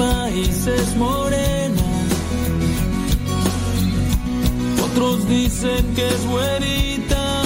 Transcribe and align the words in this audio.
En 0.00 0.06
mi 0.06 0.12
país 0.12 0.66
es 0.66 0.96
morena. 0.96 1.82
Otros 4.84 5.28
dicen 5.28 5.94
que 5.94 6.08
es 6.08 6.26
güerita. 6.26 7.42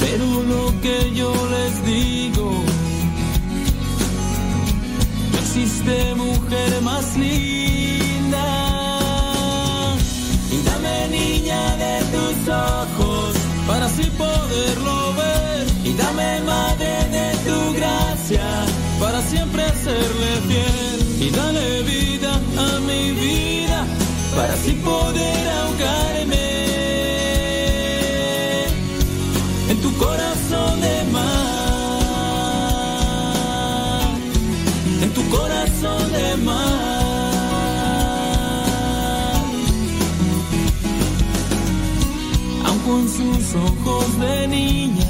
Pero 0.00 0.42
lo 0.42 0.80
que 0.80 1.12
yo 1.14 1.32
les 1.54 1.86
digo 1.86 2.62
existe 5.40 6.14
mujer 6.14 6.80
más 6.82 7.16
linda. 7.16 8.46
Y 10.52 10.62
dame 10.68 11.08
niña 11.08 11.76
de 11.76 11.98
tus 12.12 12.48
ojos 12.48 13.34
para 13.66 13.86
así 13.86 14.04
poderlo 14.16 15.14
ver. 15.14 15.66
Y 15.84 15.92
dame 15.94 16.40
madre 16.42 16.92
de 17.10 17.36
tu 17.44 17.72
gracia 17.74 18.79
para 19.00 19.20
siempre 19.22 19.64
serle 19.84 20.30
fiel. 20.48 20.98
Y 21.26 21.30
dale 21.30 21.82
vida 21.82 22.32
a 22.34 22.80
mi 22.80 23.12
vida 23.12 23.86
para 24.36 24.52
así 24.54 24.72
poder 24.72 25.48
ahogarme 25.48 26.46
en 29.70 29.80
tu 29.80 29.92
corazón 29.96 30.80
de 30.80 31.04
mar. 31.12 31.50
corazón 35.30 36.12
de 36.12 36.36
mar. 36.44 36.60
Aun 42.66 42.78
con 42.80 43.08
sus 43.08 43.54
ojos 43.54 44.18
de 44.18 44.48
niña 44.48 45.09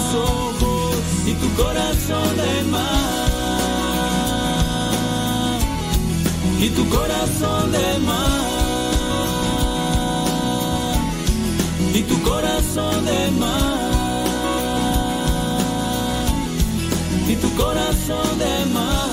tus 0.00 0.14
ojos 0.14 0.96
y 1.26 1.32
tu 1.34 1.48
corazón 1.62 2.36
de 2.36 2.62
mar. 2.70 3.20
Y 6.60 6.68
tu 6.70 6.88
corazón 6.88 7.72
de 7.72 7.98
mar. 7.98 8.30
Y 11.94 12.02
tu 12.02 12.22
corazón 12.22 13.04
de 13.04 13.30
mar. 13.38 13.80
y 17.32 17.36
tu 17.36 17.48
corazón 17.54 18.38
de 18.40 18.66
mar. 18.74 19.10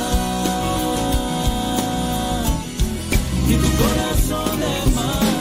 Y 3.48 3.54
tu 3.64 3.70
corazón 3.82 4.60
de 4.60 4.92
mar. 4.96 5.37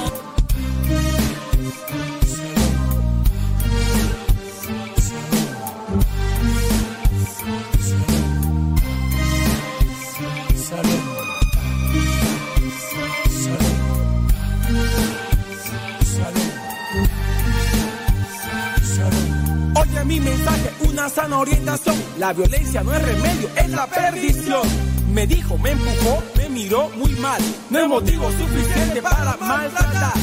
Mi 20.19 20.31
mensaje, 20.31 20.71
una 20.89 21.09
sana 21.09 21.39
orientación. 21.39 21.97
La 22.19 22.33
violencia 22.33 22.83
no 22.83 22.93
es 22.95 23.03
remedio, 23.03 23.51
es 23.57 23.71
la 23.71 23.87
perdición. 23.87 24.67
Me 25.13 25.27
dijo, 25.27 25.59
me 25.59 25.71
empujó, 25.73 26.23
me 26.37 26.49
miró 26.49 26.89
muy 26.97 27.13
mal. 27.17 27.41
No 27.71 27.79
es 27.79 27.89
motivo 27.89 28.31
suficiente 28.33 29.03
para 29.03 29.37
maltratar. 29.37 30.15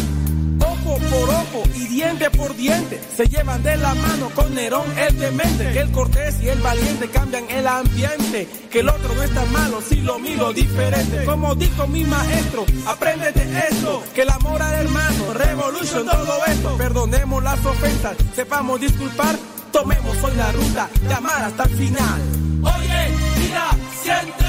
Ojo 0.59 0.97
por 0.97 1.29
ojo 1.29 1.63
y 1.75 1.87
diente 1.87 2.29
por 2.31 2.55
diente 2.55 3.01
se 3.15 3.27
llevan 3.27 3.61
de 3.63 3.75
la 3.75 3.93
mano 3.95 4.29
con 4.33 4.55
Nerón 4.55 4.85
el 4.97 5.19
demente. 5.19 5.71
Que 5.71 5.79
el 5.79 5.91
cortés 5.91 6.41
y 6.41 6.49
el 6.49 6.59
valiente 6.59 7.09
cambian 7.09 7.49
el 7.49 7.67
ambiente. 7.67 8.47
Que 8.71 8.79
el 8.79 8.89
otro 8.89 9.13
no 9.13 9.23
está 9.23 9.45
malo 9.45 9.81
si 9.81 9.97
lo 10.01 10.17
miro 10.19 10.53
diferente. 10.53 11.25
Como 11.25 11.53
dijo 11.55 11.85
mi 11.87 12.03
maestro, 12.03 12.65
apréndete 12.87 13.43
esto. 13.69 14.03
Que 14.15 14.21
el 14.21 14.29
amor 14.29 14.61
al 14.61 14.73
hermano, 14.73 15.33
revolution, 15.33 16.05
todo 16.05 16.45
esto. 16.47 16.77
Perdonemos 16.77 17.43
las 17.43 17.63
ofensas, 17.65 18.15
sepamos 18.33 18.79
disculpar. 18.79 19.35
Tomemos 19.73 20.23
hoy 20.23 20.35
la 20.37 20.51
ruta, 20.51 20.87
llamar 21.09 21.45
hasta 21.45 21.63
el 21.63 21.69
final. 21.71 22.21
Oye, 22.61 23.09
mira, 23.39 23.71
siente, 24.03 24.42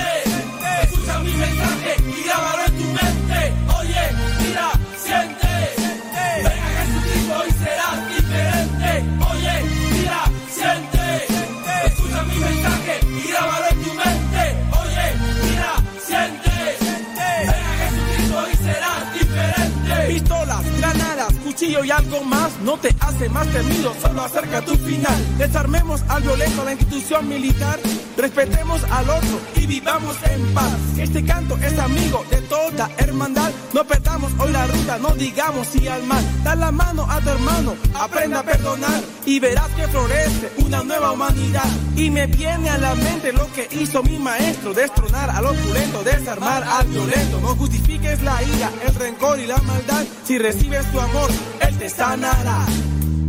y 21.82 21.90
algo 21.90 22.22
más 22.22 22.52
no 22.62 22.76
te 22.76 22.94
hace 23.00 23.28
más 23.30 23.48
temido, 23.48 23.92
solo 24.00 24.22
acerca 24.22 24.60
tu 24.60 24.76
final. 24.76 25.38
Desarmemos 25.38 26.02
al 26.08 26.22
violento 26.22 26.64
la 26.64 26.72
institución 26.72 27.28
militar, 27.28 27.80
respetemos 28.16 28.84
al 28.90 29.08
otro 29.08 29.40
y 29.56 29.66
vivamos 29.66 30.16
en 30.30 30.54
paz. 30.54 30.74
Este 30.98 31.24
canto 31.24 31.56
es 31.56 31.78
amigo 31.78 32.24
de 32.30 32.36
toda 32.42 32.90
hermandad, 32.98 33.50
no 33.72 33.84
perdamos 33.84 34.32
hoy 34.38 34.52
la 34.52 34.66
ruta, 34.66 34.98
no 34.98 35.10
digamos 35.14 35.66
sí 35.68 35.88
al 35.88 36.04
mal. 36.04 36.24
Da 36.44 36.54
la 36.54 36.70
mano 36.70 37.06
a 37.10 37.20
tu 37.20 37.30
hermano, 37.30 37.74
aprenda 37.94 38.40
a 38.40 38.42
perdonar 38.42 39.00
y 39.24 39.40
verás 39.40 39.68
que 39.70 39.88
florece 39.88 40.52
una 40.58 40.82
nueva 40.82 41.12
humanidad. 41.12 41.68
Y 41.96 42.10
me 42.10 42.26
viene 42.26 42.70
a 42.70 42.78
la 42.78 42.94
mente 42.94 43.32
lo 43.32 43.50
que 43.52 43.68
hizo 43.72 44.02
mi 44.02 44.18
maestro, 44.18 44.74
destronar 44.74 45.30
al 45.30 45.46
opulento, 45.46 46.04
desarmar 46.04 46.62
al 46.62 46.86
violento. 46.88 47.40
No 47.40 47.56
justifiques 47.56 48.22
la 48.22 48.42
ira, 48.42 48.70
el 48.86 48.94
rencor 48.94 49.40
y 49.40 49.46
la 49.46 49.58
maldad, 49.58 50.04
si 50.24 50.38
recibes 50.38 50.90
tu 50.92 51.00
amor, 51.00 51.30
él 51.68 51.78
te 51.78 51.88
sanará. 51.88 52.66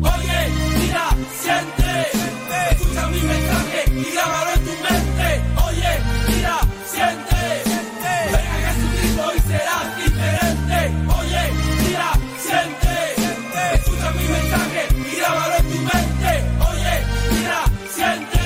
Oye, 0.02 0.40
mira, 0.80 1.10
siente, 1.42 1.92
escucha 2.72 3.08
mi 3.08 3.22
mensaje 3.22 3.80
y 3.88 4.14
grábalo 4.14 4.52
en 4.56 4.64
tu 4.66 4.72
mente. 4.86 5.28
Oye, 5.68 5.92
mira, 6.28 6.58
siente, 6.86 7.42
siente. 7.64 8.14
ven 8.32 8.48
a 8.48 8.58
Jesucristo 8.66 9.24
y 9.36 9.40
serás 9.50 9.88
diferente. 10.04 10.78
Oye, 11.20 11.42
mira, 11.84 12.10
siente, 12.46 12.96
siente. 13.18 13.62
escucha 13.76 14.12
mi 14.12 14.28
mensaje 14.28 14.81
y 15.12 15.16
grábalo 15.18 15.56
en 15.56 15.70
tu 15.72 15.78
mente. 15.80 16.31
Oye, 16.70 16.94
mira, 17.31 17.62
siente, 17.96 18.44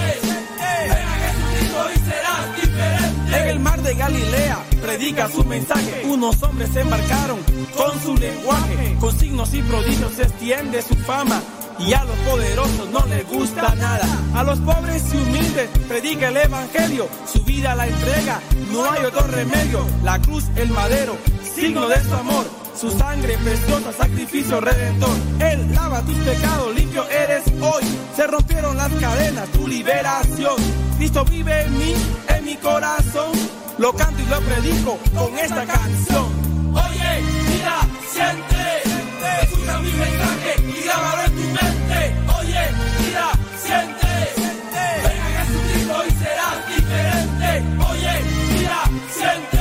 ven 0.89 1.07
a 1.07 1.15
Jesucristo 1.23 1.81
y 1.95 1.99
serás 2.09 2.55
diferente. 2.61 3.41
En 3.41 3.47
el 3.49 3.59
mar 3.59 3.81
de 3.81 3.95
Galilea 3.95 4.57
predica 4.81 5.29
su 5.29 5.43
mensaje. 5.43 6.03
Unos 6.05 6.41
hombres 6.43 6.69
se 6.73 6.81
embarcaron 6.81 7.39
con 7.79 7.97
su 8.01 8.13
lenguaje, 8.17 8.97
con 8.99 9.17
signos 9.17 9.53
y 9.53 9.61
prodigios 9.61 10.11
se 10.13 10.23
extiende 10.23 10.81
su 10.81 10.95
fama. 10.95 11.41
Y 11.79 11.93
a 11.93 12.03
los 12.03 12.17
poderosos 12.29 12.89
no 12.89 13.05
les 13.05 13.25
gusta 13.25 13.73
nada. 13.75 14.05
A 14.35 14.43
los 14.43 14.59
pobres 14.59 15.01
y 15.13 15.17
humildes 15.17 15.69
predica 15.87 16.27
el 16.27 16.35
evangelio. 16.35 17.07
Su 17.31 17.41
vida 17.45 17.73
la 17.75 17.87
entrega, 17.87 18.41
no 18.73 18.83
hay 18.91 19.05
otro 19.05 19.25
remedio. 19.27 19.85
La 20.03 20.19
cruz, 20.19 20.43
el 20.57 20.69
madero, 20.71 21.15
signo 21.55 21.87
de 21.87 22.03
su 22.03 22.13
amor. 22.15 22.45
Su 22.75 22.91
sangre 22.91 23.37
preciosa, 23.37 23.93
sacrificio 23.93 24.59
redentor. 24.59 25.15
Él 25.39 25.73
lava 25.73 26.01
tus 26.01 26.17
pecados, 26.17 26.75
limpio 26.75 27.07
eres 27.09 27.43
hoy. 27.61 27.83
Se 28.13 28.27
rompieron 28.27 28.75
las 28.75 28.91
cadenas, 28.95 29.47
tu 29.53 29.65
liberación. 29.69 30.57
Cristo 30.97 31.23
vive 31.23 31.61
en 31.61 31.77
mí, 31.77 31.93
en 32.27 32.43
mi 32.43 32.57
corazón. 32.57 33.31
Lo 33.77 33.93
canto 33.93 34.21
y 34.21 34.25
lo 34.25 34.41
predico 34.41 34.99
con 35.15 35.39
esta 35.39 35.65
canción. 35.65 36.27
Oye, 36.73 37.48
mira, 37.59 37.79
siente, 38.13 38.63
escucha 39.43 39.79
mi 39.79 39.91
mensaje 39.91 40.51
y 40.67 40.83
grábalo 40.83 41.23
en 41.23 41.31
tu 41.35 41.45
mente. 41.57 41.99
Oye, 42.39 42.61
mira, 42.99 43.31
siente, 43.57 44.11
ven 45.03 45.19
a 45.21 45.29
Jesucristo 45.37 45.97
y 46.07 46.11
serás 46.23 46.57
diferente. 46.67 47.49
Oye, 47.89 48.13
mira, 48.53 48.81
siente, 49.17 49.58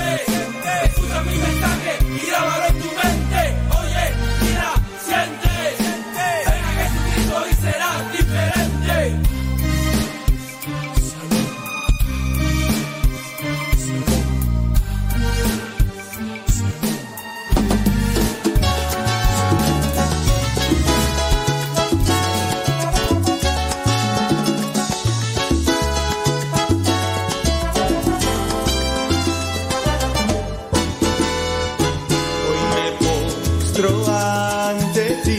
postro 33.79 34.05
ante 34.09 35.17
ti, 35.25 35.39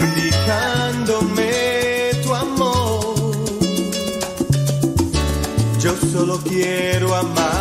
indicándome 0.00 1.50
tu 2.22 2.34
amor. 2.34 3.14
Yo 5.80 5.92
solo 6.12 6.38
quiero 6.44 7.14
amarte 7.14 7.59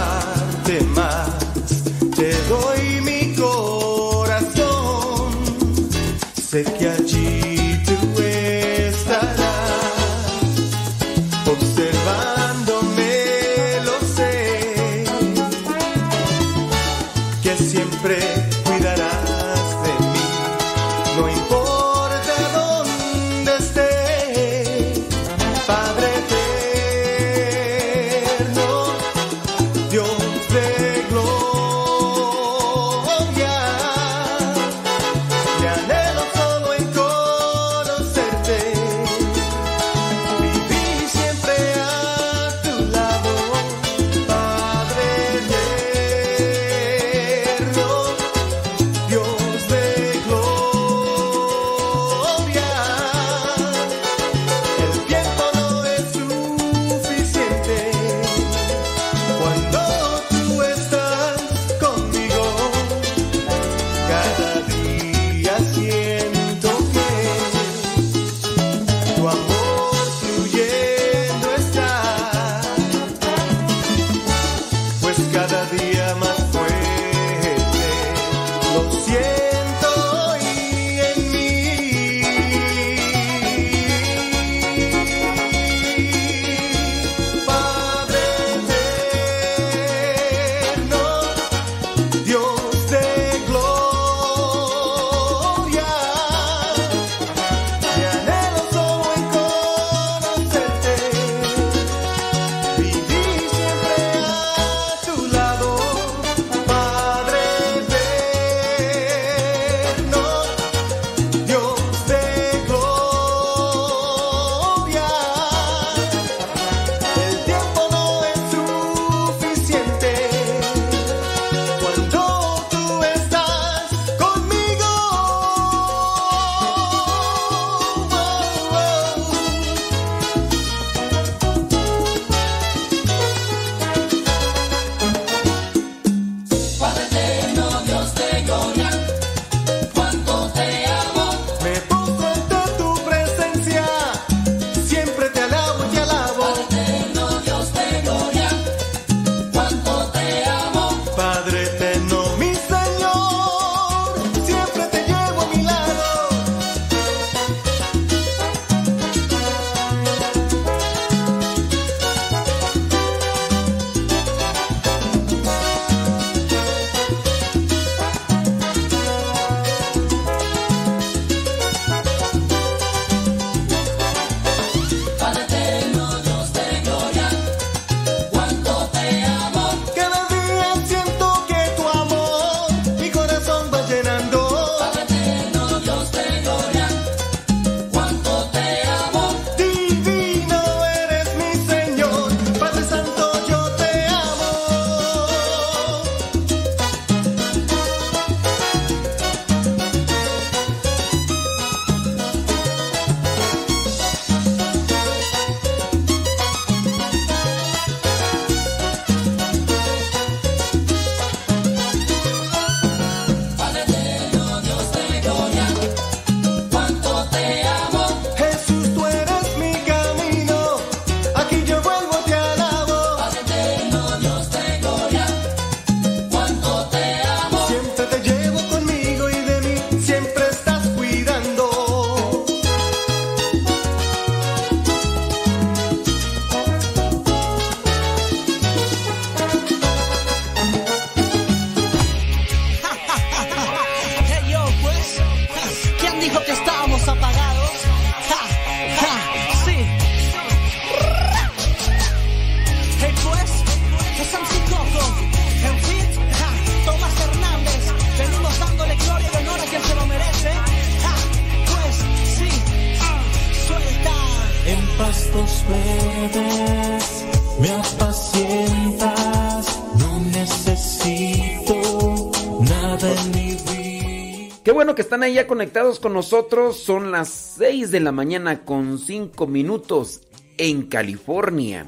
que 275.00 275.03
están 275.03 275.24
ahí 275.24 275.36
ya 275.36 275.48
conectados 275.48 275.98
con 276.01 276.12
nosotros. 276.12 276.77
Son 276.77 277.10
las 277.10 277.29
6 277.58 277.89
de 277.89 278.01
la 278.01 278.12
mañana 278.12 278.65
con 278.65 279.00
5 279.00 279.48
minutos 279.48 280.24
en 280.58 280.88
California. 280.88 281.88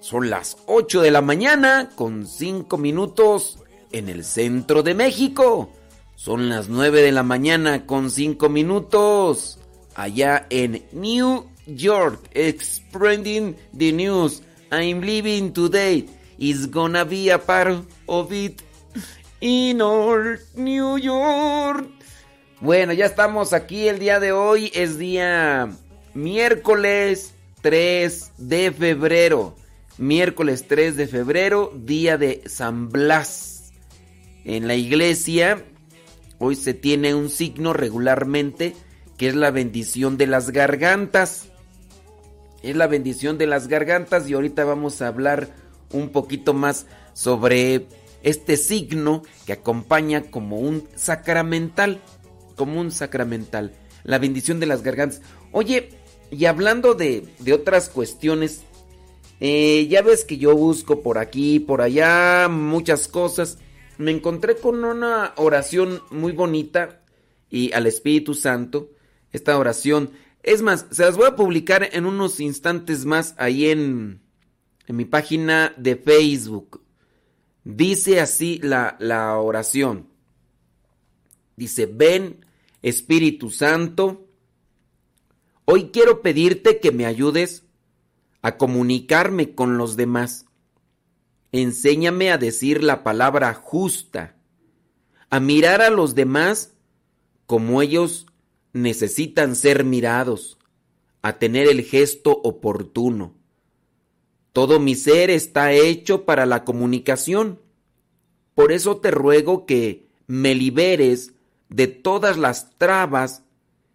Son 0.00 0.30
las 0.30 0.56
8 0.64 1.02
de 1.02 1.10
la 1.10 1.20
mañana 1.20 1.90
con 1.94 2.26
5 2.26 2.78
minutos 2.78 3.58
en 3.92 4.08
el 4.08 4.24
centro 4.24 4.82
de 4.82 4.94
México. 4.94 5.68
Son 6.14 6.48
las 6.48 6.70
9 6.70 7.02
de 7.02 7.12
la 7.12 7.22
mañana 7.22 7.84
con 7.84 8.10
5 8.10 8.48
minutos 8.48 9.58
allá 9.94 10.46
en 10.48 10.82
New 10.92 11.44
York. 11.66 12.30
Spreading 12.62 13.54
the 13.76 13.92
news. 13.92 14.42
I'm 14.72 15.02
leaving 15.02 15.52
today. 15.52 16.06
It's 16.38 16.70
gonna 16.70 17.04
be 17.04 17.28
a 17.28 17.38
part 17.38 17.84
of 18.08 18.32
it 18.32 18.62
in 19.42 19.82
Old 19.82 20.38
New 20.56 20.96
York. 20.96 21.75
Bueno, 22.66 22.92
ya 22.92 23.06
estamos 23.06 23.52
aquí 23.52 23.86
el 23.86 24.00
día 24.00 24.18
de 24.18 24.32
hoy. 24.32 24.72
Es 24.74 24.98
día 24.98 25.70
miércoles 26.14 27.32
3 27.60 28.32
de 28.38 28.72
febrero. 28.72 29.54
Miércoles 29.98 30.64
3 30.66 30.96
de 30.96 31.06
febrero, 31.06 31.72
día 31.76 32.18
de 32.18 32.42
San 32.46 32.88
Blas. 32.88 33.72
En 34.44 34.66
la 34.66 34.74
iglesia, 34.74 35.62
hoy 36.40 36.56
se 36.56 36.74
tiene 36.74 37.14
un 37.14 37.30
signo 37.30 37.72
regularmente 37.72 38.74
que 39.16 39.28
es 39.28 39.36
la 39.36 39.52
bendición 39.52 40.16
de 40.16 40.26
las 40.26 40.50
gargantas. 40.50 41.46
Es 42.64 42.74
la 42.74 42.88
bendición 42.88 43.38
de 43.38 43.46
las 43.46 43.68
gargantas 43.68 44.28
y 44.28 44.34
ahorita 44.34 44.64
vamos 44.64 45.02
a 45.02 45.06
hablar 45.06 45.50
un 45.92 46.08
poquito 46.08 46.52
más 46.52 46.86
sobre 47.12 47.86
este 48.24 48.56
signo 48.56 49.22
que 49.46 49.52
acompaña 49.52 50.22
como 50.22 50.58
un 50.58 50.88
sacramental 50.96 52.00
como 52.56 52.80
un 52.80 52.90
sacramental. 52.90 53.72
La 54.02 54.18
bendición 54.18 54.58
de 54.58 54.66
las 54.66 54.82
gargantas. 54.82 55.22
Oye, 55.52 55.90
y 56.30 56.46
hablando 56.46 56.94
de, 56.94 57.28
otras 57.52 57.88
cuestiones, 57.88 58.62
eh, 59.40 59.86
ya 59.88 60.02
ves 60.02 60.24
que 60.24 60.38
yo 60.38 60.56
busco 60.56 61.02
por 61.02 61.18
aquí, 61.18 61.60
por 61.60 61.82
allá, 61.82 62.48
muchas 62.48 63.06
cosas. 63.06 63.58
Me 63.98 64.10
encontré 64.10 64.56
con 64.56 64.84
una 64.84 65.32
oración 65.36 66.02
muy 66.10 66.32
bonita 66.32 67.02
y 67.50 67.72
al 67.72 67.86
Espíritu 67.86 68.34
Santo. 68.34 68.90
Esta 69.32 69.58
oración, 69.58 70.10
es 70.42 70.62
más, 70.62 70.86
se 70.90 71.02
las 71.02 71.16
voy 71.16 71.26
a 71.26 71.36
publicar 71.36 71.88
en 71.92 72.06
unos 72.06 72.40
instantes 72.40 73.04
más 73.04 73.34
ahí 73.38 73.70
en, 73.70 74.20
en 74.86 74.96
mi 74.96 75.04
página 75.04 75.74
de 75.76 75.96
Facebook. 75.96 76.82
Dice 77.64 78.20
así 78.20 78.60
la, 78.62 78.96
la 79.00 79.36
oración. 79.38 80.08
Dice, 81.56 81.86
ven 81.86 82.45
Espíritu 82.86 83.50
Santo, 83.50 84.28
hoy 85.64 85.90
quiero 85.92 86.22
pedirte 86.22 86.78
que 86.78 86.92
me 86.92 87.04
ayudes 87.04 87.64
a 88.42 88.58
comunicarme 88.58 89.56
con 89.56 89.76
los 89.76 89.96
demás. 89.96 90.46
Enséñame 91.50 92.30
a 92.30 92.38
decir 92.38 92.84
la 92.84 93.02
palabra 93.02 93.52
justa, 93.54 94.36
a 95.30 95.40
mirar 95.40 95.82
a 95.82 95.90
los 95.90 96.14
demás 96.14 96.74
como 97.46 97.82
ellos 97.82 98.26
necesitan 98.72 99.56
ser 99.56 99.82
mirados, 99.82 100.56
a 101.22 101.40
tener 101.40 101.66
el 101.66 101.82
gesto 101.82 102.40
oportuno. 102.44 103.34
Todo 104.52 104.78
mi 104.78 104.94
ser 104.94 105.30
está 105.30 105.72
hecho 105.72 106.24
para 106.24 106.46
la 106.46 106.62
comunicación. 106.62 107.60
Por 108.54 108.70
eso 108.70 108.98
te 108.98 109.10
ruego 109.10 109.66
que 109.66 110.06
me 110.28 110.54
liberes 110.54 111.32
de 111.68 111.86
todas 111.86 112.36
las 112.36 112.70
trabas 112.78 113.42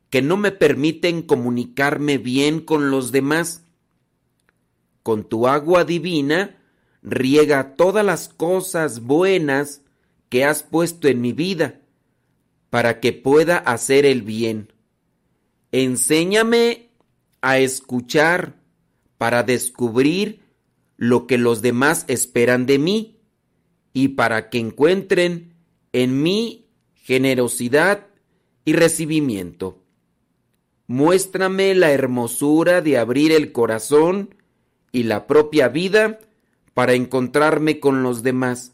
que 0.09 0.21
no 0.21 0.37
me 0.37 0.51
permiten 0.51 1.21
comunicarme 1.21 2.17
bien 2.17 2.59
con 2.59 2.91
los 2.91 3.11
demás. 3.11 3.63
Con 5.03 5.23
tu 5.23 5.47
agua 5.47 5.85
divina, 5.85 6.57
riega 7.01 7.75
todas 7.75 8.05
las 8.05 8.27
cosas 8.27 9.01
buenas 9.01 9.81
que 10.29 10.45
has 10.45 10.63
puesto 10.63 11.07
en 11.07 11.21
mi 11.21 11.33
vida, 11.33 11.81
para 12.69 12.99
que 12.99 13.13
pueda 13.13 13.57
hacer 13.57 14.05
el 14.05 14.21
bien. 14.21 14.71
Enséñame 15.71 16.89
a 17.41 17.57
escuchar 17.57 18.55
para 19.17 19.43
descubrir 19.43 20.41
lo 20.97 21.25
que 21.25 21.37
los 21.37 21.61
demás 21.61 22.05
esperan 22.07 22.65
de 22.65 22.79
mí 22.79 23.17
y 23.93 24.09
para 24.09 24.49
que 24.49 24.59
encuentren 24.59 25.53
en 25.93 26.21
mí 26.21 26.60
generosidad 27.01 28.07
y 28.65 28.73
recibimiento. 28.73 29.79
Muéstrame 30.87 31.73
la 31.75 31.91
hermosura 31.91 32.81
de 32.81 32.97
abrir 32.97 33.31
el 33.31 33.51
corazón 33.51 34.35
y 34.91 35.03
la 35.03 35.27
propia 35.27 35.67
vida 35.69 36.19
para 36.73 36.93
encontrarme 36.93 37.79
con 37.79 38.03
los 38.03 38.23
demás 38.23 38.73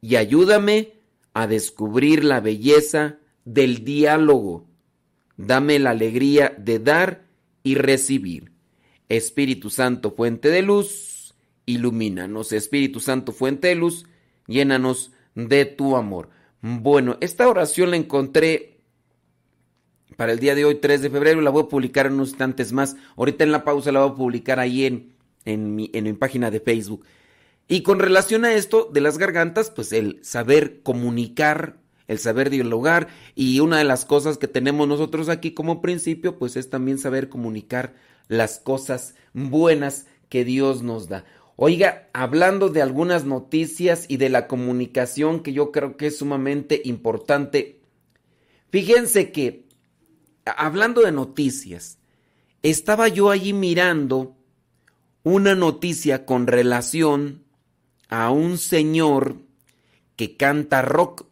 y 0.00 0.16
ayúdame 0.16 0.94
a 1.34 1.46
descubrir 1.46 2.24
la 2.24 2.40
belleza 2.40 3.18
del 3.44 3.84
diálogo. 3.84 4.66
Dame 5.36 5.78
la 5.78 5.90
alegría 5.90 6.54
de 6.58 6.78
dar 6.78 7.24
y 7.62 7.74
recibir. 7.76 8.52
Espíritu 9.08 9.70
Santo, 9.70 10.10
fuente 10.12 10.48
de 10.48 10.62
luz, 10.62 11.34
ilumínanos. 11.66 12.52
Espíritu 12.52 13.00
Santo, 13.00 13.32
fuente 13.32 13.68
de 13.68 13.74
luz, 13.74 14.06
llénanos 14.46 15.12
de 15.34 15.64
tu 15.64 15.96
amor. 15.96 16.30
Bueno, 16.62 17.18
esta 17.20 17.48
oración 17.48 17.90
la 17.90 17.96
encontré 17.96 18.78
para 20.16 20.30
el 20.32 20.38
día 20.38 20.54
de 20.54 20.64
hoy, 20.64 20.76
3 20.76 21.02
de 21.02 21.10
febrero, 21.10 21.40
la 21.40 21.50
voy 21.50 21.64
a 21.64 21.68
publicar 21.68 22.06
en 22.06 22.12
unos 22.12 22.30
instantes 22.30 22.72
más. 22.72 22.96
Ahorita 23.16 23.42
en 23.42 23.50
la 23.50 23.64
pausa 23.64 23.90
la 23.90 24.00
voy 24.04 24.10
a 24.10 24.14
publicar 24.14 24.60
ahí 24.60 24.84
en, 24.84 25.12
en, 25.44 25.74
mi, 25.74 25.90
en 25.92 26.04
mi 26.04 26.12
página 26.12 26.52
de 26.52 26.60
Facebook. 26.60 27.04
Y 27.66 27.82
con 27.82 27.98
relación 27.98 28.44
a 28.44 28.54
esto 28.54 28.88
de 28.92 29.00
las 29.00 29.18
gargantas, 29.18 29.70
pues 29.70 29.92
el 29.92 30.20
saber 30.22 30.82
comunicar, 30.82 31.78
el 32.06 32.20
saber 32.20 32.48
dialogar 32.48 33.08
y 33.34 33.58
una 33.58 33.78
de 33.78 33.84
las 33.84 34.04
cosas 34.04 34.38
que 34.38 34.46
tenemos 34.46 34.86
nosotros 34.86 35.28
aquí 35.28 35.54
como 35.54 35.80
principio, 35.80 36.38
pues 36.38 36.56
es 36.56 36.70
también 36.70 36.98
saber 36.98 37.28
comunicar 37.28 37.94
las 38.28 38.60
cosas 38.60 39.16
buenas 39.32 40.06
que 40.28 40.44
Dios 40.44 40.82
nos 40.82 41.08
da. 41.08 41.24
Oiga, 41.64 42.08
hablando 42.12 42.70
de 42.70 42.82
algunas 42.82 43.24
noticias 43.24 44.06
y 44.08 44.16
de 44.16 44.28
la 44.28 44.48
comunicación 44.48 45.44
que 45.44 45.52
yo 45.52 45.70
creo 45.70 45.96
que 45.96 46.08
es 46.08 46.18
sumamente 46.18 46.82
importante, 46.84 47.78
fíjense 48.70 49.30
que, 49.30 49.68
hablando 50.44 51.02
de 51.02 51.12
noticias, 51.12 51.98
estaba 52.64 53.06
yo 53.06 53.30
allí 53.30 53.52
mirando 53.52 54.34
una 55.22 55.54
noticia 55.54 56.26
con 56.26 56.48
relación 56.48 57.44
a 58.08 58.32
un 58.32 58.58
señor 58.58 59.36
que 60.16 60.36
canta 60.36 60.82
rock. 60.82 61.26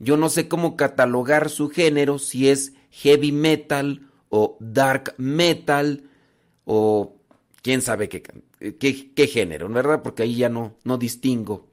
Yo 0.00 0.16
no 0.16 0.30
sé 0.30 0.48
cómo 0.48 0.74
catalogar 0.74 1.48
su 1.48 1.68
género, 1.68 2.18
si 2.18 2.48
es 2.48 2.72
heavy 2.90 3.30
metal 3.30 4.10
o 4.30 4.56
dark 4.58 5.14
metal 5.16 6.10
o 6.64 7.14
quién 7.62 7.82
sabe 7.82 8.08
qué 8.08 8.20
canta 8.20 8.53
qué, 8.72 9.26
género, 9.26 9.68
¿verdad? 9.68 10.02
Porque 10.02 10.22
ahí 10.22 10.36
ya 10.36 10.48
no, 10.48 10.76
no 10.84 10.98
distingo. 10.98 11.68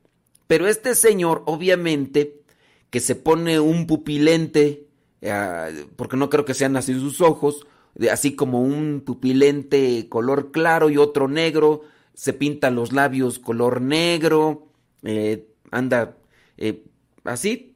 Pero 0.48 0.68
este 0.68 0.96
señor, 0.96 1.44
obviamente, 1.46 2.42
que 2.90 3.00
se 3.00 3.16
pone 3.16 3.60
un 3.60 3.88
pupilente, 3.88 4.88
eh, 5.22 5.86
porque 5.96 6.18
no 6.18 6.30
creo 6.30 6.46
que 6.46 6.54
sean 6.54 6.76
así 6.76 6.94
sus 6.94 7.22
ojos, 7.22 7.66
así 8.12 8.36
como 8.36 8.62
un 8.62 9.02
pupilente 9.06 10.08
color 10.10 10.52
claro 10.52 10.90
y 10.90 10.98
otro 10.98 11.28
negro, 11.28 11.84
se 12.14 12.34
pinta 12.34 12.70
los 12.70 12.92
labios 12.92 13.40
color 13.40 13.82
negro, 13.82 14.68
eh, 15.04 15.48
anda 15.72 16.18
eh, 16.58 16.84
así. 17.24 17.76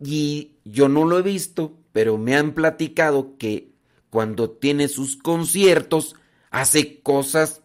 Y 0.00 0.52
yo 0.64 0.88
no 0.88 1.04
lo 1.04 1.18
he 1.18 1.22
visto, 1.22 1.76
pero 1.92 2.18
me 2.18 2.36
han 2.36 2.54
platicado 2.54 3.36
que 3.38 3.72
cuando 4.10 4.50
tiene 4.50 4.88
sus 4.88 5.16
conciertos 5.16 6.16
hace 6.50 7.00
cosas 7.00 7.61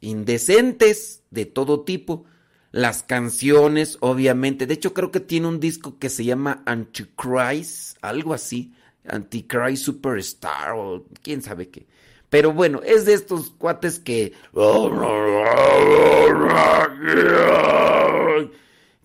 indecentes 0.00 1.22
de 1.30 1.46
todo 1.46 1.82
tipo. 1.82 2.24
Las 2.70 3.02
canciones, 3.02 3.96
obviamente. 4.00 4.66
De 4.66 4.74
hecho, 4.74 4.92
creo 4.92 5.10
que 5.10 5.20
tiene 5.20 5.48
un 5.48 5.58
disco 5.58 5.98
que 5.98 6.10
se 6.10 6.24
llama 6.24 6.62
Antichrist, 6.66 7.96
algo 8.02 8.34
así. 8.34 8.74
Antichrist 9.08 9.84
Superstar 9.84 10.72
o 10.76 11.04
quién 11.22 11.40
sabe 11.40 11.70
qué. 11.70 11.86
Pero 12.28 12.52
bueno, 12.52 12.82
es 12.84 13.06
de 13.06 13.14
estos 13.14 13.50
cuates 13.50 13.98
que... 13.98 14.34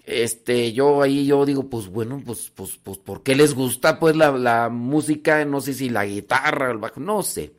Este, 0.06 0.74
yo 0.74 1.02
ahí 1.02 1.26
yo 1.26 1.46
digo, 1.46 1.70
pues 1.70 1.88
bueno, 1.88 2.22
pues, 2.26 2.52
pues, 2.54 2.78
pues, 2.84 2.98
¿por 2.98 3.24
qué 3.24 3.36
les 3.36 3.54
gusta 3.54 4.00
pues 4.00 4.18
la, 4.18 4.32
la 4.32 4.68
música? 4.68 5.46
No 5.46 5.62
sé 5.62 5.74
si 5.74 5.90
la 5.90 6.06
guitarra, 6.06 6.70
el 6.70 6.78
bajo, 6.78 7.00
no 7.00 7.24
sé. 7.24 7.54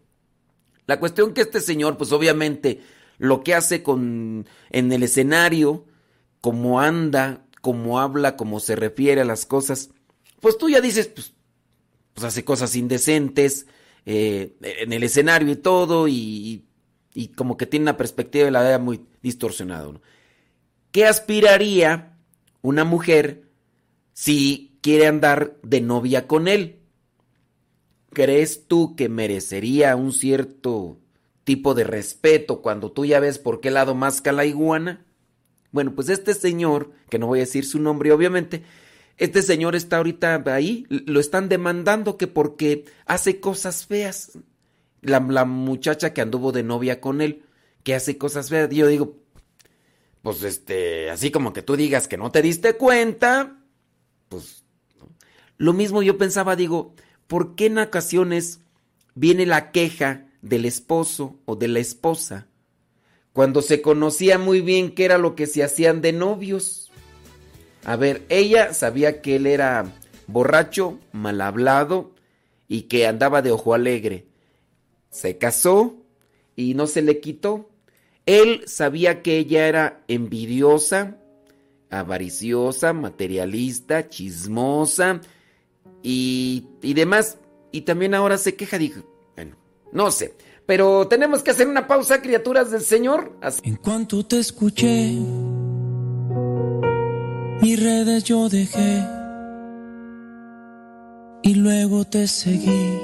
La 0.87 1.01
cuestión 1.01 1.33
que 1.33 1.41
este 1.41 1.61
señor, 1.63 1.97
pues 1.97 2.13
obviamente 2.13 2.83
lo 3.19 3.43
que 3.43 3.55
hace 3.55 3.83
con 3.83 4.47
en 4.71 4.93
el 4.93 5.03
escenario, 5.03 5.85
cómo 6.41 6.81
anda, 6.81 7.45
cómo 7.61 8.01
habla, 8.01 8.37
cómo 8.37 8.61
se 8.61 8.77
refiere 8.77 9.21
a 9.23 9.25
las 9.25 9.47
cosas, 9.47 9.91
pues 10.41 10.59
tú 10.59 10.69
ya 10.69 10.81
dices, 10.81 11.09
pues 11.09 11.35
pues 12.15 12.25
hace 12.25 12.45
cosas 12.45 12.77
indecentes 12.77 13.67
eh, 14.07 14.55
en 14.61 14.93
el 14.93 15.03
escenario 15.03 15.51
y 15.51 15.57
todo, 15.57 16.09
y, 16.09 16.65
y, 17.13 17.29
como 17.29 17.57
que 17.57 17.67
tiene 17.67 17.85
una 17.85 17.97
perspectiva 17.97 18.45
de 18.45 18.51
la 18.51 18.63
vida 18.63 18.79
muy 18.79 19.01
distorsionada. 19.23 19.91
¿Qué 20.93 21.07
aspiraría 21.07 22.17
una 22.63 22.85
mujer 22.85 23.49
si 24.13 24.79
quiere 24.81 25.09
andar 25.09 25.57
de 25.63 25.81
novia 25.81 26.29
con 26.29 26.47
él? 26.47 26.81
¿Crees 28.13 28.69
tú 28.69 28.95
que 28.95 29.09
merecería 29.09 29.97
un 29.97 30.13
cierto 30.13 30.99
tipo 31.45 31.75
de 31.75 31.85
respeto 31.85 32.61
cuando 32.63 32.91
tú 32.91 33.05
ya 33.05 33.21
ves 33.21 33.39
por 33.39 33.61
qué 33.61 33.71
lado 33.71 33.95
masca 33.95 34.33
la 34.33 34.45
iguana? 34.45 35.05
Bueno, 35.71 35.95
pues 35.95 36.09
este 36.09 36.35
señor, 36.35 36.93
que 37.11 37.19
no 37.19 37.27
voy 37.27 37.41
a 37.41 37.43
decir 37.43 37.65
su 37.65 37.81
nombre 37.81 38.13
obviamente, 38.13 38.63
este 39.17 39.43
señor 39.43 39.77
está 39.77 39.99
ahorita 39.99 40.43
ahí, 40.47 40.87
lo 40.89 41.21
están 41.21 41.49
demandando 41.49 42.17
que 42.17 42.27
porque 42.27 42.85
hace 43.07 43.41
cosas 43.41 43.87
feas. 43.87 44.39
La, 45.03 45.21
la 45.21 45.45
muchacha 45.45 46.15
que 46.15 46.23
anduvo 46.23 46.51
de 46.51 46.63
novia 46.63 47.01
con 47.01 47.21
él, 47.21 47.45
que 47.83 47.95
hace 47.95 48.17
cosas 48.17 48.49
feas. 48.49 48.71
Yo 48.71 48.87
digo, 48.87 49.19
pues 50.23 50.43
este, 50.43 51.11
así 51.11 51.31
como 51.31 51.53
que 51.53 51.63
tú 51.63 51.77
digas 51.77 52.09
que 52.09 52.17
no 52.17 52.33
te 52.33 52.41
diste 52.41 52.75
cuenta, 52.75 53.59
pues 54.31 54.65
lo 55.59 55.73
mismo 55.75 56.03
yo 56.03 56.17
pensaba, 56.17 56.57
digo, 56.57 56.95
¿por 57.27 57.55
qué 57.55 57.67
en 57.67 57.79
ocasiones 57.79 58.61
viene 59.15 59.45
la 59.45 59.71
queja 59.71 60.24
del 60.45 60.67
esposo 60.67 61.41
o 61.47 61.57
de 61.57 61.69
la 61.69 61.81
esposa 61.81 62.47
cuando 63.33 63.63
se 63.63 63.83
conocía 63.83 64.39
muy 64.39 64.61
bien 64.61 64.95
qué 64.95 65.07
era 65.07 65.19
lo 65.19 65.35
que 65.35 65.49
se 65.49 65.65
hacían 65.65 66.01
de 66.01 66.13
novios? 66.13 66.93
A 67.85 67.97
ver, 67.97 68.23
ella 68.29 68.73
sabía 68.73 69.21
que 69.21 69.37
él 69.37 69.47
era 69.47 69.93
borracho, 70.29 71.01
mal 71.13 71.41
hablado 71.41 72.15
y 72.69 72.83
que 72.83 73.07
andaba 73.09 73.43
de 73.43 73.51
ojo 73.51 73.75
alegre. 73.75 74.27
Se 75.11 75.37
casó 75.37 75.97
y 76.55 76.75
no 76.75 76.87
se 76.87 77.03
le 77.03 77.19
quitó. 77.19 77.69
Él 78.25 78.63
sabía 78.67 79.21
que 79.21 79.39
ella 79.39 79.67
era 79.67 80.05
envidiosa, 80.07 81.19
avariciosa, 81.91 82.93
materialista, 82.93 84.09
chismosa 84.09 85.21
y, 86.05 86.69
y 86.83 86.95
demás. 86.95 87.39
Y 87.73 87.81
también 87.81 88.15
ahora 88.15 88.39
se 88.39 88.55
queja, 88.55 88.79
dijo, 88.79 89.14
no 89.95 90.11
sé. 90.11 90.35
Pero 90.67 91.09
tenemos 91.09 91.43
que 91.43 91.53
hacer 91.53 91.69
una 91.69 91.87
pausa, 91.87 92.21
criaturas 92.21 92.71
del 92.71 92.83
Señor. 92.83 93.33
En 93.63 93.77
cuanto 93.77 94.27
te 94.27 94.39
escuché 94.39 95.19
mis 97.65 97.83
redes 97.83 98.25
yo 98.25 98.51
dejé 98.51 99.03
y 101.43 101.55
luego 101.55 102.05
te 102.05 102.27
seguí. 102.27 102.99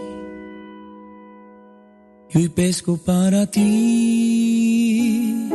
Y 2.29 2.39
hoy 2.39 2.51
pesco 2.51 2.99
para 2.99 3.47
ti. 3.47 5.49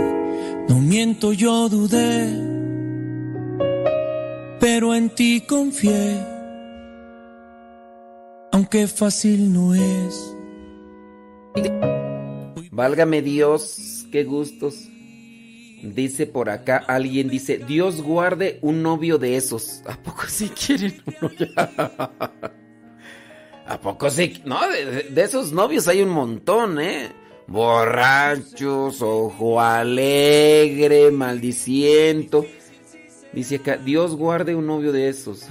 No 0.67 0.79
miento, 0.79 1.33
yo 1.33 1.69
dudé, 1.69 2.33
pero 4.59 4.95
en 4.95 5.11
ti 5.11 5.43
confié. 5.47 6.17
Aunque 8.51 8.87
fácil 8.87 9.53
no 9.53 9.75
es. 9.75 10.34
Válgame 12.71 13.21
Dios, 13.21 14.05
qué 14.11 14.23
gustos. 14.23 14.87
Dice 15.81 16.25
por 16.25 16.49
acá, 16.49 16.83
alguien 16.87 17.29
dice, 17.29 17.57
Dios 17.57 18.01
guarde 18.01 18.59
un 18.61 18.81
novio 18.81 19.17
de 19.17 19.37
esos. 19.37 19.81
¿A 19.87 19.97
poco 19.97 20.23
sí 20.27 20.49
quieren 20.49 21.01
¿A 23.67 23.79
poco 23.79 24.09
sí? 24.09 24.41
No, 24.45 24.59
de, 24.69 25.21
esos 25.21 25.51
novios 25.51 25.87
hay 25.87 26.01
un 26.01 26.09
montón, 26.09 26.79
¿eh? 26.79 27.11
Borrachos, 27.47 29.01
ojo 29.01 29.61
alegre, 29.61 31.11
maldiciento. 31.11 32.45
Dice 33.31 33.57
acá, 33.57 33.77
Dios 33.77 34.15
guarde 34.15 34.55
un 34.55 34.67
novio 34.67 34.91
de 34.91 35.09
esos. 35.09 35.47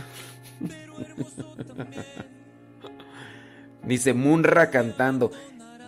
Dice 3.85 4.15
Munra 4.15 4.71
cantando. 4.71 5.31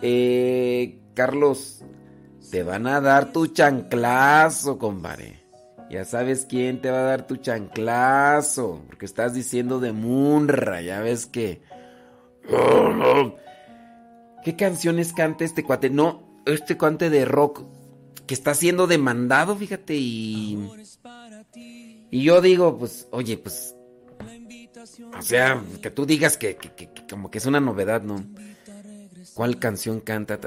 Eh, 0.03 1.01
Carlos, 1.15 1.83
te 2.51 2.63
van 2.63 2.87
a 2.87 3.01
dar 3.01 3.33
tu 3.33 3.47
chanclazo, 3.47 4.79
compadre. 4.79 5.43
Ya 5.91 6.05
sabes 6.05 6.47
quién 6.49 6.81
te 6.81 6.91
va 6.91 6.99
a 6.99 7.03
dar 7.03 7.27
tu 7.27 7.37
chanclazo. 7.37 8.83
Porque 8.87 9.07
estás 9.07 9.35
diciendo 9.35 9.81
de 9.81 9.93
Munra. 9.93 10.83
Ya 10.83 11.01
ves 11.01 11.27
que. 11.27 11.63
¿Qué 14.45 14.57
canciones 14.57 15.13
canta 15.13 15.45
este 15.45 15.65
cuate? 15.65 15.91
No, 15.91 16.43
este 16.45 16.77
cuate 16.77 17.11
de 17.11 17.25
rock. 17.25 17.65
Que 18.27 18.35
está 18.35 18.55
siendo 18.55 18.87
demandado, 18.87 19.57
fíjate. 19.57 19.95
Y. 19.95 20.69
Y 22.11 22.23
yo 22.23 22.41
digo, 22.41 22.79
pues, 22.79 23.09
oye, 23.11 23.39
pues. 23.39 23.75
O 25.17 25.23
sea, 25.23 25.63
que 25.83 25.91
tú 25.91 26.05
digas 26.07 26.37
que 26.37 26.59
como 27.09 27.31
que 27.31 27.39
es 27.39 27.47
una 27.47 27.61
novedad, 27.61 28.03
¿no? 28.03 28.25
¿Cuál 29.37 29.59
canción 29.59 30.01
canta? 30.01 30.41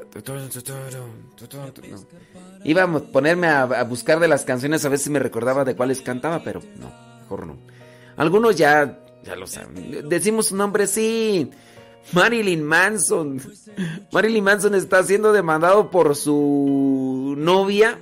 Íbamos 2.63 3.03
a 3.03 3.05
ponerme 3.11 3.47
a, 3.47 3.83
buscar 3.83 4.19
de 4.19 4.27
las 4.27 4.45
canciones 4.45 4.83
a 4.83 4.89
ver 4.89 4.97
si 4.97 5.11
me 5.11 5.19
recordaba 5.19 5.63
de 5.63 5.75
cuáles 5.75 6.01
cantaba, 6.01 6.43
pero 6.43 6.63
no, 6.75 6.91
mejor 7.21 7.45
no. 7.45 7.57
Algunos 8.17 8.55
ya, 8.55 8.99
ya 9.23 9.35
lo 9.35 9.45
saben. 9.45 10.09
Decimos 10.09 10.47
su 10.47 10.55
nombre, 10.55 10.87
sí. 10.87 11.51
Marilyn 12.13 12.63
Manson. 12.63 13.39
Marilyn 14.11 14.43
Manson 14.43 14.73
está 14.73 15.03
siendo 15.03 15.33
demandado 15.33 15.91
por 15.91 16.15
su 16.15 17.35
novia, 17.37 17.99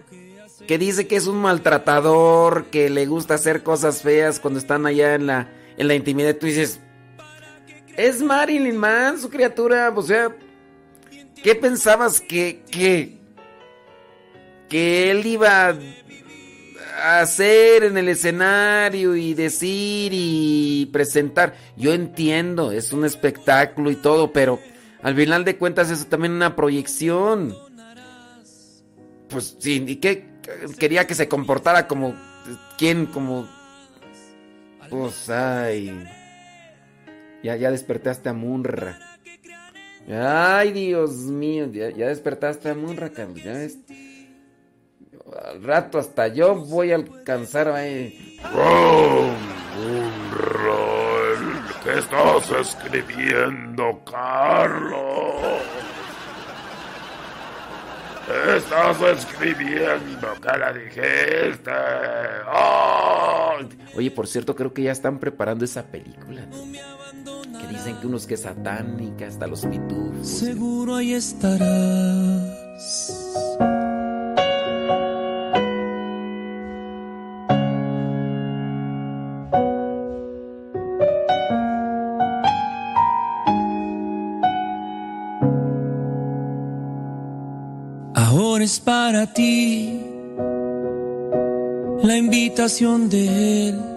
que 0.69 0.77
dice 0.77 1.05
que 1.05 1.17
es 1.17 1.27
un 1.27 1.41
maltratador, 1.41 2.67
que 2.67 2.89
le 2.89 3.07
gusta 3.07 3.33
hacer 3.33 3.61
cosas 3.61 4.03
feas 4.03 4.39
cuando 4.39 4.57
están 4.57 4.85
allá 4.85 5.15
en 5.15 5.27
la, 5.27 5.49
en 5.75 5.89
la 5.89 5.95
intimidad. 5.95 6.37
Tú 6.37 6.45
dices, 6.45 6.79
es 7.97 8.21
Marilyn 8.21 8.77
Manson, 8.77 9.29
criatura. 9.29 9.91
O 9.93 10.01
sea, 10.01 10.33
¿Qué 11.43 11.55
pensabas 11.55 12.19
que, 12.19 12.61
que, 12.71 13.17
que 14.69 15.11
él 15.11 15.25
iba 15.25 15.75
a 17.01 17.19
hacer 17.19 17.83
en 17.83 17.97
el 17.97 18.09
escenario 18.09 19.15
y 19.15 19.33
decir 19.33 20.11
y 20.13 20.89
presentar? 20.91 21.55
Yo 21.75 21.93
entiendo, 21.93 22.71
es 22.71 22.91
un 22.91 23.05
espectáculo 23.05 23.91
y 23.91 23.95
todo, 23.95 24.33
pero 24.33 24.59
al 25.01 25.15
final 25.15 25.45
de 25.45 25.57
cuentas 25.57 25.89
es 25.91 26.07
también 26.07 26.33
una 26.33 26.55
proyección. 26.55 27.55
Pues 29.29 29.57
sí, 29.59 29.83
¿y 29.85 29.97
qué? 29.97 30.27
Quería 30.79 31.05
que 31.05 31.15
se 31.15 31.27
comportara 31.27 31.87
como... 31.87 32.15
¿Quién? 32.77 33.05
Como... 33.07 33.47
Pues, 34.89 35.29
ay... 35.29 36.07
Ya, 37.43 37.55
ya 37.55 37.71
despertaste 37.71 38.29
a 38.29 38.33
Munra. 38.33 39.16
Ay, 40.09 40.71
Dios 40.71 41.11
mío, 41.25 41.65
ya, 41.71 42.07
despertaste 42.07 42.69
a 42.69 42.73
Munra, 42.73 43.11
Ya 43.13 43.53
ves. 43.53 43.77
Al 45.43 45.61
rato 45.61 45.99
hasta 45.99 46.29
yo 46.29 46.55
voy 46.55 46.93
a 46.93 46.95
alcanzar 46.95 47.67
ahí. 47.67 48.39
Oh, 48.55 49.29
¿qué 51.83 51.99
estás 51.99 52.49
escribiendo, 52.51 54.01
Carlos? 54.09 55.61
Estás 58.55 59.01
escribiendo, 59.01 60.27
¿qué 60.41 60.57
le 60.57 60.83
dijiste? 60.83 61.71
Oye, 63.95 64.11
por 64.11 64.27
cierto, 64.27 64.55
creo 64.55 64.73
que 64.73 64.83
ya 64.83 64.91
están 64.93 65.19
preparando 65.19 65.65
esa 65.65 65.83
película. 65.83 66.47
Que 67.59 67.67
dicen 67.67 67.97
que 67.99 68.07
unos 68.07 68.25
que 68.25 68.37
satánica, 68.37 69.27
hasta 69.27 69.47
los 69.47 69.65
pitufos. 69.65 70.27
Seguro 70.27 70.95
ahí 70.95 71.13
estarás. 71.13 72.57
Ahora 88.13 88.63
es 88.63 88.79
para 88.79 89.33
ti 89.33 90.01
la 92.03 92.17
invitación 92.17 93.09
de 93.09 93.69
él 93.69 93.96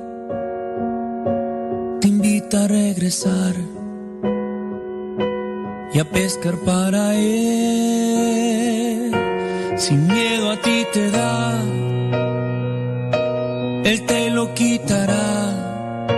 y 5.92 5.98
a 5.98 6.04
pescar 6.04 6.56
para 6.58 7.14
él. 7.16 8.30
Sin 9.76 10.06
miedo 10.06 10.50
a 10.52 10.56
ti 10.60 10.86
te 10.92 11.10
da, 11.10 11.60
él 13.84 14.06
te 14.06 14.30
lo 14.30 14.54
quitará, 14.54 16.12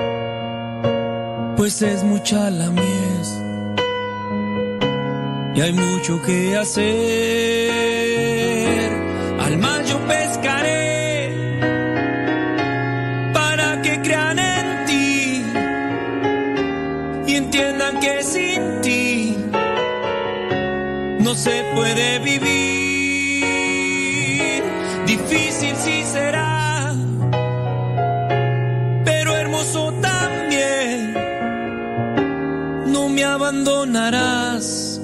pues 1.57 1.81
es 1.81 2.05
mucha 2.05 2.50
la 2.50 2.68
mies 2.70 3.38
y 5.55 5.61
hay 5.62 5.72
mucho 5.72 6.20
que 6.22 6.57
hacer. 6.59 7.62
Se 21.35 21.64
puede 21.75 22.18
vivir. 22.18 23.42
Difícil 25.07 25.75
sí 25.77 26.03
será, 26.05 26.95
pero 29.05 29.37
hermoso 29.37 29.92
también. 30.01 31.14
No 32.87 33.09
me 33.09 33.25
abandonarás 33.25 35.01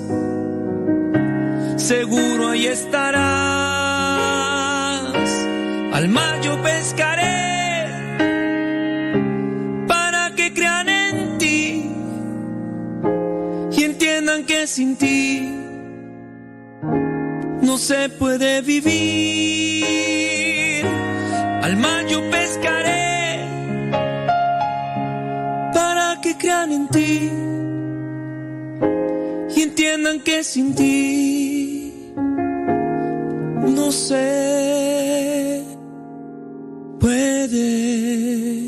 seguro 1.77 2.49
ahí 2.49 2.67
estarás. 2.67 3.19
Al 5.93 6.09
mar 6.09 6.41
yo 6.43 6.63
pescaré 6.63 7.87
para 9.87 10.35
que 10.37 10.53
crean 10.53 10.89
en 10.89 11.39
ti 11.39 11.91
y 13.73 13.85
entiendan 13.85 14.45
que 14.45 14.67
sin 14.67 14.97
ti 14.97 15.58
no 17.79 17.85
se 17.85 18.09
puede 18.09 18.61
vivir. 18.61 19.85
Al 21.63 21.77
mar 21.77 22.05
yo 22.09 22.29
pescaré 22.29 23.45
para 25.73 26.21
que 26.21 26.37
crean 26.37 26.73
en 26.73 26.89
ti 26.89 27.31
y 29.55 29.63
entiendan 29.63 30.19
que 30.23 30.43
sin 30.43 30.75
ti 30.75 32.13
no 33.77 33.93
se 33.93 35.63
puede 36.99 38.68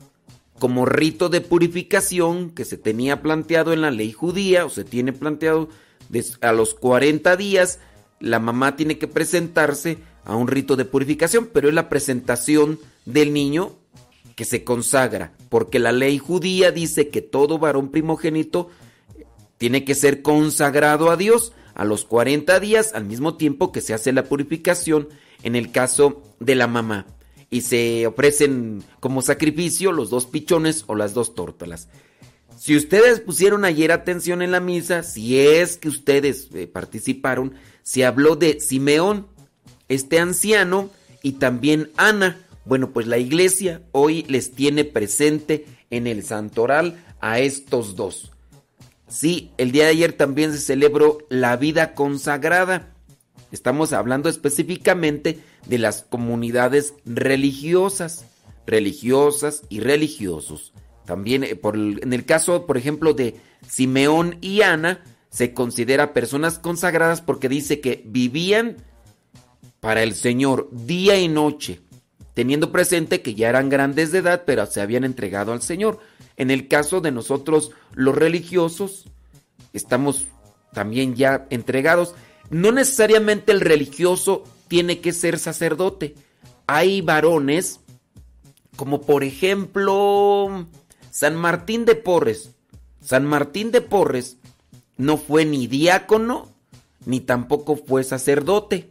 como 0.59 0.85
rito 0.85 1.29
de 1.29 1.41
purificación 1.41 2.49
que 2.49 2.65
se 2.65 2.77
tenía 2.77 3.21
planteado 3.21 3.73
en 3.73 3.81
la 3.81 3.91
ley 3.91 4.11
judía 4.11 4.65
o 4.65 4.69
se 4.69 4.83
tiene 4.83 5.13
planteado 5.13 5.69
a 6.41 6.51
los 6.53 6.73
40 6.73 7.35
días 7.35 7.79
la 8.19 8.39
mamá 8.39 8.75
tiene 8.75 8.97
que 8.97 9.07
presentarse 9.07 9.97
a 10.23 10.35
un 10.35 10.47
rito 10.47 10.75
de 10.75 10.85
purificación, 10.85 11.49
pero 11.51 11.69
es 11.69 11.75
la 11.75 11.89
presentación 11.89 12.79
del 13.05 13.33
niño 13.33 13.73
que 14.35 14.45
se 14.45 14.63
consagra, 14.63 15.33
porque 15.49 15.79
la 15.79 15.91
ley 15.91 16.17
judía 16.17 16.71
dice 16.71 17.09
que 17.09 17.21
todo 17.21 17.59
varón 17.59 17.89
primogénito 17.89 18.69
tiene 19.57 19.85
que 19.85 19.95
ser 19.95 20.21
consagrado 20.21 21.09
a 21.09 21.17
Dios 21.17 21.53
a 21.73 21.85
los 21.85 22.05
40 22.05 22.59
días 22.59 22.91
al 22.93 23.05
mismo 23.05 23.35
tiempo 23.35 23.71
que 23.71 23.81
se 23.81 23.93
hace 23.93 24.13
la 24.13 24.23
purificación 24.23 25.09
en 25.43 25.55
el 25.55 25.71
caso 25.71 26.23
de 26.39 26.55
la 26.55 26.67
mamá. 26.67 27.05
Y 27.49 27.61
se 27.61 28.07
ofrecen 28.07 28.83
como 28.99 29.21
sacrificio 29.21 29.91
los 29.91 30.09
dos 30.09 30.25
pichones 30.25 30.83
o 30.87 30.95
las 30.95 31.13
dos 31.13 31.35
tórtolas. 31.35 31.89
Si 32.57 32.75
ustedes 32.75 33.19
pusieron 33.19 33.65
ayer 33.65 33.91
atención 33.91 34.41
en 34.41 34.51
la 34.51 34.59
misa, 34.59 35.03
si 35.03 35.39
es 35.39 35.77
que 35.77 35.89
ustedes 35.89 36.49
eh, 36.53 36.67
participaron, 36.67 37.53
se 37.83 38.05
habló 38.05 38.35
de 38.35 38.59
Simeón, 38.59 39.27
este 39.89 40.19
anciano, 40.19 40.89
y 41.21 41.33
también 41.33 41.91
Ana. 41.97 42.39
Bueno, 42.65 42.91
pues 42.91 43.07
la 43.07 43.17
iglesia 43.17 43.81
hoy 43.91 44.23
les 44.27 44.51
tiene 44.51 44.85
presente 44.85 45.65
en 45.89 46.07
el 46.07 46.23
santoral 46.23 47.03
a 47.19 47.39
estos 47.39 47.95
dos. 47.95 48.31
Sí, 49.07 49.51
el 49.57 49.71
día 49.71 49.85
de 49.85 49.91
ayer 49.91 50.13
también 50.13 50.51
se 50.51 50.59
celebró 50.59 51.19
la 51.29 51.55
vida 51.57 51.93
consagrada. 51.93 52.93
Estamos 53.51 53.93
hablando 53.93 54.29
específicamente 54.29 55.39
de 55.67 55.77
las 55.77 56.03
comunidades 56.03 56.93
religiosas, 57.05 58.25
religiosas 58.65 59.61
y 59.69 59.79
religiosos. 59.79 60.73
También 61.05 61.43
eh, 61.43 61.59
en 61.63 62.13
el 62.13 62.25
caso, 62.25 62.65
por 62.65 62.77
ejemplo, 62.77 63.13
de 63.13 63.35
Simeón 63.67 64.37
y 64.41 64.61
Ana, 64.61 65.03
se 65.29 65.53
considera 65.53 66.13
personas 66.13 66.59
consagradas 66.59 67.21
porque 67.21 67.49
dice 67.49 67.81
que 67.81 68.03
vivían 68.05 68.77
para 69.79 70.01
el 70.01 70.15
Señor 70.15 70.69
día 70.71 71.19
y 71.19 71.27
noche. 71.27 71.81
Teniendo 72.35 72.71
presente 72.71 73.23
que 73.23 73.33
ya 73.33 73.49
eran 73.49 73.69
grandes 73.69 74.11
de 74.11 74.19
edad, 74.19 74.43
pero 74.45 74.67
se 74.67 74.81
habían 74.81 75.05
entregado 75.05 75.53
al 75.53 75.63
Señor. 75.63 75.99
En 76.37 76.51
el 76.51 76.67
caso 76.67 77.01
de 77.01 77.11
nosotros 77.11 77.71
los 77.93 78.13
religiosos, 78.13 79.05
estamos 79.73 80.27
también 80.73 81.15
ya 81.15 81.47
entregados. 81.49 82.13
No 82.51 82.71
necesariamente 82.71 83.51
el 83.51 83.61
religioso 83.61 84.43
tiene 84.67 84.99
que 84.99 85.13
ser 85.13 85.39
sacerdote. 85.39 86.15
Hay 86.67 87.01
varones, 87.01 87.79
como 88.75 89.01
por 89.01 89.23
ejemplo 89.23 90.67
San 91.09 91.35
Martín 91.37 91.85
de 91.85 91.95
Porres. 91.95 92.51
San 93.01 93.25
Martín 93.25 93.71
de 93.71 93.79
Porres 93.79 94.37
no 94.97 95.15
fue 95.17 95.45
ni 95.45 95.67
diácono, 95.67 96.49
ni 97.05 97.21
tampoco 97.21 97.77
fue 97.77 98.03
sacerdote. 98.03 98.89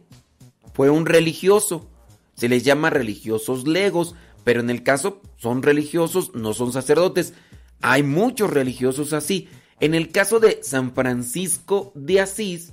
Fue 0.73 0.89
un 0.89 1.05
religioso. 1.05 1.87
Se 2.35 2.49
les 2.49 2.63
llama 2.63 2.89
religiosos 2.89 3.67
legos, 3.67 4.15
pero 4.43 4.59
en 4.59 4.69
el 4.69 4.83
caso 4.83 5.21
son 5.37 5.63
religiosos, 5.63 6.33
no 6.35 6.53
son 6.53 6.71
sacerdotes. 6.71 7.33
Hay 7.81 8.03
muchos 8.03 8.49
religiosos 8.49 9.13
así. 9.13 9.49
En 9.79 9.93
el 9.93 10.11
caso 10.11 10.39
de 10.39 10.59
San 10.63 10.93
Francisco 10.93 11.91
de 11.95 12.21
Asís, 12.21 12.71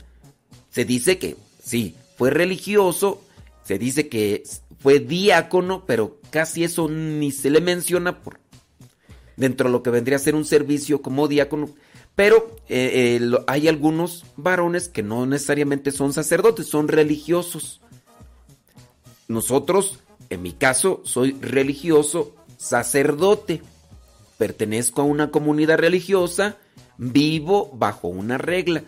se 0.70 0.84
dice 0.84 1.18
que 1.18 1.36
sí, 1.62 1.94
fue 2.16 2.30
religioso, 2.30 3.22
se 3.64 3.78
dice 3.78 4.08
que 4.08 4.44
fue 4.78 4.98
diácono, 5.00 5.84
pero 5.86 6.18
casi 6.30 6.64
eso 6.64 6.88
ni 6.88 7.30
se 7.30 7.50
le 7.50 7.60
menciona 7.60 8.20
por 8.20 8.40
dentro 9.36 9.68
de 9.68 9.72
lo 9.72 9.82
que 9.82 9.90
vendría 9.90 10.16
a 10.16 10.20
ser 10.20 10.34
un 10.34 10.44
servicio 10.44 11.02
como 11.02 11.28
diácono. 11.28 11.70
Pero 12.14 12.56
eh, 12.68 13.18
eh, 13.20 13.30
hay 13.46 13.68
algunos 13.68 14.24
varones 14.36 14.88
que 14.88 15.02
no 15.02 15.24
necesariamente 15.26 15.90
son 15.92 16.12
sacerdotes, 16.12 16.66
son 16.66 16.88
religiosos. 16.88 17.80
Nosotros, 19.32 19.98
en 20.30 20.42
mi 20.42 20.52
caso, 20.52 21.00
soy 21.04 21.32
religioso 21.40 22.34
sacerdote. 22.58 23.62
Pertenezco 24.38 25.00
a 25.02 25.04
una 25.04 25.30
comunidad 25.30 25.78
religiosa 25.78 26.58
vivo 26.98 27.70
bajo 27.74 28.08
una 28.08 28.38
regla. 28.38 28.84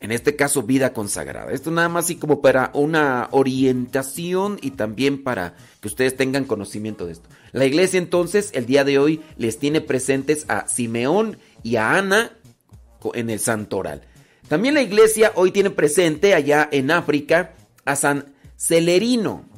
En 0.00 0.12
este 0.12 0.36
caso, 0.36 0.62
vida 0.62 0.92
consagrada. 0.92 1.52
Esto 1.52 1.70
nada 1.70 1.88
más 1.88 2.04
así 2.04 2.16
como 2.16 2.42
para 2.42 2.70
una 2.74 3.28
orientación 3.30 4.58
y 4.60 4.72
también 4.72 5.22
para 5.22 5.54
que 5.80 5.88
ustedes 5.88 6.16
tengan 6.16 6.44
conocimiento 6.44 7.06
de 7.06 7.12
esto. 7.12 7.28
La 7.52 7.64
iglesia 7.64 7.98
entonces 7.98 8.50
el 8.52 8.66
día 8.66 8.84
de 8.84 8.98
hoy 8.98 9.22
les 9.38 9.58
tiene 9.58 9.80
presentes 9.80 10.44
a 10.48 10.68
Simeón 10.68 11.38
y 11.62 11.76
a 11.76 11.96
Ana 11.96 12.32
en 13.14 13.30
el 13.30 13.38
santoral. 13.38 14.02
También 14.48 14.74
la 14.74 14.82
iglesia 14.82 15.32
hoy 15.34 15.52
tiene 15.52 15.70
presente 15.70 16.34
allá 16.34 16.68
en 16.70 16.90
África 16.90 17.54
a 17.84 17.96
San 17.96 18.34
Celerino. 18.56 19.55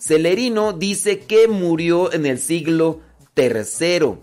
Celerino 0.00 0.72
dice 0.72 1.20
que 1.20 1.46
murió 1.46 2.12
en 2.12 2.24
el 2.26 2.38
siglo 2.38 3.00
tercero. 3.34 4.18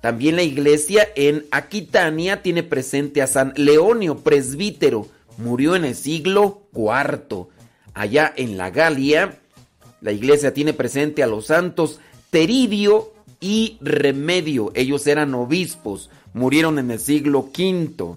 También 0.00 0.36
la 0.36 0.42
iglesia 0.42 1.08
en 1.16 1.46
Aquitania 1.50 2.42
tiene 2.42 2.62
presente 2.62 3.22
a 3.22 3.26
San 3.26 3.52
Leonio, 3.56 4.18
presbítero. 4.18 5.08
Murió 5.38 5.74
en 5.74 5.84
el 5.84 5.94
siglo 5.94 6.68
IV. 6.74 7.48
Allá 7.94 8.32
en 8.36 8.56
la 8.56 8.70
Galia, 8.70 9.38
la 10.00 10.12
iglesia 10.12 10.54
tiene 10.54 10.72
presente 10.72 11.22
a 11.22 11.26
los 11.26 11.46
santos 11.46 11.98
Teridio 12.30 13.12
y 13.40 13.78
Remedio. 13.80 14.70
Ellos 14.74 15.06
eran 15.06 15.34
obispos. 15.34 16.10
Murieron 16.34 16.78
en 16.78 16.90
el 16.90 17.00
siglo 17.00 17.50
V. 17.56 18.16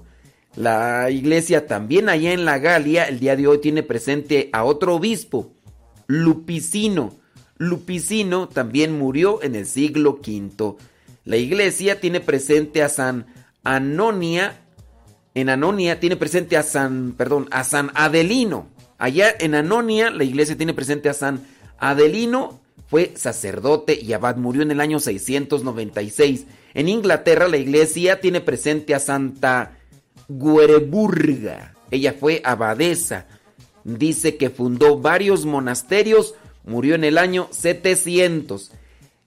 La 0.55 1.09
iglesia 1.09 1.65
también 1.65 2.09
allá 2.09 2.33
en 2.33 2.43
la 2.43 2.59
Galia, 2.59 3.05
el 3.05 3.19
día 3.19 3.37
de 3.37 3.47
hoy 3.47 3.59
tiene 3.59 3.83
presente 3.83 4.49
a 4.51 4.65
otro 4.65 4.95
obispo, 4.95 5.53
Lupicino. 6.11 7.15
Lupicino 7.57 8.49
también 8.49 8.99
murió 8.99 9.41
en 9.43 9.55
el 9.55 9.65
siglo 9.65 10.19
V. 10.21 10.75
La 11.23 11.37
iglesia 11.37 12.01
tiene 12.01 12.19
presente 12.19 12.83
a 12.83 12.89
San 12.89 13.27
Anonia. 13.63 14.59
En 15.35 15.47
Anonia 15.47 16.01
tiene 16.01 16.17
presente 16.17 16.57
a 16.57 16.63
San, 16.63 17.13
perdón, 17.13 17.47
a 17.51 17.63
San 17.63 17.91
Adelino. 17.93 18.67
Allá 18.97 19.33
en 19.39 19.55
Anonia 19.55 20.09
la 20.11 20.25
iglesia 20.25 20.57
tiene 20.57 20.73
presente 20.73 21.07
a 21.07 21.13
San 21.13 21.45
Adelino. 21.79 22.59
Fue 22.87 23.13
sacerdote 23.15 23.97
y 23.97 24.11
abad, 24.11 24.35
murió 24.35 24.63
en 24.63 24.71
el 24.71 24.81
año 24.81 24.99
696. 24.99 26.45
En 26.73 26.89
Inglaterra 26.89 27.47
la 27.47 27.55
iglesia 27.55 28.19
tiene 28.19 28.41
presente 28.41 28.93
a 28.93 28.99
Santa 28.99 29.77
Guereburga. 30.27 31.73
Ella 31.89 32.13
fue 32.19 32.41
abadesa. 32.43 33.27
Dice 33.83 34.37
que 34.37 34.49
fundó 34.49 34.99
varios 34.99 35.45
monasterios. 35.45 36.35
Murió 36.63 36.95
en 36.95 37.03
el 37.03 37.17
año 37.17 37.47
700. 37.51 38.71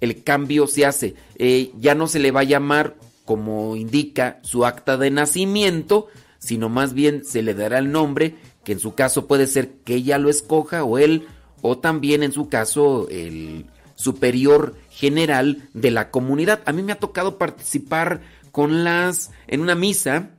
el 0.00 0.22
cambio 0.22 0.66
se 0.66 0.86
hace. 0.86 1.14
Eh, 1.36 1.72
ya 1.78 1.94
no 1.94 2.06
se 2.06 2.18
le 2.18 2.30
va 2.30 2.40
a 2.40 2.44
llamar 2.44 2.94
como 3.24 3.76
indica 3.76 4.38
su 4.42 4.64
acta 4.64 4.96
de 4.96 5.10
nacimiento, 5.10 6.08
sino 6.38 6.68
más 6.68 6.94
bien 6.94 7.24
se 7.24 7.42
le 7.42 7.54
dará 7.54 7.78
el 7.78 7.90
nombre, 7.90 8.36
que 8.64 8.72
en 8.72 8.80
su 8.80 8.94
caso 8.94 9.26
puede 9.26 9.46
ser 9.46 9.70
que 9.84 9.94
ella 9.94 10.18
lo 10.18 10.30
escoja 10.30 10.84
o 10.84 10.98
él, 10.98 11.26
o 11.60 11.78
también 11.78 12.22
en 12.22 12.32
su 12.32 12.48
caso 12.48 13.08
el 13.10 13.66
superior 13.96 14.76
general 14.96 15.68
de 15.74 15.90
la 15.90 16.10
comunidad. 16.10 16.62
A 16.64 16.72
mí 16.72 16.82
me 16.82 16.92
ha 16.92 16.98
tocado 16.98 17.36
participar 17.36 18.22
con 18.50 18.82
las 18.82 19.30
en 19.46 19.60
una 19.60 19.74
misa 19.74 20.30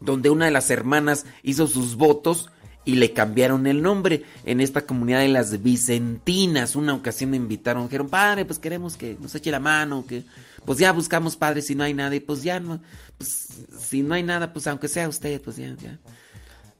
donde 0.00 0.30
una 0.30 0.46
de 0.46 0.50
las 0.50 0.70
hermanas 0.70 1.26
hizo 1.44 1.68
sus 1.68 1.94
votos 1.94 2.50
y 2.84 2.96
le 2.96 3.12
cambiaron 3.12 3.68
el 3.68 3.80
nombre 3.80 4.24
en 4.44 4.60
esta 4.60 4.84
comunidad 4.84 5.20
de 5.20 5.28
las 5.28 5.62
Vicentinas. 5.62 6.74
Una 6.74 6.94
ocasión 6.94 7.30
me 7.30 7.36
invitaron, 7.36 7.84
dijeron, 7.84 8.08
padre, 8.08 8.44
pues 8.44 8.58
queremos 8.58 8.96
que 8.96 9.16
nos 9.20 9.34
eche 9.34 9.52
la 9.52 9.60
mano, 9.60 10.04
que 10.08 10.24
pues 10.64 10.78
ya 10.78 10.90
buscamos 10.90 11.36
padre 11.36 11.62
si 11.62 11.76
no 11.76 11.84
hay 11.84 11.94
nada, 11.94 12.16
y 12.16 12.20
pues 12.20 12.42
ya 12.42 12.58
no, 12.58 12.80
pues 13.16 13.46
si 13.78 14.02
no 14.02 14.14
hay 14.14 14.24
nada, 14.24 14.52
pues 14.52 14.66
aunque 14.66 14.88
sea 14.88 15.08
usted, 15.08 15.40
pues 15.40 15.56
ya, 15.56 15.76
ya. 15.80 15.98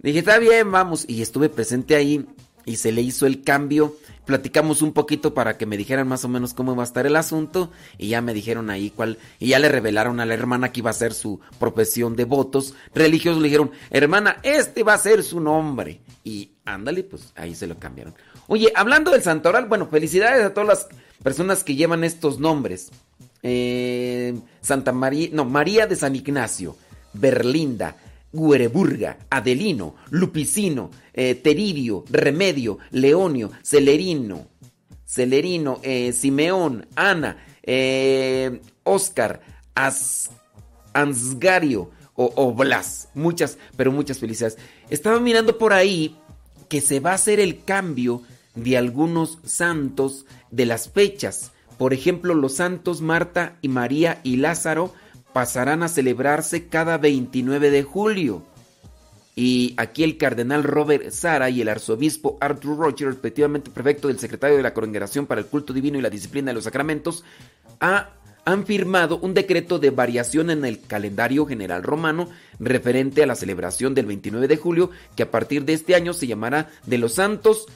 Dije, 0.00 0.20
está 0.20 0.38
bien, 0.38 0.72
vamos, 0.72 1.04
y 1.06 1.22
estuve 1.22 1.48
presente 1.48 1.94
ahí 1.94 2.26
y 2.64 2.76
se 2.76 2.90
le 2.90 3.02
hizo 3.02 3.26
el 3.26 3.42
cambio. 3.42 3.96
Platicamos 4.28 4.82
un 4.82 4.92
poquito 4.92 5.32
para 5.32 5.56
que 5.56 5.64
me 5.64 5.78
dijeran 5.78 6.06
más 6.06 6.22
o 6.22 6.28
menos 6.28 6.52
cómo 6.52 6.76
va 6.76 6.82
a 6.82 6.84
estar 6.84 7.06
el 7.06 7.16
asunto 7.16 7.72
y 7.96 8.08
ya 8.08 8.20
me 8.20 8.34
dijeron 8.34 8.68
ahí 8.68 8.90
cuál 8.90 9.16
y 9.38 9.48
ya 9.48 9.58
le 9.58 9.70
revelaron 9.70 10.20
a 10.20 10.26
la 10.26 10.34
hermana 10.34 10.70
que 10.70 10.80
iba 10.80 10.90
a 10.90 10.92
ser 10.92 11.14
su 11.14 11.40
profesión 11.58 12.14
de 12.14 12.26
votos 12.26 12.74
religiosos. 12.94 13.40
Le 13.40 13.48
dijeron, 13.48 13.70
hermana, 13.88 14.36
este 14.42 14.82
va 14.82 14.92
a 14.92 14.98
ser 14.98 15.22
su 15.22 15.40
nombre. 15.40 16.02
Y 16.24 16.50
ándale, 16.66 17.04
pues 17.04 17.32
ahí 17.36 17.54
se 17.54 17.66
lo 17.66 17.78
cambiaron. 17.78 18.14
Oye, 18.48 18.70
hablando 18.74 19.12
del 19.12 19.22
santoral, 19.22 19.64
bueno, 19.64 19.86
felicidades 19.86 20.44
a 20.44 20.52
todas 20.52 20.68
las 20.68 20.88
personas 21.22 21.64
que 21.64 21.74
llevan 21.74 22.04
estos 22.04 22.38
nombres. 22.38 22.90
Eh, 23.42 24.38
Santa 24.60 24.92
María, 24.92 25.30
no, 25.32 25.46
María 25.46 25.86
de 25.86 25.96
San 25.96 26.14
Ignacio, 26.14 26.76
Berlinda, 27.14 27.96
Guereburga, 28.46 29.18
Adelino, 29.30 29.96
Lupicino, 30.10 30.90
eh, 31.12 31.34
Teridio, 31.34 32.04
Remedio, 32.10 32.78
Leonio, 32.90 33.50
Celerino, 33.62 34.46
Celerino, 35.04 35.80
eh, 35.82 36.12
Simeón, 36.12 36.86
Ana, 36.94 37.38
eh, 37.62 38.60
Oscar, 38.84 39.40
Ansgario 40.92 41.90
o, 42.14 42.52
Blas. 42.52 43.08
Muchas, 43.14 43.58
pero 43.76 43.92
muchas 43.92 44.18
felicidades. 44.18 44.58
Estaba 44.90 45.20
mirando 45.20 45.56
por 45.56 45.72
ahí 45.72 46.16
que 46.68 46.80
se 46.80 47.00
va 47.00 47.12
a 47.12 47.14
hacer 47.14 47.38
el 47.38 47.64
cambio 47.64 48.22
de 48.54 48.76
algunos 48.76 49.38
santos 49.44 50.26
de 50.50 50.66
las 50.66 50.90
fechas. 50.90 51.52
Por 51.78 51.94
ejemplo, 51.94 52.34
los 52.34 52.56
santos 52.56 53.00
Marta 53.00 53.56
y 53.62 53.68
María 53.68 54.20
y 54.24 54.36
Lázaro 54.36 54.92
pasarán 55.38 55.84
a 55.84 55.88
celebrarse 55.88 56.66
cada 56.66 56.98
29 56.98 57.70
de 57.70 57.84
julio. 57.84 58.42
Y 59.36 59.74
aquí 59.76 60.02
el 60.02 60.18
cardenal 60.18 60.64
Robert 60.64 61.12
Sara 61.12 61.48
y 61.48 61.60
el 61.60 61.68
arzobispo 61.68 62.38
Arthur 62.40 62.76
Roger, 62.76 63.06
respectivamente 63.06 63.70
prefecto 63.70 64.08
del 64.08 64.18
secretario 64.18 64.56
de 64.56 64.64
la 64.64 64.74
Congregación 64.74 65.26
para 65.26 65.40
el 65.40 65.46
Culto 65.46 65.72
Divino 65.72 65.96
y 65.96 66.02
la 66.02 66.10
Disciplina 66.10 66.50
de 66.50 66.54
los 66.54 66.64
Sacramentos, 66.64 67.22
han 67.78 68.66
firmado 68.66 69.20
un 69.20 69.32
decreto 69.32 69.78
de 69.78 69.90
variación 69.90 70.50
en 70.50 70.64
el 70.64 70.80
calendario 70.80 71.46
general 71.46 71.84
romano 71.84 72.28
referente 72.58 73.22
a 73.22 73.26
la 73.26 73.36
celebración 73.36 73.94
del 73.94 74.06
29 74.06 74.48
de 74.48 74.56
julio, 74.56 74.90
que 75.14 75.22
a 75.22 75.30
partir 75.30 75.64
de 75.64 75.74
este 75.74 75.94
año 75.94 76.14
se 76.14 76.26
llamará 76.26 76.68
de 76.84 76.98
los 76.98 77.14
santos 77.14 77.66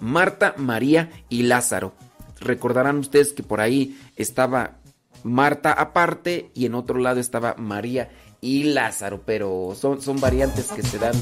Marta, 0.00 0.54
María 0.56 1.10
y 1.28 1.42
Lázaro. 1.42 1.92
Recordarán 2.40 2.96
ustedes 2.96 3.34
que 3.34 3.42
por 3.42 3.60
ahí 3.60 3.98
estaba 4.16 4.78
Marta 5.24 5.72
aparte 5.72 6.50
y 6.54 6.66
en 6.66 6.74
otro 6.74 6.98
lado 6.98 7.20
estaba 7.20 7.54
María 7.58 8.10
y 8.40 8.64
Lázaro, 8.64 9.22
pero 9.24 9.74
son, 9.74 9.98
variantes 10.20 10.72
que 10.72 10.82
se 10.82 10.98
dan 10.98 11.14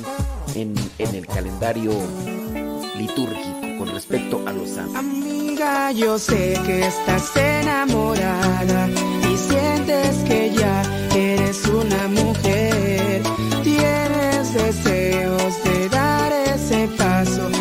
en, 0.54 0.74
en 0.98 1.14
el 1.14 1.26
calendario 1.26 1.92
litúrgico 2.96 3.60
con 3.78 3.88
respecto 3.88 4.42
a 4.46 4.52
los 4.52 4.70
santos. 4.70 4.96
Amiga, 4.96 5.92
yo 5.92 6.18
sé 6.18 6.58
que 6.64 6.86
estás 6.86 7.36
enamorada 7.36 8.88
y 9.30 9.36
sientes 9.36 10.16
que 10.26 10.52
ya 10.54 10.82
eres 11.14 11.66
una 11.66 12.08
mujer, 12.08 13.22
tienes 13.62 14.54
deseos 14.54 15.64
de 15.64 15.88
dar 15.90 16.32
ese 16.32 16.88
paso 16.96 17.59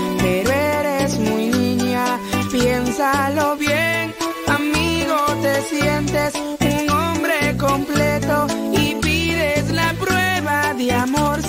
un 6.01 6.89
hombre 6.89 7.57
completo 7.57 8.47
y 8.71 8.95
pides 9.01 9.69
la 9.71 9.93
prueba 9.95 10.73
de 10.73 10.93
amor. 10.93 11.41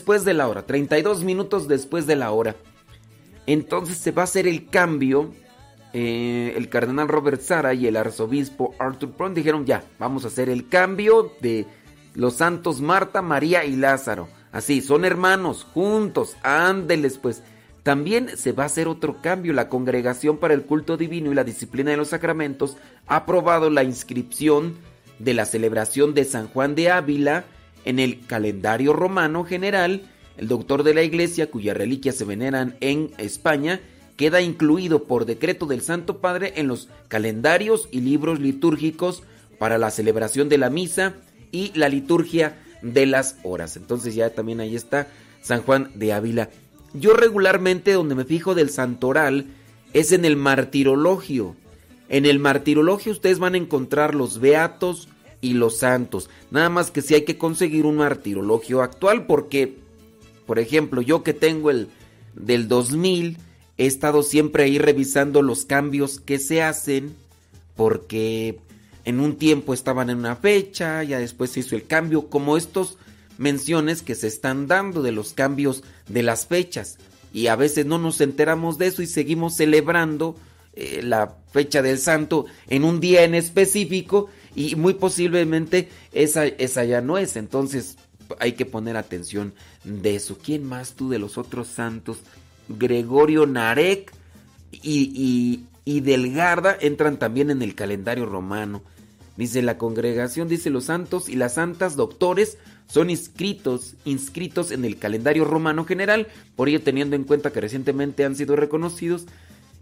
Después 0.00 0.24
de 0.24 0.32
la 0.32 0.48
hora. 0.48 0.64
32 0.64 1.24
minutos 1.24 1.68
después 1.68 2.06
de 2.06 2.16
la 2.16 2.30
hora. 2.30 2.56
Entonces 3.46 3.98
se 3.98 4.12
va 4.12 4.22
a 4.22 4.24
hacer 4.24 4.48
el 4.48 4.66
cambio. 4.70 5.34
eh, 5.92 6.54
el 6.56 6.68
cardenal 6.70 7.08
Robert 7.08 7.42
Sara 7.42 7.74
y 7.74 7.86
el 7.86 7.96
arzobispo 7.96 8.74
Arthur 8.78 9.10
Pron 9.10 9.34
dijeron 9.34 9.66
ya, 9.66 9.82
vamos 9.98 10.24
a 10.24 10.28
hacer 10.28 10.48
el 10.48 10.68
cambio 10.68 11.32
de 11.40 11.66
los 12.14 12.34
santos 12.34 12.80
Marta, 12.80 13.20
María 13.20 13.64
y 13.64 13.76
Lázaro. 13.76 14.28
Así, 14.52 14.80
son 14.80 15.04
hermanos, 15.04 15.66
juntos, 15.74 16.36
ándeles 16.42 17.18
pues. 17.18 17.42
También 17.82 18.36
se 18.36 18.52
va 18.52 18.62
a 18.62 18.66
hacer 18.66 18.88
otro 18.88 19.20
cambio. 19.20 19.52
La 19.52 19.68
Congregación 19.68 20.38
para 20.38 20.54
el 20.54 20.62
Culto 20.62 20.96
Divino 20.96 21.30
y 21.30 21.34
la 21.34 21.44
Disciplina 21.44 21.90
de 21.90 21.96
los 21.98 22.08
Sacramentos 22.08 22.76
ha 23.06 23.16
aprobado 23.16 23.68
la 23.68 23.84
inscripción 23.84 24.76
de 25.18 25.34
la 25.34 25.44
celebración 25.44 26.14
de 26.14 26.24
San 26.24 26.48
Juan 26.48 26.74
de 26.74 26.90
Ávila 26.90 27.44
en 27.84 27.98
el 27.98 28.26
calendario 28.26 28.92
romano 28.92 29.44
general. 29.44 30.02
El 30.36 30.48
doctor 30.48 30.82
de 30.82 30.94
la 30.94 31.02
Iglesia, 31.02 31.50
cuyas 31.50 31.76
reliquias 31.76 32.16
se 32.16 32.24
veneran 32.24 32.76
en 32.80 33.10
España, 33.18 33.80
queda 34.16 34.40
incluido 34.40 35.04
por 35.04 35.26
decreto 35.26 35.66
del 35.66 35.82
Santo 35.82 36.18
Padre 36.18 36.54
en 36.56 36.68
los 36.68 36.88
calendarios 37.08 37.88
y 37.90 38.00
libros 38.00 38.40
litúrgicos 38.40 39.22
para 39.58 39.78
la 39.78 39.90
celebración 39.90 40.48
de 40.48 40.58
la 40.58 40.70
misa 40.70 41.14
y 41.52 41.72
la 41.74 41.88
liturgia 41.88 42.58
de 42.82 43.06
las 43.06 43.36
horas. 43.42 43.76
Entonces 43.76 44.14
ya 44.14 44.30
también 44.30 44.60
ahí 44.60 44.76
está 44.76 45.08
San 45.42 45.62
Juan 45.62 45.90
de 45.94 46.12
Ávila. 46.12 46.50
Yo 46.92 47.14
regularmente 47.14 47.92
donde 47.92 48.14
me 48.14 48.24
fijo 48.24 48.54
del 48.54 48.70
santoral 48.70 49.46
es 49.92 50.12
en 50.12 50.24
el 50.24 50.36
martirologio. 50.36 51.56
En 52.08 52.26
el 52.26 52.38
martirologio 52.38 53.12
ustedes 53.12 53.38
van 53.38 53.54
a 53.54 53.58
encontrar 53.58 54.14
los 54.14 54.40
beatos 54.40 55.08
y 55.40 55.54
los 55.54 55.78
santos. 55.78 56.28
Nada 56.50 56.68
más 56.68 56.90
que 56.90 57.02
si 57.02 57.14
hay 57.14 57.22
que 57.22 57.38
conseguir 57.38 57.86
un 57.86 57.96
martirologio 57.96 58.82
actual 58.82 59.26
porque, 59.26 59.78
por 60.46 60.58
ejemplo, 60.58 61.02
yo 61.02 61.22
que 61.22 61.34
tengo 61.34 61.70
el 61.70 61.88
del 62.34 62.68
2000, 62.68 63.38
he 63.78 63.86
estado 63.86 64.22
siempre 64.22 64.64
ahí 64.64 64.78
revisando 64.78 65.42
los 65.42 65.64
cambios 65.64 66.20
que 66.20 66.38
se 66.38 66.62
hacen 66.62 67.14
porque 67.76 68.58
en 69.04 69.20
un 69.20 69.36
tiempo 69.36 69.72
estaban 69.72 70.10
en 70.10 70.18
una 70.18 70.36
fecha, 70.36 71.02
ya 71.02 71.18
después 71.18 71.50
se 71.50 71.60
hizo 71.60 71.74
el 71.76 71.86
cambio, 71.86 72.28
como 72.28 72.56
estos 72.56 72.98
menciones 73.38 74.02
que 74.02 74.14
se 74.14 74.26
están 74.26 74.66
dando 74.66 75.02
de 75.02 75.12
los 75.12 75.32
cambios 75.32 75.82
de 76.08 76.22
las 76.22 76.46
fechas. 76.46 76.98
Y 77.32 77.46
a 77.46 77.56
veces 77.56 77.86
no 77.86 77.98
nos 77.98 78.20
enteramos 78.20 78.76
de 78.76 78.88
eso 78.88 79.02
y 79.02 79.06
seguimos 79.06 79.56
celebrando 79.56 80.36
eh, 80.74 81.00
la 81.02 81.36
fecha 81.50 81.80
del 81.80 81.98
santo 81.98 82.46
en 82.68 82.84
un 82.84 83.00
día 83.00 83.24
en 83.24 83.34
específico 83.34 84.28
y 84.54 84.76
muy 84.76 84.94
posiblemente 84.94 85.88
esa, 86.12 86.46
esa 86.46 86.84
ya 86.84 87.00
no 87.00 87.18
es. 87.18 87.36
Entonces 87.36 87.96
hay 88.38 88.52
que 88.52 88.66
poner 88.66 88.96
atención 88.96 89.54
de 89.84 90.16
eso. 90.16 90.38
¿Quién 90.42 90.64
más 90.64 90.94
tú 90.94 91.08
de 91.08 91.18
los 91.18 91.38
otros 91.38 91.68
santos? 91.68 92.18
Gregorio 92.68 93.46
Narek 93.46 94.12
y, 94.70 95.10
y, 95.14 95.66
y 95.84 96.00
Delgarda 96.00 96.76
entran 96.80 97.18
también 97.18 97.50
en 97.50 97.62
el 97.62 97.74
calendario 97.74 98.26
romano. 98.26 98.82
Dice 99.36 99.62
la 99.62 99.78
congregación, 99.78 100.48
dice 100.48 100.70
los 100.70 100.84
santos 100.84 101.28
y 101.28 101.34
las 101.34 101.54
santas 101.54 101.96
doctores 101.96 102.58
son 102.86 103.08
inscritos, 103.08 103.94
inscritos 104.04 104.70
en 104.70 104.84
el 104.84 104.98
calendario 104.98 105.44
romano 105.44 105.84
general, 105.84 106.26
por 106.56 106.68
ello 106.68 106.82
teniendo 106.82 107.16
en 107.16 107.24
cuenta 107.24 107.52
que 107.52 107.60
recientemente 107.60 108.24
han 108.24 108.36
sido 108.36 108.56
reconocidos. 108.56 109.26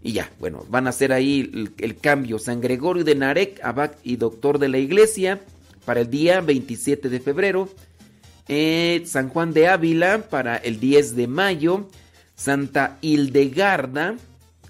Y 0.01 0.13
ya, 0.13 0.31
bueno, 0.39 0.65
van 0.69 0.87
a 0.87 0.91
hacer 0.91 1.11
ahí 1.11 1.71
el, 1.77 1.97
cambio. 1.97 2.39
San 2.39 2.61
Gregorio 2.61 3.03
de 3.03 3.15
Narek, 3.15 3.59
abad 3.63 3.91
y 4.03 4.15
doctor 4.15 4.59
de 4.59 4.69
la 4.69 4.77
iglesia, 4.77 5.41
para 5.85 6.01
el 6.01 6.09
día 6.09 6.41
27 6.41 7.09
de 7.09 7.19
febrero. 7.19 7.69
Eh, 8.47 9.03
San 9.05 9.29
Juan 9.29 9.53
de 9.53 9.67
Ávila, 9.67 10.29
para 10.29 10.55
el 10.55 10.79
10 10.79 11.15
de 11.15 11.27
mayo. 11.27 11.89
Santa 12.35 12.97
Hildegarda, 13.01 14.15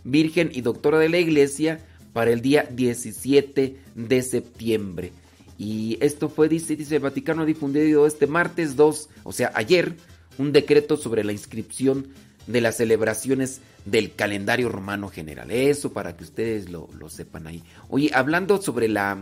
virgen 0.04 0.50
y 0.52 0.62
doctora 0.62 0.98
de 0.98 1.10
la 1.10 1.20
iglesia, 1.20 1.80
para 2.14 2.32
el 2.32 2.42
día 2.42 2.68
17 2.72 3.78
de 3.94 4.22
septiembre. 4.24 5.12
Y 5.60 5.98
esto 6.02 6.30
fue, 6.30 6.50
dice, 6.50 6.76
dice 6.76 6.96
el 6.96 7.02
Vaticano, 7.02 7.46
difundido 7.46 8.08
este 8.08 8.26
martes 8.26 8.76
2, 8.76 9.10
o 9.24 9.32
sea, 9.32 9.52
ayer, 9.54 9.94
un 10.40 10.52
decreto 10.52 10.98
sobre 10.98 11.24
la 11.24 11.34
inscripción 11.34 12.08
de 12.48 12.62
las 12.62 12.78
celebraciones 12.78 13.62
del 13.90 14.16
calendario 14.16 14.70
romano 14.70 15.10
general. 15.10 15.52
Eso 15.52 15.92
para 15.92 16.16
que 16.16 16.24
ustedes 16.24 16.70
lo, 16.70 16.90
lo 16.98 17.10
sepan 17.10 17.48
ahí. 17.48 17.64
Oye, 17.90 18.12
hablando 18.14 18.62
sobre 18.62 18.88
la 18.88 19.18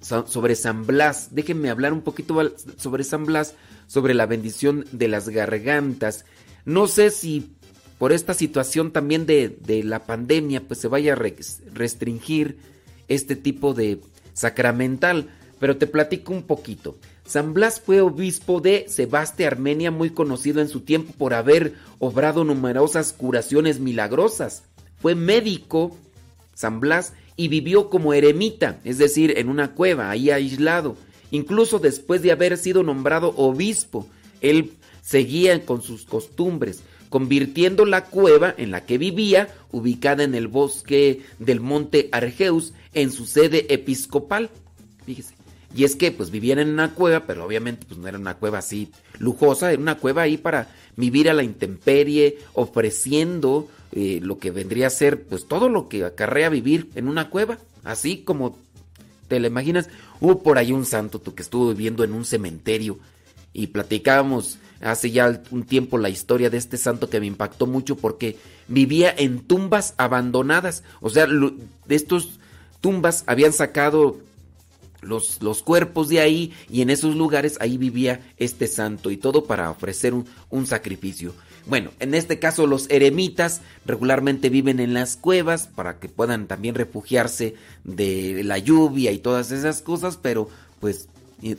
sobre 0.00 0.56
San 0.56 0.86
Blas. 0.86 1.28
Déjenme 1.32 1.70
hablar 1.70 1.92
un 1.92 2.02
poquito 2.02 2.54
sobre 2.76 3.04
San 3.04 3.26
Blas, 3.26 3.54
sobre 3.86 4.14
la 4.14 4.26
bendición 4.26 4.86
de 4.92 5.08
las 5.08 5.28
gargantas. 5.28 6.24
No 6.64 6.86
sé 6.86 7.10
si 7.10 7.52
por 7.98 8.12
esta 8.12 8.32
situación 8.32 8.92
también 8.92 9.26
de, 9.26 9.58
de 9.60 9.84
la 9.84 10.06
pandemia, 10.06 10.66
pues 10.66 10.80
se 10.80 10.88
vaya 10.88 11.12
a 11.12 11.22
restringir 11.74 12.58
este 13.08 13.36
tipo 13.36 13.74
de 13.74 14.00
sacramental, 14.32 15.28
pero 15.58 15.76
te 15.76 15.86
platico 15.86 16.32
un 16.32 16.44
poquito. 16.44 16.96
San 17.30 17.54
Blas 17.54 17.80
fue 17.80 18.00
obispo 18.00 18.60
de 18.60 18.86
Sebaste, 18.88 19.46
Armenia, 19.46 19.92
muy 19.92 20.10
conocido 20.10 20.60
en 20.60 20.66
su 20.66 20.80
tiempo 20.80 21.12
por 21.16 21.32
haber 21.32 21.76
obrado 22.00 22.42
numerosas 22.42 23.12
curaciones 23.12 23.78
milagrosas. 23.78 24.64
Fue 25.00 25.14
médico, 25.14 25.96
San 26.54 26.80
Blas, 26.80 27.12
y 27.36 27.46
vivió 27.46 27.88
como 27.88 28.14
eremita, 28.14 28.80
es 28.82 28.98
decir, 28.98 29.34
en 29.38 29.48
una 29.48 29.76
cueva, 29.76 30.10
ahí 30.10 30.30
aislado. 30.30 30.96
Incluso 31.30 31.78
después 31.78 32.20
de 32.22 32.32
haber 32.32 32.58
sido 32.58 32.82
nombrado 32.82 33.32
obispo, 33.36 34.08
él 34.40 34.72
seguía 35.00 35.64
con 35.64 35.82
sus 35.82 36.06
costumbres, 36.06 36.82
convirtiendo 37.10 37.86
la 37.86 38.06
cueva 38.06 38.52
en 38.58 38.72
la 38.72 38.84
que 38.86 38.98
vivía, 38.98 39.54
ubicada 39.70 40.24
en 40.24 40.34
el 40.34 40.48
bosque 40.48 41.22
del 41.38 41.60
monte 41.60 42.08
Argeus, 42.10 42.72
en 42.92 43.12
su 43.12 43.24
sede 43.24 43.72
episcopal. 43.72 44.50
Fíjese. 45.06 45.39
Y 45.74 45.84
es 45.84 45.94
que 45.94 46.10
pues 46.10 46.30
vivían 46.30 46.58
en 46.58 46.68
una 46.68 46.94
cueva, 46.94 47.26
pero 47.26 47.44
obviamente 47.44 47.86
pues 47.86 47.98
no 47.98 48.08
era 48.08 48.18
una 48.18 48.34
cueva 48.34 48.58
así 48.58 48.90
lujosa, 49.18 49.72
era 49.72 49.80
una 49.80 49.96
cueva 49.96 50.22
ahí 50.22 50.36
para 50.36 50.68
vivir 50.96 51.30
a 51.30 51.34
la 51.34 51.44
intemperie, 51.44 52.38
ofreciendo 52.54 53.68
eh, 53.92 54.20
lo 54.22 54.38
que 54.38 54.50
vendría 54.50 54.88
a 54.88 54.90
ser 54.90 55.22
pues 55.24 55.46
todo 55.46 55.68
lo 55.68 55.88
que 55.88 56.04
acarrea 56.04 56.48
vivir 56.48 56.90
en 56.96 57.08
una 57.08 57.30
cueva, 57.30 57.58
así 57.84 58.18
como 58.18 58.58
te 59.28 59.38
lo 59.38 59.46
imaginas. 59.46 59.88
Hubo 60.20 60.42
por 60.42 60.58
ahí 60.58 60.72
un 60.72 60.84
santo 60.84 61.22
que 61.22 61.42
estuvo 61.42 61.68
viviendo 61.68 62.02
en 62.02 62.12
un 62.12 62.24
cementerio 62.24 62.98
y 63.52 63.68
platicábamos 63.68 64.58
hace 64.80 65.10
ya 65.10 65.42
un 65.50 65.64
tiempo 65.64 65.98
la 65.98 66.08
historia 66.08 66.50
de 66.50 66.56
este 66.56 66.76
santo 66.76 67.10
que 67.10 67.20
me 67.20 67.26
impactó 67.26 67.66
mucho 67.66 67.96
porque 67.96 68.38
vivía 68.68 69.14
en 69.16 69.40
tumbas 69.40 69.94
abandonadas, 69.98 70.82
o 71.00 71.10
sea, 71.10 71.26
de 71.26 71.94
estos 71.94 72.40
tumbas 72.80 73.24
habían 73.26 73.52
sacado 73.52 74.18
los, 75.00 75.42
los, 75.42 75.62
cuerpos 75.62 76.08
de 76.08 76.20
ahí 76.20 76.52
y 76.68 76.82
en 76.82 76.90
esos 76.90 77.16
lugares 77.16 77.56
ahí 77.60 77.78
vivía 77.78 78.20
este 78.36 78.66
santo 78.66 79.10
y 79.10 79.16
todo 79.16 79.44
para 79.44 79.70
ofrecer 79.70 80.14
un, 80.14 80.26
un, 80.50 80.66
sacrificio. 80.66 81.34
Bueno, 81.66 81.90
en 82.00 82.14
este 82.14 82.38
caso 82.38 82.66
los 82.66 82.88
eremitas 82.90 83.60
regularmente 83.84 84.48
viven 84.48 84.80
en 84.80 84.94
las 84.94 85.16
cuevas 85.16 85.68
para 85.68 85.98
que 85.98 86.08
puedan 86.08 86.46
también 86.46 86.74
refugiarse 86.74 87.54
de 87.84 88.42
la 88.44 88.58
lluvia 88.58 89.12
y 89.12 89.18
todas 89.18 89.50
esas 89.52 89.82
cosas, 89.82 90.18
pero 90.20 90.48
pues 90.80 91.08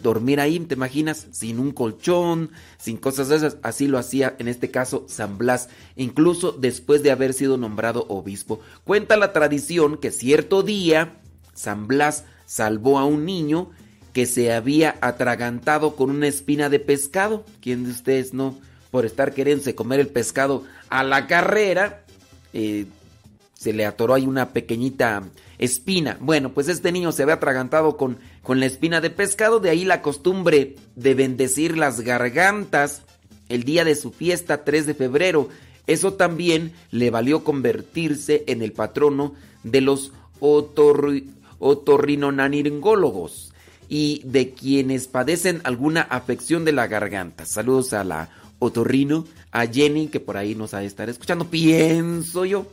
dormir 0.02 0.40
ahí, 0.40 0.60
¿te 0.60 0.76
imaginas? 0.76 1.28
Sin 1.32 1.60
un 1.60 1.72
colchón, 1.72 2.52
sin 2.78 2.98
cosas 2.98 3.32
esas. 3.32 3.58
Así 3.64 3.88
lo 3.88 3.98
hacía 3.98 4.36
en 4.40 4.48
este 4.48 4.70
caso 4.72 5.06
San 5.08 5.38
Blas, 5.38 5.70
incluso 5.96 6.52
después 6.52 7.04
de 7.04 7.12
haber 7.12 7.34
sido 7.34 7.58
nombrado 7.58 8.06
obispo. 8.08 8.60
Cuenta 8.84 9.18
la 9.18 9.34
tradición 9.34 9.98
que 9.98 10.12
cierto 10.12 10.64
día 10.64 11.18
San 11.54 11.88
Blas 11.88 12.26
salvó 12.52 13.00
a 13.00 13.06
un 13.06 13.24
niño 13.24 13.70
que 14.12 14.26
se 14.26 14.52
había 14.52 14.98
atragantado 15.00 15.96
con 15.96 16.10
una 16.10 16.28
espina 16.28 16.68
de 16.68 16.82
pescado. 16.82 17.46
¿Quién 17.62 17.86
de 17.86 17.92
ustedes 17.92 18.34
no? 18.34 18.60
Por 18.92 19.06
estar 19.06 19.34
queriéndose 19.34 19.74
comer 19.74 20.02
el 20.02 20.10
pescado 20.10 20.66
a 20.90 21.06
la 21.06 21.28
carrera, 21.28 22.04
eh, 22.52 22.88
se 23.54 23.72
le 23.72 23.86
atoró 23.86 24.16
ahí 24.16 24.28
una 24.28 24.50
pequeñita 24.50 25.24
espina. 25.60 26.18
Bueno, 26.20 26.52
pues 26.52 26.68
este 26.68 26.92
niño 26.92 27.14
se 27.14 27.24
había 27.24 27.36
atragantado 27.36 27.96
con, 27.96 28.18
con 28.44 28.60
la 28.60 28.66
espina 28.66 29.00
de 29.00 29.12
pescado, 29.12 29.62
de 29.62 29.70
ahí 29.70 29.86
la 29.86 30.02
costumbre 30.02 30.76
de 30.98 31.14
bendecir 31.14 31.78
las 31.78 32.02
gargantas 32.02 33.04
el 33.48 33.64
día 33.64 33.86
de 33.86 33.96
su 33.96 34.12
fiesta 34.12 34.66
3 34.66 34.88
de 34.88 34.94
febrero. 34.94 35.48
Eso 35.88 36.16
también 36.16 36.74
le 36.92 37.12
valió 37.12 37.46
convertirse 37.46 38.44
en 38.48 38.62
el 38.62 38.74
patrono 38.74 39.36
de 39.64 39.80
los 39.80 40.12
otorrinolaringólogos 41.62 43.54
y 43.88 44.22
de 44.26 44.52
quienes 44.52 45.08
padecen 45.08 45.62
alguna 45.64 46.02
afección 46.02 46.66
de 46.66 46.74
la 46.74 46.88
garganta. 46.88 47.46
Saludos 47.46 47.94
a 47.94 48.04
la 48.04 48.30
otorrino, 48.60 49.26
a 49.52 49.66
Jenny 49.66 50.08
que 50.08 50.20
por 50.20 50.38
ahí 50.38 50.56
nos 50.56 50.74
ha 50.74 50.80
de 50.80 50.88
estar 50.88 51.10
escuchando, 51.10 51.46
pienso 51.46 52.46
yo. 52.46 52.66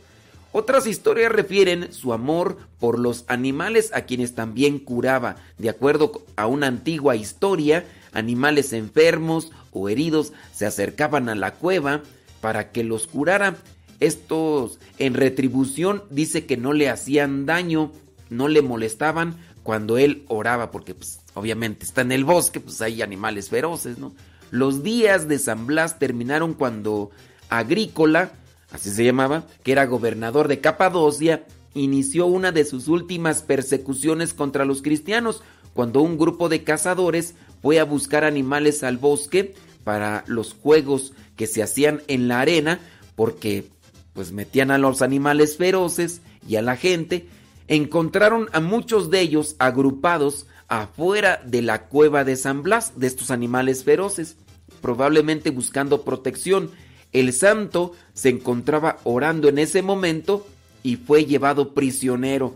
Otras 0.51 0.87
historias 0.87 1.31
refieren 1.31 1.93
su 1.93 2.11
amor 2.11 2.57
por 2.79 2.97
los 2.97 3.23
animales 3.27 3.91
a 3.93 4.01
quienes 4.01 4.33
también 4.33 4.79
curaba. 4.79 5.35
De 5.57 5.69
acuerdo 5.69 6.23
a 6.35 6.47
una 6.47 6.67
antigua 6.67 7.15
historia, 7.15 7.85
animales 8.13 8.73
enfermos 8.73 9.51
o 9.71 9.89
heridos 9.89 10.33
se 10.53 10.65
acercaban 10.65 11.29
a 11.29 11.35
la 11.35 11.53
cueva 11.53 12.01
para 12.41 12.71
que 12.71 12.83
los 12.83 13.05
curara. 13.05 13.57
Estos, 13.99 14.79
en 14.97 15.13
retribución, 15.13 16.03
dice 16.09 16.45
que 16.45 16.57
no 16.57 16.73
le 16.73 16.89
hacían 16.89 17.45
daño, 17.45 17.91
no 18.29 18.47
le 18.47 18.61
molestaban 18.61 19.35
cuando 19.63 19.97
él 19.97 20.23
oraba, 20.27 20.71
porque 20.71 20.95
pues, 20.95 21.19
obviamente 21.33 21.85
está 21.85 22.01
en 22.01 22.11
el 22.11 22.25
bosque, 22.25 22.59
pues 22.59 22.81
hay 22.81 23.01
animales 23.01 23.49
feroces, 23.49 23.97
¿no? 23.97 24.13
Los 24.51 24.83
días 24.83 25.27
de 25.27 25.37
San 25.37 25.67
Blas 25.67 25.99
terminaron 25.99 26.53
cuando 26.53 27.11
Agrícola, 27.49 28.31
así 28.71 28.89
se 28.89 29.03
llamaba, 29.03 29.45
que 29.63 29.71
era 29.71 29.85
gobernador 29.85 30.47
de 30.47 30.59
Capadocia, 30.59 31.45
inició 31.75 32.25
una 32.25 32.51
de 32.51 32.65
sus 32.65 32.87
últimas 32.87 33.43
persecuciones 33.43 34.33
contra 34.33 34.65
los 34.65 34.81
cristianos, 34.81 35.43
cuando 35.73 36.01
un 36.01 36.17
grupo 36.17 36.49
de 36.49 36.63
cazadores 36.63 37.35
fue 37.61 37.79
a 37.79 37.83
buscar 37.83 38.23
animales 38.23 38.83
al 38.83 38.97
bosque 38.97 39.53
para 39.83 40.23
los 40.27 40.53
juegos 40.53 41.13
que 41.35 41.47
se 41.47 41.63
hacían 41.63 42.01
en 42.07 42.27
la 42.27 42.41
arena, 42.41 42.79
porque 43.15 43.65
pues 44.13 44.31
metían 44.31 44.71
a 44.71 44.77
los 44.77 45.01
animales 45.01 45.57
feroces 45.57 46.21
y 46.47 46.55
a 46.55 46.61
la 46.61 46.75
gente, 46.75 47.27
encontraron 47.69 48.49
a 48.51 48.59
muchos 48.59 49.09
de 49.09 49.21
ellos 49.21 49.55
agrupados 49.59 50.47
afuera 50.67 51.41
de 51.45 51.61
la 51.61 51.85
cueva 51.85 52.25
de 52.25 52.35
San 52.35 52.63
Blas, 52.63 52.99
de 52.99 53.07
estos 53.07 53.31
animales 53.31 53.83
feroces, 53.83 54.35
probablemente 54.81 55.51
buscando 55.51 56.01
protección. 56.01 56.71
El 57.13 57.31
santo 57.31 57.93
se 58.13 58.29
encontraba 58.29 58.97
orando 59.03 59.47
en 59.47 59.59
ese 59.59 59.81
momento 59.81 60.45
y 60.83 60.95
fue 60.95 61.25
llevado 61.25 61.73
prisionero, 61.73 62.55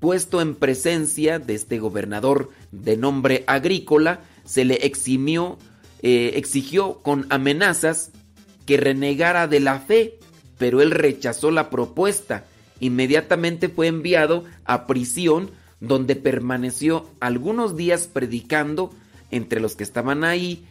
puesto 0.00 0.40
en 0.40 0.54
presencia 0.54 1.38
de 1.38 1.54
este 1.54 1.78
gobernador 1.78 2.50
de 2.72 2.96
nombre 2.96 3.42
agrícola, 3.46 4.20
se 4.44 4.64
le 4.64 4.74
eximió, 4.86 5.58
eh, 6.02 6.32
exigió 6.34 6.98
con 7.02 7.26
amenazas 7.30 8.10
que 8.66 8.76
renegara 8.76 9.46
de 9.48 9.60
la 9.60 9.80
fe, 9.80 10.18
pero 10.58 10.82
él 10.82 10.90
rechazó 10.90 11.50
la 11.50 11.70
propuesta. 11.70 12.44
Inmediatamente 12.80 13.68
fue 13.68 13.86
enviado 13.86 14.44
a 14.64 14.86
prisión 14.86 15.50
donde 15.80 16.16
permaneció 16.16 17.08
algunos 17.20 17.76
días 17.76 18.08
predicando 18.08 18.90
entre 19.30 19.60
los 19.60 19.76
que 19.76 19.84
estaban 19.84 20.24
ahí, 20.24 20.64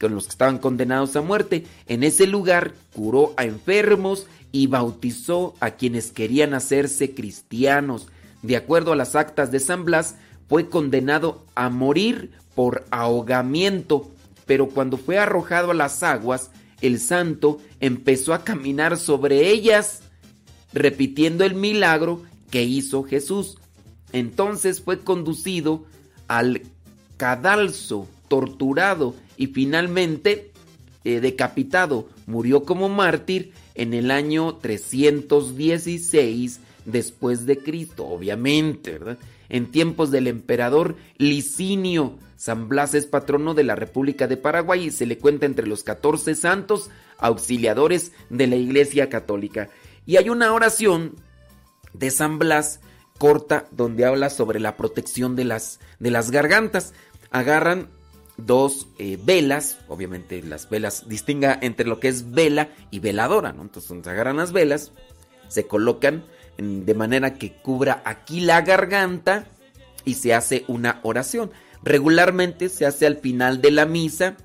con 0.00 0.14
los 0.14 0.24
que 0.24 0.32
estaban 0.32 0.58
condenados 0.58 1.16
a 1.16 1.22
muerte. 1.22 1.64
En 1.86 2.02
ese 2.02 2.26
lugar 2.26 2.72
curó 2.94 3.34
a 3.36 3.44
enfermos 3.44 4.26
y 4.52 4.66
bautizó 4.66 5.54
a 5.60 5.72
quienes 5.72 6.12
querían 6.12 6.54
hacerse 6.54 7.14
cristianos. 7.14 8.08
De 8.42 8.56
acuerdo 8.56 8.92
a 8.92 8.96
las 8.96 9.16
actas 9.16 9.50
de 9.50 9.60
San 9.60 9.84
Blas, 9.84 10.16
fue 10.48 10.68
condenado 10.68 11.44
a 11.54 11.68
morir 11.68 12.30
por 12.54 12.84
ahogamiento, 12.90 14.10
pero 14.46 14.68
cuando 14.68 14.96
fue 14.96 15.18
arrojado 15.18 15.72
a 15.72 15.74
las 15.74 16.02
aguas, 16.02 16.50
el 16.80 17.00
santo 17.00 17.58
empezó 17.80 18.32
a 18.32 18.44
caminar 18.44 18.96
sobre 18.96 19.50
ellas, 19.50 20.02
repitiendo 20.72 21.44
el 21.44 21.54
milagro 21.54 22.22
que 22.50 22.64
hizo 22.64 23.02
Jesús. 23.02 23.58
Entonces 24.12 24.80
fue 24.80 25.00
conducido 25.00 25.84
al 26.28 26.62
cadalso, 27.16 28.06
torturado 28.28 29.16
y 29.36 29.48
finalmente 29.48 30.52
eh, 31.04 31.20
decapitado. 31.20 32.08
Murió 32.26 32.64
como 32.64 32.88
mártir 32.88 33.52
en 33.74 33.94
el 33.94 34.10
año 34.10 34.56
316 34.56 36.60
después 36.84 37.46
de 37.46 37.58
Cristo, 37.58 38.06
obviamente, 38.06 38.92
¿verdad? 38.92 39.18
En 39.48 39.66
tiempos 39.66 40.10
del 40.10 40.26
emperador 40.26 40.96
Licinio, 41.16 42.18
San 42.36 42.68
Blas 42.68 42.94
es 42.94 43.06
patrono 43.06 43.54
de 43.54 43.64
la 43.64 43.74
República 43.74 44.26
de 44.26 44.36
Paraguay 44.36 44.84
y 44.84 44.90
se 44.90 45.06
le 45.06 45.18
cuenta 45.18 45.46
entre 45.46 45.66
los 45.66 45.84
14 45.84 46.34
santos 46.34 46.90
auxiliadores 47.18 48.12
de 48.30 48.46
la 48.46 48.56
Iglesia 48.56 49.08
Católica. 49.08 49.70
Y 50.08 50.16
hay 50.16 50.30
una 50.30 50.54
oración 50.54 51.16
de 51.92 52.10
San 52.10 52.38
Blas 52.38 52.80
corta 53.18 53.66
donde 53.72 54.06
habla 54.06 54.30
sobre 54.30 54.58
la 54.58 54.74
protección 54.74 55.36
de 55.36 55.44
las, 55.44 55.80
de 55.98 56.10
las 56.10 56.30
gargantas. 56.30 56.94
Agarran 57.30 57.90
dos 58.38 58.88
eh, 58.96 59.18
velas, 59.22 59.76
obviamente 59.86 60.42
las 60.42 60.70
velas 60.70 61.10
distinga 61.10 61.58
entre 61.60 61.86
lo 61.86 62.00
que 62.00 62.08
es 62.08 62.30
vela 62.30 62.70
y 62.90 63.00
veladora, 63.00 63.52
¿no? 63.52 63.60
Entonces 63.60 64.06
agarran 64.06 64.38
las 64.38 64.52
velas, 64.52 64.92
se 65.48 65.66
colocan 65.66 66.24
de 66.56 66.94
manera 66.94 67.34
que 67.34 67.52
cubra 67.60 68.00
aquí 68.06 68.40
la 68.40 68.62
garganta 68.62 69.48
y 70.06 70.14
se 70.14 70.32
hace 70.32 70.64
una 70.68 71.00
oración. 71.02 71.50
Regularmente 71.82 72.70
se 72.70 72.86
hace 72.86 73.06
al 73.06 73.18
final 73.18 73.60
de 73.60 73.72
la 73.72 73.84
misa, 73.84 74.38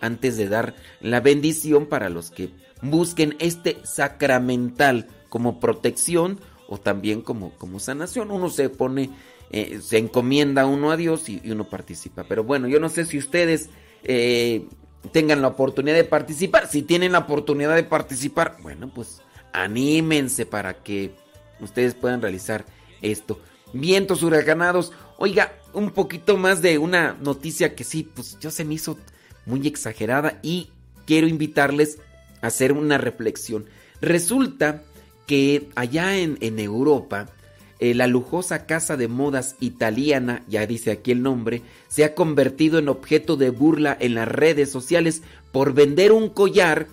antes 0.00 0.36
de 0.36 0.48
dar 0.48 0.74
la 1.00 1.20
bendición 1.20 1.86
para 1.86 2.08
los 2.08 2.32
que 2.32 2.50
busquen 2.84 3.36
este 3.38 3.78
sacramental 3.84 5.08
como 5.28 5.60
protección 5.60 6.40
o 6.68 6.78
también 6.78 7.22
como, 7.22 7.50
como 7.52 7.78
sanación. 7.78 8.30
Uno 8.30 8.50
se 8.50 8.68
pone, 8.68 9.10
eh, 9.50 9.80
se 9.82 9.98
encomienda 9.98 10.66
uno 10.66 10.90
a 10.90 10.96
Dios 10.96 11.28
y, 11.28 11.40
uno 11.50 11.64
participa. 11.64 12.24
Pero 12.24 12.44
bueno, 12.44 12.68
yo 12.68 12.80
no 12.80 12.88
sé 12.88 13.04
si 13.04 13.18
ustedes 13.18 13.70
eh, 14.02 14.66
tengan 15.12 15.42
la 15.42 15.48
oportunidad 15.48 15.96
de 15.96 16.04
participar. 16.04 16.68
Si 16.68 16.82
tienen 16.82 17.12
la 17.12 17.20
oportunidad 17.20 17.74
de 17.74 17.84
participar, 17.84 18.56
bueno, 18.62 18.90
pues 18.94 19.22
anímense 19.52 20.46
para 20.46 20.74
que 20.82 21.12
ustedes 21.60 21.94
puedan 21.94 22.22
realizar 22.22 22.64
esto. 23.02 23.40
Vientos 23.72 24.22
huracanados. 24.22 24.92
Oiga, 25.18 25.52
un 25.72 25.90
poquito 25.90 26.36
más 26.36 26.62
de 26.62 26.78
una 26.78 27.16
noticia 27.20 27.74
que 27.74 27.84
sí, 27.84 28.08
pues 28.14 28.38
yo 28.40 28.50
se 28.50 28.64
me 28.64 28.74
hizo 28.74 28.98
muy 29.46 29.66
exagerada 29.66 30.38
y 30.42 30.70
quiero 31.06 31.26
invitarles 31.26 31.98
hacer 32.44 32.72
una 32.72 32.98
reflexión. 32.98 33.64
Resulta 34.00 34.82
que 35.26 35.70
allá 35.74 36.18
en, 36.18 36.58
Europa, 36.58 37.30
eh, 37.78 37.94
la 37.94 38.06
lujosa 38.06 38.66
casa 38.66 38.96
de 38.98 39.08
modas 39.08 39.56
italiana, 39.60 40.44
ya 40.46 40.66
dice 40.66 40.90
aquí 40.90 41.12
el 41.12 41.22
nombre, 41.22 41.62
se 41.88 42.04
ha 42.04 42.14
convertido 42.14 42.78
en 42.78 42.88
objeto 42.88 43.36
de 43.36 43.48
burla 43.48 43.96
en 43.98 44.14
las 44.14 44.28
redes 44.28 44.70
sociales 44.70 45.22
por 45.52 45.72
vender 45.72 46.12
un 46.12 46.28
collar 46.28 46.86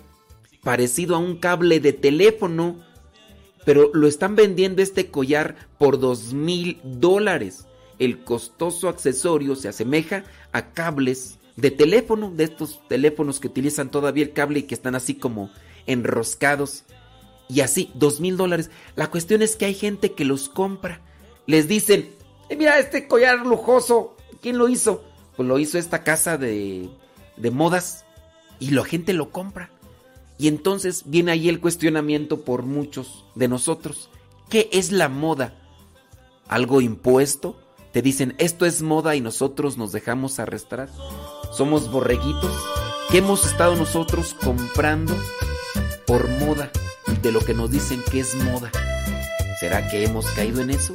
parecido 0.62 1.16
a 1.16 1.18
un 1.18 1.36
cable 1.36 1.80
de 1.80 1.92
teléfono, 1.92 2.78
pero 3.66 3.90
lo 3.92 4.08
están 4.08 4.34
vendiendo 4.36 4.80
este 4.80 5.08
collar 5.08 5.56
por 5.76 5.98
dos 6.00 6.32
mil 6.32 6.80
dólares. 6.82 7.66
El 7.98 8.24
costoso 8.24 8.88
accesorio 8.88 9.54
se 9.54 9.68
asemeja 9.68 10.24
a 10.52 10.72
cables 10.72 11.38
de 11.56 11.70
teléfono, 11.70 12.30
de 12.30 12.44
estos 12.44 12.80
teléfonos 12.88 13.40
que 13.40 13.48
utilizan 13.48 13.90
todavía 13.90 14.24
el 14.24 14.32
cable 14.32 14.60
y 14.60 14.62
que 14.64 14.74
están 14.74 14.94
así 14.94 15.14
como 15.14 15.50
enroscados. 15.86 16.84
Y 17.48 17.60
así, 17.60 17.90
dos 17.94 18.20
mil 18.20 18.36
dólares. 18.36 18.70
La 18.96 19.10
cuestión 19.10 19.42
es 19.42 19.56
que 19.56 19.66
hay 19.66 19.74
gente 19.74 20.12
que 20.12 20.24
los 20.24 20.48
compra. 20.48 21.02
Les 21.46 21.68
dicen, 21.68 22.14
eh, 22.48 22.56
mira 22.56 22.78
este 22.78 23.08
collar 23.08 23.46
lujoso, 23.46 24.16
¿quién 24.40 24.58
lo 24.58 24.68
hizo? 24.68 25.04
Pues 25.36 25.48
lo 25.48 25.58
hizo 25.58 25.78
esta 25.78 26.02
casa 26.04 26.38
de, 26.38 26.88
de 27.36 27.50
modas 27.50 28.04
y 28.58 28.70
la 28.70 28.84
gente 28.84 29.12
lo 29.12 29.30
compra. 29.30 29.70
Y 30.38 30.48
entonces 30.48 31.04
viene 31.06 31.32
ahí 31.32 31.48
el 31.48 31.60
cuestionamiento 31.60 32.40
por 32.40 32.62
muchos 32.62 33.24
de 33.34 33.48
nosotros. 33.48 34.08
¿Qué 34.48 34.68
es 34.72 34.92
la 34.92 35.08
moda? 35.08 35.54
¿Algo 36.48 36.80
impuesto? 36.80 37.56
te 37.92 38.02
dicen 38.02 38.34
esto 38.38 38.64
es 38.66 38.82
moda 38.82 39.14
y 39.16 39.20
nosotros 39.20 39.76
nos 39.76 39.92
dejamos 39.92 40.38
arrastrar. 40.38 40.88
Somos 41.52 41.90
borreguitos 41.90 42.52
que 43.10 43.18
hemos 43.18 43.46
estado 43.46 43.76
nosotros 43.76 44.34
comprando 44.34 45.14
por 46.06 46.28
moda 46.28 46.70
de 47.20 47.32
lo 47.32 47.40
que 47.40 47.54
nos 47.54 47.70
dicen 47.70 48.02
que 48.10 48.20
es 48.20 48.34
moda. 48.34 48.72
¿Será 49.60 49.88
que 49.90 50.04
hemos 50.04 50.26
caído 50.30 50.62
en 50.62 50.70
eso? 50.70 50.94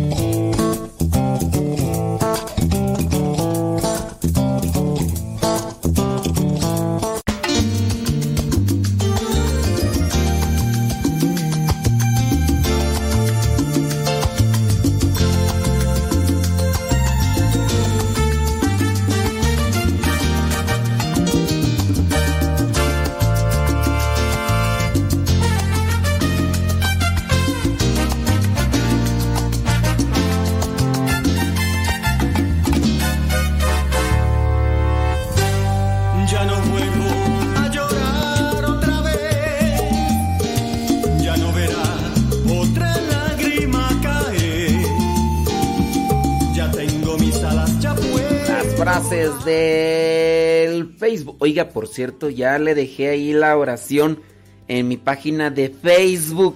Oiga, 51.43 51.69
por 51.69 51.87
cierto, 51.87 52.29
ya 52.29 52.59
le 52.59 52.75
dejé 52.75 53.09
ahí 53.09 53.33
la 53.33 53.57
oración 53.57 54.21
en 54.67 54.87
mi 54.87 54.97
página 54.97 55.49
de 55.49 55.69
Facebook. 55.69 56.55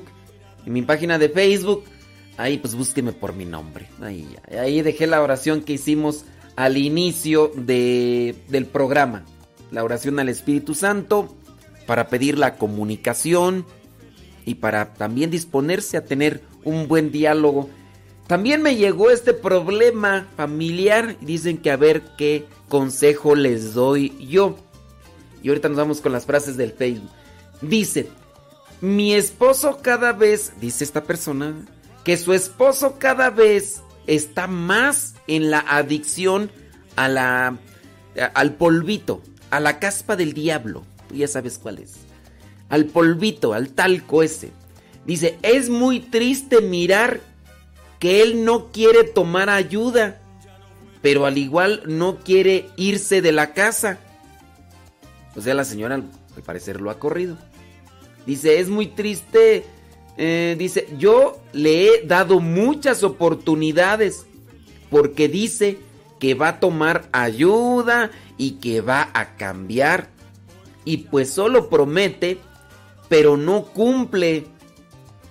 En 0.63 0.73
mi 0.73 0.83
página 0.83 1.17
de 1.17 1.27
Facebook. 1.27 1.85
Ahí 2.37 2.59
pues 2.59 2.75
búsqueme 2.75 3.11
por 3.11 3.33
mi 3.33 3.45
nombre. 3.45 3.87
Ahí, 3.99 4.35
ahí 4.55 4.83
dejé 4.83 5.07
la 5.07 5.23
oración 5.23 5.63
que 5.63 5.73
hicimos 5.73 6.25
al 6.55 6.77
inicio 6.77 7.51
de, 7.55 8.35
del 8.49 8.67
programa. 8.67 9.25
La 9.71 9.83
oración 9.83 10.19
al 10.19 10.29
Espíritu 10.29 10.75
Santo 10.75 11.35
para 11.87 12.07
pedir 12.07 12.37
la 12.37 12.53
comunicación 12.53 13.65
y 14.45 14.53
para 14.53 14.93
también 14.93 15.31
disponerse 15.31 15.97
a 15.97 16.05
tener 16.05 16.43
un 16.63 16.87
buen 16.87 17.11
diálogo. 17.11 17.71
También 18.27 18.61
me 18.61 18.75
llegó 18.75 19.09
este 19.09 19.33
problema 19.33 20.27
familiar 20.37 21.15
dicen 21.21 21.57
que 21.57 21.71
a 21.71 21.75
ver 21.75 22.03
qué 22.19 22.45
consejo 22.69 23.33
les 23.33 23.73
doy 23.73 24.15
yo. 24.27 24.57
Y 25.45 25.49
ahorita 25.49 25.69
nos 25.69 25.77
vamos 25.77 26.01
con 26.01 26.11
las 26.11 26.25
frases 26.25 26.57
del 26.57 26.71
Facebook. 26.71 27.11
Dice, 27.61 28.07
mi 28.81 29.13
esposo 29.13 29.77
cada 29.79 30.11
vez, 30.11 30.53
dice 30.59 30.83
esta 30.83 31.03
persona, 31.03 31.53
que 32.03 32.17
su 32.17 32.33
esposo 32.33 32.95
cada 32.97 33.29
vez 33.29 33.83
está 34.07 34.47
más 34.47 35.13
en 35.27 35.51
la 35.51 35.59
adicción 35.59 36.49
a 36.95 37.09
la, 37.09 37.59
al 38.33 38.55
polvito, 38.55 39.21
a 39.51 39.59
la 39.59 39.77
caspa 39.77 40.15
del 40.15 40.33
diablo. 40.33 40.83
Ya 41.13 41.27
sabes 41.27 41.59
cuál 41.59 41.77
es. 41.77 41.93
Al 42.69 42.85
polvito, 42.85 43.53
al 43.53 43.69
talco 43.69 44.23
ese. 44.23 44.49
Dice, 45.05 45.37
es 45.43 45.69
muy 45.69 45.99
triste 45.99 46.59
mirar 46.61 47.19
que 47.99 48.23
él 48.23 48.45
no 48.45 48.71
quiere 48.71 49.03
tomar 49.03 49.51
ayuda, 49.51 50.19
pero 51.03 51.27
al 51.27 51.37
igual 51.37 51.83
no 51.85 52.17
quiere 52.17 52.67
irse 52.77 53.21
de 53.21 53.31
la 53.31 53.53
casa. 53.53 53.99
O 55.35 55.41
sea, 55.41 55.53
la 55.53 55.65
señora 55.65 55.95
al 55.95 56.03
parecer 56.45 56.81
lo 56.81 56.89
ha 56.89 56.99
corrido. 56.99 57.37
Dice, 58.25 58.59
es 58.59 58.69
muy 58.69 58.87
triste. 58.87 59.65
eh, 60.17 60.55
dice, 60.57 60.87
yo 60.97 61.39
le 61.51 61.87
he 61.87 62.05
dado 62.05 62.39
muchas 62.39 63.03
oportunidades 63.03 64.25
porque 64.89 65.27
dice 65.27 65.77
que 66.19 66.33
va 66.33 66.49
a 66.49 66.59
tomar 66.59 67.09
ayuda 67.11 68.11
y 68.37 68.51
que 68.53 68.81
va 68.81 69.09
a 69.13 69.35
cambiar. 69.35 70.09
Y 70.85 70.97
pues 70.97 71.31
solo 71.31 71.69
promete, 71.69 72.39
pero 73.09 73.37
no 73.37 73.65
cumple. 73.65 74.45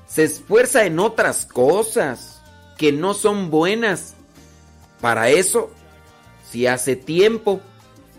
Se 0.06 0.24
esfuerza 0.24 0.84
en 0.84 0.98
otras 0.98 1.46
cosas 1.46 2.42
que 2.76 2.92
no 2.92 3.14
son 3.14 3.50
buenas. 3.50 4.14
Para 5.00 5.28
eso, 5.30 5.70
sí 6.50 6.66
hace 6.66 6.96
tiempo, 6.96 7.60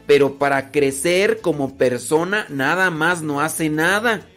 pero 0.08 0.38
para 0.38 0.72
crecer 0.72 1.42
como 1.42 1.78
persona 1.78 2.46
nada 2.50 2.92
más 2.92 3.22
no 3.22 3.42
hace 3.42 3.70
nada. 3.70 4.28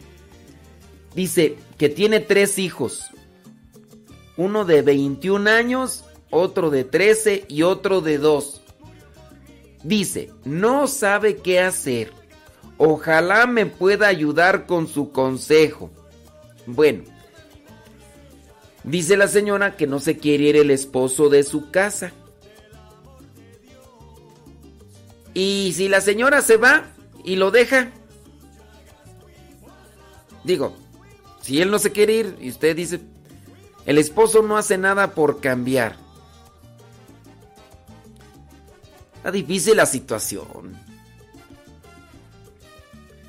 Dice 1.15 1.57
que 1.77 1.89
tiene 1.89 2.19
tres 2.19 2.59
hijos. 2.59 3.09
Uno 4.37 4.65
de 4.65 4.81
21 4.81 5.49
años, 5.49 6.05
otro 6.29 6.69
de 6.69 6.83
13 6.83 7.45
y 7.47 7.63
otro 7.63 8.01
de 8.01 8.17
2. 8.17 8.61
Dice, 9.83 10.31
no 10.43 10.87
sabe 10.87 11.37
qué 11.37 11.59
hacer. 11.59 12.11
Ojalá 12.77 13.45
me 13.45 13.65
pueda 13.65 14.07
ayudar 14.07 14.65
con 14.65 14.87
su 14.87 15.11
consejo. 15.11 15.91
Bueno, 16.65 17.03
dice 18.83 19.17
la 19.17 19.27
señora 19.27 19.75
que 19.75 19.87
no 19.87 19.99
se 19.99 20.17
quiere 20.17 20.45
ir 20.45 20.55
el 20.55 20.71
esposo 20.71 21.29
de 21.29 21.43
su 21.43 21.71
casa. 21.71 22.13
Y 25.39 25.71
si 25.71 25.87
la 25.87 26.01
señora 26.01 26.41
se 26.41 26.57
va 26.57 26.83
y 27.23 27.37
lo 27.37 27.49
deja, 27.49 27.91
digo, 30.43 30.75
si 31.39 31.61
él 31.61 31.71
no 31.71 31.79
se 31.79 31.93
quiere 31.93 32.13
ir 32.13 32.37
y 32.41 32.49
usted 32.49 32.75
dice, 32.75 32.99
el 33.85 33.97
esposo 33.97 34.41
no 34.41 34.57
hace 34.57 34.77
nada 34.77 35.15
por 35.15 35.39
cambiar. 35.39 35.95
Está 39.15 39.31
difícil 39.31 39.77
la 39.77 39.85
situación. 39.85 40.77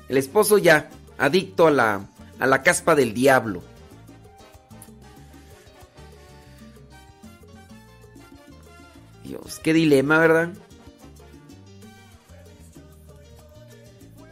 El 0.09 0.17
esposo 0.17 0.57
ya, 0.57 0.89
adicto 1.17 1.67
a 1.67 1.71
la, 1.71 2.09
a 2.39 2.45
la 2.45 2.61
caspa 2.61 2.93
del 2.93 3.13
diablo. 3.13 3.63
Dios, 9.23 9.61
qué 9.63 9.71
dilema, 9.71 10.19
¿verdad? 10.19 10.49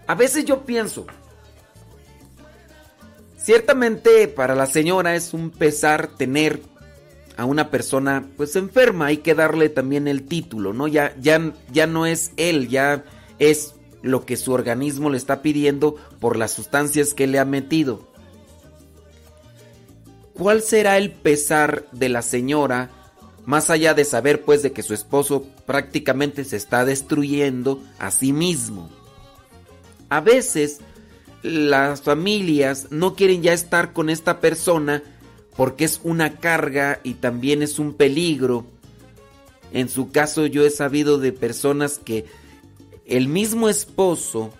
A 0.09 0.15
veces 0.15 0.43
yo 0.43 0.65
pienso, 0.65 1.05
ciertamente 3.37 4.27
para 4.27 4.55
la 4.55 4.65
señora 4.65 5.15
es 5.15 5.35
un 5.35 5.51
pesar 5.51 6.07
tener 6.07 6.63
a 7.37 7.45
una 7.45 7.69
persona 7.69 8.27
pues 8.35 8.55
enferma, 8.55 9.05
hay 9.05 9.17
que 9.17 9.35
darle 9.35 9.69
también 9.69 10.07
el 10.07 10.23
título, 10.23 10.73
¿no? 10.73 10.87
Ya, 10.87 11.15
ya, 11.21 11.53
ya 11.71 11.85
no 11.85 12.07
es 12.07 12.31
él, 12.37 12.69
ya 12.69 13.05
es 13.37 13.75
lo 14.01 14.25
que 14.25 14.35
su 14.35 14.51
organismo 14.51 15.11
le 15.11 15.17
está 15.17 15.43
pidiendo 15.43 15.97
por 16.19 16.37
las 16.37 16.53
sustancias 16.53 17.13
que 17.13 17.27
le 17.27 17.37
ha 17.37 17.45
metido. 17.45 18.11
¿Cuál 20.33 20.63
será 20.63 20.97
el 20.97 21.11
pesar 21.11 21.85
de 21.91 22.09
la 22.09 22.23
señora 22.23 22.89
más 23.45 23.69
allá 23.69 23.93
de 23.93 24.05
saber 24.05 24.41
pues 24.41 24.63
de 24.63 24.71
que 24.71 24.81
su 24.81 24.95
esposo 24.95 25.45
prácticamente 25.67 26.45
se 26.45 26.55
está 26.55 26.83
destruyendo 26.83 27.83
a 27.99 28.09
sí 28.09 28.33
mismo? 28.33 28.89
A 30.09 30.21
veces 30.21 30.79
las 31.43 32.01
familias 32.01 32.87
no 32.89 33.15
quieren 33.15 33.41
ya 33.41 33.53
estar 33.53 33.93
con 33.93 34.09
esta 34.09 34.39
persona 34.39 35.03
porque 35.55 35.85
es 35.85 36.01
una 36.03 36.37
carga 36.37 36.99
y 37.03 37.15
también 37.15 37.61
es 37.61 37.79
un 37.79 37.93
peligro. 37.93 38.65
En 39.71 39.89
su 39.89 40.11
caso 40.11 40.45
yo 40.45 40.65
he 40.65 40.69
sabido 40.69 41.17
de 41.17 41.31
personas 41.31 41.99
que 41.99 42.25
el 43.05 43.27
mismo 43.27 43.69
esposo 43.69 44.53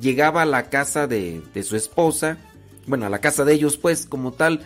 llegaba 0.00 0.42
a 0.42 0.46
la 0.46 0.68
casa 0.70 1.06
de, 1.06 1.42
de, 1.54 1.62
su 1.62 1.76
esposa, 1.76 2.38
bueno, 2.86 3.06
a 3.06 3.10
la 3.10 3.20
casa 3.20 3.44
de 3.44 3.54
ellos 3.54 3.76
pues 3.76 4.06
como 4.06 4.32
tal, 4.32 4.60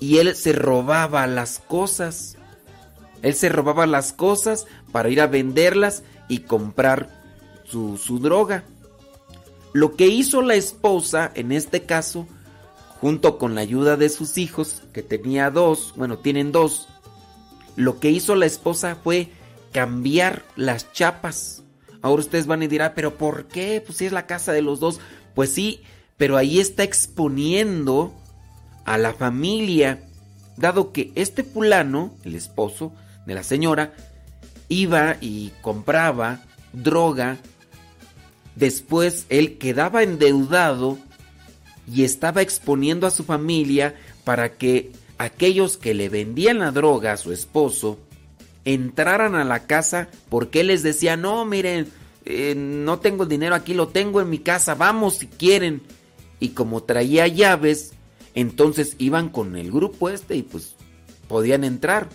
y 0.00 0.18
él 0.18 0.34
se 0.34 0.52
robaba 0.52 1.26
las 1.26 1.58
cosas. 1.58 2.36
Él 3.22 3.34
se 3.34 3.48
robaba 3.48 3.86
las 3.86 4.12
cosas 4.12 4.66
para 4.92 5.08
ir 5.08 5.20
a 5.20 5.26
venderlas 5.26 6.02
y 6.28 6.40
comprar 6.40 7.08
su, 7.64 7.96
su 7.96 8.18
droga. 8.18 8.64
Lo 9.76 9.94
que 9.94 10.06
hizo 10.06 10.40
la 10.40 10.54
esposa 10.54 11.30
en 11.34 11.52
este 11.52 11.82
caso, 11.82 12.26
junto 12.98 13.36
con 13.36 13.54
la 13.54 13.60
ayuda 13.60 13.98
de 13.98 14.08
sus 14.08 14.38
hijos, 14.38 14.84
que 14.94 15.02
tenía 15.02 15.50
dos, 15.50 15.92
bueno, 15.96 16.16
tienen 16.16 16.50
dos, 16.50 16.88
lo 17.76 18.00
que 18.00 18.10
hizo 18.10 18.36
la 18.36 18.46
esposa 18.46 18.96
fue 18.96 19.28
cambiar 19.72 20.46
las 20.56 20.94
chapas. 20.94 21.62
Ahora 22.00 22.22
ustedes 22.22 22.46
van 22.46 22.60
decir, 22.60 22.80
ah, 22.80 22.94
pero 22.94 23.18
¿por 23.18 23.48
qué? 23.48 23.82
Pues 23.84 23.98
si 23.98 24.06
es 24.06 24.12
la 24.12 24.24
casa 24.24 24.52
de 24.52 24.62
los 24.62 24.80
dos. 24.80 24.98
Pues 25.34 25.52
sí, 25.52 25.82
pero 26.16 26.38
ahí 26.38 26.58
está 26.58 26.82
exponiendo 26.82 28.14
a 28.86 28.96
la 28.96 29.12
familia, 29.12 30.00
dado 30.56 30.90
que 30.90 31.12
este 31.16 31.44
fulano, 31.44 32.14
el 32.24 32.34
esposo 32.34 32.94
de 33.26 33.34
la 33.34 33.42
señora, 33.42 33.92
iba 34.70 35.18
y 35.20 35.52
compraba 35.60 36.40
droga, 36.72 37.36
después 38.56 39.26
él 39.28 39.58
quedaba 39.58 40.02
endeudado 40.02 40.98
y 41.92 42.02
estaba 42.02 42.42
exponiendo 42.42 43.06
a 43.06 43.12
su 43.12 43.22
familia 43.22 43.94
para 44.24 44.56
que 44.56 44.90
aquellos 45.18 45.76
que 45.76 45.94
le 45.94 46.08
vendían 46.08 46.58
la 46.58 46.72
droga 46.72 47.12
a 47.12 47.16
su 47.16 47.32
esposo 47.32 47.98
entraran 48.64 49.36
a 49.36 49.44
la 49.44 49.66
casa 49.66 50.08
porque 50.28 50.60
él 50.60 50.68
les 50.68 50.82
decía, 50.82 51.16
no, 51.16 51.44
miren, 51.44 51.86
eh, 52.24 52.54
no 52.56 52.98
tengo 52.98 53.24
dinero 53.24 53.54
aquí, 53.54 53.72
lo 53.72 53.88
tengo 53.88 54.20
en 54.20 54.28
mi 54.28 54.40
casa, 54.40 54.74
vamos 54.74 55.18
si 55.18 55.28
quieren. 55.28 55.82
Y 56.40 56.50
como 56.50 56.82
traía 56.82 57.28
llaves, 57.28 57.92
entonces 58.34 58.96
iban 58.98 59.28
con 59.28 59.56
el 59.56 59.70
grupo 59.70 60.10
este 60.10 60.36
y 60.36 60.42
pues 60.42 60.74
podían 61.28 61.62
entrar. 61.62 62.08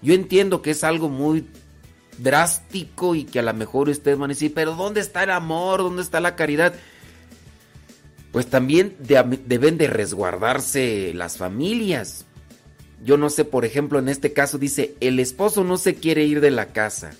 Yo 0.00 0.14
entiendo 0.14 0.62
que 0.62 0.70
es 0.70 0.84
algo 0.84 1.08
muy 1.08 1.46
drástico 2.18 3.14
y 3.14 3.24
que 3.24 3.38
a 3.38 3.42
lo 3.42 3.54
mejor 3.54 3.88
ustedes 3.88 4.18
van 4.18 4.30
a 4.30 4.34
decir, 4.34 4.52
pero 4.54 4.74
¿dónde 4.74 5.00
está 5.00 5.24
el 5.24 5.30
amor? 5.30 5.80
¿Dónde 5.80 6.02
está 6.02 6.20
la 6.20 6.36
caridad? 6.36 6.74
Pues 8.32 8.46
también 8.46 8.96
deben 8.98 9.78
de 9.78 9.86
resguardarse 9.86 11.12
las 11.14 11.38
familias. 11.38 12.26
Yo 13.04 13.16
no 13.16 13.30
sé, 13.30 13.44
por 13.44 13.64
ejemplo, 13.64 13.98
en 13.98 14.08
este 14.08 14.32
caso 14.32 14.58
dice, 14.58 14.94
el 15.00 15.20
esposo 15.20 15.64
no 15.64 15.78
se 15.78 15.94
quiere 15.94 16.24
ir 16.24 16.40
de 16.40 16.50
la 16.50 16.66
casa. 16.66 17.12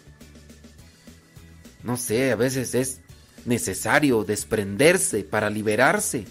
No 1.82 1.96
sé, 1.96 2.32
a 2.32 2.36
veces 2.36 2.74
es 2.74 3.00
necesario 3.44 4.24
desprenderse 4.24 5.22
para 5.22 5.50
liberarse. 5.50 6.24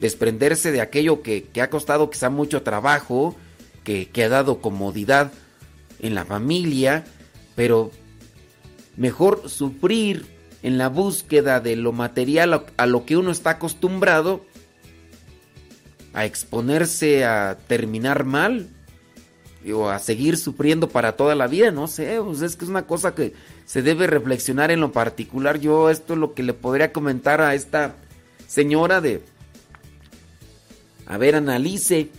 Desprenderse 0.00 0.72
de 0.72 0.80
aquello 0.80 1.22
que, 1.22 1.48
ha 1.60 1.70
costado 1.70 2.10
quizá 2.10 2.30
mucho 2.30 2.62
trabajo, 2.62 3.36
que, 3.84 4.08
que 4.08 4.24
ha 4.24 4.28
dado 4.28 4.60
comodidad 4.60 5.32
en 6.00 6.14
la 6.14 6.24
familia, 6.24 7.04
pero 7.58 7.90
mejor 8.96 9.50
sufrir 9.50 10.26
en 10.62 10.78
la 10.78 10.88
búsqueda 10.88 11.58
de 11.58 11.74
lo 11.74 11.90
material 11.90 12.66
a 12.76 12.86
lo 12.86 13.04
que 13.04 13.16
uno 13.16 13.32
está 13.32 13.50
acostumbrado 13.50 14.46
a 16.12 16.24
exponerse 16.24 17.24
a 17.24 17.58
terminar 17.66 18.22
mal 18.22 18.68
o 19.74 19.88
a 19.88 19.98
seguir 19.98 20.36
sufriendo 20.36 20.88
para 20.88 21.16
toda 21.16 21.34
la 21.34 21.48
vida, 21.48 21.72
no 21.72 21.88
sé, 21.88 22.20
pues 22.24 22.42
es 22.42 22.54
que 22.54 22.64
es 22.64 22.70
una 22.70 22.86
cosa 22.86 23.16
que 23.16 23.34
se 23.64 23.82
debe 23.82 24.06
reflexionar 24.06 24.70
en 24.70 24.78
lo 24.78 24.92
particular. 24.92 25.58
Yo 25.58 25.90
esto 25.90 26.12
es 26.12 26.20
lo 26.20 26.34
que 26.34 26.44
le 26.44 26.54
podría 26.54 26.92
comentar 26.92 27.40
a 27.40 27.56
esta 27.56 27.96
señora 28.46 29.00
de 29.00 29.20
a 31.06 31.18
ver, 31.18 31.34
analice 31.34 32.10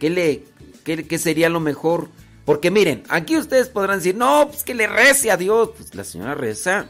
qué 0.00 0.08
le 0.08 0.44
qué, 0.84 1.18
sería 1.18 1.50
lo 1.50 1.60
mejor, 1.60 2.08
porque 2.46 2.70
miren, 2.70 3.02
aquí 3.10 3.36
ustedes 3.36 3.68
podrán 3.68 3.98
decir, 3.98 4.14
"No, 4.14 4.48
pues 4.48 4.62
que 4.62 4.74
le 4.74 4.86
rece 4.86 5.30
a 5.30 5.36
Dios." 5.36 5.72
Pues 5.76 5.94
la 5.94 6.04
señora 6.04 6.34
reza. 6.34 6.88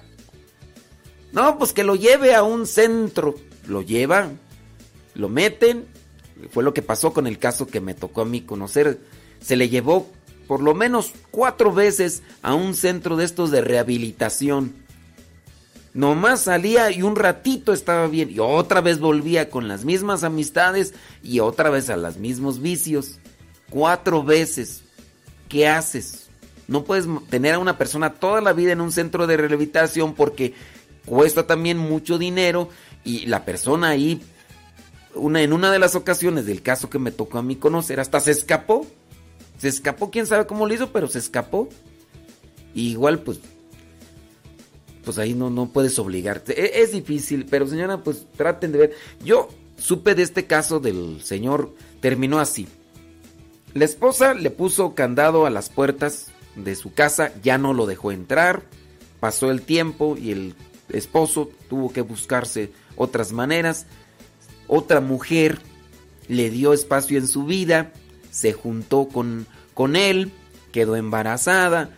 No, 1.33 1.59
pues 1.59 1.73
que 1.73 1.83
lo 1.83 1.97
lleve 1.97 2.37
a 2.37 2.45
un 2.45 2.69
centro, 2.69 3.35
lo 3.67 3.83
lleva, 3.83 4.31
lo 5.15 5.29
meten, 5.29 5.87
fue 6.53 6.63
lo 6.63 6.73
que 6.73 6.83
pasó 6.83 7.13
con 7.13 7.27
el 7.27 7.41
caso 7.41 7.67
que 7.67 7.81
me 7.81 7.95
tocó 7.95 8.21
a 8.21 8.25
mí 8.25 8.43
conocer 8.43 9.01
se 9.41 9.57
le 9.57 9.69
llevó 9.69 10.09
por 10.47 10.63
lo 10.63 10.75
menos 10.75 11.13
cuatro 11.31 11.73
veces 11.73 12.23
a 12.43 12.55
un 12.55 12.75
centro 12.75 13.17
de 13.17 13.25
estos 13.25 13.51
de 13.51 13.61
rehabilitación. 13.61 14.75
Nomás 15.93 16.43
salía 16.43 16.91
y 16.91 17.03
un 17.03 17.17
ratito 17.17 17.73
estaba 17.73 18.07
bien 18.07 18.31
y 18.31 18.39
otra 18.39 18.81
vez 18.81 19.01
volvía 19.01 19.51
con 19.51 19.67
las 19.67 19.85
mismas 19.85 20.25
amistades 20.25 20.95
y 21.23 21.41
otra 21.41 21.71
vez 21.71 21.91
a 21.91 21.97
los 21.97 22.19
mismos 22.19 22.61
vicios. 22.61 23.19
Cuatro 23.71 24.23
veces. 24.23 24.83
¿Qué 25.49 25.69
haces? 25.69 26.29
No 26.69 26.85
puedes 26.85 27.07
tener 27.31 27.55
a 27.55 27.59
una 27.59 27.79
persona 27.79 28.15
toda 28.15 28.41
la 28.41 28.53
vida 28.53 28.73
en 28.73 28.81
un 28.81 28.93
centro 28.93 29.27
de 29.27 29.37
rehabilitación 29.37 30.15
porque 30.15 30.55
cuesta 31.05 31.47
también 31.47 31.79
mucho 31.79 32.19
dinero 32.19 32.69
y 33.05 33.27
la 33.27 33.45
persona 33.45 33.91
ahí, 33.91 34.21
una, 35.15 35.43
en 35.43 35.53
una 35.53 35.71
de 35.71 35.79
las 35.79 35.95
ocasiones 35.95 36.45
del 36.47 36.63
caso 36.63 36.91
que 36.91 36.99
me 36.99 37.13
tocó 37.13 37.39
a 37.39 37.43
mí 37.43 37.57
conocer, 37.57 38.01
hasta 38.01 38.21
se 38.21 38.33
escapó. 38.33 38.87
Se 39.59 39.69
escapó, 39.69 40.11
quién 40.11 40.27
sabe 40.27 40.47
cómo 40.47 40.67
lo 40.67 40.75
hizo, 40.75 40.93
pero 40.93 41.09
se 41.09 41.19
escapó. 41.19 41.69
igual, 42.75 43.21
pues, 43.21 43.39
pues 45.03 45.19
ahí 45.19 45.33
no, 45.35 45.49
no 45.49 45.71
puedes 45.71 45.99
obligarte. 45.99 46.61
E, 46.61 46.83
es, 46.83 46.93
difícil, 46.93 47.47
pero 47.49 47.67
señora, 47.67 48.03
pues 48.03 48.27
traten 48.37 48.73
de 48.73 48.79
ver. 48.79 48.93
Yo 49.25 49.49
supe 49.79 50.15
de 50.15 50.25
este 50.25 50.47
caso 50.47 50.81
del 50.81 51.23
señor, 51.23 51.75
terminó 52.01 52.39
así. 52.39 52.67
La 53.77 53.85
esposa 53.85 54.33
le 54.33 54.51
puso 54.51 54.95
candado 54.95 55.45
a 55.45 55.51
las 55.51 55.69
puertas 55.69 56.29
de 56.55 56.75
su 56.77 56.95
casa, 56.95 57.33
ya 57.43 57.59
no 57.59 57.75
lo 57.75 57.85
dejó 57.85 58.11
entrar. 58.11 58.63
Pasó 59.21 59.51
el 59.51 59.61
tiempo 59.61 60.17
y 60.17 60.33
el 60.33 60.55
esposo 60.89 61.51
tuvo 61.69 61.93
que 61.93 62.01
buscarse 62.01 62.73
otras 62.97 63.33
maneras. 63.33 63.85
Otra 64.67 65.03
mujer 65.03 65.59
le 66.27 66.49
dio 66.49 66.73
espacio 66.73 67.19
en 67.19 67.29
su 67.29 67.45
vida 67.45 67.93
se 68.31 68.55
juntó 68.55 69.09
con, 69.09 69.47
con 69.75 69.95
él, 69.95 70.33
quedó 70.73 70.97
embarazada, 70.97 71.91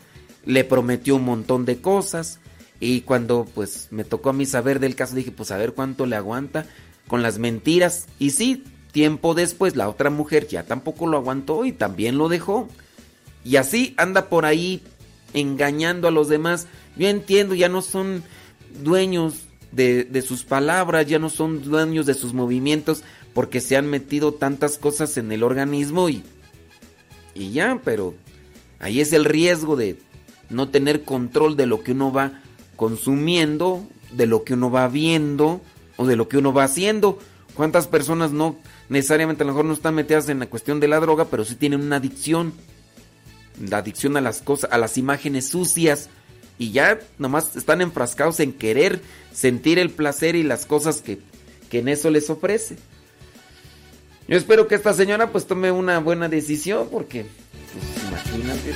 le 0.44 0.64
prometió 0.64 1.14
un 1.14 1.24
montón 1.24 1.64
de 1.64 1.80
cosas 1.80 2.40
y 2.80 3.02
cuando 3.02 3.44
pues 3.54 3.86
me 3.92 4.02
tocó 4.02 4.30
a 4.30 4.32
mí 4.32 4.46
saber 4.46 4.80
del 4.80 4.96
caso 4.96 5.14
dije 5.14 5.30
pues 5.30 5.52
a 5.52 5.56
ver 5.56 5.74
cuánto 5.74 6.06
le 6.06 6.16
aguanta 6.16 6.66
con 7.06 7.22
las 7.22 7.38
mentiras 7.38 8.06
y 8.18 8.30
sí, 8.30 8.64
tiempo 8.92 9.34
después 9.34 9.76
la 9.76 9.88
otra 9.88 10.10
mujer 10.10 10.48
ya 10.48 10.64
tampoco 10.64 11.06
lo 11.06 11.16
aguantó 11.18 11.64
y 11.64 11.72
también 11.72 12.18
lo 12.18 12.28
dejó 12.28 12.68
y 13.44 13.56
así 13.56 13.94
anda 13.96 14.28
por 14.28 14.44
ahí 14.44 14.82
engañando 15.32 16.08
a 16.08 16.10
los 16.10 16.28
demás. 16.28 16.66
Yo 16.96 17.08
entiendo, 17.08 17.54
ya 17.54 17.68
no 17.68 17.82
son 17.82 18.22
dueños 18.82 19.46
de, 19.72 20.22
sus 20.26 20.44
palabras, 20.44 21.06
ya 21.06 21.18
no 21.18 21.30
son 21.30 21.62
dueños 21.62 22.06
de 22.06 22.14
sus 22.14 22.34
movimientos, 22.34 23.02
porque 23.34 23.60
se 23.60 23.76
han 23.76 23.86
metido 23.86 24.34
tantas 24.34 24.78
cosas 24.78 25.16
en 25.16 25.30
el 25.32 25.42
organismo 25.42 26.08
y, 26.08 26.22
y 27.34 27.52
ya, 27.52 27.80
pero 27.84 28.14
ahí 28.80 29.00
es 29.00 29.12
el 29.12 29.24
riesgo 29.24 29.76
de 29.76 29.98
no 30.50 30.68
tener 30.68 31.04
control 31.04 31.56
de 31.56 31.66
lo 31.66 31.82
que 31.82 31.92
uno 31.92 32.12
va 32.12 32.42
consumiendo, 32.76 33.86
de 34.12 34.26
lo 34.26 34.44
que 34.44 34.54
uno 34.54 34.70
va 34.70 34.88
viendo 34.88 35.60
o 35.96 36.06
de 36.06 36.16
lo 36.16 36.28
que 36.28 36.38
uno 36.38 36.52
va 36.52 36.64
haciendo. 36.64 37.18
¿Cuántas 37.54 37.86
personas 37.86 38.32
no 38.32 38.56
necesariamente 38.88 39.42
a 39.42 39.46
lo 39.46 39.52
mejor 39.52 39.64
no 39.64 39.72
están 39.72 39.94
metidas 39.94 40.28
en 40.28 40.38
la 40.38 40.46
cuestión 40.46 40.80
de 40.80 40.88
la 40.88 41.00
droga, 41.00 41.26
pero 41.26 41.44
sí 41.44 41.54
tienen 41.54 41.80
una 41.80 41.96
adicción? 41.96 42.52
La 43.60 43.78
adicción 43.78 44.16
a 44.16 44.20
las 44.20 44.40
cosas, 44.40 44.70
a 44.72 44.78
las 44.78 44.98
imágenes 44.98 45.48
sucias 45.48 46.08
y 46.58 46.72
ya 46.72 46.98
nomás 47.18 47.56
están 47.56 47.80
enfrascados 47.80 48.40
en 48.40 48.52
querer 48.52 49.00
sentir 49.32 49.78
el 49.78 49.90
placer 49.90 50.36
y 50.36 50.42
las 50.42 50.66
cosas 50.66 51.02
que, 51.02 51.18
que 51.70 51.80
en 51.80 51.88
eso 51.88 52.10
les 52.10 52.30
ofrece. 52.30 52.76
Yo 54.28 54.36
espero 54.36 54.68
que 54.68 54.74
esta 54.74 54.92
señora 54.92 55.32
pues 55.32 55.46
tome 55.46 55.70
una 55.70 56.00
buena 56.00 56.28
decisión 56.28 56.88
porque, 56.90 57.24
pues 57.72 58.06
imagínate, 58.08 58.74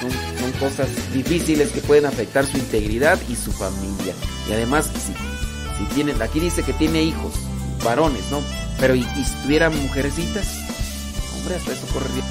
son, 0.00 0.28
cosas 0.58 0.88
difíciles 1.12 1.70
que 1.70 1.80
pueden 1.80 2.04
afectar 2.04 2.44
su 2.44 2.56
integridad 2.56 3.16
y 3.28 3.36
su 3.36 3.52
familia. 3.52 4.12
Y 4.48 4.52
además, 4.52 4.90
si, 4.92 5.12
si 5.78 5.94
tiene, 5.94 6.12
aquí 6.20 6.40
dice 6.40 6.64
que 6.64 6.72
tiene 6.72 7.04
hijos, 7.04 7.34
varones, 7.88 8.22
¿no? 8.30 8.40
Pero 8.78 8.94
¿y, 8.94 9.02
si 9.02 9.34
tuvieran 9.42 9.74
mujercitas? 9.82 10.46
Hombre, 11.36 11.56
hasta 11.56 11.72
eso 11.72 11.86
correría. 11.92 12.24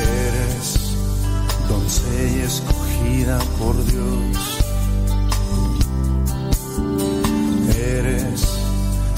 Eres 0.00 0.96
doncella 1.68 2.44
escogida 2.44 3.38
por 3.58 3.84
Dios 3.84 4.56
eres, 7.98 8.40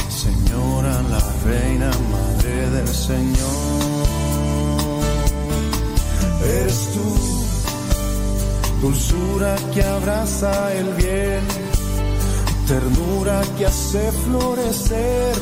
Señora, 0.08 1.02
la 1.02 1.20
reina, 1.44 1.90
madre 2.10 2.70
del 2.70 2.88
Señor. 2.88 3.48
Eres 6.42 6.90
tú, 6.94 7.37
dulzura 8.80 9.56
que 9.72 9.82
abraza 9.82 10.72
el 10.74 10.94
bien, 10.94 11.42
ternura 12.66 13.42
que 13.56 13.66
hace 13.66 14.12
florecer 14.12 15.34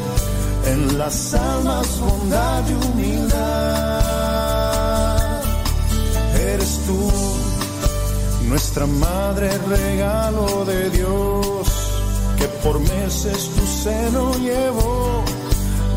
en 0.66 0.98
las 0.98 1.34
almas 1.34 2.00
bondad 2.00 2.62
y 2.68 2.74
humildad. 2.86 3.26
Eres 6.52 6.80
tú, 6.86 7.10
nuestra 8.48 8.86
madre, 8.86 9.50
regalo 9.68 10.64
de 10.64 10.90
Dios 10.90 11.68
que 12.38 12.48
por 12.62 12.80
meses 12.80 13.50
tu 13.54 13.66
seno 13.66 14.32
llevó 14.38 15.24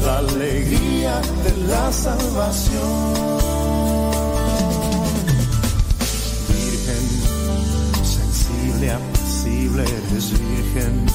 la 0.04 0.18
alegría 0.20 1.22
de 1.44 1.58
la 1.68 1.92
salvación. 1.92 3.69
Sensible, 8.80 8.92
apacible, 8.92 9.84
eres 9.84 10.32
virgen. 10.32 11.06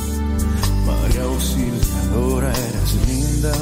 María 0.86 1.22
auxiliadora, 1.22 2.52
eres 2.52 3.08
linda. 3.08 3.52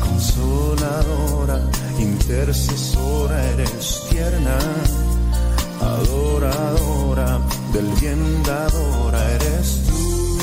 Consoladora, 0.00 1.60
intercesora, 1.98 3.44
eres 3.52 4.02
tierna. 4.10 4.58
Adoradora, 5.80 7.40
del 7.72 7.86
bien 8.00 8.42
dadora, 8.42 9.30
eres 9.32 9.80
tú. 9.86 10.40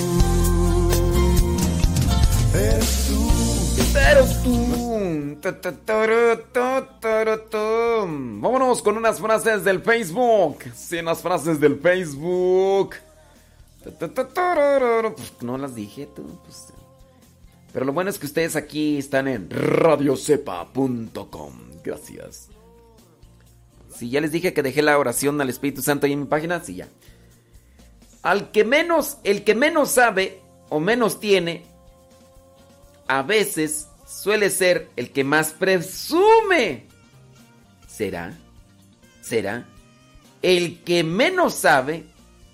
Eres 2.53 3.08
tú. 3.08 3.99
Eres 3.99 4.43
tú. 4.43 4.84
Vámonos 8.41 8.81
con 8.81 8.97
unas 8.97 9.19
frases 9.19 9.63
del 9.63 9.81
Facebook. 9.81 10.59
Sí, 10.75 10.97
unas 10.97 11.21
frases 11.21 11.59
del 11.59 11.79
Facebook. 11.79 12.95
Pues 15.15 15.33
no 15.41 15.57
las 15.57 15.75
dije 15.75 16.07
tú. 16.15 16.23
pues. 16.43 16.67
Pero 17.71 17.86
lo 17.86 17.93
bueno 17.93 18.09
es 18.09 18.17
que 18.17 18.25
ustedes 18.25 18.55
aquí 18.55 18.97
están 18.97 19.27
en 19.27 19.49
radiocepa.com. 19.49 21.53
Gracias. 21.83 22.47
Si 23.95 24.09
ya 24.09 24.21
les 24.21 24.31
dije 24.31 24.53
que 24.53 24.63
dejé 24.63 24.81
la 24.81 24.97
oración 24.97 25.39
al 25.41 25.49
Espíritu 25.49 25.81
Santo 25.81 26.05
ahí 26.05 26.13
en 26.13 26.21
mi 26.21 26.25
página, 26.25 26.61
sí 26.61 26.75
ya. 26.75 26.88
Al 28.23 28.51
que 28.51 28.63
menos, 28.63 29.17
el 29.23 29.43
que 29.43 29.55
menos 29.55 29.91
sabe 29.91 30.41
o 30.69 30.79
menos 30.79 31.19
tiene, 31.19 31.65
a 33.07 33.21
veces 33.21 33.88
suele 34.26 34.49
ser 34.49 34.89
el 34.95 35.11
que 35.11 35.23
más 35.23 35.51
presume. 35.51 36.88
¿Será? 37.88 38.36
¿Será? 39.21 39.67
El 40.41 40.82
que 40.82 41.03
menos 41.03 41.53
sabe 41.53 42.05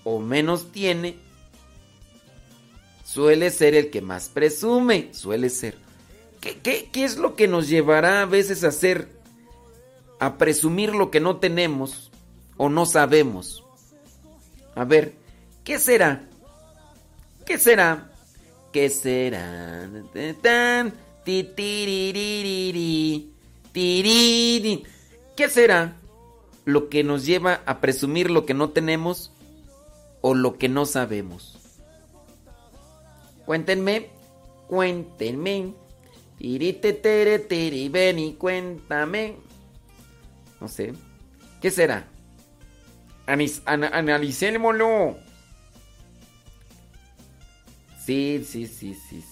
o 0.04 0.18
menos 0.18 0.70
tiene 0.70 1.16
suele 3.06 3.50
ser 3.50 3.74
el 3.74 3.88
que 3.88 4.02
más 4.02 4.28
presume. 4.28 5.14
Suele 5.14 5.48
ser. 5.48 5.78
¿Qué, 6.42 6.58
qué, 6.58 6.90
qué 6.92 7.04
es 7.04 7.16
lo 7.16 7.36
que 7.36 7.48
nos 7.48 7.70
llevará 7.70 8.20
a 8.20 8.26
veces 8.26 8.64
a 8.64 8.68
hacer, 8.68 9.08
a 10.20 10.36
presumir 10.36 10.94
lo 10.94 11.10
que 11.10 11.20
no 11.20 11.38
tenemos 11.38 12.10
o 12.58 12.68
no 12.68 12.84
sabemos? 12.84 13.64
A 14.74 14.84
ver, 14.84 15.14
¿qué 15.64 15.78
será? 15.78 16.28
¿Qué 17.46 17.56
será? 17.56 18.12
¿Qué 18.74 18.90
será? 18.90 19.88
¿Qué 25.36 25.48
será 25.48 25.96
lo 26.64 26.88
que 26.88 27.04
nos 27.04 27.24
lleva 27.24 27.62
a 27.66 27.80
presumir 27.80 28.30
lo 28.30 28.44
que 28.44 28.54
no 28.54 28.70
tenemos 28.70 29.32
o 30.20 30.34
lo 30.34 30.58
que 30.58 30.68
no 30.68 30.84
sabemos? 30.84 31.58
Cuéntenme, 33.46 34.10
cuéntenme. 34.68 35.74
Tiri, 36.38 37.88
ven 37.88 38.18
y 38.18 38.34
cuéntame. 38.34 39.36
No 40.60 40.68
sé. 40.68 40.92
¿Qué 41.60 41.70
será? 41.70 42.08
Analicémoslo. 43.26 45.16
Sí, 48.04 48.44
sí, 48.44 48.66
sí, 48.66 48.94
sí. 48.94 49.31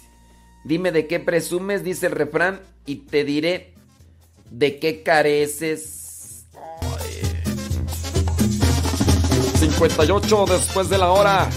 Dime 0.64 0.92
de 0.92 1.06
qué 1.06 1.20
presumes, 1.20 1.84
dice 1.84 2.06
el 2.06 2.12
refrán, 2.12 2.60
y 2.86 2.96
te 2.96 3.24
diré 3.24 3.74
de 4.50 4.78
qué 4.78 5.02
careces. 5.02 6.46
Ay. 6.82 7.20
58 9.58 10.44
después 10.46 10.88
de 10.88 10.98
la 10.98 11.10
hora. 11.10 11.48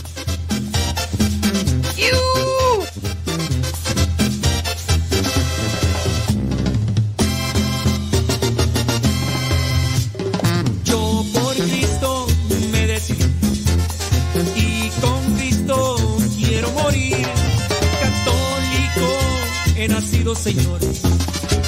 He 20.34 20.36
nacido, 20.36 20.36
Señor. 20.36 20.80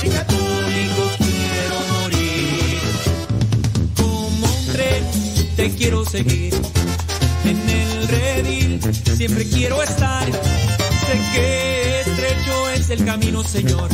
Y 0.03 0.09
católico 0.09 1.03
quiero 1.18 1.80
morir. 1.93 2.80
Como 3.95 4.45
un 4.45 4.66
tren 4.72 5.03
te 5.55 5.70
quiero 5.76 6.05
seguir. 6.05 6.53
En 7.43 7.70
el 7.70 8.07
redil 8.07 8.80
siempre 9.16 9.45
quiero 9.45 9.82
estar. 9.84 10.26
Sé 10.26 11.20
que 11.34 11.99
estrecho 12.01 12.70
es 12.72 12.89
el 12.89 13.05
camino, 13.05 13.43
Señor. 13.43 13.89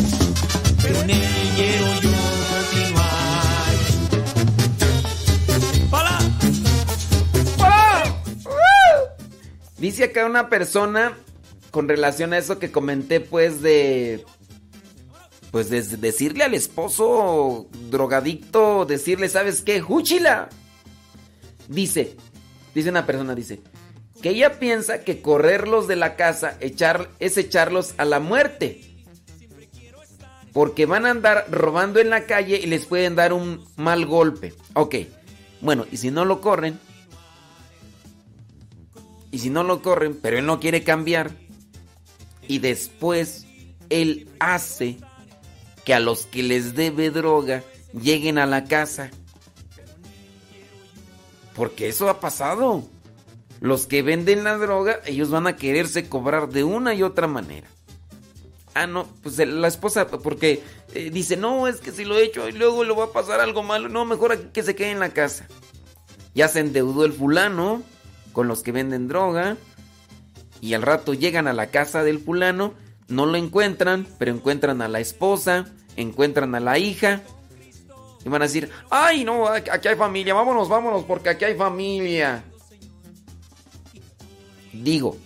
Pero 0.81 1.01
en 1.01 1.09
él 1.09 1.51
quiero 1.55 2.01
yo 2.01 2.11
continuar. 2.51 3.75
¡Hola! 5.91 6.19
Dice 9.77 10.05
acá 10.05 10.25
una 10.25 10.49
persona 10.49 11.17
con 11.71 11.87
relación 11.87 12.33
a 12.33 12.37
eso 12.37 12.59
que 12.59 12.71
comenté, 12.71 13.19
pues 13.19 13.61
de. 13.61 14.23
Pues 15.51 15.69
de 15.69 15.81
decirle 15.81 16.45
al 16.45 16.53
esposo 16.53 17.67
drogadicto, 17.89 18.85
decirle, 18.85 19.27
¿sabes 19.27 19.61
qué? 19.61 19.81
¡Júchila! 19.81 20.49
Dice, 21.67 22.15
dice 22.73 22.89
una 22.89 23.05
persona, 23.05 23.35
dice, 23.35 23.59
que 24.21 24.29
ella 24.29 24.59
piensa 24.59 25.03
que 25.03 25.21
correrlos 25.21 25.87
de 25.87 25.97
la 25.97 26.15
casa 26.15 26.57
es 27.19 27.37
echarlos 27.37 27.93
a 27.97 28.05
la 28.05 28.19
muerte. 28.19 28.81
Porque 30.53 30.85
van 30.85 31.05
a 31.05 31.11
andar 31.11 31.45
robando 31.49 31.99
en 31.99 32.09
la 32.09 32.25
calle 32.25 32.57
y 32.57 32.67
les 32.67 32.85
pueden 32.85 33.15
dar 33.15 33.33
un 33.33 33.65
mal 33.77 34.05
golpe. 34.05 34.53
Ok, 34.73 34.95
bueno, 35.61 35.85
y 35.91 35.97
si 35.97 36.11
no 36.11 36.25
lo 36.25 36.41
corren, 36.41 36.79
y 39.31 39.39
si 39.39 39.49
no 39.49 39.63
lo 39.63 39.81
corren, 39.81 40.17
pero 40.21 40.37
él 40.37 40.45
no 40.45 40.59
quiere 40.59 40.83
cambiar, 40.83 41.31
y 42.47 42.59
después 42.59 43.45
él 43.89 44.29
hace 44.39 44.97
que 45.85 45.93
a 45.93 45.99
los 45.99 46.25
que 46.25 46.43
les 46.43 46.75
debe 46.75 47.09
droga 47.09 47.63
lleguen 47.93 48.37
a 48.37 48.45
la 48.45 48.65
casa. 48.65 49.09
Porque 51.55 51.89
eso 51.89 52.09
ha 52.09 52.19
pasado. 52.19 52.83
Los 53.59 53.85
que 53.85 54.01
venden 54.01 54.43
la 54.43 54.57
droga, 54.57 54.99
ellos 55.05 55.29
van 55.29 55.45
a 55.45 55.55
quererse 55.55 56.09
cobrar 56.09 56.49
de 56.49 56.63
una 56.63 56.95
y 56.95 57.03
otra 57.03 57.27
manera. 57.27 57.67
Ah, 58.73 58.87
no, 58.87 59.07
pues 59.21 59.37
la 59.37 59.67
esposa, 59.67 60.07
porque 60.07 60.63
eh, 60.93 61.09
dice, 61.11 61.35
no, 61.37 61.67
es 61.67 61.81
que 61.81 61.91
si 61.91 62.05
lo 62.05 62.17
he 62.17 62.23
hecho 62.23 62.47
y 62.47 62.53
luego 62.53 62.83
le 62.83 62.93
va 62.93 63.05
a 63.05 63.11
pasar 63.11 63.39
algo 63.39 63.63
malo, 63.63 63.89
no, 63.89 64.05
mejor 64.05 64.31
aquí 64.31 64.47
que 64.53 64.63
se 64.63 64.75
quede 64.75 64.91
en 64.91 64.99
la 64.99 65.09
casa. 65.09 65.47
Ya 66.33 66.47
se 66.47 66.61
endeudó 66.61 67.05
el 67.05 67.13
fulano 67.13 67.83
con 68.31 68.47
los 68.47 68.63
que 68.63 68.71
venden 68.71 69.09
droga 69.09 69.57
y 70.61 70.73
al 70.73 70.83
rato 70.83 71.13
llegan 71.13 71.47
a 71.47 71.53
la 71.53 71.67
casa 71.67 72.03
del 72.03 72.19
fulano, 72.19 72.73
no 73.11 73.25
lo 73.25 73.37
encuentran, 73.37 74.07
pero 74.17 74.31
encuentran 74.31 74.81
a 74.81 74.87
la 74.87 74.99
esposa, 74.99 75.65
encuentran 75.95 76.55
a 76.55 76.59
la 76.59 76.77
hija 76.79 77.21
y 78.23 78.29
van 78.29 78.41
a 78.41 78.45
decir, 78.45 78.69
ay 78.89 79.23
no, 79.23 79.47
aquí 79.47 79.87
hay 79.87 79.95
familia, 79.95 80.33
vámonos, 80.33 80.69
vámonos, 80.69 81.03
porque 81.03 81.29
aquí 81.29 81.45
hay 81.45 81.55
familia. 81.55 82.43
Digo, 84.73 85.17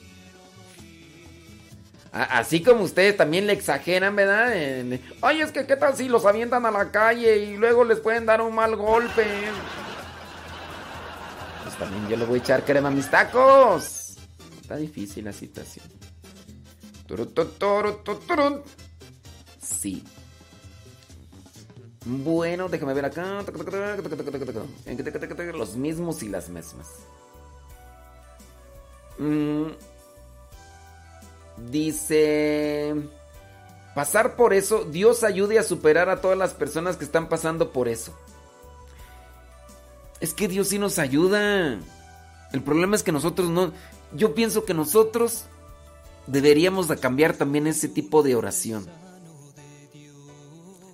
así 2.11 2.63
como 2.63 2.83
ustedes 2.83 3.17
también 3.17 3.45
le 3.45 3.53
exageran, 3.53 4.15
¿verdad? 4.15 4.51
Ay, 5.21 5.41
es 5.41 5.51
que 5.51 5.67
qué 5.67 5.75
tal 5.75 5.95
si 5.95 6.07
los 6.07 6.25
avientan 6.25 6.65
a 6.65 6.71
la 6.71 6.91
calle 6.91 7.37
y 7.37 7.57
luego 7.57 7.83
les 7.83 7.99
pueden 7.99 8.25
dar 8.25 8.41
un 8.41 8.55
mal 8.55 8.75
golpe. 8.75 9.25
Pues 11.63 11.75
también 11.77 12.07
yo 12.07 12.17
le 12.17 12.25
voy 12.25 12.39
a 12.39 12.41
echar 12.41 12.63
crema 12.63 12.87
a 12.87 12.91
mis 12.91 13.09
tacos. 13.09 14.15
Está 14.61 14.77
difícil 14.77 15.25
la 15.25 15.33
situación. 15.33 15.85
Sí. 19.61 20.03
Bueno, 22.05 22.69
déjame 22.69 22.93
ver 22.93 23.05
acá. 23.05 23.43
Los 25.57 25.75
mismos 25.75 26.21
y 26.23 26.29
las 26.29 26.49
mismas. 26.49 26.87
Mm. 29.17 29.67
Dice... 31.69 32.95
Pasar 33.95 34.35
por 34.35 34.53
eso, 34.53 34.83
Dios 34.83 35.23
ayude 35.23 35.57
a 35.57 35.63
superar 35.63 36.09
a 36.09 36.19
todas 36.19 36.37
las 36.37 36.53
personas 36.53 36.97
que 36.97 37.05
están 37.05 37.29
pasando 37.29 37.71
por 37.71 37.87
eso. 37.87 38.13
Es 40.19 40.33
que 40.33 40.49
Dios 40.49 40.67
sí 40.67 40.79
nos 40.79 40.99
ayuda. 40.99 41.79
El 42.51 42.61
problema 42.61 42.97
es 42.97 43.03
que 43.03 43.13
nosotros 43.13 43.49
no... 43.49 43.71
Yo 44.11 44.35
pienso 44.35 44.65
que 44.65 44.73
nosotros 44.73 45.45
deberíamos 46.27 46.87
de 46.87 46.97
cambiar 46.97 47.33
también 47.33 47.67
ese 47.67 47.87
tipo 47.87 48.23
de 48.23 48.35
oración. 48.35 48.87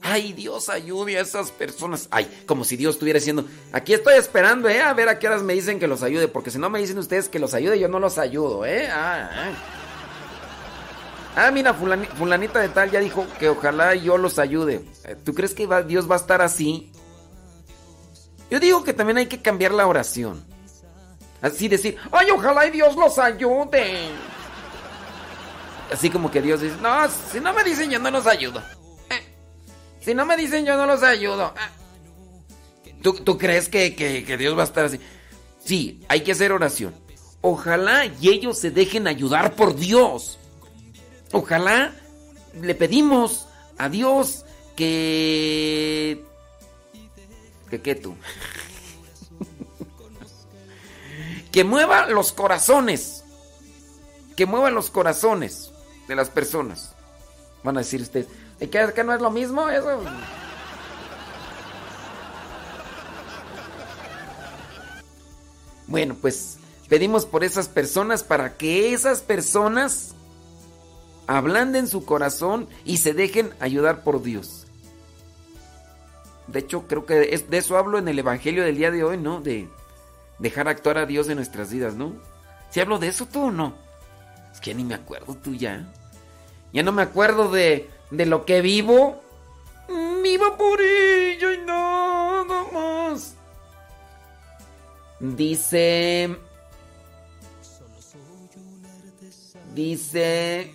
Ay, 0.04 0.34
Dios 0.34 0.68
ayude 0.70 1.18
a 1.18 1.22
esas 1.22 1.52
personas. 1.52 2.08
Ay, 2.12 2.44
como 2.48 2.64
si 2.64 2.76
Dios 2.76 2.96
estuviera 2.96 3.20
diciendo, 3.20 3.46
aquí 3.72 3.94
estoy 3.94 4.16
esperando, 4.16 4.68
¿eh? 4.68 4.82
A 4.82 4.94
ver 4.94 5.08
a 5.08 5.20
qué 5.20 5.28
horas 5.28 5.44
me 5.44 5.54
dicen 5.54 5.80
que 5.80 5.88
los 5.88 6.02
ayude, 6.02 6.28
porque 6.28 6.50
si 6.50 6.58
no 6.58 6.70
me 6.70 6.80
dicen 6.80 6.98
ustedes 6.98 7.30
que 7.30 7.40
los 7.40 7.54
ayude, 7.54 7.80
yo 7.80 7.88
no 7.88 8.00
los 8.00 8.18
ayudo, 8.18 8.66
¿eh? 8.66 8.90
Ah, 8.92 9.54
ah. 11.36 11.52
mira, 11.52 11.74
fulanita 11.74 12.60
de 12.60 12.70
tal 12.70 12.90
ya 12.90 13.00
dijo 13.00 13.28
que 13.40 13.50
ojalá 13.50 13.94
yo 13.94 14.18
los 14.18 14.40
ayude. 14.40 14.84
Eh, 15.06 15.16
¿Tú 15.24 15.36
crees 15.36 15.54
que 15.54 15.68
Dios 15.88 16.10
va 16.10 16.16
a 16.16 16.20
estar 16.20 16.42
así? 16.42 16.92
Yo 18.50 18.60
digo 18.60 18.84
que 18.84 18.94
también 18.94 19.18
hay 19.18 19.28
que 19.28 19.42
cambiar 19.42 19.72
la 19.72 19.88
oración. 19.88 20.44
Así 21.42 21.68
decir, 21.68 21.96
ay, 22.12 22.28
ojalá 22.32 22.66
y 22.66 22.72
Dios 22.72 22.96
los 22.96 23.18
ayude. 23.18 24.10
Así 25.92 26.10
como 26.10 26.32
que 26.32 26.42
Dios 26.42 26.62
dice, 26.62 26.76
no, 26.82 27.10
si 27.32 27.40
no 27.40 27.54
me 27.54 27.64
dicen 27.64 27.90
yo 27.90 28.00
no 28.00 28.12
los 28.12 28.26
ayudo. 28.26 28.62
Si 30.02 30.16
no 30.16 30.26
me 30.26 30.36
dicen, 30.36 30.66
yo 30.66 30.76
no 30.78 30.86
los 30.88 31.04
ayudo. 31.04 31.54
Ah. 31.56 31.70
¿Tú, 33.02 33.38
crees 33.38 33.70
que, 33.70 33.96
que, 33.96 34.38
Dios 34.38 34.58
va 34.58 34.62
a 34.62 34.66
estar 34.66 34.86
así? 34.86 35.00
Sí, 35.64 36.02
hay 36.08 36.22
que 36.22 36.32
hacer 36.34 36.52
oración. 36.52 36.94
Ojalá 37.42 38.06
y 38.06 38.30
ellos 38.30 38.58
se 38.58 38.72
dejen 38.72 39.08
ayudar 39.08 39.56
por 39.56 39.76
Dios. 39.76 40.38
Ojalá 41.32 41.94
le 42.60 42.76
pedimos 42.76 43.48
a 43.78 43.90
Dios 43.90 44.46
que... 44.76 46.24
¿Que 47.70 47.82
qué 47.82 47.96
tú? 47.96 48.16
que 51.52 51.64
mueva 51.64 52.08
los 52.08 52.34
corazones. 52.34 53.24
Que 54.36 54.46
mueva 54.46 54.70
los 54.70 54.90
corazones 54.90 55.71
de 56.08 56.16
las 56.16 56.30
personas. 56.30 56.94
Van 57.64 57.78
a 57.78 57.82
decir 57.82 58.02
ustedes, 58.02 58.28
¿Y 58.62 58.68
qué, 58.68 58.92
que 58.94 59.04
no 59.04 59.14
es 59.14 59.22
lo 59.22 59.32
mismo 59.32 59.68
eso? 59.70 60.00
Bueno, 65.88 66.16
pues 66.22 66.58
pedimos 66.88 67.26
por 67.26 67.44
esas 67.44 67.68
personas 67.68 68.24
para 68.24 68.56
que 68.56 68.94
esas 68.94 69.22
personas 69.22 70.14
ablanden 71.26 71.88
su 71.88 72.06
corazón 72.06 72.70
y 72.86 72.98
se 72.98 73.14
dejen 73.14 73.52
ayudar 73.60 74.04
por 74.04 74.22
Dios. 74.22 74.68
De 76.48 76.60
hecho, 76.60 76.88
creo 76.88 77.06
que 77.06 77.16
de 77.16 77.58
eso 77.58 77.78
hablo 77.78 77.98
en 77.98 78.08
el 78.08 78.20
Evangelio 78.20 78.64
del 78.64 78.78
día 78.78 78.92
de 78.92 79.04
hoy, 79.04 79.18
¿no? 79.18 79.42
De 79.42 79.68
dejar 80.38 80.68
actuar 80.68 81.00
a 81.00 81.06
Dios 81.06 81.30
en 81.30 81.38
nuestras 81.38 81.72
vidas, 81.72 81.96
¿no? 81.96 82.14
¿Si 82.70 82.80
hablo 82.80 83.00
de 83.00 83.08
eso 83.08 83.26
tú 83.26 83.46
o 83.46 83.52
no? 83.52 83.74
Es 84.52 84.60
que 84.60 84.74
ni 84.74 84.84
me 84.84 84.96
acuerdo 84.96 85.36
tú 85.36 85.54
ya. 85.54 85.92
Ya 86.74 86.84
no 86.84 86.92
me 86.92 87.02
acuerdo 87.02 87.52
de 87.52 87.90
de 88.12 88.26
lo 88.26 88.46
que 88.46 88.62
vivo, 88.62 89.22
vivo 90.22 90.58
por 90.58 90.80
ello 90.82 91.54
y 91.54 91.58
nada 91.60 92.66
más. 92.74 93.36
Dice... 95.20 96.38
Dice... 99.74 100.74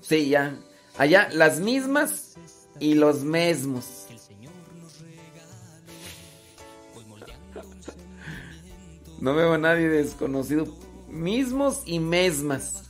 Sí, 0.00 0.28
ya. 0.28 0.56
Allá 0.96 1.28
las 1.32 1.58
mismas 1.58 2.36
y 2.78 2.94
los 2.94 3.22
mismos. 3.22 4.06
No 9.20 9.34
veo 9.34 9.54
a 9.54 9.58
nadie 9.58 9.88
desconocido. 9.88 10.77
Mismos 11.08 11.82
y 11.86 11.98
mesmas. 11.98 12.88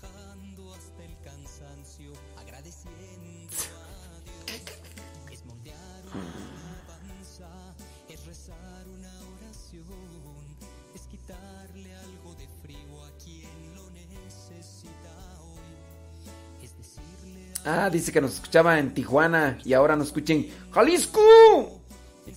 Ah, 17.71 17.91
dice 17.91 18.11
que 18.13 18.21
nos 18.23 18.35
escuchaba 18.35 18.79
en 18.79 18.95
Tijuana 18.95 19.59
y 19.63 19.75
ahora 19.75 19.95
nos 19.95 20.07
escuchen 20.07 20.49
Jalisco. 20.73 21.21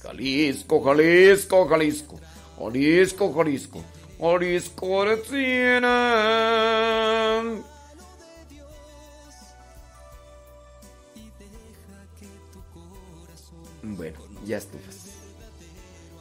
Jalisco, 0.02 0.84
Jalisco, 0.84 1.68
Jalisco. 1.70 2.20
Jalisco, 2.60 3.34
Jalisco. 3.34 3.82
Jalisco 4.22 5.04
Bueno, 13.82 14.20
ya 14.46 14.58
estufas. 14.58 15.16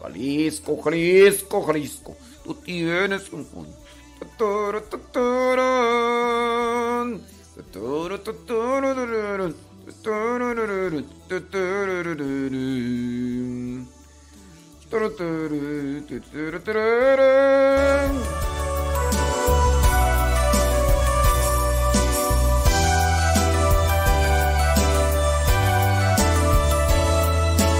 Jalisco, 0.00 0.80
Jalisco, 0.80 1.62
Jalisco. 1.62 2.16
Tú 2.42 2.54
tienes 2.54 3.30
un... 3.32 3.46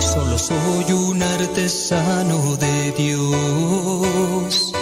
Solo 0.01 0.39
soy 0.39 0.93
un 0.93 1.23
artesano 1.23 2.57
de 2.57 2.93
Dios. 2.93 4.73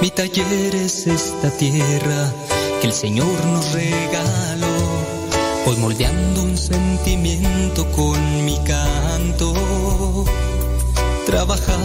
Mi 0.00 0.10
taller 0.10 0.74
es 0.74 1.06
esta 1.06 1.50
tierra 1.50 2.32
el 2.84 2.92
Señor 2.92 3.46
nos 3.46 3.72
regaló, 3.72 4.76
pues 5.64 5.78
moldeando 5.78 6.42
un 6.42 6.56
sentimiento 6.56 7.90
con 7.92 8.33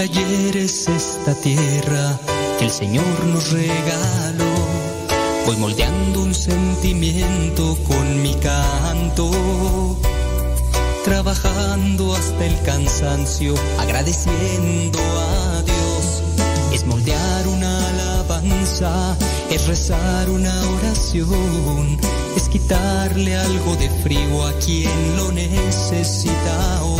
Taller 0.00 0.56
es 0.56 0.88
esta 0.88 1.34
tierra 1.34 2.18
que 2.58 2.64
el 2.64 2.70
Señor 2.70 3.24
nos 3.26 3.52
regaló. 3.52 4.54
Voy 5.44 5.56
moldeando 5.56 6.22
un 6.22 6.34
sentimiento 6.34 7.76
con 7.86 8.22
mi 8.22 8.34
canto, 8.36 9.30
trabajando 11.04 12.14
hasta 12.14 12.46
el 12.46 12.62
cansancio, 12.62 13.54
agradeciendo 13.78 14.98
a 15.00 15.62
Dios. 15.64 16.22
Es 16.72 16.86
moldear 16.86 17.46
una 17.48 17.88
alabanza, 17.88 19.18
es 19.50 19.66
rezar 19.66 20.30
una 20.30 20.54
oración, 20.78 21.98
es 22.36 22.48
quitarle 22.48 23.36
algo 23.36 23.76
de 23.76 23.90
frío 24.02 24.46
a 24.46 24.52
quien 24.60 25.16
lo 25.18 25.30
necesita. 25.30 26.99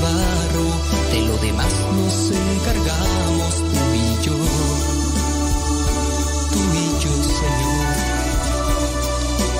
de 0.00 1.20
lo 1.26 1.36
demás 1.38 1.72
nos 1.94 2.30
encargamos 2.30 3.54
tú 3.56 3.82
y 3.94 4.24
yo. 4.24 4.36
Tú 6.52 6.60
y 6.74 6.86
yo, 7.02 7.12
Señor. 7.40 7.86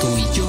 Tú 0.00 0.08
y 0.16 0.24
yo, 0.34 0.48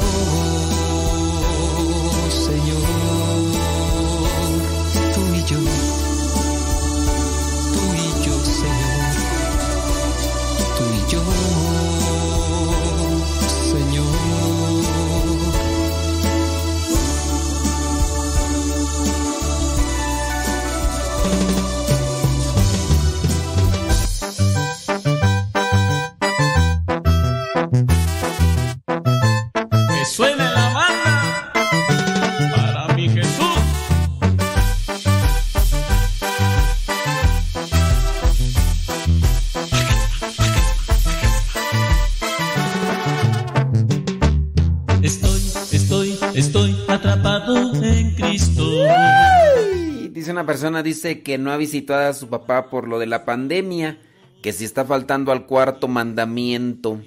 una 50.42 50.48
persona, 50.48 50.82
dice 50.82 51.22
que 51.22 51.38
no 51.38 51.52
ha 51.52 51.58
visitado 51.58 52.10
a 52.10 52.14
su 52.14 52.28
papá 52.28 52.72
por 52.72 52.88
lo 52.88 52.98
de 52.98 53.06
la 53.06 53.26
pandemia, 53.26 54.00
que 54.42 54.54
si 54.54 54.66
está 54.66 54.84
faltando 54.84 55.32
al 55.32 55.46
cuarto 55.46 55.88
mandamiento. 55.88 57.00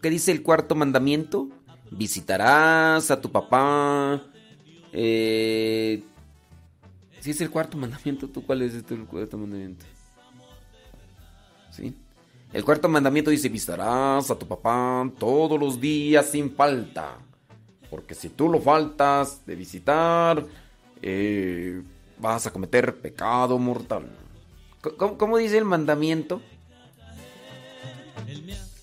¿Qué 0.00 0.10
dice 0.10 0.30
el 0.30 0.44
cuarto 0.44 0.76
mandamiento? 0.76 1.48
Visitarás 1.90 3.10
a 3.10 3.20
tu 3.20 3.32
papá. 3.32 4.22
Eh, 4.92 6.04
¿Sí 7.18 7.32
es 7.32 7.40
el 7.40 7.50
cuarto 7.50 7.76
mandamiento? 7.76 8.28
¿Tú 8.28 8.46
cuál 8.46 8.62
es 8.62 8.74
este, 8.74 8.94
el 8.94 9.04
cuarto 9.04 9.36
mandamiento? 9.38 9.84
¿Sí? 11.72 11.96
El 12.52 12.64
cuarto 12.64 12.88
mandamiento 12.88 13.32
dice, 13.32 13.48
visitarás 13.48 14.30
a 14.30 14.38
tu 14.38 14.46
papá 14.46 15.10
todos 15.18 15.58
los 15.58 15.80
días 15.80 16.26
sin 16.26 16.54
falta. 16.54 17.18
Porque 17.90 18.14
si 18.14 18.28
tú 18.28 18.48
lo 18.48 18.60
faltas 18.60 19.44
de 19.44 19.56
visitar, 19.56 20.46
eh, 21.02 21.82
vas 22.18 22.46
a 22.46 22.52
cometer 22.52 22.96
pecado 23.00 23.58
mortal. 23.58 24.06
¿Cómo, 24.96 25.18
cómo 25.18 25.36
dice 25.38 25.58
el 25.58 25.64
mandamiento? 25.64 26.40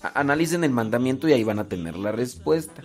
A- 0.02 0.20
Analicen 0.20 0.64
el 0.64 0.70
mandamiento 0.70 1.28
y 1.28 1.32
ahí 1.32 1.44
van 1.44 1.58
a 1.58 1.68
tener 1.68 1.96
la 1.96 2.12
respuesta. 2.12 2.82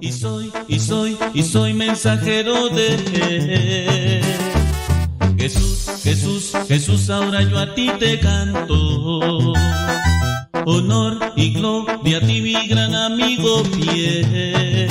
Y 0.00 0.12
soy, 0.12 0.50
y 0.68 0.78
soy, 0.80 1.18
y 1.34 1.42
soy 1.42 1.74
mensajero 1.74 2.68
de. 2.70 4.22
Jesús, 5.38 6.00
Jesús, 6.02 6.52
Jesús, 6.68 7.10
ahora 7.10 7.42
yo 7.42 7.58
a 7.58 7.74
ti 7.74 7.90
te 7.98 8.18
canto. 8.20 9.52
Honor 10.66 11.32
y 11.36 11.54
gloria 11.54 12.18
a 12.18 12.20
ti, 12.20 12.40
mi 12.42 12.68
gran 12.68 12.94
amigo 12.94 13.64
fiel. 13.64 14.88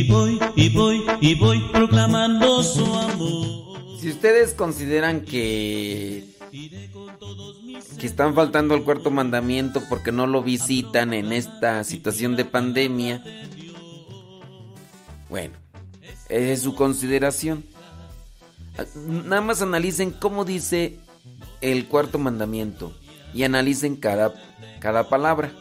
Y 0.00 0.08
voy, 0.08 0.40
y 0.56 0.70
voy, 0.70 1.04
y 1.20 1.34
voy 1.34 1.60
proclamando 1.70 2.62
su 2.62 2.86
amor. 2.86 3.98
Si 4.00 4.08
ustedes 4.08 4.54
consideran 4.54 5.20
que 5.20 6.24
que 7.98 8.06
están 8.06 8.34
faltando 8.34 8.72
al 8.72 8.82
cuarto 8.82 9.10
mandamiento 9.10 9.82
porque 9.90 10.10
no 10.10 10.26
lo 10.26 10.42
visitan 10.42 11.12
en 11.12 11.34
esta 11.34 11.84
situación 11.84 12.34
de 12.34 12.46
pandemia, 12.46 13.22
bueno, 15.28 15.54
es 16.30 16.62
su 16.62 16.74
consideración. 16.74 17.62
Nada 19.04 19.42
más 19.42 19.60
analicen 19.60 20.12
cómo 20.12 20.46
dice 20.46 20.98
el 21.60 21.88
cuarto 21.88 22.18
mandamiento 22.18 22.90
y 23.34 23.42
analicen 23.42 23.96
cada, 23.96 24.32
cada 24.80 25.10
palabra. 25.10 25.52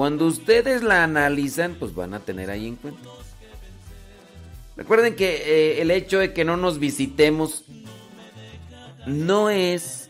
Cuando 0.00 0.24
ustedes 0.28 0.82
la 0.82 1.04
analizan, 1.04 1.76
pues 1.78 1.94
van 1.94 2.14
a 2.14 2.20
tener 2.20 2.48
ahí 2.48 2.66
en 2.66 2.76
cuenta. 2.76 3.02
Recuerden 4.74 5.14
que 5.14 5.42
eh, 5.76 5.82
el 5.82 5.90
hecho 5.90 6.20
de 6.20 6.32
que 6.32 6.42
no 6.42 6.56
nos 6.56 6.78
visitemos 6.78 7.64
no 9.06 9.50
es 9.50 10.08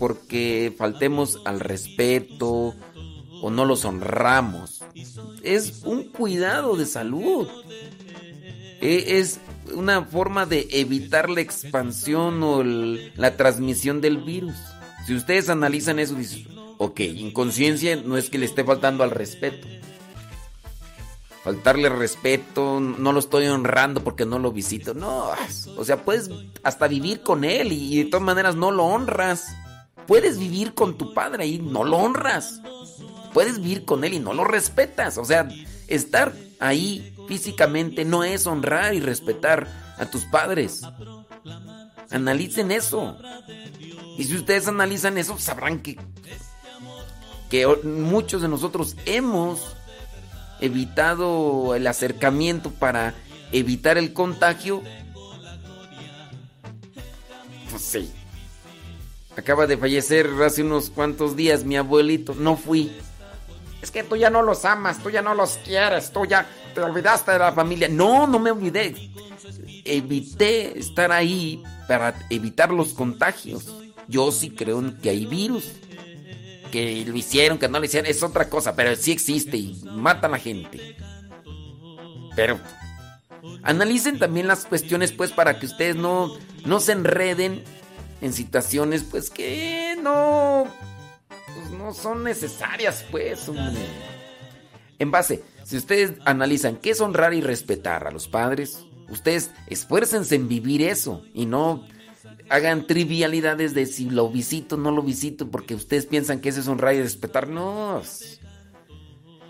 porque 0.00 0.74
faltemos 0.76 1.38
al 1.44 1.60
respeto 1.60 2.74
o 3.40 3.50
no 3.50 3.64
los 3.66 3.84
honramos. 3.84 4.82
Es 5.44 5.82
un 5.84 6.08
cuidado 6.08 6.74
de 6.74 6.86
salud. 6.86 7.46
E- 8.80 9.20
Es 9.20 9.38
una 9.74 10.06
forma 10.06 10.44
de 10.44 10.66
evitar 10.72 11.30
la 11.30 11.40
expansión 11.40 12.42
o 12.42 12.64
la 12.64 13.36
transmisión 13.36 14.00
del 14.00 14.16
virus. 14.16 14.56
Si 15.06 15.14
ustedes 15.14 15.48
analizan 15.48 16.00
eso, 16.00 16.16
dicen, 16.16 16.48
ok, 16.82 17.00
inconsciencia 17.00 17.94
no 17.96 18.16
es 18.16 18.30
que 18.30 18.38
le 18.38 18.46
esté 18.46 18.64
faltando 18.64 19.04
al 19.04 19.10
respeto. 19.10 19.68
Faltarle 21.44 21.90
respeto, 21.90 22.80
no 22.80 23.12
lo 23.12 23.18
estoy 23.18 23.46
honrando 23.48 24.02
porque 24.02 24.24
no 24.24 24.38
lo 24.38 24.50
visito. 24.50 24.94
No, 24.94 25.30
o 25.76 25.84
sea, 25.84 26.04
puedes 26.04 26.30
hasta 26.62 26.88
vivir 26.88 27.20
con 27.20 27.44
él 27.44 27.72
y 27.72 28.02
de 28.02 28.10
todas 28.10 28.24
maneras 28.24 28.56
no 28.56 28.70
lo 28.70 28.84
honras. 28.86 29.54
Puedes 30.06 30.38
vivir 30.38 30.72
con 30.72 30.96
tu 30.96 31.12
padre 31.12 31.46
y 31.46 31.58
no 31.58 31.84
lo 31.84 31.98
honras. 31.98 32.62
Puedes 33.34 33.60
vivir 33.60 33.84
con 33.84 34.02
él 34.02 34.14
y 34.14 34.18
no 34.18 34.32
lo 34.32 34.44
respetas. 34.44 35.18
O 35.18 35.24
sea, 35.26 35.48
estar 35.86 36.34
ahí 36.60 37.14
físicamente 37.28 38.06
no 38.06 38.24
es 38.24 38.46
honrar 38.46 38.94
y 38.94 39.00
respetar 39.00 39.68
a 39.98 40.06
tus 40.06 40.24
padres. 40.24 40.80
Analicen 42.10 42.70
eso. 42.70 43.18
Y 44.16 44.24
si 44.24 44.34
ustedes 44.34 44.66
analizan 44.66 45.18
eso, 45.18 45.38
sabrán 45.38 45.80
que, 45.80 45.98
que 47.50 47.66
muchos 47.82 48.40
de 48.40 48.48
nosotros 48.48 48.96
hemos 49.04 49.76
evitado 50.60 51.74
el 51.74 51.86
acercamiento 51.86 52.70
para 52.70 53.14
evitar 53.52 53.98
el 53.98 54.12
contagio. 54.12 54.82
Pues 57.70 57.82
sí. 57.82 58.10
Acaba 59.36 59.66
de 59.66 59.76
fallecer 59.76 60.28
hace 60.44 60.62
unos 60.62 60.90
cuantos 60.90 61.36
días 61.36 61.64
mi 61.64 61.76
abuelito. 61.76 62.34
No 62.34 62.56
fui. 62.56 62.92
es 63.82 63.90
que 63.90 64.04
tú 64.04 64.16
ya 64.16 64.30
no 64.30 64.42
los 64.42 64.64
amas, 64.64 65.02
tú 65.02 65.10
ya 65.10 65.22
no 65.22 65.34
los 65.34 65.58
quieres, 65.64 66.12
tú 66.12 66.26
ya 66.26 66.46
te 66.74 66.80
olvidaste 66.80 67.32
de 67.32 67.38
la 67.38 67.52
familia. 67.52 67.88
No, 67.88 68.26
no 68.26 68.38
me 68.38 68.52
olvidé. 68.52 69.10
Evité 69.84 70.78
estar 70.78 71.10
ahí 71.10 71.62
para 71.88 72.14
evitar 72.30 72.70
los 72.70 72.92
contagios. 72.92 73.74
Yo 74.06 74.30
sí 74.30 74.50
creo 74.50 74.82
que 75.00 75.10
hay 75.10 75.26
virus. 75.26 75.72
Que 76.70 77.04
lo 77.06 77.16
hicieron, 77.16 77.58
que 77.58 77.68
no 77.68 77.78
lo 77.78 77.84
hicieron, 77.84 78.10
es 78.10 78.22
otra 78.22 78.48
cosa, 78.48 78.74
pero 78.76 78.94
sí 78.96 79.12
existe 79.12 79.56
y 79.56 79.80
matan 79.84 80.30
a 80.30 80.36
la 80.36 80.38
gente. 80.38 80.96
Pero 82.36 82.60
analicen 83.62 84.18
también 84.18 84.46
las 84.46 84.66
cuestiones, 84.66 85.12
pues, 85.12 85.32
para 85.32 85.58
que 85.58 85.66
ustedes 85.66 85.96
no, 85.96 86.32
no 86.64 86.80
se 86.80 86.92
enreden 86.92 87.64
en 88.20 88.32
situaciones, 88.32 89.02
pues, 89.02 89.30
que 89.30 89.96
no 90.02 90.66
pues, 91.54 91.70
no 91.70 91.92
son 91.94 92.24
necesarias, 92.24 93.04
pues. 93.10 93.50
En 94.98 95.10
base, 95.10 95.42
si 95.64 95.76
ustedes 95.76 96.14
analizan 96.24 96.76
qué 96.76 96.90
es 96.90 97.00
honrar 97.00 97.34
y 97.34 97.40
respetar 97.40 98.06
a 98.06 98.10
los 98.10 98.28
padres, 98.28 98.84
ustedes 99.08 99.50
esfuércense 99.66 100.34
en 100.34 100.48
vivir 100.48 100.82
eso 100.82 101.22
y 101.34 101.46
no 101.46 101.86
hagan 102.50 102.86
trivialidades 102.86 103.72
de 103.74 103.86
si 103.86 104.10
lo 104.10 104.28
visito 104.28 104.74
o 104.74 104.78
no 104.78 104.90
lo 104.90 105.02
visito, 105.02 105.50
porque 105.50 105.74
ustedes 105.74 106.06
piensan 106.06 106.40
que 106.40 106.50
eso 106.50 106.60
es 106.60 106.68
honrar 106.68 106.94
y 106.94 107.02
respetar. 107.02 107.48
No. 107.48 108.02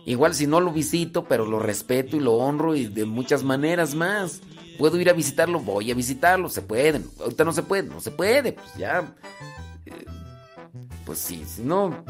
Igual 0.06 0.34
si 0.34 0.46
no 0.46 0.60
lo 0.60 0.72
visito, 0.72 1.24
pero 1.24 1.46
lo 1.46 1.58
respeto 1.58 2.16
y 2.16 2.20
lo 2.20 2.34
honro 2.34 2.76
y 2.76 2.86
de 2.86 3.04
muchas 3.04 3.42
maneras 3.42 3.94
más. 3.94 4.40
Puedo 4.78 4.98
ir 4.98 5.10
a 5.10 5.14
visitarlo, 5.14 5.60
voy 5.60 5.90
a 5.90 5.94
visitarlo, 5.94 6.48
se 6.48 6.62
puede. 6.62 7.02
Ahorita 7.20 7.44
no 7.44 7.52
se 7.52 7.62
puede, 7.62 7.88
no 7.88 8.00
se 8.00 8.10
puede, 8.10 8.52
pues 8.52 8.74
ya 8.78 9.14
pues 11.10 11.18
sí, 11.18 11.44
si 11.44 11.62
no. 11.62 12.04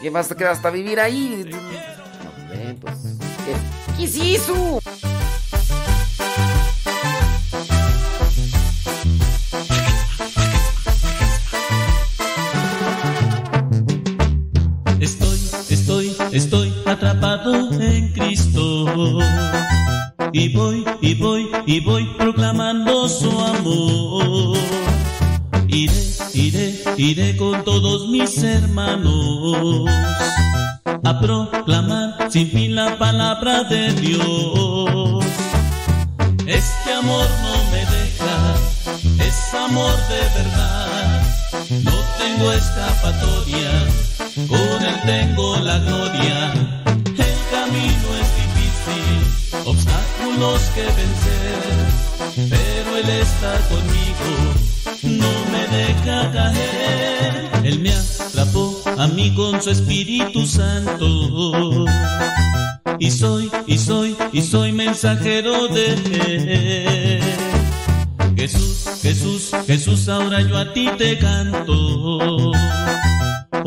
¿Qué 0.00 0.10
vas 0.10 0.30
a 0.30 0.36
quedar 0.36 0.52
hasta 0.52 0.70
vivir 0.70 1.00
ahí? 1.00 1.44
No, 1.50 2.76
pues. 2.80 2.94
¿Qué, 3.96 4.04
es 4.04 4.16
eso? 4.16 4.78
Estoy, 16.36 16.72
atrapado 16.84 17.72
en 17.80 18.12
Cristo. 18.12 19.18
Y 20.32 20.54
voy, 20.54 20.84
y 21.00 21.14
voy, 21.14 21.50
y 21.66 21.80
voy 21.80 22.04
proclamando 22.18 23.08
su 23.08 23.30
amor. 23.40 24.56
Iré 25.68 26.06
iré, 26.34 26.74
iré 26.96 27.36
con 27.36 27.64
todos 27.64 28.08
mis 28.08 28.42
hermanos 28.42 29.88
a 31.02 31.20
proclamar 31.20 32.30
sin 32.30 32.50
fin 32.50 32.74
la 32.74 32.98
palabra 32.98 33.64
de 33.64 33.92
Dios. 33.94 35.24
Este 36.46 36.92
amor 36.92 37.26
no 37.42 37.70
me 37.70 37.80
deja, 37.96 39.24
es 39.24 39.54
amor 39.54 39.94
de 40.08 40.20
verdad. 40.38 41.22
No 41.82 41.92
tengo 42.18 42.52
escapatoria, 42.52 43.86
con 44.48 44.84
él 44.84 45.00
tengo 45.04 45.56
la 45.58 45.78
gloria. 45.78 46.52
El 46.94 47.38
camino 47.50 48.08
es 48.22 48.28
difícil, 48.42 49.64
obstáculos 49.64 50.60
que 50.74 50.84
vencer, 50.84 52.50
pero 52.50 52.96
él 52.96 53.08
está 53.08 53.58
conmigo 53.68 54.66
no 55.02 55.28
me 55.50 55.66
deja 55.76 56.32
caer. 56.32 57.50
Él 57.64 57.80
me 57.80 57.92
atrapó 57.92 58.82
a 58.96 59.06
mí 59.08 59.34
con 59.34 59.60
su 59.62 59.70
Espíritu 59.70 60.46
Santo. 60.46 61.84
Y 62.98 63.10
soy, 63.10 63.50
y 63.66 63.78
soy, 63.78 64.16
y 64.32 64.42
soy 64.42 64.72
mensajero 64.72 65.68
de 65.68 65.92
él. 65.92 67.22
Jesús, 68.36 68.86
Jesús, 69.02 69.50
Jesús, 69.66 70.08
ahora 70.08 70.40
yo 70.42 70.56
a 70.56 70.72
ti 70.72 70.88
te 70.96 71.18
canto. 71.18 72.52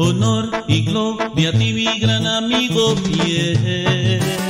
Honor 0.02 0.64
y 0.66 0.86
gloria 0.86 1.50
a 1.50 1.52
ti, 1.52 1.74
mi 1.74 2.00
gran 2.00 2.26
amigo 2.26 2.96
fiel. 2.96 4.49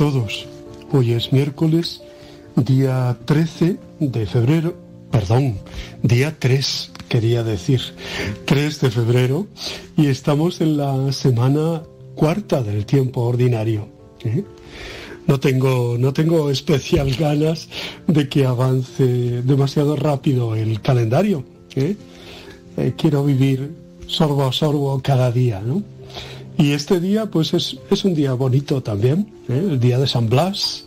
Todos. 0.00 0.46
Hoy 0.92 1.12
es 1.12 1.30
miércoles, 1.30 2.00
día 2.56 3.18
13 3.26 3.76
de 3.98 4.24
febrero, 4.24 4.74
perdón, 5.10 5.58
día 6.02 6.34
3, 6.38 6.92
quería 7.06 7.42
decir, 7.42 7.82
3 8.46 8.80
de 8.80 8.90
febrero, 8.90 9.46
y 9.98 10.06
estamos 10.06 10.62
en 10.62 10.78
la 10.78 11.12
semana 11.12 11.82
cuarta 12.14 12.62
del 12.62 12.86
tiempo 12.86 13.20
ordinario. 13.20 13.88
¿eh? 14.24 14.42
No 15.26 15.38
tengo, 15.38 15.96
no 15.98 16.14
tengo 16.14 16.50
especial 16.50 17.14
ganas 17.14 17.68
de 18.06 18.26
que 18.26 18.46
avance 18.46 19.42
demasiado 19.42 19.96
rápido 19.96 20.56
el 20.56 20.80
calendario. 20.80 21.44
¿eh? 21.76 21.94
Eh, 22.78 22.94
quiero 22.96 23.22
vivir 23.22 23.70
sorbo 24.06 24.46
a 24.46 24.52
sorbo 24.54 24.98
cada 25.02 25.30
día, 25.30 25.60
¿no? 25.60 25.82
Y 26.58 26.72
este 26.72 27.00
día, 27.00 27.26
pues 27.26 27.54
es, 27.54 28.04
un 28.04 28.14
día 28.14 28.34
bonito 28.34 28.82
también, 28.82 29.32
¿eh? 29.48 29.68
el 29.70 29.80
día 29.80 29.98
de 29.98 30.06
San 30.06 30.28
Blas 30.28 30.84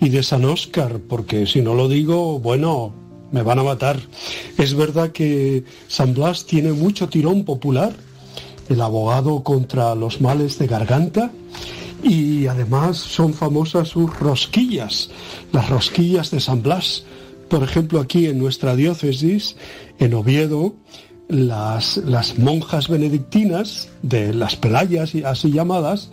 y 0.00 0.08
de 0.08 0.22
San 0.22 0.44
Óscar, 0.44 0.98
porque 1.08 1.46
si 1.46 1.62
no 1.62 1.74
lo 1.74 1.88
digo, 1.88 2.40
bueno, 2.40 2.92
me 3.30 3.42
van 3.42 3.58
a 3.58 3.62
matar. 3.62 4.00
Es 4.58 4.74
verdad 4.74 5.12
que 5.12 5.64
San 5.88 6.14
Blas 6.14 6.44
tiene 6.46 6.72
mucho 6.72 7.08
tirón 7.08 7.44
popular, 7.44 7.94
el 8.68 8.80
abogado 8.80 9.42
contra 9.42 9.94
los 9.94 10.20
males 10.20 10.58
de 10.58 10.66
garganta, 10.66 11.30
y 12.02 12.46
además 12.46 12.96
son 12.96 13.32
famosas 13.32 13.88
sus 13.88 14.16
rosquillas, 14.18 15.10
las 15.52 15.68
rosquillas 15.70 16.30
de 16.30 16.40
San 16.40 16.62
Blas. 16.62 17.04
Por 17.48 17.62
ejemplo, 17.62 18.00
aquí 18.00 18.26
en 18.26 18.38
nuestra 18.38 18.74
diócesis, 18.74 19.56
en 19.98 20.14
Oviedo, 20.14 20.74
las, 21.28 21.96
las 21.98 22.38
monjas 22.38 22.88
benedictinas 22.88 23.88
de 24.02 24.32
las 24.32 24.56
pelayas 24.56 25.14
así 25.24 25.50
llamadas 25.50 26.10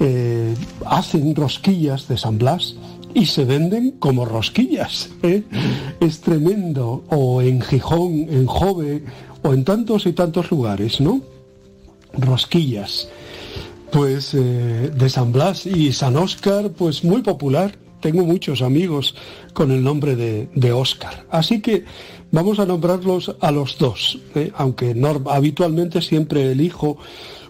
eh, 0.00 0.54
hacen 0.86 1.34
rosquillas 1.34 2.06
de 2.06 2.16
San 2.16 2.38
Blas 2.38 2.76
y 3.14 3.26
se 3.26 3.44
venden 3.44 3.92
como 3.98 4.24
rosquillas. 4.24 5.10
¿eh? 5.22 5.42
Es 6.00 6.20
tremendo. 6.20 7.04
O 7.08 7.42
en 7.42 7.60
Gijón, 7.60 8.26
en 8.30 8.46
Jove, 8.46 9.02
o 9.42 9.52
en 9.52 9.64
tantos 9.64 10.06
y 10.06 10.12
tantos 10.12 10.50
lugares, 10.50 11.00
¿no? 11.00 11.20
Rosquillas. 12.12 13.08
Pues 13.90 14.34
eh, 14.34 14.92
de 14.94 15.08
San 15.08 15.32
Blas 15.32 15.66
y 15.66 15.92
San 15.92 16.16
Óscar, 16.16 16.70
pues 16.70 17.02
muy 17.02 17.22
popular. 17.22 17.76
Tengo 18.00 18.24
muchos 18.24 18.62
amigos 18.62 19.16
con 19.52 19.72
el 19.72 19.82
nombre 19.82 20.14
de, 20.14 20.48
de 20.54 20.72
Óscar. 20.72 21.26
Así 21.30 21.60
que 21.60 21.84
Vamos 22.30 22.58
a 22.58 22.66
nombrarlos 22.66 23.34
a 23.40 23.50
los 23.50 23.78
dos, 23.78 24.18
¿eh? 24.34 24.52
aunque 24.54 24.94
habitualmente 25.30 26.02
siempre 26.02 26.52
elijo 26.52 26.98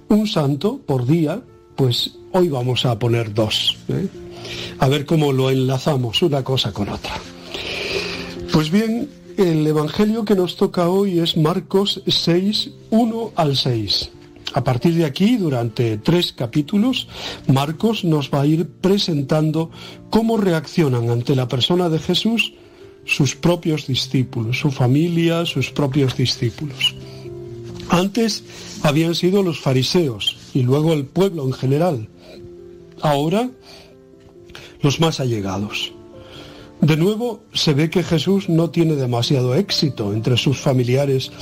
un 0.08 0.28
santo 0.28 0.80
por 0.86 1.04
día, 1.04 1.42
pues 1.74 2.12
hoy 2.32 2.48
vamos 2.48 2.86
a 2.86 2.96
poner 2.96 3.34
dos. 3.34 3.76
¿eh? 3.88 4.06
A 4.78 4.88
ver 4.88 5.04
cómo 5.04 5.32
lo 5.32 5.50
enlazamos 5.50 6.22
una 6.22 6.44
cosa 6.44 6.72
con 6.72 6.88
otra. 6.88 7.14
Pues 8.52 8.70
bien, 8.70 9.10
el 9.36 9.66
Evangelio 9.66 10.24
que 10.24 10.36
nos 10.36 10.56
toca 10.56 10.88
hoy 10.88 11.18
es 11.18 11.36
Marcos 11.36 12.00
6, 12.06 12.70
1 12.90 13.32
al 13.34 13.56
6. 13.56 14.10
A 14.54 14.64
partir 14.64 14.94
de 14.94 15.04
aquí, 15.04 15.36
durante 15.36 15.98
tres 15.98 16.32
capítulos, 16.32 17.08
Marcos 17.48 18.04
nos 18.04 18.30
va 18.30 18.42
a 18.42 18.46
ir 18.46 18.68
presentando 18.80 19.70
cómo 20.08 20.36
reaccionan 20.36 21.10
ante 21.10 21.36
la 21.36 21.48
persona 21.48 21.88
de 21.88 21.98
Jesús 21.98 22.54
sus 23.08 23.34
propios 23.34 23.86
discípulos, 23.86 24.60
su 24.60 24.70
familia, 24.70 25.46
sus 25.46 25.70
propios 25.70 26.16
discípulos. 26.16 26.94
Antes 27.88 28.44
habían 28.82 29.14
sido 29.14 29.42
los 29.42 29.60
fariseos 29.60 30.36
y 30.52 30.62
luego 30.62 30.92
el 30.92 31.06
pueblo 31.06 31.44
en 31.44 31.54
general. 31.54 32.08
Ahora 33.00 33.50
los 34.82 35.00
más 35.00 35.20
allegados. 35.20 35.92
De 36.82 36.96
nuevo 36.96 37.40
se 37.54 37.72
ve 37.72 37.88
que 37.90 38.04
Jesús 38.04 38.48
no 38.48 38.70
tiene 38.70 38.94
demasiado 38.94 39.54
éxito 39.54 40.12
entre 40.12 40.36
sus 40.36 40.58
familiares 40.58 41.32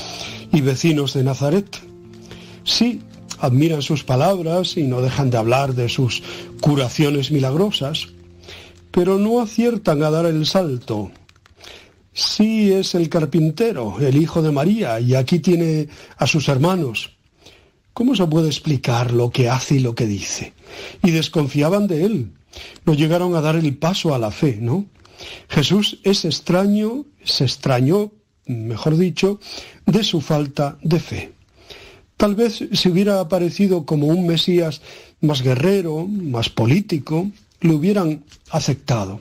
y 0.53 0.61
vecinos 0.61 1.15
de 1.15 1.25
Nazaret. 1.25 1.67
Sí, 2.65 3.03
admiran 3.39 3.83
sus 3.83 4.05
palabras 4.05 4.77
y 4.77 4.85
no 4.85 5.03
dejan 5.03 5.31
de 5.31 5.37
hablar 5.37 5.75
de 5.75 5.89
sus 5.89 6.23
curaciones 6.61 7.33
milagrosas, 7.33 8.09
pero 8.93 9.19
no 9.19 9.41
aciertan 9.41 10.03
a 10.05 10.11
dar 10.11 10.27
el 10.27 10.47
salto. 10.47 11.11
Sí 12.17 12.73
es 12.73 12.95
el 12.95 13.11
carpintero, 13.11 14.01
el 14.01 14.17
hijo 14.17 14.41
de 14.41 14.51
María, 14.51 14.99
y 15.01 15.15
aquí 15.15 15.39
tiene 15.39 15.89
a 16.17 16.27
sus 16.27 16.49
hermanos. 16.49 17.15
¿Cómo 17.93 18.17
se 18.17 18.27
puede 18.27 18.47
explicar 18.47 19.13
lo 19.13 19.29
que 19.29 19.51
hace 19.51 19.75
y 19.75 19.81
lo 19.81 19.95
que 19.95 20.07
dice? 20.07 20.55
Y 21.03 21.11
desconfiaban 21.11 21.87
de 21.87 22.07
él. 22.07 22.33
No 22.87 22.95
llegaron 22.95 23.35
a 23.35 23.43
dar 23.43 23.57
el 23.57 23.77
paso 23.77 24.15
a 24.15 24.19
la 24.19 24.31
fe, 24.31 24.57
¿no? 24.59 24.87
Jesús 25.51 25.99
es 26.05 26.25
extraño, 26.25 27.05
se 27.23 27.45
extrañó, 27.45 28.13
mejor 28.47 28.97
dicho, 28.97 29.39
de 29.85 30.03
su 30.03 30.23
falta 30.23 30.79
de 30.83 31.01
fe. 31.01 31.33
Tal 32.17 32.35
vez 32.35 32.65
si 32.73 32.89
hubiera 32.89 33.21
aparecido 33.21 33.85
como 33.85 34.07
un 34.07 34.27
Mesías 34.27 34.81
más 35.21 35.43
guerrero, 35.43 36.07
más 36.07 36.49
político, 36.49 37.31
le 37.61 37.75
hubieran 37.75 38.25
aceptado. 38.51 39.21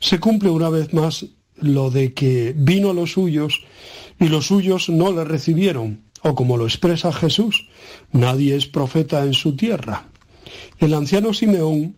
Se 0.00 0.18
cumple 0.18 0.48
una 0.48 0.70
vez 0.70 0.94
más 0.94 1.26
lo 1.64 1.90
de 1.90 2.14
que 2.14 2.54
vino 2.56 2.90
a 2.90 2.94
los 2.94 3.12
suyos 3.12 3.62
y 4.20 4.28
los 4.28 4.46
suyos 4.46 4.88
no 4.88 5.12
le 5.12 5.24
recibieron, 5.24 6.02
o 6.22 6.34
como 6.34 6.56
lo 6.56 6.64
expresa 6.64 7.12
Jesús, 7.12 7.68
nadie 8.12 8.56
es 8.56 8.66
profeta 8.66 9.24
en 9.24 9.34
su 9.34 9.56
tierra. 9.56 10.08
El 10.78 10.94
anciano 10.94 11.34
Simeón 11.34 11.96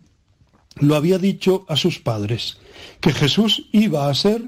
lo 0.76 0.94
había 0.94 1.18
dicho 1.18 1.64
a 1.68 1.76
sus 1.76 1.98
padres, 1.98 2.58
que 3.00 3.12
Jesús 3.12 3.68
iba 3.72 4.08
a 4.08 4.14
ser 4.14 4.42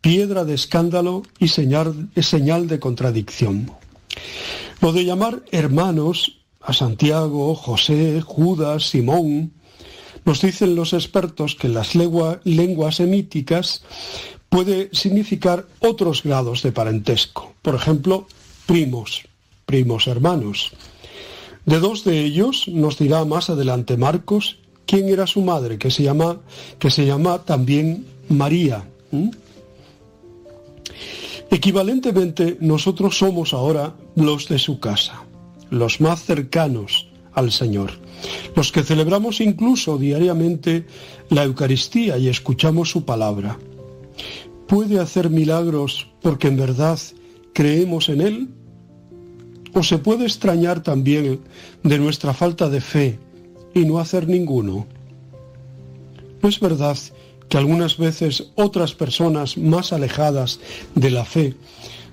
piedra 0.00 0.44
de 0.44 0.54
escándalo 0.54 1.22
y 1.38 1.48
señal, 1.48 2.10
señal 2.16 2.68
de 2.68 2.80
contradicción. 2.80 3.70
Lo 4.80 4.92
de 4.92 5.04
llamar 5.04 5.42
hermanos 5.52 6.38
a 6.60 6.72
Santiago, 6.72 7.54
José, 7.54 8.20
Judas, 8.20 8.88
Simón, 8.90 9.52
nos 10.24 10.42
dicen 10.42 10.74
los 10.74 10.92
expertos 10.92 11.54
que 11.54 11.68
las 11.68 11.94
lenguas 11.94 12.96
semíticas 12.96 13.82
puede 14.50 14.90
significar 14.92 15.66
otros 15.78 16.22
grados 16.22 16.62
de 16.62 16.72
parentesco. 16.72 17.54
Por 17.62 17.74
ejemplo, 17.74 18.26
primos, 18.66 19.22
primos 19.64 20.06
hermanos. 20.06 20.72
De 21.64 21.78
dos 21.78 22.04
de 22.04 22.24
ellos 22.24 22.66
nos 22.68 22.98
dirá 22.98 23.24
más 23.24 23.48
adelante 23.48 23.96
Marcos 23.96 24.58
quién 24.86 25.08
era 25.08 25.26
su 25.26 25.40
madre, 25.40 25.78
que 25.78 25.90
se 25.90 26.02
llama, 26.02 26.40
que 26.80 26.90
se 26.90 27.06
llama 27.06 27.44
también 27.44 28.06
María. 28.28 28.84
Equivalentemente, 31.48 32.56
nosotros 32.60 33.18
somos 33.18 33.54
ahora 33.54 33.94
los 34.16 34.48
de 34.48 34.58
su 34.58 34.80
casa, 34.80 35.22
los 35.70 36.00
más 36.00 36.24
cercanos 36.24 37.08
al 37.32 37.52
Señor, 37.52 37.92
los 38.56 38.72
que 38.72 38.82
celebramos 38.82 39.40
incluso 39.40 39.96
diariamente 39.96 40.86
la 41.28 41.44
Eucaristía 41.44 42.18
y 42.18 42.28
escuchamos 42.28 42.90
su 42.90 43.04
palabra. 43.04 43.58
¿Puede 44.70 45.00
hacer 45.00 45.30
milagros 45.30 46.06
porque 46.22 46.46
en 46.46 46.56
verdad 46.56 46.96
creemos 47.52 48.08
en 48.08 48.20
Él? 48.20 48.48
¿O 49.74 49.82
se 49.82 49.98
puede 49.98 50.26
extrañar 50.26 50.80
también 50.80 51.40
de 51.82 51.98
nuestra 51.98 52.32
falta 52.34 52.68
de 52.68 52.80
fe 52.80 53.18
y 53.74 53.80
no 53.80 53.98
hacer 53.98 54.28
ninguno? 54.28 54.86
¿No 56.40 56.48
es 56.48 56.60
verdad 56.60 56.96
que 57.48 57.58
algunas 57.58 57.98
veces 57.98 58.52
otras 58.54 58.94
personas 58.94 59.58
más 59.58 59.92
alejadas 59.92 60.60
de 60.94 61.10
la 61.10 61.24
fe 61.24 61.56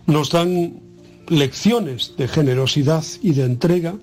nos 0.07 0.31
dan 0.31 0.81
lecciones 1.27 2.15
de 2.17 2.27
generosidad 2.27 3.03
y 3.21 3.33
de 3.33 3.43
entrega, 3.43 3.99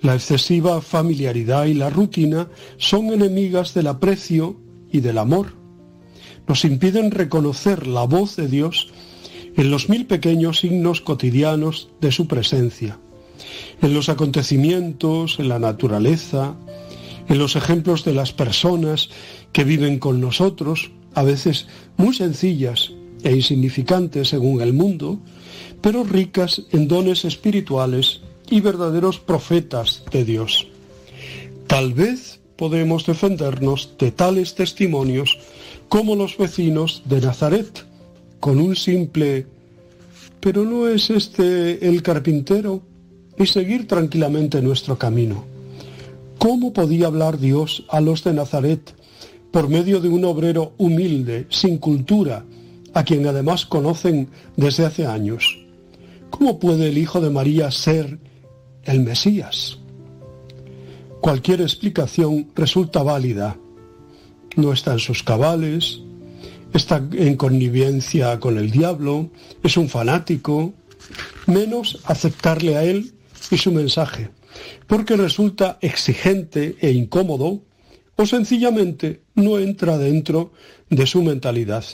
la 0.00 0.14
excesiva 0.14 0.80
familiaridad 0.80 1.66
y 1.66 1.74
la 1.74 1.90
rutina 1.90 2.48
son 2.78 3.12
enemigas 3.12 3.74
del 3.74 3.88
aprecio 3.88 4.56
y 4.90 5.00
del 5.00 5.18
amor. 5.18 5.61
Nos 6.46 6.64
impiden 6.64 7.10
reconocer 7.10 7.86
la 7.86 8.04
voz 8.04 8.36
de 8.36 8.48
Dios 8.48 8.88
en 9.56 9.70
los 9.70 9.88
mil 9.88 10.06
pequeños 10.06 10.60
signos 10.60 11.00
cotidianos 11.00 11.88
de 12.00 12.12
su 12.12 12.26
presencia, 12.26 12.98
en 13.80 13.94
los 13.94 14.08
acontecimientos, 14.08 15.38
en 15.38 15.48
la 15.48 15.58
naturaleza, 15.58 16.54
en 17.28 17.38
los 17.38 17.56
ejemplos 17.56 18.04
de 18.04 18.14
las 18.14 18.32
personas 18.32 19.10
que 19.52 19.64
viven 19.64 19.98
con 19.98 20.20
nosotros, 20.20 20.90
a 21.14 21.22
veces 21.22 21.66
muy 21.96 22.14
sencillas 22.14 22.92
e 23.22 23.34
insignificantes 23.34 24.28
según 24.28 24.60
el 24.62 24.72
mundo, 24.72 25.18
pero 25.80 26.04
ricas 26.04 26.62
en 26.72 26.88
dones 26.88 27.24
espirituales 27.24 28.22
y 28.50 28.60
verdaderos 28.60 29.18
profetas 29.18 30.04
de 30.10 30.24
Dios. 30.24 30.68
Tal 31.66 31.92
vez 31.92 32.40
podemos 32.56 33.06
defendernos 33.06 33.94
de 33.98 34.10
tales 34.10 34.54
testimonios 34.54 35.38
como 35.92 36.16
los 36.16 36.38
vecinos 36.38 37.02
de 37.04 37.20
Nazaret, 37.20 37.84
con 38.40 38.58
un 38.58 38.74
simple 38.76 39.44
pero 40.40 40.64
no 40.64 40.88
es 40.88 41.10
este 41.10 41.86
el 41.86 42.00
carpintero 42.00 42.80
y 43.36 43.44
seguir 43.44 43.86
tranquilamente 43.86 44.62
nuestro 44.62 44.96
camino. 44.96 45.44
¿Cómo 46.38 46.72
podía 46.72 47.08
hablar 47.08 47.38
Dios 47.38 47.84
a 47.90 48.00
los 48.00 48.24
de 48.24 48.32
Nazaret 48.32 48.94
por 49.50 49.68
medio 49.68 50.00
de 50.00 50.08
un 50.08 50.24
obrero 50.24 50.72
humilde, 50.78 51.46
sin 51.50 51.76
cultura, 51.76 52.46
a 52.94 53.04
quien 53.04 53.26
además 53.26 53.66
conocen 53.66 54.30
desde 54.56 54.86
hace 54.86 55.04
años? 55.04 55.58
¿Cómo 56.30 56.58
puede 56.58 56.88
el 56.88 56.96
Hijo 56.96 57.20
de 57.20 57.28
María 57.28 57.70
ser 57.70 58.18
el 58.84 59.00
Mesías? 59.00 59.76
Cualquier 61.20 61.60
explicación 61.60 62.48
resulta 62.54 63.02
válida. 63.02 63.58
No 64.56 64.72
está 64.72 64.92
en 64.92 64.98
sus 64.98 65.22
cabales, 65.22 66.00
está 66.72 67.02
en 67.12 67.36
connivencia 67.36 68.38
con 68.40 68.58
el 68.58 68.70
diablo, 68.70 69.30
es 69.62 69.76
un 69.76 69.88
fanático, 69.88 70.72
menos 71.46 72.00
aceptarle 72.04 72.76
a 72.76 72.84
él 72.84 73.12
y 73.50 73.56
su 73.56 73.72
mensaje 73.72 74.30
porque 74.86 75.16
resulta 75.16 75.78
exigente 75.80 76.76
e 76.80 76.90
incómodo 76.90 77.62
o 78.16 78.26
sencillamente 78.26 79.22
no 79.34 79.58
entra 79.58 79.98
dentro 79.98 80.52
de 80.90 81.06
su 81.06 81.22
mentalidad. 81.22 81.84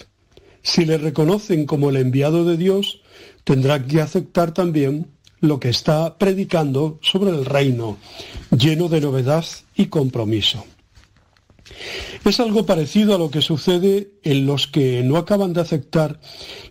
Si 0.62 0.84
le 0.84 0.98
reconocen 0.98 1.66
como 1.66 1.90
el 1.90 1.96
enviado 1.96 2.44
de 2.44 2.56
Dios, 2.56 3.00
tendrá 3.44 3.84
que 3.84 4.00
aceptar 4.00 4.52
también 4.52 5.06
lo 5.40 5.60
que 5.60 5.68
está 5.68 6.18
predicando 6.18 6.98
sobre 7.00 7.30
el 7.30 7.44
reino, 7.44 7.96
lleno 8.50 8.88
de 8.88 9.00
novedad 9.00 9.44
y 9.76 9.86
compromiso. 9.86 10.64
Es 12.24 12.40
algo 12.40 12.66
parecido 12.66 13.14
a 13.14 13.18
lo 13.18 13.30
que 13.30 13.42
sucede 13.42 14.10
en 14.22 14.46
los 14.46 14.66
que 14.66 15.02
no 15.02 15.16
acaban 15.16 15.52
de 15.52 15.60
aceptar 15.60 16.20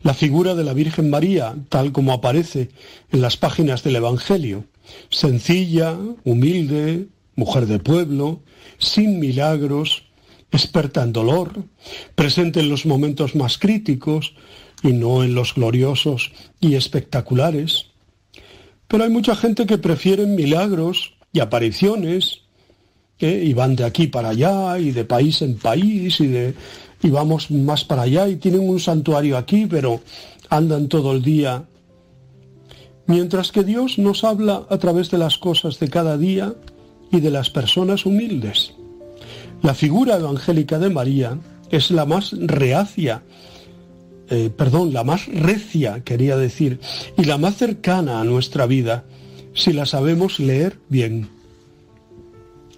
la 0.01 0.13
figura 0.13 0.55
de 0.55 0.63
la 0.63 0.73
Virgen 0.73 1.09
María, 1.09 1.55
tal 1.69 1.91
como 1.91 2.13
aparece 2.13 2.69
en 3.11 3.21
las 3.21 3.37
páginas 3.37 3.83
del 3.83 3.97
Evangelio 3.97 4.65
sencilla, 5.09 5.97
humilde, 6.23 7.07
mujer 7.35 7.67
de 7.67 7.79
pueblo, 7.79 8.41
sin 8.77 9.19
milagros, 9.19 10.03
experta 10.51 11.03
en 11.03 11.13
dolor, 11.13 11.65
presente 12.15 12.59
en 12.59 12.69
los 12.69 12.85
momentos 12.85 13.35
más 13.35 13.57
críticos 13.57 14.33
y 14.83 14.93
no 14.93 15.23
en 15.23 15.35
los 15.35 15.55
gloriosos 15.55 16.31
y 16.59 16.75
espectaculares. 16.75 17.87
Pero 18.87 19.03
hay 19.03 19.09
mucha 19.09 19.35
gente 19.35 19.65
que 19.65 19.77
prefiere 19.77 20.25
milagros 20.25 21.15
y 21.33 21.39
apariciones, 21.39 22.41
¿eh? 23.19 23.43
y 23.45 23.53
van 23.53 23.75
de 23.75 23.85
aquí 23.85 24.07
para 24.07 24.29
allá, 24.29 24.79
y 24.79 24.91
de 24.91 25.05
país 25.05 25.41
en 25.41 25.57
país, 25.57 26.19
y, 26.19 26.27
de, 26.27 26.53
y 27.01 27.09
vamos 27.09 27.51
más 27.51 27.83
para 27.83 28.03
allá, 28.03 28.27
y 28.27 28.37
tienen 28.37 28.67
un 28.67 28.79
santuario 28.79 29.37
aquí, 29.37 29.65
pero 29.65 30.01
andan 30.49 30.87
todo 30.87 31.11
el 31.11 31.21
día 31.21 31.65
mientras 33.07 33.51
que 33.51 33.63
Dios 33.63 33.97
nos 33.97 34.23
habla 34.23 34.65
a 34.69 34.77
través 34.77 35.09
de 35.09 35.17
las 35.17 35.37
cosas 35.37 35.79
de 35.79 35.89
cada 35.89 36.17
día 36.17 36.53
y 37.11 37.21
de 37.21 37.31
las 37.31 37.49
personas 37.49 38.05
humildes. 38.05 38.73
La 39.63 39.73
figura 39.73 40.17
evangélica 40.17 40.77
de 40.77 40.89
María 40.89 41.37
es 41.71 41.89
la 41.89 42.05
más 42.05 42.33
reacia, 42.37 43.23
eh, 44.29 44.49
perdón, 44.55 44.93
la 44.93 45.03
más 45.03 45.25
recia, 45.27 46.03
quería 46.03 46.37
decir, 46.37 46.79
y 47.17 47.23
la 47.23 47.37
más 47.37 47.55
cercana 47.55 48.21
a 48.21 48.25
nuestra 48.25 48.65
vida, 48.67 49.05
si 49.53 49.73
la 49.73 49.85
sabemos 49.85 50.39
leer 50.39 50.77
bien. 50.89 51.36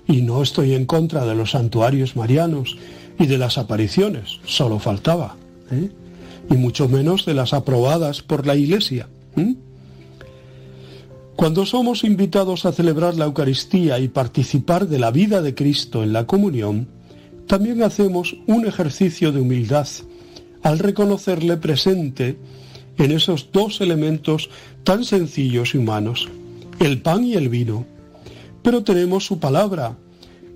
Y 0.10 0.24
no 0.24 0.42
estoy 0.44 0.74
en 0.74 0.86
contra 0.86 1.26
de 1.26 1.36
los 1.36 1.52
santuarios 1.52 2.18
marianos 2.18 2.76
y 3.18 3.28
de 3.28 3.38
las 3.38 3.58
apariciones, 3.58 4.40
solo 4.44 4.80
faltaba, 4.80 5.38
¿eh? 5.72 5.90
y 6.50 6.56
mucho 6.56 6.90
menos 6.90 7.26
de 7.26 7.36
las 7.36 7.54
aprobadas 7.54 8.24
por 8.24 8.48
la 8.48 8.56
Iglesia. 8.56 9.08
Cuando 11.36 11.66
somos 11.66 12.04
invitados 12.04 12.66
a 12.66 12.74
celebrar 12.74 13.16
la 13.16 13.26
Eucaristía 13.26 14.00
y 14.00 14.10
participar 14.10 14.88
de 14.88 15.00
la 15.00 15.12
vida 15.12 15.42
de 15.42 15.56
Cristo 15.56 16.04
en 16.04 16.12
la 16.12 16.26
comunión, 16.26 16.88
también 17.48 17.82
hacemos 17.84 18.36
un 18.48 18.66
ejercicio 18.66 19.32
de 19.32 19.40
humildad 19.40 19.88
al 20.64 20.80
reconocerle 20.80 21.56
presente 21.58 22.38
en 22.98 23.12
esos 23.12 23.50
dos 23.54 23.80
elementos 23.80 24.50
tan 24.84 25.06
sencillos 25.06 25.74
y 25.76 25.78
humanos, 25.78 26.28
el 26.80 27.02
pan 27.02 27.24
y 27.24 27.36
el 27.36 27.48
vino. 27.48 27.86
Pero 28.62 28.84
tenemos 28.84 29.26
su 29.26 29.40
palabra 29.40 29.98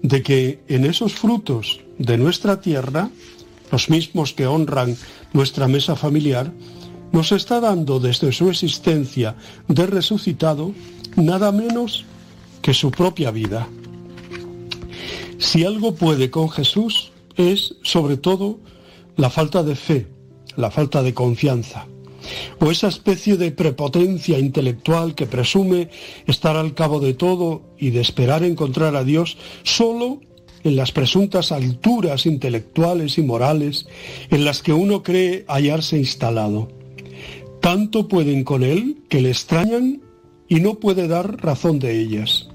de 0.02 0.22
que 0.22 0.64
en 0.68 0.86
esos 0.86 1.14
frutos 1.14 1.80
de 1.98 2.18
nuestra 2.18 2.60
tierra, 2.60 3.10
los 3.72 3.90
mismos 3.90 4.34
que 4.34 4.48
honran 4.48 4.96
nuestra 5.32 5.68
mesa 5.68 5.96
familiar, 5.96 6.52
nos 7.12 7.32
está 7.32 7.60
dando 7.60 8.00
desde 8.00 8.32
su 8.32 8.50
existencia 8.50 9.36
de 9.68 9.86
resucitado 9.86 10.74
nada 11.16 11.52
menos 11.52 12.06
que 12.62 12.74
su 12.74 12.92
propia 12.92 13.32
vida. 13.32 13.68
Si 15.38 15.64
algo 15.64 15.96
puede 15.96 16.32
con 16.32 16.50
Jesús 16.50 17.12
es 17.36 17.76
sobre 17.84 18.18
todo 18.18 18.60
la 19.16 19.30
falta 19.30 19.64
de 19.64 19.76
fe, 19.76 20.08
la 20.56 20.72
falta 20.72 21.04
de 21.04 21.14
confianza, 21.14 21.86
o 22.60 22.72
esa 22.72 22.88
especie 22.88 23.38
de 23.38 23.52
prepotencia 23.52 24.40
intelectual 24.40 25.16
que 25.16 25.26
presume 25.26 25.90
estar 26.28 26.56
al 26.58 26.74
cabo 26.74 27.00
de 27.00 27.14
todo 27.14 27.62
y 27.78 27.90
de 27.92 28.02
esperar 28.02 28.44
encontrar 28.44 28.96
a 28.96 29.04
Dios 29.04 29.38
solo 29.64 30.22
en 30.64 30.76
las 30.76 30.92
presuntas 30.92 31.52
alturas 31.52 32.26
intelectuales 32.26 33.18
y 33.18 33.22
morales 33.22 33.86
en 34.30 34.46
las 34.46 34.62
que 34.62 34.74
uno 34.74 35.04
cree 35.04 35.46
hallarse 35.48 35.98
instalado. 35.98 36.70
Tanto 37.60 38.08
pueden 38.08 38.44
con 38.44 38.64
él 38.64 38.98
que 39.10 39.22
le 39.22 39.30
extrañan 39.30 40.02
y 40.48 40.60
no 40.60 40.76
puede 40.76 41.08
dar 41.08 41.42
razón 41.44 41.80
de 41.80 42.00
ellas. 42.00 42.50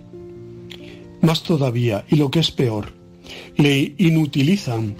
Más 1.20 1.42
todavía, 1.42 2.04
y 2.08 2.16
lo 2.16 2.30
que 2.30 2.40
es 2.40 2.50
peor, 2.50 2.92
le 3.56 3.94
inutilizan. 3.98 4.94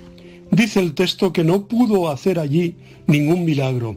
Dice 0.51 0.81
el 0.81 0.95
texto 0.95 1.33
que 1.33 1.45
no 1.45 1.69
pudo 1.69 2.09
hacer 2.09 2.39
allí 2.39 2.77
ningún 3.07 3.45
milagro, 3.45 3.97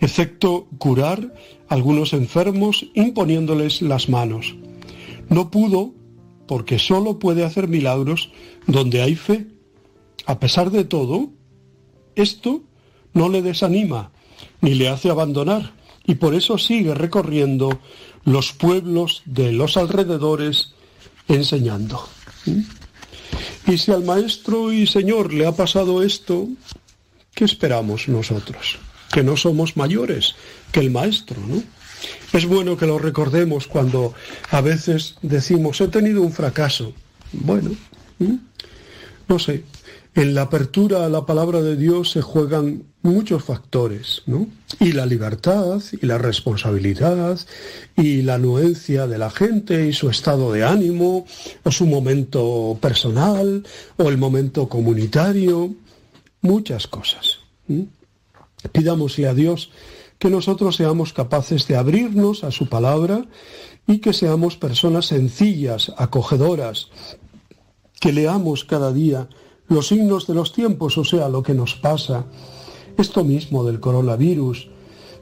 excepto 0.00 0.66
curar 0.78 1.34
algunos 1.68 2.12
enfermos 2.12 2.86
imponiéndoles 2.94 3.82
las 3.82 4.08
manos. 4.08 4.54
No 5.28 5.50
pudo 5.50 5.92
porque 6.46 6.78
solo 6.78 7.18
puede 7.18 7.44
hacer 7.44 7.68
milagros 7.68 8.30
donde 8.66 9.02
hay 9.02 9.14
fe. 9.14 9.46
A 10.26 10.40
pesar 10.40 10.70
de 10.70 10.84
todo, 10.84 11.30
esto 12.14 12.62
no 13.12 13.28
le 13.28 13.42
desanima 13.42 14.10
ni 14.60 14.74
le 14.74 14.88
hace 14.88 15.10
abandonar 15.10 15.74
y 16.04 16.14
por 16.14 16.34
eso 16.34 16.56
sigue 16.58 16.94
recorriendo 16.94 17.80
los 18.24 18.52
pueblos 18.52 19.22
de 19.26 19.52
los 19.52 19.76
alrededores 19.76 20.72
enseñando. 21.28 22.08
¿Mm? 22.46 23.72
Y 23.72 23.78
si 23.78 23.92
al 23.92 24.04
maestro 24.04 24.72
y 24.72 24.86
señor 24.86 25.32
le 25.32 25.46
ha 25.46 25.52
pasado 25.52 26.02
esto, 26.02 26.48
¿qué 27.34 27.44
esperamos 27.44 28.08
nosotros? 28.08 28.78
Que 29.10 29.22
no 29.22 29.36
somos 29.36 29.76
mayores 29.76 30.34
que 30.72 30.80
el 30.80 30.90
maestro, 30.90 31.40
¿no? 31.46 31.62
Es 32.32 32.46
bueno 32.46 32.76
que 32.76 32.86
lo 32.86 32.98
recordemos 32.98 33.66
cuando 33.66 34.14
a 34.50 34.60
veces 34.60 35.16
decimos, 35.22 35.80
he 35.80 35.88
tenido 35.88 36.22
un 36.22 36.32
fracaso. 36.32 36.92
Bueno, 37.32 37.70
no 39.28 39.38
sé, 39.38 39.64
en 40.14 40.34
la 40.34 40.42
apertura 40.42 41.04
a 41.04 41.08
la 41.08 41.26
palabra 41.26 41.60
de 41.62 41.76
Dios 41.76 42.10
se 42.10 42.22
juegan 42.22 42.84
muchos 43.02 43.44
factores, 43.44 44.22
¿no? 44.26 44.48
Y 44.80 44.92
la 44.92 45.06
libertad, 45.06 45.80
y 46.00 46.06
la 46.06 46.18
responsabilidad, 46.18 47.38
y 47.96 48.22
la 48.22 48.34
anuencia 48.34 49.06
de 49.06 49.18
la 49.18 49.30
gente, 49.30 49.86
y 49.86 49.92
su 49.92 50.10
estado 50.10 50.52
de 50.52 50.64
ánimo, 50.64 51.26
o 51.62 51.70
su 51.70 51.86
momento 51.86 52.78
personal, 52.80 53.64
o 53.96 54.08
el 54.08 54.18
momento 54.18 54.68
comunitario, 54.68 55.74
muchas 56.40 56.86
cosas. 56.86 57.38
Pidámosle 58.72 59.28
a 59.28 59.34
Dios 59.34 59.70
que 60.18 60.30
nosotros 60.30 60.76
seamos 60.76 61.12
capaces 61.12 61.66
de 61.68 61.76
abrirnos 61.76 62.44
a 62.44 62.50
su 62.50 62.68
palabra 62.68 63.26
y 63.86 63.98
que 63.98 64.12
seamos 64.12 64.56
personas 64.56 65.06
sencillas, 65.06 65.92
acogedoras, 65.96 66.88
que 68.00 68.12
leamos 68.12 68.64
cada 68.64 68.92
día 68.92 69.28
los 69.68 69.88
signos 69.88 70.26
de 70.26 70.34
los 70.34 70.52
tiempos, 70.52 70.98
o 70.98 71.04
sea, 71.04 71.28
lo 71.28 71.42
que 71.42 71.54
nos 71.54 71.74
pasa, 71.74 72.24
esto 72.96 73.22
mismo 73.24 73.64
del 73.64 73.80
coronavirus, 73.80 74.68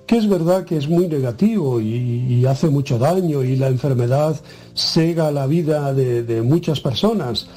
que 0.06 0.16
es 0.16 0.28
verdad 0.28 0.64
que 0.64 0.76
es 0.76 0.88
muy 0.88 1.08
negativo 1.08 1.80
y, 1.80 2.44
hace 2.46 2.68
mucho 2.68 2.96
daño 2.98 3.42
y 3.42 3.56
la 3.56 3.66
enfermedad 3.66 4.40
cega 4.74 5.32
la 5.32 5.48
vida 5.48 5.92
de, 5.92 6.42
muchas 6.42 6.80
personas. 6.80 7.48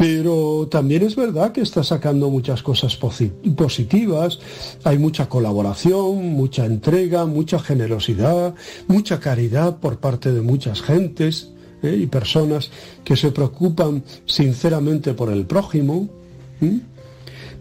Pero 0.00 0.66
también 0.70 1.02
es 1.02 1.14
verdad 1.14 1.52
que 1.52 1.60
está 1.60 1.84
sacando 1.84 2.30
muchas 2.30 2.62
cosas 2.62 2.96
positivas, 2.96 4.38
hay 4.82 4.96
mucha 4.96 5.28
colaboración, 5.28 6.30
mucha 6.30 6.64
entrega, 6.64 7.26
mucha 7.26 7.58
generosidad, 7.58 8.54
mucha 8.86 9.20
caridad 9.20 9.76
por 9.76 9.98
parte 9.98 10.32
de 10.32 10.40
muchas 10.40 10.80
gentes 10.80 11.50
¿eh? 11.82 11.98
y 12.00 12.06
personas 12.06 12.70
que 13.04 13.14
se 13.14 13.30
preocupan 13.30 14.02
sinceramente 14.24 15.12
por 15.12 15.30
el 15.30 15.44
prójimo. 15.44 16.08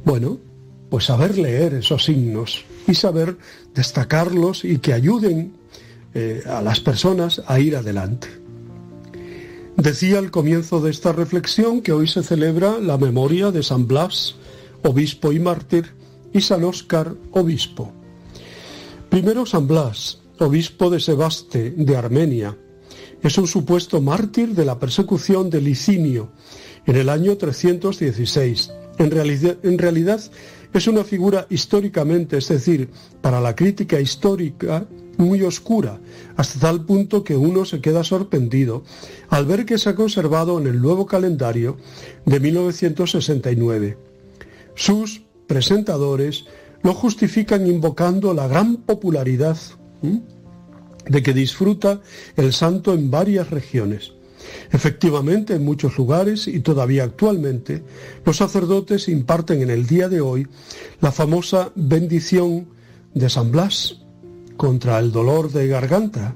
Bueno, 0.06 0.38
pues 0.90 1.08
saber 1.08 1.38
leer 1.38 1.74
esos 1.74 2.06
signos 2.06 2.64
y 2.88 2.94
saber 2.94 3.36
destacarlos 3.76 4.64
y 4.64 4.78
que 4.78 4.94
ayuden 4.94 5.56
eh, 6.14 6.42
a 6.48 6.62
las 6.62 6.80
personas 6.80 7.42
a 7.48 7.60
ir 7.60 7.76
adelante. 7.76 8.39
Decía 9.80 10.20
al 10.20 10.30
comienzo 10.30 10.82
de 10.82 10.92
esta 10.92 11.14
reflexión 11.14 11.80
que 11.80 11.94
hoy 11.94 12.06
se 12.06 12.22
celebra 12.22 12.80
la 12.80 12.98
memoria 12.98 13.50
de 13.50 13.64
San 13.64 13.88
Blas, 13.88 14.36
obispo 14.84 15.32
y 15.32 15.40
mártir, 15.40 15.94
y 16.34 16.42
San 16.42 16.66
Óscar, 16.66 17.16
obispo. 17.32 17.94
Primero 19.10 19.46
San 19.46 19.70
Blas, 19.70 20.20
obispo 20.38 20.90
de 20.90 21.00
Sebaste, 21.00 21.72
de 21.72 21.96
Armenia. 21.96 22.58
Es 23.24 23.38
un 23.38 23.48
supuesto 23.48 24.02
mártir 24.02 24.50
de 24.50 24.66
la 24.66 24.78
persecución 24.78 25.50
de 25.50 25.62
Licinio 25.62 26.30
en 26.86 26.98
el 26.98 27.08
año 27.08 27.38
316. 27.38 28.72
En 28.98 29.14
en 29.64 29.78
realidad 29.78 30.22
es 30.74 30.88
una 30.88 31.06
figura 31.06 31.48
históricamente, 31.50 32.40
es 32.40 32.50
decir, 32.50 32.90
para 33.22 33.40
la 33.40 33.56
crítica 33.56 33.98
histórica, 33.98 34.86
muy 35.20 35.44
oscura, 35.44 36.00
hasta 36.38 36.60
tal 36.60 36.86
punto 36.86 37.24
que 37.24 37.36
uno 37.36 37.66
se 37.66 37.82
queda 37.82 38.04
sorprendido 38.04 38.84
al 39.30 39.46
ver 39.46 39.66
que 39.66 39.78
se 39.78 39.90
ha 39.90 39.96
conservado 39.96 40.60
en 40.60 40.68
el 40.68 40.82
nuevo 40.82 41.06
calendario 41.06 41.78
de 42.26 42.40
1969. 42.40 43.98
Sus 44.76 45.22
presentadores 45.46 46.46
lo 46.84 46.94
justifican 46.94 47.68
invocando 47.68 48.34
la 48.34 48.48
gran 48.48 48.78
popularidad 48.78 49.58
de 51.06 51.24
que 51.24 51.34
disfruta 51.34 52.02
el 52.38 52.54
santo 52.54 52.94
en 52.94 53.12
varias 53.12 53.50
regiones. 53.50 54.14
Efectivamente, 54.72 55.56
en 55.56 55.66
muchos 55.66 55.98
lugares 55.98 56.48
y 56.48 56.62
todavía 56.62 57.04
actualmente, 57.04 57.84
los 58.24 58.38
sacerdotes 58.38 59.10
imparten 59.10 59.62
en 59.62 59.70
el 59.70 59.86
día 59.86 60.08
de 60.08 60.22
hoy 60.22 60.48
la 61.02 61.12
famosa 61.12 61.74
bendición 61.76 62.70
de 63.14 63.30
San 63.30 63.52
Blas, 63.52 64.00
contra 64.60 65.00
el 65.00 65.14
dolor 65.14 65.54
de 65.54 65.70
garganta. 65.70 66.36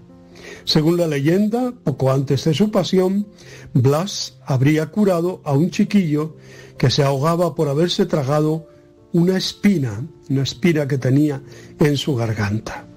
Según 0.64 0.96
la 0.96 1.08
leyenda, 1.08 1.74
poco 1.84 2.10
antes 2.10 2.46
de 2.46 2.54
su 2.54 2.72
pasión, 2.72 3.28
Blas 3.74 4.38
habría 4.46 4.86
curado 4.86 5.42
a 5.44 5.52
un 5.52 5.70
chiquillo 5.70 6.38
que 6.78 6.90
se 6.90 7.04
ahogaba 7.04 7.54
por 7.54 7.68
haberse 7.68 8.06
tragado 8.06 8.66
una 9.12 9.36
espina, 9.36 10.08
una 10.30 10.44
espina 10.44 10.88
que 10.88 10.98
tenía 10.98 11.44
en 11.82 11.98
su 11.98 12.16
garganta. 12.16 12.88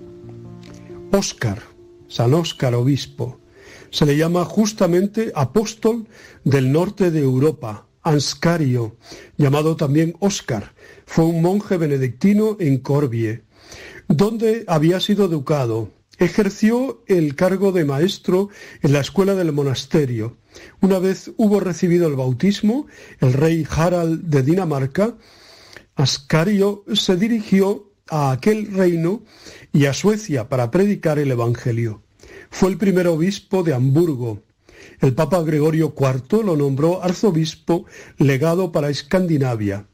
Óscar, 1.10 1.60
San 2.06 2.32
Óscar 2.32 2.76
obispo, 2.76 3.40
se 3.90 4.06
le 4.06 4.16
llama 4.16 4.44
justamente 4.44 5.32
apóstol 5.34 6.06
del 6.44 6.70
norte 6.70 7.10
de 7.10 7.22
Europa, 7.22 7.88
Anscario, 8.02 8.96
llamado 9.36 9.74
también 9.74 10.14
Óscar, 10.20 10.72
fue 11.04 11.24
un 11.24 11.42
monje 11.42 11.78
benedictino 11.78 12.56
en 12.60 12.78
Corbie, 12.78 13.42
donde 14.08 14.64
había 14.66 15.00
sido 15.00 15.26
educado. 15.26 15.90
Ejerció 16.18 17.02
el 17.06 17.34
cargo 17.34 17.72
de 17.72 17.84
maestro 17.84 18.48
en 18.82 18.92
la 18.92 19.00
escuela 19.00 19.34
del 19.34 19.52
monasterio. 19.52 20.36
Una 20.80 20.98
vez 20.98 21.32
hubo 21.36 21.60
recibido 21.60 22.08
el 22.08 22.14
bautismo, 22.14 22.86
el 23.20 23.34
rey 23.34 23.66
Harald 23.68 24.22
de 24.22 24.42
Dinamarca, 24.42 25.16
Ascario 25.94 26.84
se 26.94 27.16
dirigió 27.16 27.90
a 28.08 28.30
aquel 28.30 28.72
reino 28.72 29.22
y 29.72 29.86
a 29.86 29.94
Suecia 29.94 30.48
para 30.48 30.70
predicar 30.70 31.18
el 31.18 31.30
Evangelio. 31.30 32.02
Fue 32.50 32.70
el 32.70 32.78
primer 32.78 33.08
obispo 33.08 33.62
de 33.62 33.74
Hamburgo. 33.74 34.42
El 35.00 35.14
Papa 35.14 35.42
Gregorio 35.42 35.94
IV 35.98 36.44
lo 36.44 36.56
nombró 36.56 37.02
arzobispo 37.02 37.86
legado 38.18 38.72
para 38.72 38.88
Escandinavia 38.88 39.86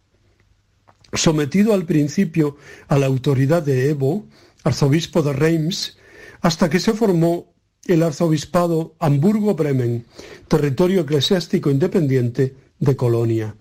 sometido 1.12 1.74
al 1.74 1.84
principio 1.84 2.56
a 2.88 2.98
la 2.98 3.06
autoridad 3.06 3.62
de 3.62 3.90
Evo, 3.90 4.26
arzobispo 4.64 5.22
de 5.22 5.32
Reims, 5.32 5.98
hasta 6.40 6.70
que 6.70 6.80
se 6.80 6.92
formó 6.92 7.52
el 7.86 8.02
arzobispado 8.02 8.94
Hamburgo-Bremen, 8.98 10.06
territorio 10.48 11.02
eclesiástico 11.02 11.70
independiente 11.70 12.54
de 12.78 12.96
Colonia. 12.96 13.56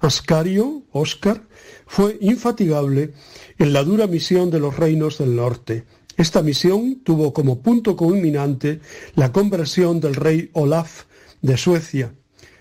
Ascario, 0.00 0.82
Óscar, 0.92 1.46
fue 1.86 2.18
infatigable 2.20 3.12
en 3.58 3.72
la 3.72 3.82
dura 3.84 4.06
misión 4.06 4.50
de 4.50 4.60
los 4.60 4.76
reinos 4.76 5.18
del 5.18 5.36
norte, 5.36 5.84
Esta 6.16 6.42
misión 6.42 7.00
tuvo 7.02 7.32
como 7.32 7.60
punto 7.60 7.96
culminante 7.96 8.80
la 9.16 9.32
conversión 9.32 9.98
del 9.98 10.14
rey 10.14 10.48
Olaf 10.52 11.04
de 11.42 11.56
Suecia. 11.56 12.14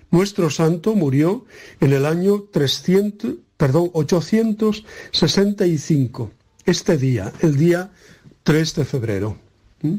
Nuestro 0.09 0.49
santo 0.49 0.95
murió 0.95 1.45
en 1.79 1.93
el 1.93 2.07
año 2.07 2.45
300, 2.51 3.35
perdón, 3.63 3.91
865, 3.93 6.31
este 6.65 6.97
día, 6.97 7.31
el 7.39 7.55
día 7.55 7.91
3 8.43 8.75
de 8.75 8.83
febrero. 8.83 9.37
¿Mm? 9.81 9.95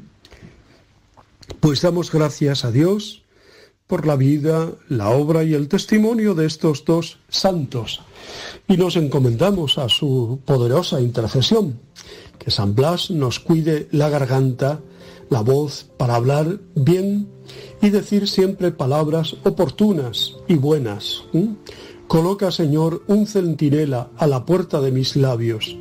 Pues 1.61 1.81
damos 1.81 2.13
gracias 2.13 2.67
a 2.67 2.71
Dios 2.71 3.23
por 3.87 4.07
la 4.07 4.17
vida, 4.17 4.71
la 4.91 5.09
obra 5.09 5.45
y 5.45 5.55
el 5.55 5.69
testimonio 5.69 6.35
de 6.35 6.45
estos 6.45 6.85
dos 6.85 7.21
santos 7.31 8.03
y 8.69 8.77
nos 8.77 8.97
encomendamos 8.97 9.79
a 9.79 9.89
su 9.89 10.41
poderosa 10.45 11.01
intercesión. 11.01 11.81
Que 12.39 12.51
San 12.51 12.75
Blas 12.75 13.11
nos 13.11 13.41
cuide 13.41 13.89
la 13.93 14.11
garganta, 14.11 14.81
la 15.31 15.41
voz 15.41 15.87
para 15.97 16.17
hablar 16.17 16.61
bien 16.75 17.31
y 17.81 17.89
decir 17.89 18.29
siempre 18.29 18.73
palabras 18.73 19.37
oportunas 19.43 20.35
y 20.49 20.57
buenas. 20.57 21.25
Coloca, 22.09 22.51
Señor, 22.51 23.03
un 23.07 23.27
centinela 23.27 24.11
a 24.17 24.27
la 24.27 24.45
puerta 24.45 24.81
de 24.81 24.93
mis 24.93 25.17
labios 25.17 25.77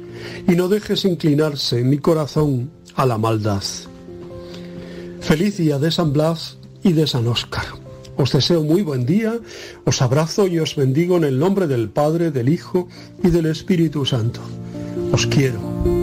y 0.48 0.56
no 0.56 0.68
dejes 0.68 1.06
inclinarse 1.06 1.84
mi 1.84 1.98
corazón 1.98 2.72
a 2.96 3.06
la 3.06 3.18
maldad. 3.18 3.64
Feliz 5.20 5.58
día 5.58 5.80
de 5.80 5.92
San 5.92 6.14
Blas 6.14 6.58
y 6.84 6.94
de 6.94 7.08
San 7.08 7.28
Óscar. 7.28 7.66
Os 8.16 8.32
deseo 8.32 8.64
muy 8.64 8.84
buen 8.84 9.06
día, 9.06 9.40
os 9.86 10.02
abrazo 10.02 10.48
y 10.48 10.60
os 10.60 10.76
bendigo 10.76 11.18
en 11.18 11.24
el 11.24 11.40
nombre 11.40 11.68
del 11.68 11.90
Padre, 11.90 12.32
del 12.32 12.50
Hijo 12.50 12.88
y 13.24 13.30
del 13.30 13.48
Espíritu 13.48 14.06
Santo. 14.06 14.42
Os 15.12 15.26
quiero. 15.26 16.03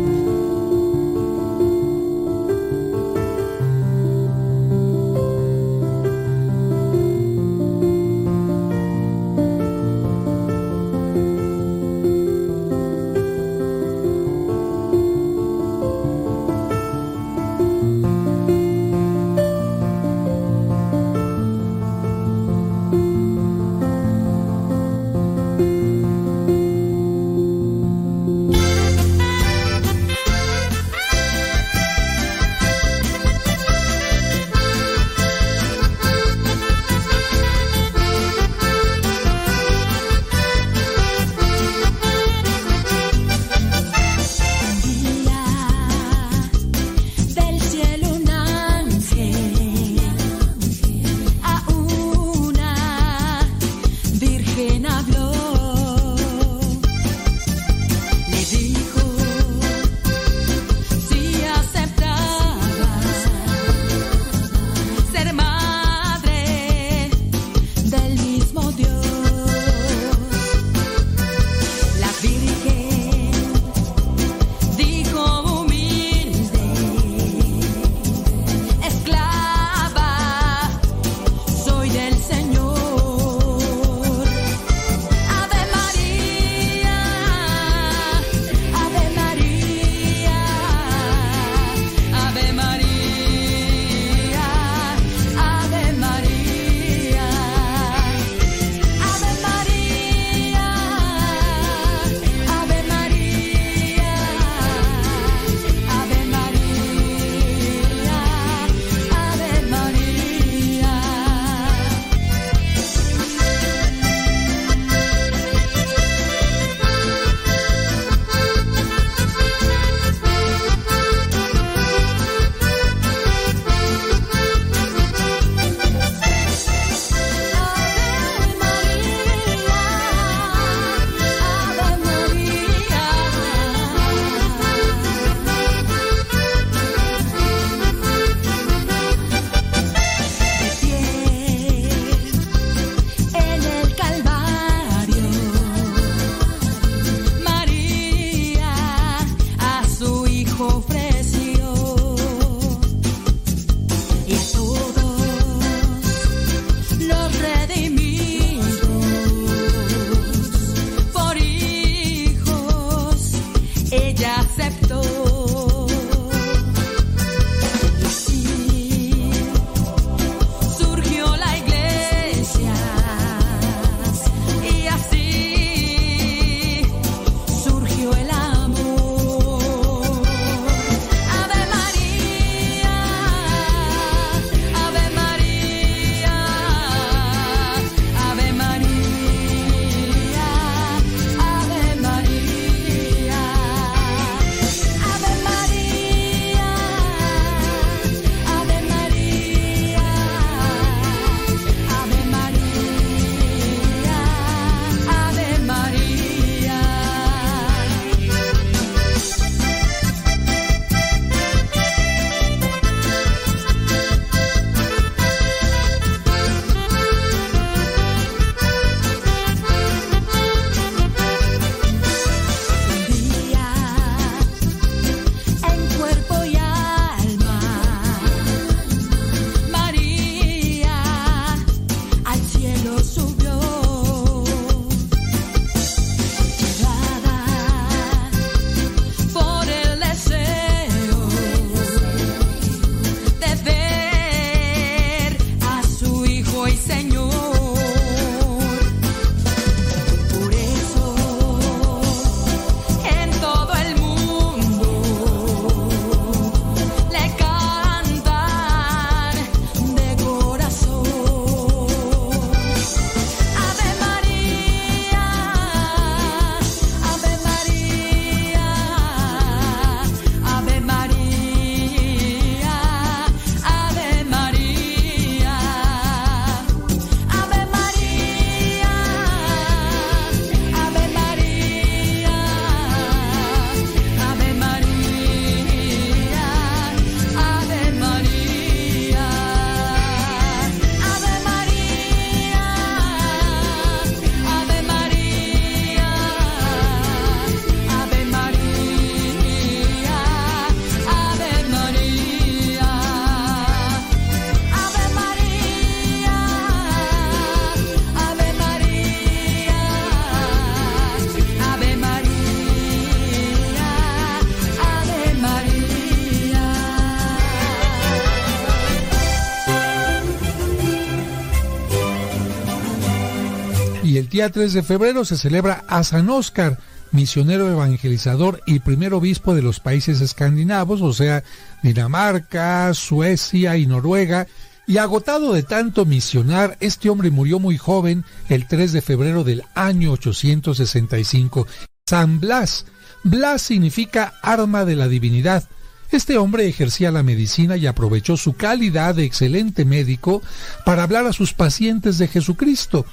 Día 324.41 324.49
3 324.49 324.73
de 324.73 324.83
febrero 324.83 325.27
se 325.27 325.37
celebra 325.37 325.85
a 325.87 326.03
San 326.03 326.31
Óscar, 326.31 326.79
misionero 327.13 327.71
evangelizador 327.71 328.63
y 328.65 328.79
primer 328.79 329.13
obispo 329.13 329.55
de 329.55 329.61
los 329.61 329.81
países 329.81 330.23
escandinavos, 330.23 331.03
o 331.03 331.13
sea, 331.13 331.45
Dinamarca, 331.83 332.95
Suecia 332.95 333.77
y 333.77 333.87
Noruega, 333.87 334.47
y 334.87 334.97
agotado 334.97 335.53
de 335.53 335.63
tanto 335.63 336.07
misionar, 336.07 336.79
este 336.81 337.11
hombre 337.11 337.31
murió 337.31 337.59
muy 337.59 337.77
joven 337.77 338.25
el 338.49 338.67
3 338.67 338.95
de 338.95 339.03
febrero 339.03 339.45
del 339.45 339.63
año 339.75 340.13
865. 340.13 341.67
San 342.09 342.41
Blas. 342.41 342.87
Blas 343.23 343.61
significa 343.61 344.33
arma 344.41 344.87
de 344.87 344.97
la 344.97 345.09
divinidad. 345.09 345.69
Este 346.13 346.37
hombre 346.39 346.67
ejercía 346.67 347.13
la 347.13 347.23
medicina 347.23 347.77
y 347.77 347.87
aprovechó 347.87 348.37
su 348.37 348.55
calidad 348.55 349.15
de 349.15 349.25
excelente 349.25 349.85
médico 349.85 350.43
para 350.85 351.05
hablar 351.05 351.27
a 351.27 351.33
sus 351.33 351.53
pacientes 351.53 352.19
de 352.19 352.27
Jesucristo. 352.27 353.07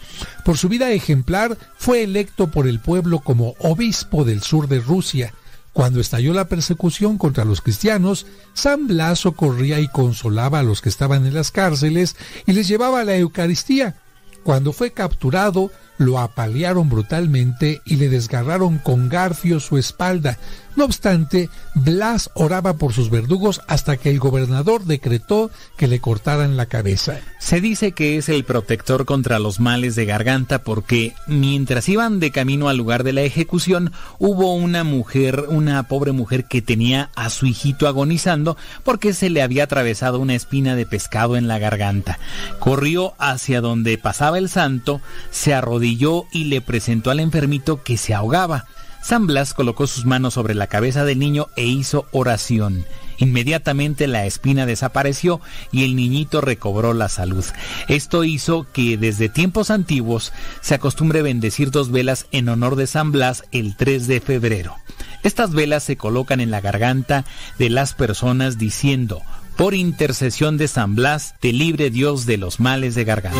Por 0.43 0.57
su 0.57 0.67
vida 0.67 0.89
ejemplar, 0.91 1.57
fue 1.77 2.03
electo 2.03 2.49
por 2.49 2.67
el 2.67 2.79
pueblo 2.79 3.19
como 3.19 3.53
obispo 3.59 4.23
del 4.23 4.41
sur 4.41 4.67
de 4.67 4.79
Rusia. 4.79 5.33
Cuando 5.73 5.99
estalló 5.99 6.33
la 6.33 6.47
persecución 6.47 7.19
contra 7.19 7.45
los 7.45 7.61
cristianos, 7.61 8.25
San 8.55 8.87
Blas 8.87 9.19
socorría 9.19 9.79
y 9.79 9.87
consolaba 9.87 10.59
a 10.59 10.63
los 10.63 10.81
que 10.81 10.89
estaban 10.89 11.27
en 11.27 11.35
las 11.35 11.51
cárceles 11.51 12.15
y 12.47 12.53
les 12.53 12.67
llevaba 12.67 13.03
la 13.03 13.15
Eucaristía. 13.15 13.95
Cuando 14.43 14.73
fue 14.73 14.91
capturado, 14.91 15.71
lo 15.97 16.19
apalearon 16.19 16.89
brutalmente 16.89 17.81
y 17.85 17.95
le 17.95 18.09
desgarraron 18.09 18.77
con 18.77 19.09
garfio 19.09 19.59
su 19.59 19.77
espalda. 19.77 20.37
No 20.75 20.85
obstante, 20.85 21.49
Blas 21.73 22.29
oraba 22.35 22.73
por 22.73 22.93
sus 22.93 23.09
verdugos 23.09 23.61
hasta 23.67 23.97
que 23.97 24.11
el 24.11 24.19
gobernador 24.19 24.85
decretó 24.85 25.49
que 25.75 25.87
le 25.87 25.99
cortaran 25.99 26.55
la 26.55 26.67
cabeza. 26.67 27.17
Se 27.39 27.61
dice 27.61 27.93
que 27.93 28.17
es 28.17 28.29
el 28.29 28.43
protector 28.43 29.05
contra 29.05 29.39
los 29.39 29.59
males 29.59 29.95
de 29.95 30.05
garganta 30.05 30.59
porque 30.59 31.15
mientras 31.25 31.89
iban 31.89 32.19
de 32.19 32.29
camino 32.29 32.69
al 32.69 32.77
lugar 32.77 33.03
de 33.03 33.13
la 33.13 33.23
ejecución, 33.23 33.91
hubo 34.19 34.53
una 34.53 34.83
mujer, 34.83 35.45
una 35.49 35.81
pobre 35.87 36.11
mujer 36.11 36.45
que 36.45 36.61
tenía 36.61 37.09
a 37.15 37.31
su 37.31 37.47
hijito 37.47 37.87
agonizando 37.87 38.55
porque 38.83 39.13
se 39.13 39.31
le 39.31 39.41
había 39.41 39.63
atravesado 39.63 40.19
una 40.19 40.35
espina 40.35 40.75
de 40.75 40.85
pescado 40.85 41.37
en 41.37 41.47
la 41.47 41.57
garganta. 41.57 42.19
Corrió 42.59 43.15
hacia 43.17 43.61
donde 43.61 43.97
pasaba 43.97 44.37
el 44.37 44.47
santo, 44.47 45.01
se 45.31 45.55
arrodilló 45.55 45.86
y 46.31 46.43
le 46.45 46.61
presentó 46.61 47.11
al 47.11 47.19
enfermito 47.19 47.83
que 47.83 47.97
se 47.97 48.13
ahogaba. 48.13 48.65
San 49.01 49.25
Blas 49.25 49.53
colocó 49.53 49.87
sus 49.87 50.05
manos 50.05 50.33
sobre 50.33 50.53
la 50.53 50.67
cabeza 50.67 51.05
del 51.05 51.19
niño 51.19 51.47
e 51.55 51.65
hizo 51.65 52.07
oración. 52.11 52.85
Inmediatamente 53.19 54.05
la 54.05 54.25
espina 54.25 54.65
desapareció 54.65 55.39
y 55.71 55.85
el 55.85 55.95
niñito 55.95 56.41
recobró 56.41 56.93
la 56.93 57.09
salud. 57.09 57.45
Esto 57.87 58.23
hizo 58.23 58.67
que 58.71 58.97
desde 58.97 59.29
tiempos 59.29 59.71
antiguos 59.71 60.33
se 60.61 60.75
acostumbre 60.75 61.21
bendecir 61.21 61.71
dos 61.71 61.89
velas 61.89 62.27
en 62.31 62.49
honor 62.49 62.75
de 62.75 62.85
San 62.85 63.11
Blas 63.11 63.45
el 63.51 63.75
3 63.75 64.07
de 64.07 64.19
febrero. 64.19 64.75
Estas 65.23 65.53
velas 65.53 65.83
se 65.83 65.97
colocan 65.97 66.41
en 66.41 66.51
la 66.51 66.61
garganta 66.61 67.25
de 67.57 67.69
las 67.69 67.93
personas 67.93 68.57
diciendo, 68.57 69.21
por 69.55 69.73
intercesión 69.73 70.57
de 70.57 70.67
San 70.67 70.95
Blas, 70.95 71.33
te 71.39 71.51
libre 71.51 71.89
Dios 71.89 72.27
de 72.27 72.37
los 72.37 72.59
males 72.59 72.93
de 72.93 73.05
garganta. 73.05 73.39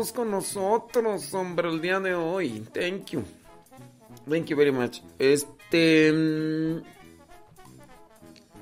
Conectados 0.00 0.12
con 0.12 0.30
nosotros, 0.30 1.34
hombre, 1.34 1.68
el 1.68 1.80
día 1.80 2.00
de 2.00 2.14
hoy. 2.14 2.66
Thank 2.72 3.10
you. 3.10 3.22
Thank 4.28 4.46
you 4.46 4.56
very 4.56 4.72
much. 4.72 5.00
Este. 5.18 6.10
mm, 6.12 6.82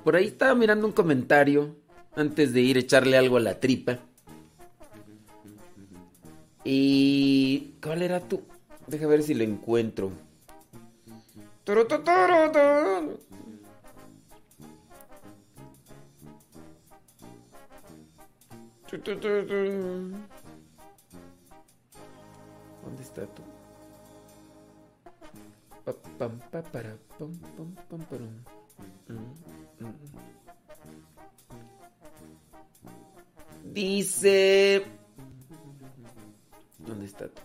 Por 0.03 0.17
ahí 0.17 0.27
estaba 0.27 0.55
mirando 0.55 0.87
un 0.87 0.93
comentario 0.93 1.77
antes 2.17 2.53
de 2.53 2.61
ir 2.61 2.77
a 2.77 2.81
echarle 2.81 3.17
algo 3.17 3.37
a 3.37 3.41
la 3.41 3.61
tripa. 3.61 3.99
Y. 6.65 7.75
¿Cuál 7.83 8.03
era 8.03 8.21
tú? 8.21 8.43
Deja 8.87 9.07
ver 9.07 9.23
si 9.23 9.35
lo 9.35 9.45
encuentro. 9.45 10.11
¿Dónde 22.85 23.03
está 23.03 23.27
tú? 23.27 23.43
Pa, 25.85 25.93
pam, 26.19 26.39
pa, 26.51 26.63
para. 26.63 26.97
Dice... 33.65 34.85
¿Dónde 36.79 37.07
está 37.07 37.29
tú? 37.29 37.43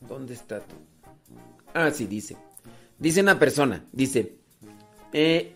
¿Dónde 0.00 0.34
está 0.34 0.60
tú? 0.60 0.76
Ah, 1.74 1.90
sí, 1.90 2.06
dice. 2.06 2.36
Dice 2.98 3.22
una 3.22 3.38
persona, 3.38 3.86
dice, 3.92 4.36
eh, 5.12 5.54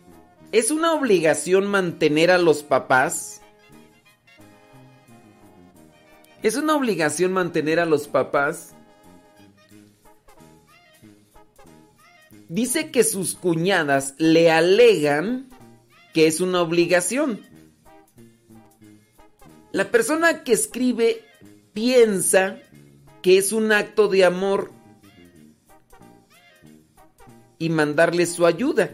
¿es 0.53 0.71
una 0.71 0.95
obligación 0.95 1.67
mantener 1.67 2.31
a 2.31 2.39
los 2.39 2.63
papás? 2.63 3.43
¿Es 6.45 6.57
una 6.57 6.77
obligación 6.77 7.33
mantener 7.33 7.81
a 7.81 7.87
los 7.87 8.07
papás? 8.07 8.75
Dice 12.51 12.91
que 12.91 13.03
sus 13.03 13.35
cuñadas 13.35 14.15
le 14.19 14.51
alegan 14.51 15.49
que 16.13 16.27
es 16.27 16.43
una 16.43 16.61
obligación. 16.61 17.41
La 19.73 19.91
persona 19.91 20.45
que 20.45 20.53
escribe 20.53 21.23
piensa 21.73 22.59
que 23.23 23.39
es 23.39 23.51
un 23.53 23.73
acto 23.73 24.09
de 24.09 24.27
amor 24.27 24.71
y 27.59 27.71
mandarle 27.71 28.27
su 28.27 28.45
ayuda. 28.45 28.91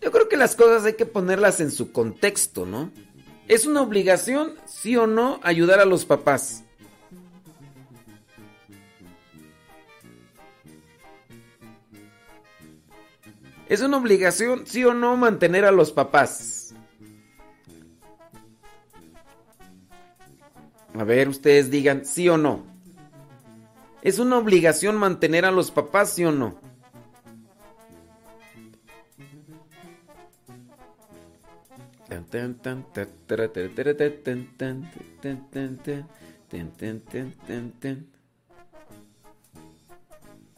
Yo 0.00 0.10
creo 0.10 0.28
que 0.28 0.36
las 0.36 0.56
cosas 0.56 0.84
hay 0.84 0.94
que 0.94 1.06
ponerlas 1.06 1.60
en 1.60 1.70
su 1.70 1.92
contexto, 1.92 2.66
¿no? 2.66 2.90
¿Es 3.48 3.66
una 3.66 3.82
obligación, 3.82 4.54
sí 4.66 4.96
o 4.96 5.06
no, 5.06 5.40
ayudar 5.42 5.80
a 5.80 5.84
los 5.84 6.04
papás? 6.04 6.64
¿Es 13.68 13.80
una 13.80 13.96
obligación, 13.96 14.66
sí 14.66 14.84
o 14.84 14.94
no, 14.94 15.16
mantener 15.16 15.64
a 15.64 15.72
los 15.72 15.92
papás? 15.92 16.74
A 20.94 21.04
ver, 21.04 21.28
ustedes 21.28 21.70
digan 21.70 22.04
sí 22.04 22.28
o 22.28 22.36
no. 22.36 22.64
¿Es 24.02 24.18
una 24.18 24.36
obligación 24.36 24.96
mantener 24.96 25.44
a 25.44 25.50
los 25.50 25.70
papás, 25.70 26.12
sí 26.12 26.24
o 26.24 26.32
no? 26.32 26.60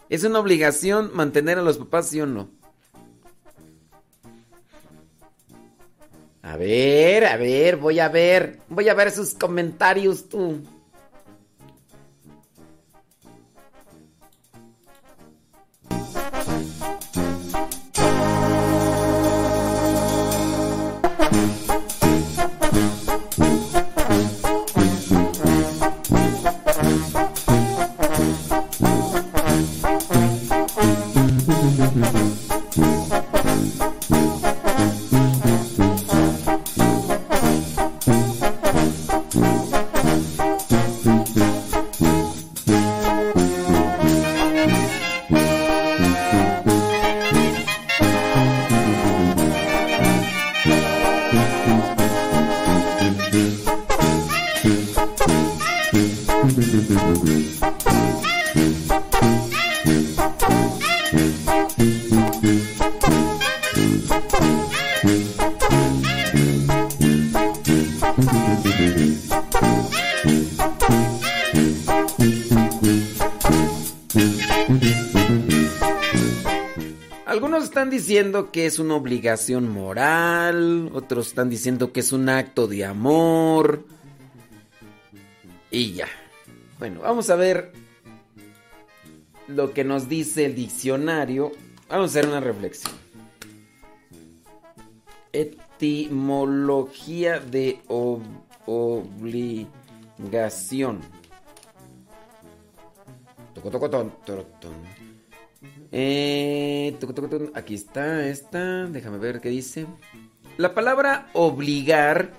¿Es 0.08 0.24
una 0.24 0.38
obligación 0.38 1.10
mantener 1.14 1.58
a 1.58 1.62
los 1.62 1.78
papás, 1.78 2.08
sí 2.08 2.20
o 2.20 2.26
no? 2.26 2.50
A 6.42 6.56
ver, 6.56 7.24
a 7.24 7.36
ver, 7.36 7.76
voy 7.76 8.00
a 8.00 8.08
ver. 8.08 8.58
Voy 8.68 8.88
a 8.88 8.94
ver 8.94 9.10
sus 9.10 9.34
comentarios 9.34 10.28
tú. 10.28 10.60
Diciendo 78.06 78.52
que 78.52 78.66
es 78.66 78.78
una 78.78 78.96
obligación 78.96 79.72
moral, 79.72 80.90
otros 80.92 81.28
están 81.28 81.48
diciendo 81.48 81.90
que 81.90 82.00
es 82.00 82.12
un 82.12 82.28
acto 82.28 82.66
de 82.66 82.84
amor. 82.84 83.86
Y 85.70 85.94
ya. 85.94 86.06
Bueno, 86.78 87.00
vamos 87.00 87.30
a 87.30 87.36
ver 87.36 87.72
lo 89.48 89.72
que 89.72 89.84
nos 89.84 90.06
dice 90.06 90.44
el 90.44 90.54
diccionario. 90.54 91.52
Vamos 91.88 92.14
a 92.14 92.18
hacer 92.18 92.28
una 92.28 92.40
reflexión. 92.40 92.92
Etimología 95.32 97.40
de 97.40 97.80
ob- 97.88 98.20
obligación. 98.66 101.00
Eh. 105.92 106.96
Aquí 107.54 107.74
está 107.74 108.26
esta. 108.26 108.86
Déjame 108.86 109.18
ver 109.18 109.40
qué 109.40 109.48
dice. 109.48 109.86
La 110.56 110.74
palabra 110.74 111.30
obligar 111.32 112.32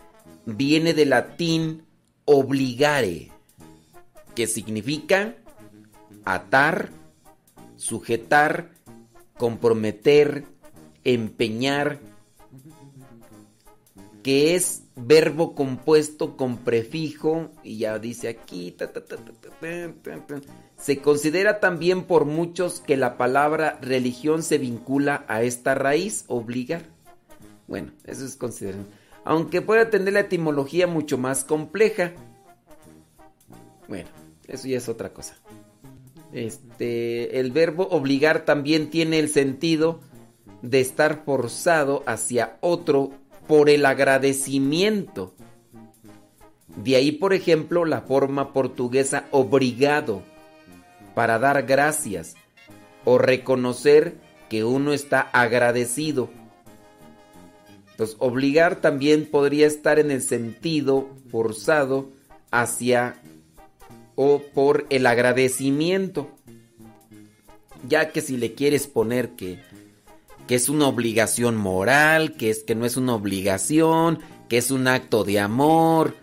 viene 0.46 0.94
del 0.94 1.10
latín 1.10 1.84
obligare, 2.26 3.32
que 4.36 4.48
significa 4.48 5.36
atar, 6.24 6.90
sujetar, 7.76 8.72
comprometer, 9.38 10.46
empeñar, 11.04 12.00
que 14.24 14.56
es 14.56 14.84
verbo 14.96 15.54
compuesto 15.54 16.36
con 16.36 16.58
prefijo, 16.58 17.52
y 17.64 17.78
ya 17.80 18.00
dice 18.00 18.28
aquí, 18.28 18.72
ta, 18.72 18.92
ta, 18.92 19.06
ta, 19.06 19.18
se 20.78 21.02
considera 21.02 21.60
también 21.60 22.04
por 22.04 22.26
muchos 22.26 22.80
que 22.80 22.98
la 22.98 23.18
palabra 23.18 23.80
religión 23.82 24.44
se 24.44 24.58
vincula 24.58 25.26
a 25.28 25.42
esta 25.44 25.76
raíz, 25.76 26.26
obligar. 26.28 26.84
Bueno, 27.68 27.92
eso 28.06 28.26
es 28.26 28.36
considerado. 28.36 28.86
Aunque 29.24 29.62
pueda 29.62 29.90
tener 29.90 30.14
la 30.14 30.20
etimología 30.22 30.86
mucho 30.86 31.18
más 31.18 31.44
compleja. 31.44 32.12
Bueno, 33.88 34.10
eso 34.48 34.68
ya 34.68 34.78
es 34.78 34.90
otra 34.90 35.14
cosa. 35.14 35.36
Este, 36.32 37.40
el 37.40 37.52
verbo 37.52 37.88
obligar 37.90 38.46
también 38.46 38.90
tiene 38.90 39.20
el 39.20 39.30
sentido 39.30 40.02
de 40.62 40.82
estar 40.82 41.24
forzado 41.24 42.04
hacia 42.06 42.58
otro 42.62 43.12
por 43.48 43.70
el 43.70 43.86
agradecimiento. 43.86 45.34
De 46.76 46.98
ahí, 46.98 47.12
por 47.14 47.34
ejemplo, 47.34 47.86
la 47.86 48.02
forma 48.02 48.52
portuguesa 48.52 49.28
obrigado, 49.32 50.24
para 51.16 51.40
dar 51.40 51.64
gracias 51.64 52.36
o 53.06 53.18
reconocer 53.18 54.16
que 54.50 54.64
uno 54.64 54.94
está 54.94 55.22
agradecido. 55.22 56.30
Entonces, 57.92 58.18
obligar 58.20 58.82
también 58.82 59.26
podría 59.26 59.68
estar 59.68 60.00
en 60.00 60.12
el 60.12 60.22
sentido 60.22 61.10
forzado 61.32 62.12
hacia 62.52 63.16
o 64.16 64.42
por 64.54 64.86
el 64.90 65.06
agradecimiento. 65.08 66.30
Ya 67.88 68.12
que 68.12 68.22
si 68.22 68.38
le 68.38 68.54
quieres 68.54 68.88
poner 68.88 69.30
que, 69.32 69.60
que 70.48 70.56
es 70.56 70.68
una 70.70 70.88
obligación 70.88 71.56
moral, 71.56 72.34
que 72.34 72.50
es 72.50 72.64
que 72.64 72.76
no 72.76 72.86
es 72.86 72.98
una 72.98 73.16
obligación, 73.16 74.20
que 74.50 74.58
es 74.58 74.72
un 74.72 74.88
acto 74.88 75.24
de 75.24 75.40
amor, 75.40 76.16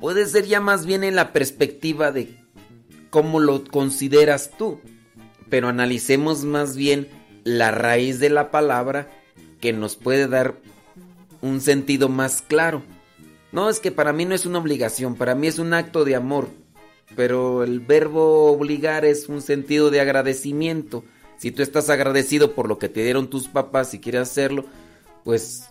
puede 0.00 0.26
ser 0.26 0.46
ya 0.46 0.60
más 0.60 0.84
bien 0.84 1.04
en 1.04 1.16
la 1.16 1.32
perspectiva 1.32 2.12
de 2.12 2.36
cómo 3.10 3.40
lo 3.40 3.64
consideras 3.64 4.50
tú. 4.56 4.80
Pero 5.48 5.68
analicemos 5.68 6.44
más 6.44 6.76
bien 6.76 7.08
la 7.44 7.70
raíz 7.70 8.20
de 8.20 8.30
la 8.30 8.50
palabra 8.50 9.10
que 9.60 9.72
nos 9.72 9.96
puede 9.96 10.28
dar 10.28 10.56
un 11.40 11.60
sentido 11.60 12.08
más 12.08 12.42
claro. 12.42 12.82
No, 13.52 13.70
es 13.70 13.80
que 13.80 13.90
para 13.90 14.12
mí 14.12 14.24
no 14.24 14.34
es 14.34 14.44
una 14.44 14.58
obligación, 14.58 15.14
para 15.14 15.34
mí 15.34 15.46
es 15.46 15.58
un 15.58 15.72
acto 15.72 16.04
de 16.04 16.16
amor. 16.16 16.48
Pero 17.16 17.64
el 17.64 17.80
verbo 17.80 18.52
obligar 18.52 19.04
es 19.04 19.28
un 19.28 19.40
sentido 19.40 19.90
de 19.90 20.00
agradecimiento. 20.00 21.04
Si 21.38 21.50
tú 21.50 21.62
estás 21.62 21.88
agradecido 21.88 22.54
por 22.54 22.68
lo 22.68 22.78
que 22.78 22.88
te 22.88 23.02
dieron 23.02 23.30
tus 23.30 23.48
papás 23.48 23.94
y 23.94 24.00
quieres 24.00 24.22
hacerlo, 24.22 24.66
pues 25.24 25.70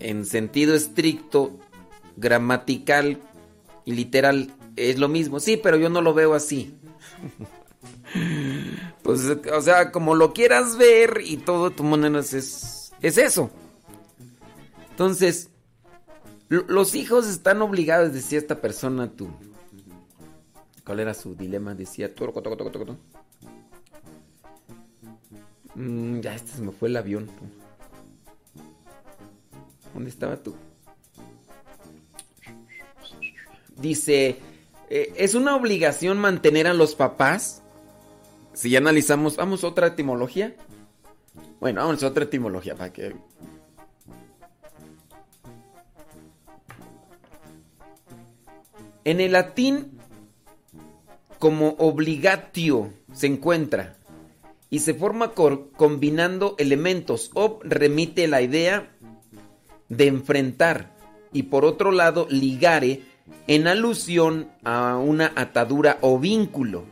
en 0.00 0.26
sentido 0.26 0.74
estricto, 0.74 1.58
gramatical 2.16 3.18
y 3.84 3.92
literal 3.92 4.50
es 4.78 4.98
lo 4.98 5.08
mismo. 5.08 5.40
Sí, 5.40 5.56
pero 5.56 5.76
yo 5.76 5.88
no 5.88 6.00
lo 6.00 6.14
veo 6.14 6.34
así. 6.34 6.78
pues, 9.02 9.20
o 9.52 9.60
sea, 9.60 9.90
como 9.90 10.14
lo 10.14 10.32
quieras 10.32 10.76
ver 10.76 11.20
y 11.24 11.36
todo 11.38 11.70
tu 11.70 11.84
manera 11.84 12.20
es, 12.20 12.92
es 13.00 13.18
eso. 13.18 13.50
Entonces, 14.90 15.50
los 16.48 16.94
hijos 16.94 17.28
están 17.28 17.62
obligados, 17.62 18.12
decía 18.12 18.38
esta 18.38 18.60
persona, 18.60 19.10
tú. 19.12 19.28
¿Cuál 20.84 21.00
era 21.00 21.12
su 21.12 21.34
dilema? 21.34 21.74
Decía, 21.74 22.12
mm, 25.74 26.20
ya, 26.20 26.34
este 26.34 26.52
se 26.52 26.62
me 26.62 26.72
fue 26.72 26.88
el 26.88 26.96
avión. 26.96 27.30
¿Dónde 29.92 30.10
estaba 30.10 30.36
tú? 30.36 30.54
Dice, 33.76 34.38
eh, 34.90 35.12
¿es 35.16 35.34
una 35.34 35.54
obligación 35.56 36.18
mantener 36.18 36.66
a 36.66 36.74
los 36.74 36.94
papás? 36.94 37.62
Si 38.54 38.70
ya 38.70 38.78
analizamos, 38.78 39.36
vamos 39.36 39.62
a 39.64 39.68
otra 39.68 39.88
etimología. 39.88 40.54
Bueno, 41.60 41.82
vamos 41.82 42.02
a 42.02 42.08
otra 42.08 42.24
etimología 42.24 42.74
para 42.74 42.92
que... 42.92 43.14
En 49.04 49.20
el 49.20 49.32
latín, 49.32 49.98
como 51.38 51.76
obligatio 51.78 52.92
se 53.12 53.26
encuentra 53.26 53.96
y 54.70 54.80
se 54.80 54.94
forma 54.94 55.32
combinando 55.32 56.54
elementos. 56.58 57.30
Ob 57.34 57.62
remite 57.62 58.28
la 58.28 58.42
idea 58.42 58.90
de 59.88 60.06
enfrentar 60.06 60.94
y 61.32 61.44
por 61.44 61.64
otro 61.64 61.90
lado 61.90 62.26
ligare 62.30 63.02
en 63.46 63.66
alusión 63.66 64.48
a 64.64 64.96
una 64.96 65.32
atadura 65.34 65.98
o 66.00 66.18
vínculo. 66.18 66.84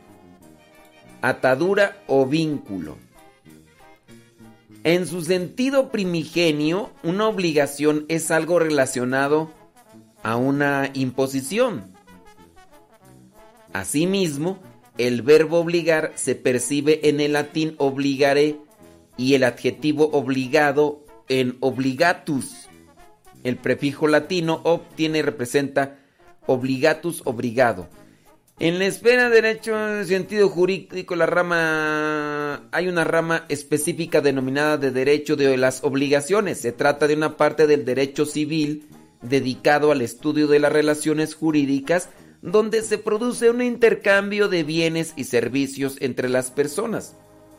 Atadura 1.22 2.02
o 2.06 2.26
vínculo. 2.26 2.96
En 4.84 5.06
su 5.06 5.22
sentido 5.22 5.90
primigenio, 5.90 6.90
una 7.02 7.26
obligación 7.26 8.06
es 8.08 8.30
algo 8.30 8.58
relacionado 8.58 9.50
a 10.22 10.36
una 10.36 10.90
imposición. 10.94 11.92
Asimismo, 13.72 14.58
el 14.96 15.22
verbo 15.22 15.58
obligar 15.58 16.12
se 16.14 16.36
percibe 16.36 17.08
en 17.08 17.20
el 17.20 17.34
latín 17.34 17.74
obligare 17.78 18.58
y 19.16 19.34
el 19.34 19.44
adjetivo 19.44 20.08
obligado 20.12 21.04
en 21.28 21.56
obligatus. 21.60 22.68
El 23.44 23.56
prefijo 23.56 24.06
latino 24.06 24.60
obtiene 24.64 25.18
y 25.18 25.22
representa 25.22 25.98
obligatus 26.46 27.22
obrigado. 27.24 27.88
En 28.58 28.78
la 28.78 28.86
esfera 28.86 29.28
de 29.28 29.42
derecho 29.42 29.76
en 29.76 30.06
sentido 30.06 30.48
jurídico, 30.48 31.14
la 31.14 31.26
rama 31.26 32.68
hay 32.72 32.88
una 32.88 33.04
rama 33.04 33.44
específica 33.50 34.22
denominada 34.22 34.78
de 34.78 34.90
derecho 34.90 35.36
de 35.36 35.58
las 35.58 35.84
obligaciones. 35.84 36.58
Se 36.58 36.72
trata 36.72 37.06
de 37.06 37.14
una 37.14 37.36
parte 37.36 37.66
del 37.66 37.84
derecho 37.84 38.24
civil 38.24 38.88
dedicado 39.20 39.92
al 39.92 40.00
estudio 40.00 40.46
de 40.46 40.58
las 40.58 40.72
relaciones 40.72 41.34
jurídicas 41.34 42.08
donde 42.40 42.82
se 42.82 42.96
produce 42.96 43.50
un 43.50 43.60
intercambio 43.60 44.48
de 44.48 44.62
bienes 44.62 45.12
y 45.16 45.24
servicios 45.24 45.96
entre 46.00 46.28
las 46.28 46.50
personas. 46.50 47.14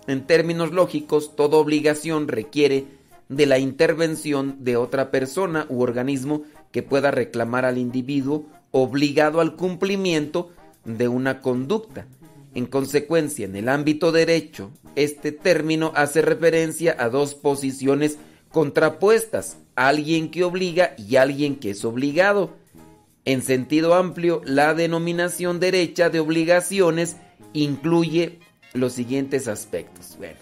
En 0.07 0.26
términos 0.26 0.72
lógicos, 0.72 1.35
toda 1.35 1.57
obligación 1.57 2.27
requiere 2.27 2.85
de 3.30 3.45
la 3.45 3.59
intervención 3.59 4.64
de 4.64 4.77
otra 4.77 5.11
persona 5.11 5.65
u 5.69 5.81
organismo 5.81 6.43
que 6.72 6.84
pueda 6.84 7.11
reclamar 7.11 7.65
al 7.65 7.77
individuo 7.77 8.45
obligado 8.82 9.41
al 9.41 9.56
cumplimiento 9.56 10.52
de 10.86 11.08
una 11.08 11.41
conducta. 11.41 12.08
En 12.56 12.66
consecuencia, 12.66 13.45
en 13.45 13.56
el 13.56 13.70
ámbito 13.70 14.12
derecho, 14.12 14.72
este 14.95 15.32
término 15.32 15.91
hace 15.95 16.22
referencia 16.22 16.95
a 16.98 17.10
dos 17.10 17.36
posiciones 17.36 18.18
contrapuestas, 18.52 19.58
alguien 19.76 20.32
que 20.32 20.44
obliga 20.44 20.95
y 20.98 21.18
alguien 21.18 21.58
que 21.58 21.72
es 21.72 21.86
obligado. 21.86 22.56
En 23.26 23.41
sentido 23.41 23.94
amplio, 23.94 24.41
la 24.45 24.74
denominación 24.74 25.60
derecha 25.60 26.10
de 26.10 26.20
obligaciones 26.20 27.18
incluye 27.54 28.40
los 28.74 28.94
siguientes 28.94 29.48
aspectos. 29.48 30.16
Bueno, 30.18 30.40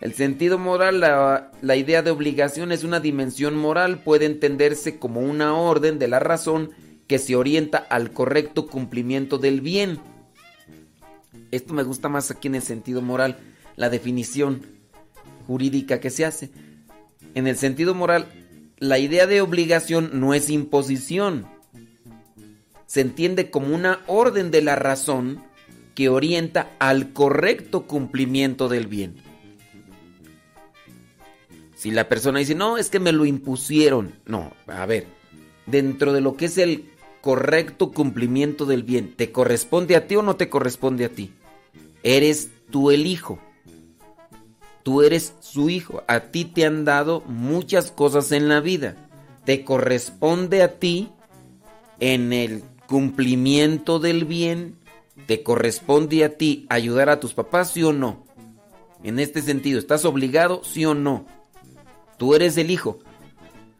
el 0.00 0.14
sentido 0.14 0.58
moral, 0.58 1.00
la, 1.00 1.52
la, 1.60 1.76
idea 1.76 2.02
de 2.02 2.10
obligación 2.10 2.72
es 2.72 2.82
una 2.82 3.00
dimensión 3.00 3.56
moral, 3.56 3.98
puede 3.98 4.26
entenderse 4.26 4.98
como 4.98 5.20
una 5.20 5.54
orden 5.54 5.98
de 5.98 6.08
la 6.08 6.18
razón 6.18 6.70
que 7.08 7.18
se 7.18 7.34
orienta 7.34 7.78
al 7.78 8.12
correcto 8.12 8.66
cumplimiento 8.66 9.38
del 9.38 9.62
bien. 9.62 9.98
Esto 11.50 11.72
me 11.72 11.82
gusta 11.82 12.08
más 12.08 12.30
aquí 12.30 12.48
en 12.48 12.54
el 12.54 12.62
sentido 12.62 13.00
moral, 13.00 13.38
la 13.76 13.88
definición 13.88 14.62
jurídica 15.46 16.00
que 16.00 16.10
se 16.10 16.26
hace. 16.26 16.50
En 17.34 17.46
el 17.46 17.56
sentido 17.56 17.94
moral, 17.94 18.26
la 18.78 18.98
idea 18.98 19.26
de 19.26 19.40
obligación 19.40 20.10
no 20.20 20.34
es 20.34 20.50
imposición. 20.50 21.46
Se 22.86 23.00
entiende 23.00 23.50
como 23.50 23.74
una 23.74 24.00
orden 24.06 24.50
de 24.50 24.62
la 24.62 24.76
razón 24.76 25.42
que 25.94 26.10
orienta 26.10 26.70
al 26.78 27.12
correcto 27.14 27.86
cumplimiento 27.86 28.68
del 28.68 28.86
bien. 28.86 29.16
Si 31.74 31.90
la 31.90 32.08
persona 32.08 32.40
dice, 32.40 32.54
no, 32.54 32.76
es 32.76 32.90
que 32.90 33.00
me 33.00 33.12
lo 33.12 33.24
impusieron. 33.24 34.14
No, 34.26 34.52
a 34.66 34.84
ver, 34.84 35.06
dentro 35.66 36.12
de 36.12 36.20
lo 36.20 36.36
que 36.36 36.46
es 36.46 36.58
el 36.58 36.90
correcto 37.20 37.92
cumplimiento 37.92 38.66
del 38.66 38.82
bien, 38.82 39.14
¿te 39.14 39.32
corresponde 39.32 39.96
a 39.96 40.06
ti 40.06 40.16
o 40.16 40.22
no 40.22 40.36
te 40.36 40.48
corresponde 40.48 41.04
a 41.04 41.08
ti? 41.08 41.32
Eres 42.02 42.50
tú 42.70 42.90
el 42.90 43.06
hijo. 43.06 43.38
Tú 44.82 45.02
eres 45.02 45.34
su 45.40 45.68
hijo. 45.68 46.02
A 46.06 46.20
ti 46.20 46.44
te 46.44 46.64
han 46.64 46.84
dado 46.84 47.22
muchas 47.26 47.90
cosas 47.90 48.32
en 48.32 48.48
la 48.48 48.60
vida. 48.60 48.96
Te 49.44 49.64
corresponde 49.64 50.62
a 50.62 50.78
ti 50.78 51.10
en 52.00 52.32
el 52.32 52.62
cumplimiento 52.86 53.98
del 53.98 54.24
bien. 54.24 54.76
Te 55.26 55.42
corresponde 55.42 56.24
a 56.24 56.36
ti 56.36 56.66
ayudar 56.68 57.10
a 57.10 57.20
tus 57.20 57.34
papás, 57.34 57.72
sí 57.72 57.82
o 57.82 57.92
no. 57.92 58.24
En 59.02 59.18
este 59.18 59.42
sentido, 59.42 59.78
¿estás 59.78 60.04
obligado, 60.04 60.62
sí 60.64 60.84
o 60.84 60.94
no? 60.94 61.26
Tú 62.16 62.34
eres 62.34 62.56
el 62.56 62.70
hijo. 62.70 62.98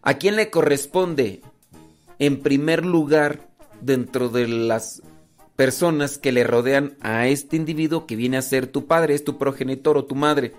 ¿A 0.02 0.14
quién 0.14 0.36
le 0.36 0.50
corresponde 0.50 1.42
en 2.18 2.40
primer 2.40 2.84
lugar 2.84 3.48
dentro 3.80 4.28
de 4.28 4.48
las 4.48 5.02
personas 5.56 6.18
que 6.18 6.32
le 6.32 6.44
rodean 6.44 6.96
a 7.00 7.26
este 7.26 7.56
individuo 7.56 8.06
que 8.06 8.16
viene 8.16 8.36
a 8.36 8.42
ser 8.42 8.66
tu 8.66 8.86
padre, 8.86 9.14
es 9.14 9.24
tu 9.24 9.38
progenitor 9.38 9.96
o 9.96 10.04
tu 10.04 10.14
madre. 10.14 10.54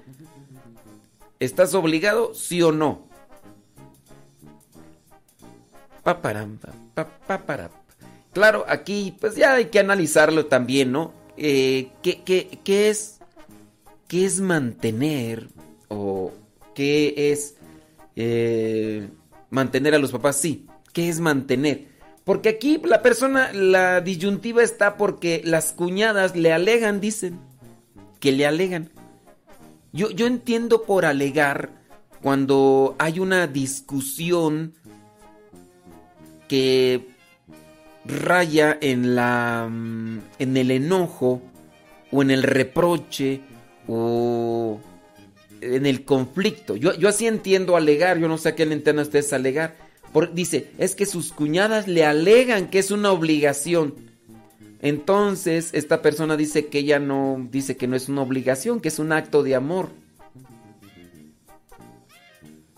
¿Estás 1.40 1.74
obligado, 1.74 2.34
sí 2.34 2.62
o 2.62 2.72
no? 2.72 3.08
Claro, 8.34 8.66
aquí 8.68 9.16
pues 9.20 9.36
ya 9.36 9.54
hay 9.54 9.66
que 9.66 9.80
analizarlo 9.80 10.46
también, 10.48 10.92
¿no? 10.92 11.14
Eh, 11.38 11.92
¿qué, 12.02 12.22
qué, 12.24 12.60
qué 12.64 12.90
es, 12.90 13.20
¿Qué 14.10 14.26
es 14.26 14.42
mantener 14.42 15.50
o 15.88 16.34
qué 16.74 17.32
es 17.32 17.54
eh, 18.16 19.08
mantener 19.52 19.94
a 19.94 20.00
los 20.00 20.12
papás? 20.12 20.36
Sí, 20.36 20.66
¿qué 20.94 21.10
es 21.10 21.20
mantener? 21.20 21.88
Porque 22.24 22.50
aquí 22.50 22.80
la 22.84 23.02
persona, 23.02 23.52
la 23.54 24.02
disyuntiva 24.02 24.62
está 24.62 24.98
porque 24.98 25.42
las 25.44 25.74
cuñadas 25.74 26.36
le 26.36 26.54
alegan, 26.54 27.02
dicen, 27.02 27.40
que 28.20 28.32
le 28.32 28.46
alegan. 28.46 28.92
Yo, 29.92 30.12
yo 30.12 30.28
entiendo 30.28 30.84
por 30.84 31.06
alegar 31.06 31.72
cuando 32.22 32.96
hay 33.00 33.20
una 33.20 33.48
discusión 33.48 34.74
que 36.48 37.08
raya 38.06 38.78
en 38.82 39.16
la 39.16 39.68
mm, 39.70 40.20
en 40.40 40.58
el 40.58 40.72
enojo 40.72 41.42
o 42.12 42.22
en 42.22 42.32
el 42.32 42.44
reproche 42.44 43.42
o 43.88 44.80
en 45.62 45.86
el 45.86 46.06
conflicto. 46.06 46.76
Yo, 46.76 46.94
yo 46.96 47.10
así 47.10 47.28
entiendo 47.28 47.76
alegar, 47.76 48.18
yo 48.18 48.28
no 48.28 48.38
sé 48.38 48.50
a 48.50 48.56
qué 48.56 48.66
le 48.66 48.74
entienden 48.74 49.06
ustedes 49.06 49.32
alegar. 49.34 49.89
Dice, 50.34 50.72
es 50.78 50.96
que 50.96 51.06
sus 51.06 51.32
cuñadas 51.32 51.88
le 51.88 52.06
alegan 52.06 52.70
que 52.70 52.80
es 52.80 52.92
una 52.92 53.12
obligación. 53.12 53.96
Entonces, 54.82 55.70
esta 55.74 56.02
persona 56.02 56.38
dice 56.38 56.68
que 56.68 56.80
ella 56.80 57.00
no, 57.00 57.48
dice 57.52 57.76
que 57.76 57.88
no 57.88 57.96
es 57.96 58.08
una 58.08 58.22
obligación, 58.22 58.80
que 58.80 58.88
es 58.88 59.00
un 59.00 59.12
acto 59.12 59.44
de 59.44 59.56
amor. 59.56 59.90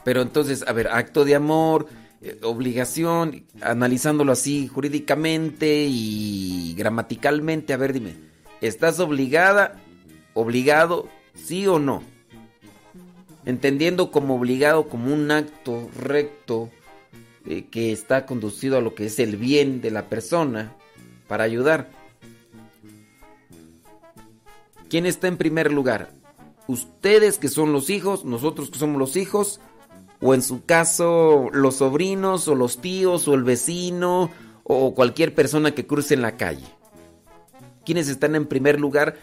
Pero 0.03 0.21
entonces, 0.21 0.63
a 0.67 0.73
ver, 0.73 0.87
acto 0.87 1.25
de 1.25 1.35
amor, 1.35 1.87
eh, 2.21 2.39
obligación, 2.41 3.45
analizándolo 3.61 4.31
así 4.31 4.67
jurídicamente 4.67 5.85
y 5.87 6.73
gramaticalmente, 6.75 7.73
a 7.73 7.77
ver, 7.77 7.93
dime, 7.93 8.15
¿estás 8.61 8.99
obligada, 8.99 9.79
obligado, 10.33 11.07
sí 11.35 11.67
o 11.67 11.77
no? 11.77 12.03
Entendiendo 13.45 14.11
como 14.11 14.35
obligado 14.35 14.87
como 14.87 15.13
un 15.13 15.29
acto 15.31 15.89
recto 15.95 16.69
eh, 17.45 17.65
que 17.69 17.91
está 17.91 18.25
conducido 18.25 18.77
a 18.77 18.81
lo 18.81 18.95
que 18.95 19.05
es 19.05 19.19
el 19.19 19.37
bien 19.37 19.81
de 19.81 19.91
la 19.91 20.09
persona 20.09 20.75
para 21.27 21.43
ayudar. 21.43 21.89
¿Quién 24.89 25.05
está 25.05 25.27
en 25.27 25.37
primer 25.37 25.71
lugar? 25.71 26.11
Ustedes 26.67 27.37
que 27.37 27.47
son 27.47 27.71
los 27.71 27.89
hijos, 27.89 28.25
nosotros 28.25 28.69
que 28.69 28.77
somos 28.77 28.99
los 28.99 29.15
hijos, 29.15 29.59
o 30.21 30.33
en 30.33 30.41
su 30.41 30.65
caso 30.65 31.49
los 31.51 31.77
sobrinos 31.77 32.47
o 32.47 32.55
los 32.55 32.79
tíos 32.79 33.27
o 33.27 33.33
el 33.33 33.43
vecino 33.43 34.29
o 34.63 34.93
cualquier 34.93 35.33
persona 35.33 35.73
que 35.73 35.87
cruce 35.87 36.13
en 36.13 36.21
la 36.21 36.37
calle. 36.37 36.65
¿Quiénes 37.85 38.07
están 38.07 38.35
en 38.35 38.45
primer 38.45 38.79
lugar 38.79 39.15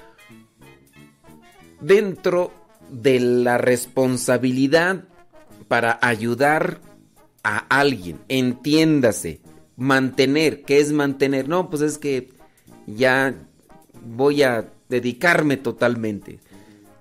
dentro 1.81 2.53
de 2.91 3.21
la 3.21 3.59
responsabilidad 3.59 5.05
para 5.69 5.99
ayudar 6.03 6.81
a 7.49 7.81
alguien. 7.81 8.21
Entiéndase, 8.29 9.41
mantener, 9.77 10.63
¿qué 10.65 10.81
es 10.81 10.93
mantener? 10.93 11.49
No, 11.49 11.71
pues 11.71 11.81
es 11.81 11.97
que 11.97 12.29
ya 12.87 13.35
voy 14.05 14.43
a 14.43 14.71
dedicarme 14.91 15.57
totalmente. 15.57 16.41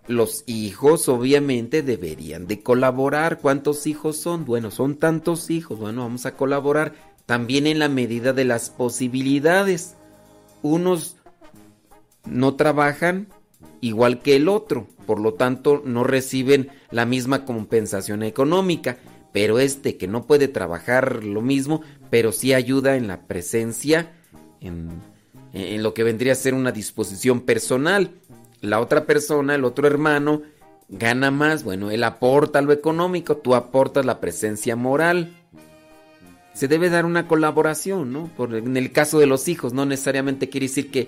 Los 0.08 0.46
hijos 0.48 1.10
obviamente 1.10 1.82
deberían 1.82 2.48
de 2.48 2.64
colaborar. 2.64 3.40
¿Cuántos 3.40 3.88
hijos 3.88 4.16
son? 4.16 4.46
Bueno, 4.46 4.72
son 4.72 4.96
tantos 4.96 5.50
hijos. 5.50 5.80
Bueno, 5.80 6.04
vamos 6.04 6.26
a 6.26 6.36
colaborar 6.36 6.94
también 7.26 7.68
en 7.68 7.80
la 7.80 7.90
medida 7.90 8.32
de 8.32 8.46
las 8.46 8.70
posibilidades. 8.70 9.96
Unos 10.62 11.18
no 12.24 12.56
trabajan 12.56 13.28
igual 13.82 14.22
que 14.22 14.38
el 14.38 14.48
otro, 14.48 14.88
por 15.06 15.20
lo 15.20 15.34
tanto 15.34 15.82
no 15.84 16.06
reciben 16.06 16.70
la 16.90 17.06
misma 17.06 17.44
compensación 17.44 18.24
económica. 18.24 18.98
Pero 19.34 19.60
este 19.60 19.98
que 19.98 20.08
no 20.08 20.26
puede 20.26 20.48
trabajar 20.48 21.24
lo 21.24 21.42
mismo, 21.42 21.82
pero 22.10 22.32
sí 22.32 22.54
ayuda 22.54 22.96
en 22.96 23.08
la 23.08 23.28
presencia, 23.28 24.12
en, 24.62 24.90
en 25.54 25.84
lo 25.84 25.94
que 25.94 26.04
vendría 26.04 26.34
a 26.34 26.36
ser 26.36 26.54
una 26.54 26.72
disposición 26.72 27.42
personal 27.42 28.12
la 28.62 28.80
otra 28.80 29.06
persona, 29.06 29.56
el 29.56 29.66
otro 29.66 29.88
hermano, 29.88 30.42
gana 30.90 31.32
más, 31.32 31.64
bueno, 31.64 31.92
él 31.92 32.04
aporta 32.04 32.62
lo 32.62 32.72
económico, 32.72 33.38
tú 33.38 33.56
aportas 33.56 34.06
la 34.06 34.20
presencia 34.20 34.76
moral. 34.76 35.36
Se 36.54 36.68
debe 36.68 36.90
dar 36.90 37.06
una 37.06 37.28
colaboración, 37.28 38.12
¿no? 38.12 38.30
Por, 38.36 38.56
en 38.56 38.78
el 38.78 38.92
caso 38.92 39.20
de 39.20 39.28
los 39.28 39.48
hijos, 39.48 39.74
no 39.74 39.86
necesariamente 39.86 40.50
quiere 40.50 40.68
decir 40.68 40.90
que 40.90 41.08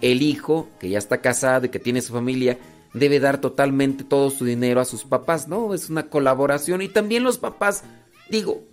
el 0.00 0.22
hijo, 0.22 0.68
que 0.80 0.88
ya 0.88 0.98
está 0.98 1.20
casado 1.20 1.66
y 1.66 1.68
que 1.68 1.78
tiene 1.78 2.00
su 2.00 2.12
familia, 2.12 2.58
debe 2.96 3.20
dar 3.20 3.40
totalmente 3.40 4.04
todo 4.04 4.30
su 4.30 4.44
dinero 4.44 4.80
a 4.80 4.84
sus 4.84 5.04
papás, 5.04 5.48
no, 5.48 5.74
es 5.74 5.90
una 5.90 6.08
colaboración. 6.08 6.82
Y 6.82 6.88
también 6.88 7.24
los 7.24 7.38
papás, 7.38 7.84
digo, 8.30 8.64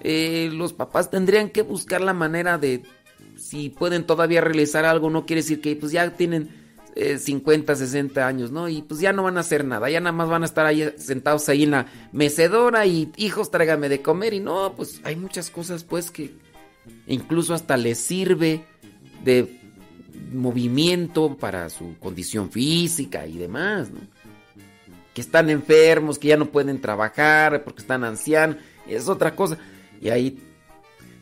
eh, 0.00 0.50
los 0.52 0.72
papás 0.72 1.10
tendrían 1.10 1.50
que 1.50 1.62
buscar 1.62 2.00
la 2.00 2.12
manera 2.12 2.58
de, 2.58 2.82
si 3.36 3.68
pueden 3.68 4.04
todavía 4.04 4.40
realizar 4.40 4.84
algo, 4.84 5.10
no 5.10 5.26
quiere 5.26 5.42
decir 5.42 5.60
que 5.60 5.76
pues 5.76 5.92
ya 5.92 6.10
tienen 6.10 6.50
50, 6.96 7.72
eh, 7.72 7.76
60 7.76 8.26
años, 8.26 8.50
¿no? 8.50 8.68
Y 8.68 8.82
pues 8.82 9.00
ya 9.00 9.12
no 9.12 9.22
van 9.22 9.36
a 9.36 9.40
hacer 9.40 9.64
nada, 9.64 9.88
ya 9.88 10.00
nada 10.00 10.12
más 10.12 10.28
van 10.28 10.42
a 10.42 10.46
estar 10.46 10.66
ahí 10.66 10.92
sentados 10.96 11.48
ahí 11.48 11.62
en 11.62 11.70
la 11.70 11.86
mecedora 12.12 12.86
y 12.86 13.12
hijos, 13.16 13.50
tráigame 13.50 13.88
de 13.88 14.02
comer. 14.02 14.34
Y 14.34 14.40
no, 14.40 14.74
pues 14.76 15.00
hay 15.04 15.16
muchas 15.16 15.50
cosas 15.50 15.84
pues 15.84 16.10
que 16.10 16.34
incluso 17.06 17.54
hasta 17.54 17.76
les 17.76 17.98
sirve 17.98 18.64
de 19.24 19.60
movimiento 20.32 21.36
para 21.36 21.70
su 21.70 21.96
condición 21.98 22.50
física 22.50 23.26
y 23.26 23.38
demás. 23.38 23.88
Que 25.14 25.20
están 25.20 25.50
enfermos, 25.50 26.18
que 26.18 26.28
ya 26.28 26.36
no 26.36 26.46
pueden 26.46 26.80
trabajar 26.80 27.64
porque 27.64 27.82
están 27.82 28.04
ancianos, 28.04 28.56
es 28.86 29.08
otra 29.08 29.34
cosa. 29.34 29.58
Y 30.00 30.10
ahí... 30.10 30.38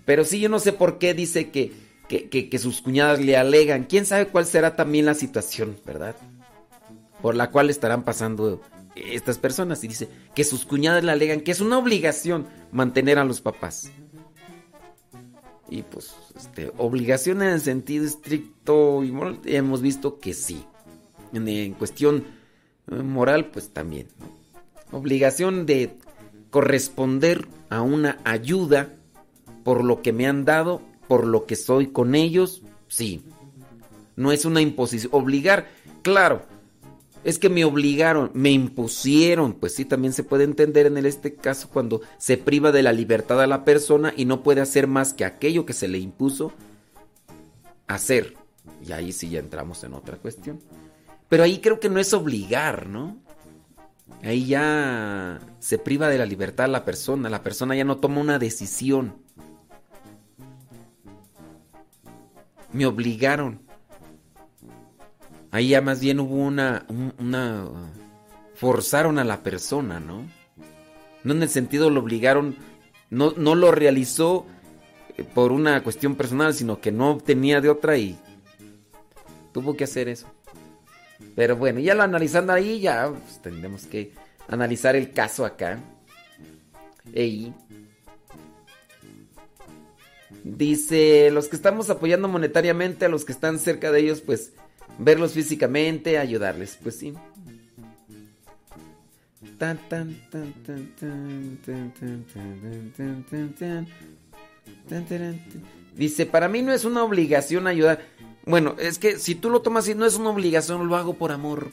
Pero 0.05 0.25
sí, 0.25 0.39
yo 0.39 0.49
no 0.49 0.61
sé 0.61 0.73
por 0.73 0.99
qué 0.99 1.15
dice 1.15 1.51
que 1.51 1.73
que, 2.09 2.59
sus 2.59 2.81
cuñadas 2.81 3.21
le 3.21 3.37
alegan. 3.37 3.85
¿Quién 3.85 4.07
sabe 4.07 4.27
cuál 4.29 4.47
será 4.47 4.77
también 4.77 5.07
la 5.07 5.15
situación, 5.15 5.77
verdad? 5.85 6.17
Por 7.21 7.35
la 7.35 7.51
cual 7.51 7.71
estarán 7.71 8.05
pasando 8.05 8.61
estas 8.95 9.39
personas. 9.39 9.83
Y 9.85 9.89
dice 9.89 10.09
que 10.35 10.45
sus 10.45 10.65
cuñadas 10.65 11.05
le 11.05 11.13
alegan 11.13 11.41
que 11.41 11.53
es 11.53 11.61
una 11.61 11.79
obligación 11.79 12.47
mantener 12.73 13.19
a 13.19 13.25
los 13.25 13.41
papás. 13.41 13.91
Y 15.69 15.83
pues, 15.83 16.15
este, 16.37 16.73
obligación 16.79 17.43
en 17.43 17.49
el 17.49 17.61
sentido 17.61 18.05
estricto 18.05 19.03
y 19.03 19.11
moral, 19.11 19.41
hemos 19.45 19.83
visto 19.83 20.21
que 20.21 20.35
sí. 20.35 20.65
En, 21.33 21.73
cuestión 21.75 22.25
eh, 22.91 22.95
moral, 22.95 23.47
pues 23.47 23.71
también. 23.71 24.09
Obligación 24.93 25.67
de 25.67 25.97
corresponder 26.51 27.47
a 27.69 27.83
una 27.83 28.19
ayuda 28.25 28.93
por 29.65 29.83
lo 29.85 30.03
que 30.03 30.13
me 30.13 30.27
han 30.27 30.45
dado 30.45 30.81
por 31.09 31.27
lo 31.27 31.47
que 31.47 31.57
soy 31.57 31.89
con 31.89 32.15
ellos, 32.15 32.63
sí. 32.89 33.23
No 34.17 34.33
es 34.33 34.45
una 34.45 34.61
imposición. 34.61 35.13
Obligar, 35.15 35.69
claro. 36.03 36.43
Es 37.27 37.39
que 37.39 37.49
me 37.49 37.65
obligaron, 37.65 38.31
me 38.35 38.51
impusieron. 38.51 39.53
Pues 39.53 39.75
sí, 39.75 39.85
también 39.85 40.13
se 40.13 40.23
puede 40.23 40.45
entender 40.45 40.87
en 40.87 40.97
este 41.05 41.35
caso 41.35 41.69
cuando 41.69 42.01
se 42.19 42.39
priva 42.39 42.73
de 42.73 42.83
la 42.83 42.93
libertad 42.93 43.43
a 43.43 43.47
la 43.47 43.65
persona 43.65 44.15
y 44.17 44.25
no 44.25 44.43
puede 44.43 44.61
hacer 44.61 44.87
más 44.87 45.13
que 45.13 45.25
aquello 45.25 45.67
que 45.67 45.73
se 45.73 45.89
le 45.89 45.99
impuso 45.99 46.53
hacer. 47.89 48.35
Y 48.87 48.93
ahí 48.93 49.13
sí 49.13 49.29
ya 49.29 49.41
entramos 49.41 49.83
en 49.85 49.95
otra 49.95 50.17
cuestión. 50.17 50.61
Pero 51.29 51.43
ahí 51.43 51.59
creo 51.59 51.81
que 51.81 51.89
no 51.89 52.01
es 52.01 52.15
obligar, 52.15 52.87
¿no? 52.87 53.19
Ahí 54.23 54.47
ya 54.47 55.41
se 55.59 55.79
priva 55.79 56.09
de 56.09 56.19
la 56.19 56.27
libertad 56.27 56.67
a 56.67 56.69
la 56.69 56.85
persona. 56.85 57.29
La 57.29 57.43
persona 57.43 57.75
ya 57.75 57.85
no 57.85 57.99
toma 57.99 58.21
una 58.21 58.39
decisión. 58.39 59.27
me 62.77 62.87
obligaron. 62.87 63.66
Ahí 65.51 65.69
ya 65.69 65.81
más 65.81 66.01
bien 66.01 66.21
hubo 66.21 66.35
una, 66.35 66.87
forzaron 68.55 69.19
a 69.19 69.25
la 69.25 69.43
persona, 69.43 70.01
¿no? 70.01 70.27
No 71.25 71.33
en 71.33 71.43
el 71.43 71.49
sentido 71.49 71.91
lo 71.91 72.01
obligaron, 72.01 72.57
no, 73.11 73.33
no 73.37 73.55
lo 73.55 73.73
realizó 73.73 74.47
eh, 75.17 75.25
por 75.25 75.53
una 75.53 75.83
cuestión 75.83 76.15
personal, 76.15 76.55
sino 76.55 76.81
que 76.81 76.93
no 76.93 77.19
tenía 77.19 77.61
de 77.61 77.69
otra 77.69 77.97
y 77.97 78.19
tuvo 79.53 79.77
que 79.77 79.85
hacer 79.85 80.09
eso. 80.09 80.27
Pero 81.35 81.57
bueno, 81.57 81.81
ya 81.81 81.95
lo 81.95 82.03
analizando 82.03 82.53
ahí, 82.53 82.81
ya 82.81 83.11
pues, 83.11 83.43
tendremos 83.43 83.87
que 83.87 84.13
analizar 84.49 84.95
el 84.95 85.13
caso 85.13 85.45
acá. 85.45 85.81
Ey, 87.13 87.53
Dice, 90.49 91.31
los 91.33 91.49
que 91.49 91.57
estamos 91.57 91.91
apoyando 91.91 92.29
monetariamente 92.29 93.05
a 93.05 93.09
los 93.09 93.25
que 93.25 93.33
están 93.33 93.59
cerca 93.59 93.91
de 93.91 93.99
ellos, 93.99 94.21
pues 94.21 94.53
verlos 94.99 95.33
físicamente, 95.33 96.19
ayudarles, 96.19 96.79
pues 96.83 96.99
sí. 96.99 97.15
Dice, 105.97 106.27
para 106.27 106.49
mí 106.49 106.63
no 106.63 106.73
es 106.73 106.85
una 106.85 107.03
obligación 107.03 107.67
ayudar. 107.67 108.01
Bueno, 108.45 108.77
es 108.79 108.99
que 108.99 109.19
si 109.19 109.35
tú 109.35 109.51
lo 109.51 109.63
tomas 109.63 109.85
así, 109.85 109.95
no 109.95 110.07
es 110.07 110.17
una 110.17 110.31
obligación, 110.31 110.87
lo 110.89 110.97
hago 110.97 111.15
por 111.15 111.33
amor. 111.33 111.71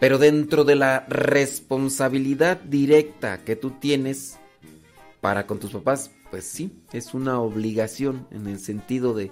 Pero 0.00 0.18
dentro 0.18 0.64
de 0.64 0.74
la 0.74 1.06
responsabilidad 1.08 2.60
directa 2.60 3.44
que 3.44 3.54
tú 3.54 3.70
tienes 3.70 4.38
para 5.20 5.46
con 5.46 5.60
tus 5.60 5.70
papás, 5.70 6.10
pues 6.30 6.44
sí, 6.44 6.72
es 6.92 7.14
una 7.14 7.38
obligación 7.40 8.26
en 8.32 8.48
el 8.48 8.58
sentido 8.58 9.14
de 9.14 9.30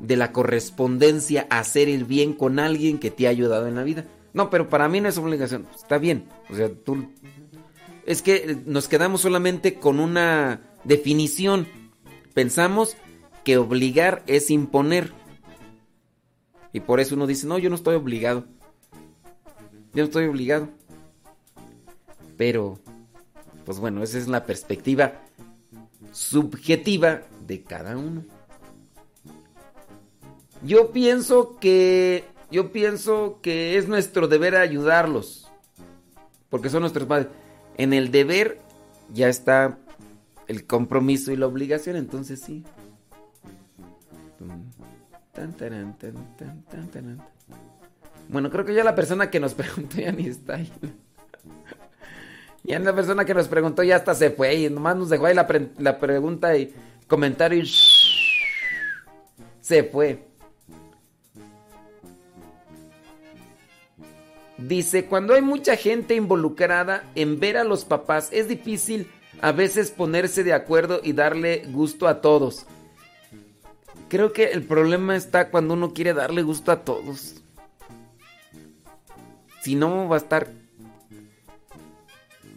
de 0.00 0.16
la 0.16 0.32
correspondencia 0.32 1.46
a 1.50 1.60
hacer 1.60 1.88
el 1.88 2.04
bien 2.04 2.32
con 2.32 2.58
alguien 2.58 2.98
que 2.98 3.10
te 3.10 3.26
ha 3.26 3.30
ayudado 3.30 3.66
en 3.66 3.74
la 3.76 3.82
vida. 3.82 4.06
No, 4.32 4.50
pero 4.50 4.68
para 4.68 4.88
mí 4.88 5.00
no 5.00 5.08
es 5.08 5.18
obligación. 5.18 5.66
Está 5.74 5.98
bien. 5.98 6.26
O 6.48 6.54
sea, 6.54 6.70
tú 6.72 7.06
es 8.06 8.22
que 8.22 8.58
nos 8.66 8.88
quedamos 8.88 9.20
solamente 9.20 9.74
con 9.74 10.00
una 10.00 10.62
definición. 10.84 11.68
Pensamos 12.34 12.96
que 13.44 13.56
obligar 13.56 14.22
es 14.26 14.50
imponer. 14.50 15.12
Y 16.72 16.80
por 16.80 17.00
eso 17.00 17.14
uno 17.14 17.26
dice, 17.26 17.46
no, 17.46 17.58
yo 17.58 17.70
no 17.70 17.76
estoy 17.76 17.96
obligado. 17.96 18.46
Yo 19.92 20.02
no 20.02 20.04
estoy 20.04 20.26
obligado. 20.26 20.68
Pero, 22.36 22.78
pues 23.64 23.78
bueno, 23.78 24.02
esa 24.02 24.18
es 24.18 24.28
la 24.28 24.44
perspectiva 24.44 25.22
subjetiva 26.12 27.22
de 27.46 27.62
cada 27.62 27.96
uno. 27.96 28.24
Yo 30.62 30.90
pienso 30.92 31.58
que 31.58 32.24
yo 32.50 32.72
pienso 32.72 33.38
que 33.42 33.78
es 33.78 33.88
nuestro 33.88 34.28
deber 34.28 34.56
ayudarlos. 34.56 35.48
Porque 36.48 36.68
son 36.68 36.80
nuestros 36.80 37.06
padres. 37.06 37.28
En 37.76 37.92
el 37.92 38.10
deber 38.10 38.58
ya 39.12 39.28
está 39.28 39.78
el 40.48 40.66
compromiso 40.66 41.30
y 41.30 41.36
la 41.36 41.46
obligación, 41.46 41.96
entonces 41.96 42.40
sí. 42.40 42.64
Bueno, 48.28 48.50
creo 48.50 48.64
que 48.64 48.74
ya 48.74 48.82
la 48.82 48.94
persona 48.96 49.30
que 49.30 49.38
nos 49.38 49.54
preguntó 49.54 49.96
ya 49.98 50.10
ni 50.12 50.26
está 50.26 50.56
ahí. 50.56 50.72
Ya 52.64 52.78
la 52.78 52.94
persona 52.94 53.24
que 53.24 53.34
nos 53.34 53.48
preguntó 53.48 53.82
ya 53.82 53.96
hasta 53.96 54.14
se 54.14 54.30
fue 54.30 54.54
y 54.54 54.68
nomás 54.68 54.96
nos 54.96 55.08
dejó 55.08 55.26
ahí 55.26 55.34
la, 55.34 55.46
la 55.78 55.98
pregunta 55.98 56.56
y 56.56 56.74
comentario 57.06 57.62
y 57.62 57.70
se 59.60 59.84
fue. 59.84 60.29
Dice, 64.60 65.06
cuando 65.06 65.32
hay 65.34 65.40
mucha 65.40 65.74
gente 65.74 66.14
involucrada 66.14 67.10
en 67.14 67.40
ver 67.40 67.56
a 67.56 67.64
los 67.64 67.86
papás, 67.86 68.28
es 68.30 68.46
difícil 68.46 69.06
a 69.40 69.52
veces 69.52 69.90
ponerse 69.90 70.44
de 70.44 70.52
acuerdo 70.52 71.00
y 71.02 71.14
darle 71.14 71.64
gusto 71.68 72.06
a 72.06 72.20
todos. 72.20 72.66
Creo 74.08 74.34
que 74.34 74.50
el 74.50 74.62
problema 74.62 75.16
está 75.16 75.50
cuando 75.50 75.74
uno 75.74 75.94
quiere 75.94 76.12
darle 76.12 76.42
gusto 76.42 76.72
a 76.72 76.84
todos. 76.84 77.36
Si 79.62 79.74
no, 79.76 80.08
va 80.08 80.16
a 80.16 80.18
estar... 80.18 80.48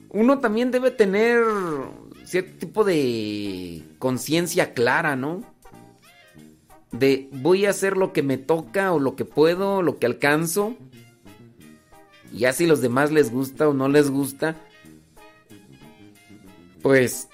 Uno 0.10 0.40
también 0.40 0.72
debe 0.72 0.92
tener 0.92 1.42
cierto 2.26 2.58
tipo 2.60 2.84
de 2.84 3.82
conciencia 3.98 4.74
clara, 4.74 5.16
¿no? 5.16 5.42
De 6.92 7.30
voy 7.32 7.66
a 7.66 7.70
hacer 7.70 7.96
lo 7.96 8.12
que 8.12 8.24
me 8.24 8.38
toca 8.38 8.92
o 8.92 9.00
lo 9.00 9.16
que 9.16 9.26
puedo, 9.26 9.82
lo 9.82 10.00
que 10.00 10.06
alcanzo 10.06 10.76
ya 12.34 12.54
si 12.54 12.66
los 12.66 12.82
demás 12.82 13.12
les 13.12 13.32
gusta 13.32 13.70
o 13.70 13.74
no 13.74 13.88
les 13.88 14.10
gusta, 14.10 14.56
pues 16.82 17.30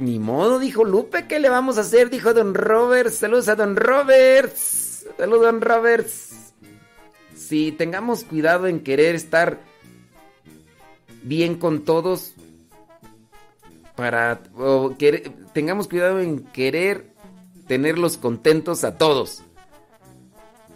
ni 0.00 0.18
modo, 0.18 0.58
dijo 0.58 0.84
Lupe, 0.84 1.26
¿qué 1.26 1.40
le 1.40 1.48
vamos 1.48 1.78
a 1.78 1.82
hacer? 1.82 2.10
Dijo 2.10 2.34
Don 2.34 2.54
Roberts. 2.54 3.16
Saludos 3.16 3.48
a 3.48 3.56
Don 3.56 3.76
Roberts. 3.76 5.06
Saludos, 5.16 5.42
Don 5.42 5.60
Roberts. 5.60 6.52
Si 7.34 7.72
tengamos 7.72 8.24
cuidado 8.24 8.66
en 8.66 8.80
querer 8.80 9.14
estar 9.14 9.60
bien 11.22 11.56
con 11.56 11.84
todos, 11.84 12.34
para. 13.96 14.40
tengamos 15.52 15.88
cuidado 15.88 16.20
en 16.20 16.44
querer 16.44 17.10
tenerlos 17.66 18.16
contentos 18.16 18.84
a 18.84 18.98
todos. 18.98 19.42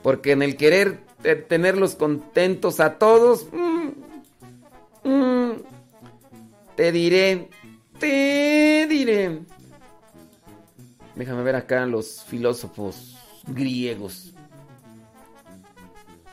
Porque 0.03 0.33
en 0.33 0.43
el 0.43 0.57
querer 0.57 0.99
tenerlos 1.23 1.95
contentos 1.95 2.81
a 2.81 2.99
todos. 2.99 3.47
Mm, 3.53 5.09
mm, 5.09 5.53
te 6.77 6.93
diré, 6.93 7.49
te 7.99 8.87
diré. 8.89 9.41
Déjame 11.15 11.43
ver 11.43 11.57
acá 11.57 11.87
los 11.87 12.25
filósofos 12.25 13.17
griegos. 13.47 14.33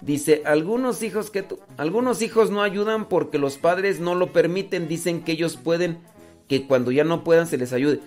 Dice, 0.02 0.44
algunos 0.45 1.03
hijos 1.03 1.30
que 1.30 1.44
tú, 1.44 1.60
algunos 1.76 2.22
hijos 2.22 2.52
no 2.52 2.61
ayudan 2.61 3.10
porque 3.10 3.38
los 3.38 3.57
padres 3.57 3.99
no 3.99 4.16
lo 4.16 4.32
permiten, 4.32 4.88
dicen 4.88 5.24
que 5.24 5.34
ellos 5.34 5.57
pueden, 5.57 5.99
que 6.48 6.66
cuando 6.66 6.91
ya 6.91 7.03
no 7.03 7.26
puedan 7.26 7.48
se 7.48 7.57
les 7.57 7.74
ayude. 7.74 7.99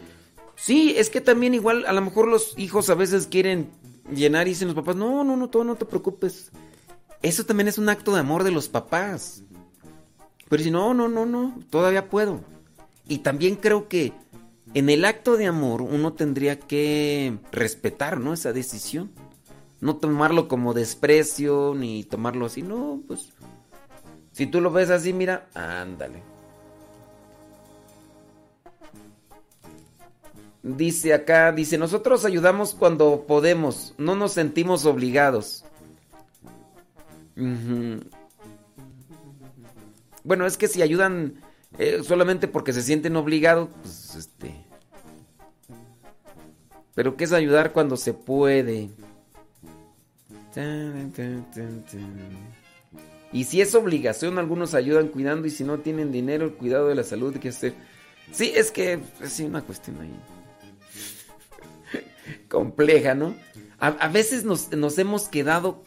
Sí, 0.57 0.95
es 0.97 1.11
que 1.11 1.21
también 1.21 1.55
igual 1.55 1.85
a 1.87 1.93
lo 1.93 2.01
mejor 2.01 2.29
los 2.29 2.59
hijos 2.59 2.89
a 2.89 2.95
veces 2.95 3.27
quieren 3.27 3.71
llenar 4.11 4.47
y 4.47 4.51
dicen 4.51 4.69
los 4.69 4.75
papás, 4.75 4.97
no, 4.97 5.23
no, 5.23 5.37
no, 5.37 5.51
todo 5.51 5.65
no 5.65 5.77
te 5.77 5.85
preocupes. 5.85 6.51
Eso 7.23 7.45
también 7.45 7.69
es 7.69 7.79
un 7.79 7.89
acto 7.89 8.13
de 8.13 8.21
amor 8.21 8.43
de 8.45 8.51
los 8.51 8.69
papás. 8.69 9.43
Pero 10.49 10.63
si 10.63 10.71
no, 10.71 10.93
no, 10.93 11.09
no, 11.09 11.25
no, 11.25 11.59
todavía 11.71 12.11
puedo. 12.11 12.41
Y 13.09 13.19
también 13.19 13.57
creo 13.57 13.89
que 13.89 14.13
en 14.75 14.91
el 14.91 15.05
acto 15.05 15.37
de 15.37 15.47
amor 15.47 15.83
uno 15.83 16.15
tendría 16.15 16.59
que 16.59 17.39
respetar, 17.53 18.19
¿no? 18.19 18.33
Esa 18.33 18.53
decisión. 18.53 19.11
No 19.81 19.97
tomarlo 19.97 20.49
como 20.49 20.75
desprecio, 20.75 21.75
ni 21.77 22.05
tomarlo 22.05 22.47
así, 22.47 22.63
no, 22.63 23.01
pues... 23.07 23.31
Si 24.33 24.47
tú 24.47 24.61
lo 24.61 24.71
ves 24.71 24.91
así, 24.91 25.13
mira, 25.13 25.49
ándale. 25.55 26.23
Dice 30.63 31.13
acá, 31.13 31.53
dice, 31.53 31.77
nosotros 31.77 32.25
ayudamos 32.25 32.75
cuando 32.75 33.25
podemos, 33.27 33.95
no 33.99 34.15
nos 34.15 34.33
sentimos 34.33 34.87
obligados. 34.87 35.65
Bueno, 40.25 40.47
es 40.47 40.57
que 40.57 40.69
si 40.69 40.83
ayudan 40.83 41.41
eh, 41.79 42.03
solamente 42.05 42.49
porque 42.49 42.73
se 42.73 42.83
sienten 42.83 43.17
obligados, 43.17 43.69
pues 43.83 44.15
este. 44.15 44.55
Pero 46.95 47.17
¿qué 47.17 47.25
es 47.25 47.33
ayudar 47.33 47.73
cuando 47.73 47.97
se 47.97 48.13
puede? 48.13 48.91
Y 53.33 53.45
si 53.45 53.63
es 53.63 53.75
obligación, 53.75 54.39
algunos 54.39 54.75
ayudan 54.75 55.09
cuidando 55.09 55.47
y 55.47 55.51
si 55.51 55.65
no 55.65 55.79
tienen 55.79 56.13
dinero, 56.13 56.45
el 56.45 56.53
cuidado 56.53 56.89
de 56.89 56.95
la 56.95 57.05
salud, 57.05 57.35
¿qué 57.39 57.49
hacer? 57.49 57.73
Sí, 58.31 58.53
es 58.55 58.71
que 58.71 59.01
es 59.23 59.41
una 59.41 59.63
cuestión 59.63 60.01
ahí 60.01 60.15
compleja, 62.49 63.15
¿no? 63.15 63.35
A, 63.79 64.07
veces 64.09 64.45
nos, 64.45 64.99
hemos 64.99 65.29
quedado 65.29 65.83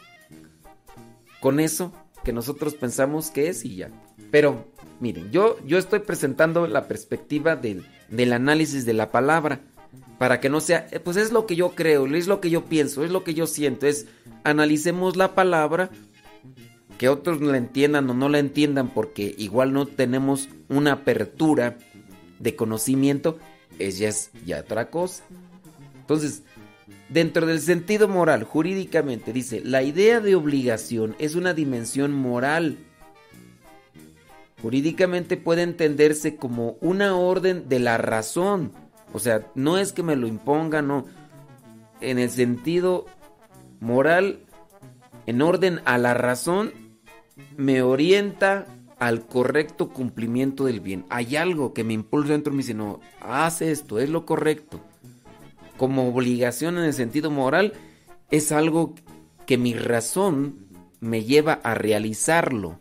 con 1.42 1.60
eso 1.60 1.92
que 2.24 2.34
nosotros 2.34 2.74
pensamos 2.74 3.30
que 3.30 3.50
es 3.50 3.66
y 3.66 3.78
ya. 3.78 3.92
Pero 4.32 4.66
miren, 5.00 5.32
yo, 5.32 5.58
yo 5.66 5.78
estoy 5.78 6.00
presentando 6.00 6.68
la 6.68 6.88
perspectiva 6.88 7.56
del, 7.56 7.86
del 8.10 8.34
análisis 8.34 8.86
de 8.86 8.94
la 8.94 9.12
palabra 9.12 9.62
para 10.18 10.40
que 10.40 10.50
no 10.50 10.60
sea, 10.60 10.88
eh, 10.92 11.00
pues 11.00 11.18
es 11.18 11.32
lo 11.32 11.46
que 11.46 11.56
yo 11.56 11.72
creo, 11.72 12.06
es 12.08 12.28
lo 12.28 12.40
que 12.42 12.50
yo 12.50 12.66
pienso, 12.66 13.04
es 13.04 13.12
lo 13.12 13.24
que 13.24 13.34
yo 13.34 13.48
siento, 13.48 13.86
es 13.86 14.08
analicemos 14.44 15.18
la 15.18 15.36
palabra, 15.36 15.90
que 16.98 17.10
otros 17.10 17.42
la 17.42 17.58
entiendan 17.58 18.10
o 18.10 18.14
no 18.14 18.30
la 18.30 18.40
entiendan 18.40 18.90
porque 18.90 19.36
igual 19.38 19.74
no 19.74 19.86
tenemos 19.86 20.48
una 20.70 20.94
apertura 20.94 21.78
de 22.40 22.56
conocimiento, 22.56 23.38
es 23.80 23.98
ya, 23.98 24.10
es 24.10 24.32
ya 24.46 24.62
otra 24.62 24.90
cosa. 24.90 25.24
Entonces, 26.00 26.44
Dentro 27.10 27.46
del 27.46 27.60
sentido 27.60 28.08
moral, 28.08 28.44
jurídicamente, 28.44 29.32
dice, 29.32 29.62
la 29.64 29.84
idea 29.84 30.20
de 30.22 30.36
obligación 30.36 31.16
es 31.20 31.36
una 31.36 31.54
dimensión 31.54 32.12
moral. 32.14 32.80
Jurídicamente 34.62 35.38
puede 35.38 35.62
entenderse 35.62 36.36
como 36.36 36.78
una 36.82 37.16
orden 37.16 37.70
de 37.70 37.80
la 37.80 37.98
razón. 37.98 38.72
O 39.14 39.20
sea, 39.20 39.46
no 39.54 39.78
es 39.78 39.94
que 39.94 40.02
me 40.02 40.16
lo 40.16 40.26
imponga, 40.26 40.82
no. 40.82 41.06
En 42.02 42.18
el 42.18 42.32
sentido 42.32 43.06
moral, 43.80 44.40
en 45.28 45.44
orden 45.44 45.82
a 45.86 46.00
la 46.00 46.16
razón, 46.16 46.74
me 47.56 47.84
orienta 47.84 48.66
al 48.98 49.28
correcto 49.28 49.90
cumplimiento 49.90 50.66
del 50.66 50.80
bien. 50.80 51.06
Hay 51.10 51.36
algo 51.36 51.72
que 51.72 51.84
me 51.84 51.94
impulsa 51.94 52.32
dentro 52.32 52.52
y 52.52 52.56
me 52.56 52.64
dice, 52.64 52.74
no, 52.74 53.00
haz 53.22 53.62
esto, 53.62 54.00
es 54.00 54.10
lo 54.10 54.26
correcto 54.26 54.82
como 55.78 56.08
obligación 56.08 56.78
en 56.78 56.86
el 56.86 56.94
sentido 56.94 57.32
moral, 57.32 57.74
es 58.32 58.52
algo 58.52 58.96
que 59.46 59.58
mi 59.58 59.74
razón 59.74 60.68
me 61.00 61.24
lleva 61.24 61.54
a 61.64 61.76
realizarlo. 61.76 62.80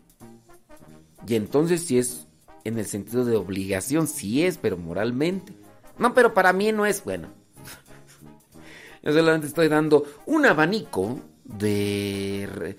Y 1.27 1.35
entonces 1.35 1.83
si 1.83 1.97
es 1.97 2.27
en 2.63 2.79
el 2.79 2.85
sentido 2.85 3.25
de 3.25 3.35
obligación, 3.35 4.07
sí 4.07 4.43
es, 4.43 4.57
pero 4.57 4.77
moralmente. 4.77 5.53
No, 5.97 6.13
pero 6.13 6.33
para 6.33 6.51
mí 6.51 6.71
no 6.71 6.85
es 6.85 7.03
bueno. 7.03 7.29
Yo 9.03 9.13
solamente 9.13 9.47
estoy 9.47 9.67
dando 9.67 10.05
un 10.25 10.45
abanico 10.45 11.19
de, 11.43 12.75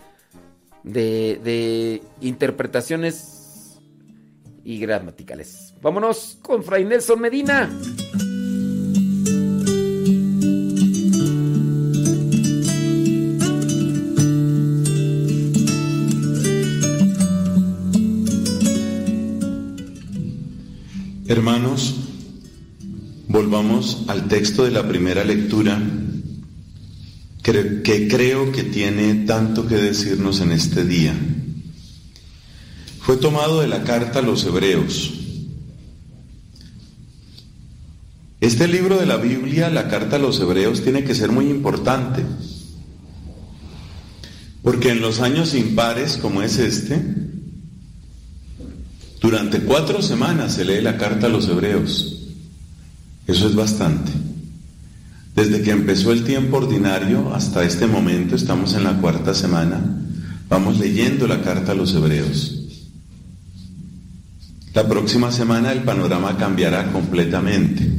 de, 0.83 1.41
de 1.43 2.03
interpretaciones 2.21 3.79
y 4.65 4.81
gramaticales. 4.81 5.75
Vámonos 5.81 6.39
con 6.43 6.65
Fray 6.65 6.85
Nelson 6.85 7.21
Medina. 7.21 7.71
Hermanos, 21.29 21.97
volvamos 23.27 24.05
al 24.07 24.29
texto 24.29 24.65
de 24.65 24.71
la 24.71 24.87
primera 24.87 25.25
lectura 25.25 25.83
que, 27.43 28.07
creo 28.09 28.53
que 28.53 28.63
tiene 28.63 29.27
tanto 29.27 29.67
que 29.67 29.75
decirnos 29.75 30.41
en 30.41 30.53
este 30.53 30.85
día. 30.85 31.15
Fue 33.01 33.17
tomado 33.17 33.61
de 33.61 33.67
la 33.67 33.83
carta 33.83 34.21
a 34.21 34.23
los 34.23 34.45
hebreos. 34.45 35.15
Este 38.41 38.69
libro 38.69 38.97
de 38.97 39.07
la 39.07 39.17
Biblia, 39.17 39.69
la 39.69 39.89
carta 39.89 40.17
a 40.17 40.21
los 40.21 40.39
hebreos, 40.39 40.83
tiene 40.83 41.03
que 41.03 41.17
ser 41.17 41.33
muy 41.33 41.47
importante. 41.47 42.23
Porque 44.63 44.91
en 44.91 45.01
los 45.01 45.19
años 45.21 45.55
impares 45.55 46.19
como 46.19 46.43
es 46.43 46.59
este, 46.59 47.03
durante 49.21 49.61
cuatro 49.61 50.03
semanas 50.03 50.55
se 50.55 50.65
lee 50.65 50.81
la 50.83 50.97
carta 50.99 51.27
a 51.27 51.31
los 51.31 51.49
hebreos. 51.49 52.17
Eso 53.27 53.49
es 53.49 53.55
bastante. 53.55 54.13
Desde 55.35 55.63
que 55.63 55.71
empezó 55.71 56.13
el 56.13 56.25
tiempo 56.25 56.59
ordinario 56.59 57.35
hasta 57.35 57.65
este 57.65 57.87
momento, 57.87 58.37
estamos 58.37 58.75
en 58.75 58.85
la 58.85 58.99
cuarta 58.99 59.35
semana, 59.35 59.81
vamos 60.49 60.79
leyendo 60.79 61.27
la 61.27 61.43
carta 61.43 61.73
a 61.73 61.75
los 61.75 61.95
hebreos. 61.95 62.63
La 64.73 64.87
próxima 64.87 65.33
semana 65.33 65.73
el 65.73 65.83
panorama 65.83 66.37
cambiará 66.37 66.93
completamente. 66.93 67.91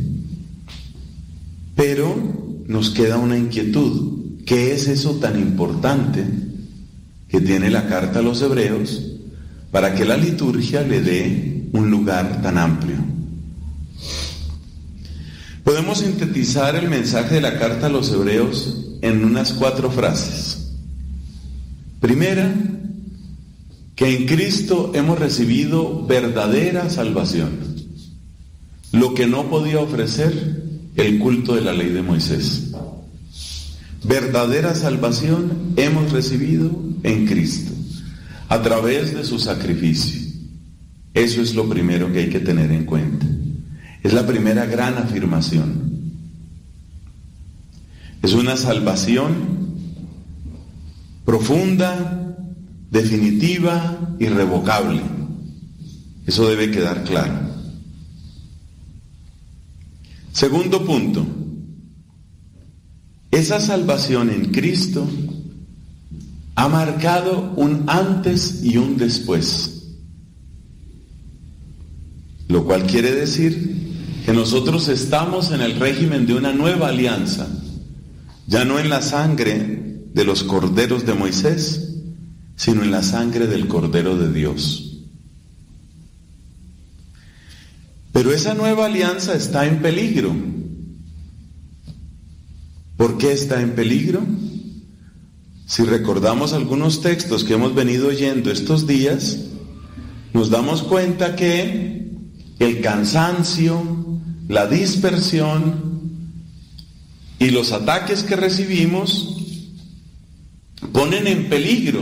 Pero 1.76 2.64
nos 2.68 2.92
queda 2.92 3.18
una 3.18 3.38
inquietud. 3.38 4.44
¿Qué 4.46 4.74
es 4.74 4.88
eso 4.88 5.16
tan 5.16 5.40
importante 5.40 6.24
que 7.28 7.42
tiene 7.42 7.70
la 7.70 7.88
carta 7.88 8.20
a 8.20 8.22
los 8.22 8.42
hebreos 8.42 9.17
para 9.78 9.94
que 9.94 10.06
la 10.06 10.18
liturgia 10.18 10.82
le 10.82 11.02
dé 11.02 11.70
un 11.72 11.92
lugar 11.92 12.42
tan 12.42 12.58
amplio. 12.58 12.96
Podemos 15.64 16.00
sintetizar 16.00 16.76
el 16.76 16.90
mensaje 16.90 17.36
de 17.36 17.42
la 17.42 17.60
carta 17.60 17.86
a 17.86 17.90
los 17.90 18.12
hebreos 18.12 18.98
en 19.04 19.24
unas 19.24 19.54
cuatro 19.54 19.92
frases. 19.92 20.72
Primera, 22.00 22.52
que 23.96 24.18
en 24.18 24.26
Cristo 24.26 24.94
hemos 24.96 25.20
recibido 25.20 26.08
verdadera 26.08 26.90
salvación, 26.90 27.52
lo 28.94 29.14
que 29.14 29.28
no 29.28 29.48
podía 29.48 29.78
ofrecer 29.78 30.64
el 30.96 31.20
culto 31.20 31.54
de 31.54 31.62
la 31.62 31.74
ley 31.74 31.90
de 31.90 32.02
Moisés. 32.02 32.72
Verdadera 34.04 34.74
salvación 34.74 35.76
hemos 35.76 36.12
recibido 36.12 36.72
en 37.04 37.28
Cristo 37.28 37.77
a 38.50 38.62
través 38.62 39.14
de 39.14 39.24
su 39.24 39.40
sacrificio. 39.40 40.22
Eso 41.14 41.42
es 41.42 41.56
lo 41.56 41.68
primero 41.68 42.12
que 42.12 42.20
hay 42.20 42.30
que 42.30 42.40
tener 42.40 42.72
en 42.72 42.86
cuenta. 42.86 43.26
Es 44.04 44.14
la 44.14 44.26
primera 44.26 44.66
gran 44.66 44.98
afirmación. 44.98 45.88
Es 48.22 48.34
una 48.34 48.56
salvación 48.56 49.36
profunda, 51.26 52.38
definitiva, 52.92 54.16
irrevocable. 54.20 55.02
Eso 56.26 56.48
debe 56.48 56.72
quedar 56.72 57.04
claro. 57.04 57.48
Segundo 60.32 60.86
punto. 60.86 61.26
Esa 63.32 63.60
salvación 63.60 64.30
en 64.30 64.52
Cristo 64.52 65.08
ha 66.58 66.68
marcado 66.68 67.54
un 67.56 67.84
antes 67.86 68.64
y 68.64 68.78
un 68.78 68.98
después. 68.98 69.94
Lo 72.48 72.66
cual 72.66 72.88
quiere 72.88 73.14
decir 73.14 74.24
que 74.26 74.34
nosotros 74.34 74.88
estamos 74.88 75.52
en 75.52 75.62
el 75.62 75.80
régimen 75.80 76.26
de 76.26 76.34
una 76.34 76.54
nueva 76.54 76.88
alianza, 76.88 77.48
ya 78.48 78.66
no 78.66 78.80
en 78.80 78.90
la 78.90 79.04
sangre 79.04 80.02
de 80.12 80.26
los 80.26 80.44
corderos 80.44 81.06
de 81.06 81.14
Moisés, 81.14 81.94
sino 82.56 82.82
en 82.82 82.90
la 82.90 83.04
sangre 83.04 83.46
del 83.46 83.68
Cordero 83.68 84.18
de 84.18 84.34
Dios. 84.34 85.04
Pero 88.14 88.34
esa 88.34 88.56
nueva 88.56 88.88
alianza 88.88 89.36
está 89.36 89.68
en 89.68 89.80
peligro. 89.80 90.36
¿Por 92.98 93.20
qué 93.20 93.32
está 93.32 93.62
en 93.62 93.76
peligro? 93.76 94.26
Si 95.68 95.84
recordamos 95.84 96.54
algunos 96.54 97.02
textos 97.02 97.44
que 97.44 97.56
hemos 97.56 97.76
venido 97.76 98.08
oyendo 98.08 98.50
estos 98.52 98.88
días, 98.88 99.38
nos 100.32 100.50
damos 100.50 100.82
cuenta 100.82 101.36
que 101.36 102.10
el 102.60 102.82
cansancio, 102.82 103.84
la 104.48 104.68
dispersión 104.68 106.00
y 107.38 107.50
los 107.50 107.74
ataques 107.74 108.24
que 108.24 108.38
recibimos 108.38 109.36
ponen 110.94 111.28
en 111.28 111.50
peligro 111.50 112.02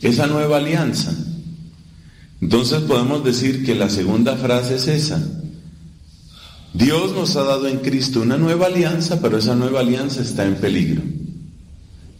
esa 0.00 0.28
nueva 0.28 0.58
alianza. 0.58 1.12
Entonces 2.40 2.82
podemos 2.82 3.24
decir 3.24 3.64
que 3.64 3.74
la 3.74 3.90
segunda 3.90 4.36
frase 4.36 4.76
es 4.76 4.86
esa. 4.86 5.20
Dios 6.72 7.12
nos 7.14 7.34
ha 7.34 7.42
dado 7.42 7.66
en 7.66 7.78
Cristo 7.78 8.20
una 8.20 8.36
nueva 8.36 8.66
alianza, 8.66 9.20
pero 9.20 9.38
esa 9.38 9.56
nueva 9.56 9.80
alianza 9.80 10.22
está 10.22 10.46
en 10.46 10.54
peligro. 10.54 11.02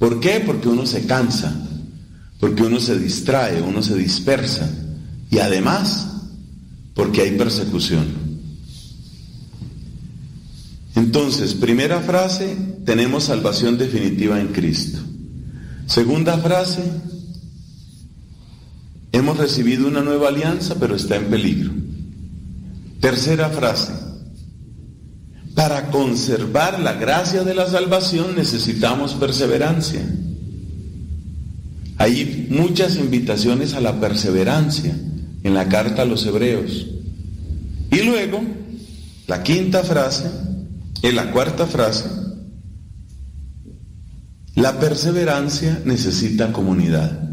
¿Por 0.03 0.19
qué? 0.19 0.43
Porque 0.45 0.69
uno 0.69 0.85
se 0.85 1.07
cansa, 1.07 1.55
porque 2.41 2.65
uno 2.65 2.81
se 2.81 2.99
distrae, 2.99 3.63
uno 3.63 3.85
se 3.85 3.95
dispersa 3.95 4.69
y 5.31 5.39
además 5.39 6.09
porque 6.93 7.21
hay 7.21 7.39
persecución. 7.39 8.07
Entonces, 10.97 11.55
primera 11.55 12.01
frase, 12.01 12.57
tenemos 12.85 13.23
salvación 13.23 13.79
definitiva 13.79 14.41
en 14.41 14.49
Cristo. 14.49 14.99
Segunda 15.87 16.37
frase, 16.39 16.83
hemos 19.13 19.37
recibido 19.37 19.87
una 19.87 20.01
nueva 20.01 20.31
alianza, 20.31 20.75
pero 20.81 20.97
está 20.97 21.15
en 21.15 21.27
peligro. 21.27 21.71
Tercera 22.99 23.51
frase, 23.51 23.93
para 25.55 25.91
conservar 25.91 26.81
la 26.81 26.95
gracia 26.95 27.45
de 27.45 27.55
la 27.55 27.69
salvación 27.69 28.35
necesitamos 28.37 29.15
perseverancia. 29.15 30.03
Hay 31.99 32.47
muchas 32.51 32.97
invitaciones 32.97 33.75
a 33.75 33.81
la 33.81 34.01
perseverancia 34.01 34.97
en 35.43 35.55
la 35.55 35.69
carta 35.69 36.03
a 36.03 36.05
los 36.07 36.25
hebreos. 36.27 36.87
Y 37.91 38.03
luego, 38.03 38.43
la 39.27 39.43
quinta 39.43 39.83
frase, 39.83 40.31
en 41.03 41.17
la 41.17 41.31
cuarta 41.31 41.67
frase, 41.67 42.07
la 44.55 44.79
perseverancia 44.79 45.81
necesita 45.85 46.53
comunidad. 46.53 47.32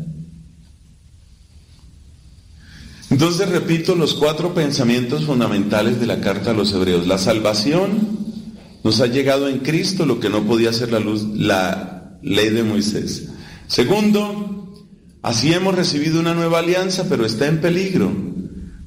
Entonces 3.09 3.49
repito 3.49 3.95
los 3.95 4.13
cuatro 4.13 4.53
pensamientos 4.53 5.25
fundamentales 5.25 5.99
de 5.99 6.05
la 6.05 6.21
carta 6.21 6.51
a 6.51 6.53
los 6.53 6.71
hebreos. 6.73 7.07
La 7.07 7.17
salvación 7.17 8.19
nos 8.83 9.01
ha 9.01 9.07
llegado 9.07 9.49
en 9.49 9.59
Cristo 9.59 10.05
lo 10.05 10.19
que 10.19 10.29
no 10.29 10.45
podía 10.45 10.69
hacer 10.69 10.91
la, 10.91 10.99
luz, 10.99 11.23
la 11.33 12.19
ley 12.21 12.49
de 12.49 12.63
Moisés. 12.63 13.29
Segundo, 13.67 14.75
así 15.23 15.51
hemos 15.53 15.75
recibido 15.75 16.19
una 16.19 16.35
nueva 16.35 16.59
alianza, 16.59 17.07
pero 17.09 17.25
está 17.25 17.47
en 17.47 17.61
peligro. 17.61 18.11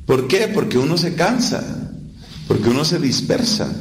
¿Por 0.07 0.29
qué? 0.29 0.49
Porque 0.55 0.79
uno 0.79 0.97
se 0.97 1.15
cansa, 1.15 1.91
porque 2.47 2.69
uno 2.69 2.85
se 2.85 3.01
dispersa, 3.01 3.73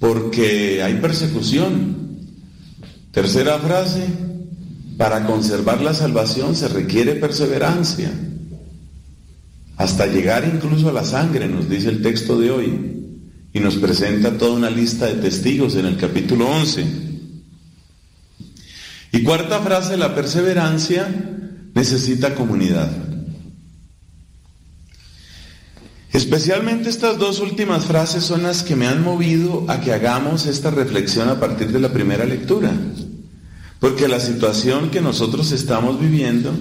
porque 0.00 0.82
hay 0.82 0.94
persecución. 0.96 2.04
Tercera 3.10 3.58
frase, 3.58 4.04
para 4.98 5.24
conservar 5.24 5.80
la 5.80 5.94
salvación 5.94 6.54
se 6.54 6.68
requiere 6.68 7.14
perseverancia 7.14 8.12
hasta 9.76 10.06
llegar 10.06 10.44
incluso 10.52 10.88
a 10.88 10.92
la 10.92 11.04
sangre, 11.04 11.48
nos 11.48 11.68
dice 11.68 11.88
el 11.88 12.02
texto 12.02 12.38
de 12.38 12.50
hoy, 12.50 12.94
y 13.52 13.60
nos 13.60 13.76
presenta 13.76 14.36
toda 14.36 14.52
una 14.52 14.70
lista 14.70 15.06
de 15.06 15.14
testigos 15.14 15.76
en 15.76 15.86
el 15.86 15.96
capítulo 15.96 16.48
11. 16.48 16.84
Y 19.12 19.22
cuarta 19.22 19.60
frase, 19.60 19.96
la 19.96 20.14
perseverancia 20.14 21.08
necesita 21.74 22.34
comunidad. 22.34 22.90
Especialmente 26.12 26.88
estas 26.88 27.18
dos 27.18 27.40
últimas 27.40 27.86
frases 27.86 28.22
son 28.22 28.44
las 28.44 28.62
que 28.62 28.76
me 28.76 28.86
han 28.86 29.02
movido 29.02 29.64
a 29.68 29.80
que 29.80 29.92
hagamos 29.92 30.46
esta 30.46 30.70
reflexión 30.70 31.28
a 31.28 31.40
partir 31.40 31.72
de 31.72 31.80
la 31.80 31.92
primera 31.92 32.24
lectura. 32.24 32.72
Porque 33.80 34.08
la 34.08 34.20
situación 34.20 34.90
que 34.90 35.00
nosotros 35.00 35.50
estamos 35.52 36.00
viviendo, 36.00 36.52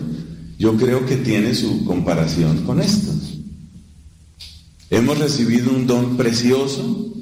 yo 0.58 0.78
creo 0.78 1.06
que 1.06 1.18
tiene 1.18 1.56
su 1.56 1.86
comparación 1.86 2.64
con 2.64 2.80
esto. 2.80 3.12
Hemos 4.90 5.18
recibido 5.18 5.72
un 5.72 5.88
don 5.88 6.18
precioso, 6.18 7.14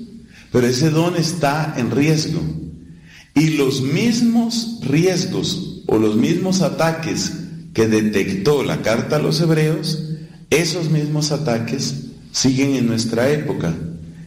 pero 0.51 0.67
ese 0.67 0.89
don 0.89 1.15
está 1.15 1.73
en 1.77 1.91
riesgo. 1.91 2.41
Y 3.33 3.51
los 3.51 3.81
mismos 3.81 4.79
riesgos 4.81 5.83
o 5.87 5.97
los 5.97 6.17
mismos 6.17 6.61
ataques 6.61 7.31
que 7.73 7.87
detectó 7.87 8.63
la 8.63 8.81
carta 8.81 9.15
a 9.15 9.19
los 9.19 9.39
hebreos, 9.39 10.03
esos 10.49 10.89
mismos 10.89 11.31
ataques 11.31 11.95
siguen 12.31 12.75
en 12.75 12.87
nuestra 12.87 13.29
época. 13.31 13.73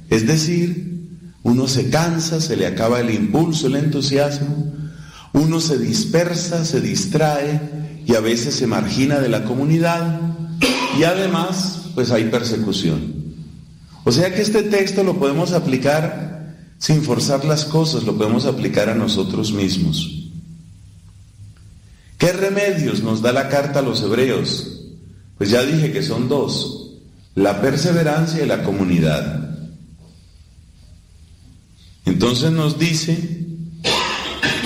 Es 0.09 0.27
decir, 0.27 0.95
uno 1.43 1.69
se 1.69 1.91
cansa, 1.91 2.41
se 2.41 2.57
le 2.57 2.67
acaba 2.67 3.01
el 3.01 3.11
impulso, 3.11 3.67
el 3.67 3.77
entusiasmo, 3.77 4.73
uno 5.35 5.61
se 5.61 5.79
dispersa, 5.79 6.65
se 6.65 6.81
distrae 6.81 7.61
y 8.07 8.15
a 8.15 8.21
veces 8.21 8.55
se 8.55 8.67
margina 8.67 9.19
de 9.19 9.29
la 9.29 9.45
comunidad 9.45 10.21
y 10.99 11.05
además 11.05 11.91
pues 11.95 12.11
hay 12.11 12.25
persecución. 12.25 13.15
O 14.05 14.13
sea 14.13 14.35
que 14.35 14.43
este 14.43 14.63
texto 14.65 15.03
lo 15.03 15.19
podemos 15.19 15.53
aplicar 15.53 16.55
sin 16.79 17.03
forzar 17.03 17.45
las 17.45 17.65
cosas, 17.65 18.05
lo 18.05 18.17
podemos 18.17 18.47
aplicar 18.47 18.89
a 18.89 18.95
nosotros 18.95 19.53
mismos. 19.53 20.31
¿Qué 22.19 22.33
remedios 22.33 23.03
nos 23.03 23.23
da 23.23 23.33
la 23.33 23.49
carta 23.49 23.79
a 23.79 23.83
los 23.83 24.03
hebreos? 24.03 24.81
Pues 25.39 25.51
ya 25.51 25.65
dije 25.65 25.93
que 25.93 26.03
son 26.03 26.29
dos 26.29 26.85
la 27.35 27.61
perseverancia 27.61 28.43
y 28.43 28.47
la 28.47 28.63
comunidad. 28.63 29.41
Entonces 32.05 32.53
nos 32.53 32.79
dice, 32.79 33.47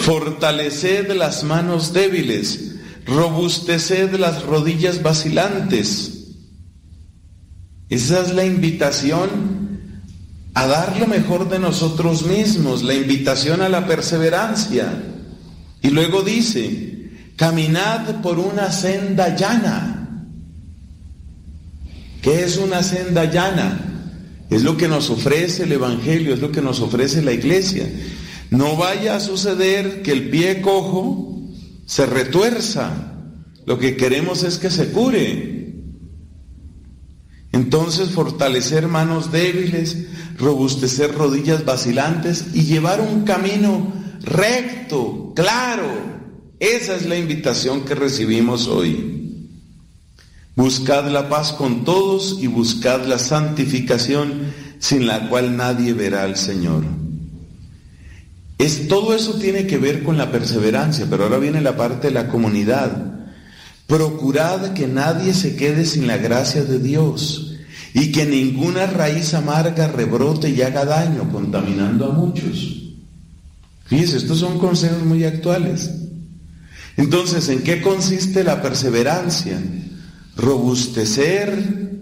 fortaleced 0.00 1.12
las 1.12 1.44
manos 1.44 1.92
débiles, 1.92 2.76
robusteced 3.08 4.14
las 4.16 4.42
rodillas 4.44 5.02
vacilantes. 5.02 6.34
Esa 7.88 8.20
es 8.20 8.34
la 8.34 8.44
invitación 8.44 9.58
a 10.52 10.66
dar 10.66 10.98
lo 10.98 11.06
mejor 11.06 11.48
de 11.48 11.58
nosotros 11.58 12.26
mismos, 12.26 12.82
la 12.82 12.94
invitación 12.94 13.62
a 13.62 13.68
la 13.68 13.86
perseverancia. 13.86 15.04
Y 15.80 15.90
luego 15.90 16.22
dice, 16.22 17.10
caminad 17.36 18.20
por 18.20 18.38
una 18.38 18.70
senda 18.72 19.34
llana. 19.34 19.94
¿Qué 22.20 22.44
es 22.44 22.58
una 22.58 22.82
senda 22.82 23.24
llana? 23.24 23.84
Es 24.50 24.62
lo 24.62 24.76
que 24.76 24.88
nos 24.88 25.08
ofrece 25.08 25.62
el 25.62 25.72
Evangelio, 25.72 26.34
es 26.34 26.40
lo 26.40 26.52
que 26.52 26.60
nos 26.60 26.80
ofrece 26.80 27.22
la 27.22 27.32
iglesia. 27.32 27.88
No 28.50 28.76
vaya 28.76 29.16
a 29.16 29.20
suceder 29.20 30.02
que 30.02 30.12
el 30.12 30.28
pie 30.28 30.60
cojo 30.60 31.37
se 31.88 32.04
retuerza. 32.04 33.14
Lo 33.64 33.78
que 33.78 33.96
queremos 33.96 34.44
es 34.44 34.58
que 34.58 34.70
se 34.70 34.92
cure. 34.92 35.74
Entonces 37.50 38.10
fortalecer 38.10 38.86
manos 38.88 39.32
débiles, 39.32 40.06
robustecer 40.36 41.14
rodillas 41.14 41.64
vacilantes 41.64 42.48
y 42.52 42.64
llevar 42.64 43.00
un 43.00 43.24
camino 43.24 43.92
recto, 44.20 45.32
claro. 45.34 45.88
Esa 46.60 46.94
es 46.94 47.06
la 47.06 47.16
invitación 47.16 47.84
que 47.84 47.94
recibimos 47.94 48.68
hoy. 48.68 49.48
Buscad 50.56 51.10
la 51.10 51.28
paz 51.28 51.52
con 51.52 51.84
todos 51.84 52.36
y 52.40 52.48
buscad 52.48 53.06
la 53.06 53.18
santificación 53.18 54.52
sin 54.78 55.06
la 55.06 55.28
cual 55.30 55.56
nadie 55.56 55.94
verá 55.94 56.24
al 56.24 56.36
Señor. 56.36 56.97
Es, 58.58 58.88
todo 58.88 59.14
eso 59.14 59.34
tiene 59.34 59.66
que 59.66 59.78
ver 59.78 60.02
con 60.02 60.18
la 60.18 60.30
perseverancia, 60.30 61.06
pero 61.08 61.24
ahora 61.24 61.38
viene 61.38 61.60
la 61.60 61.76
parte 61.76 62.08
de 62.08 62.14
la 62.14 62.28
comunidad. 62.28 62.90
Procurad 63.86 64.74
que 64.74 64.86
nadie 64.86 65.32
se 65.32 65.56
quede 65.56 65.86
sin 65.86 66.06
la 66.06 66.18
gracia 66.18 66.64
de 66.64 66.78
Dios 66.78 67.54
y 67.94 68.12
que 68.12 68.26
ninguna 68.26 68.86
raíz 68.86 69.32
amarga 69.34 69.88
rebrote 69.88 70.50
y 70.50 70.60
haga 70.62 70.84
daño, 70.84 71.30
contaminando 71.32 72.06
a 72.06 72.12
muchos. 72.12 72.82
Fíjense, 73.86 74.18
estos 74.18 74.38
son 74.38 74.58
consejos 74.58 75.04
muy 75.04 75.24
actuales. 75.24 75.90
Entonces, 76.96 77.48
¿en 77.48 77.62
qué 77.62 77.80
consiste 77.80 78.44
la 78.44 78.60
perseverancia? 78.60 79.58
robustecer, 80.38 81.98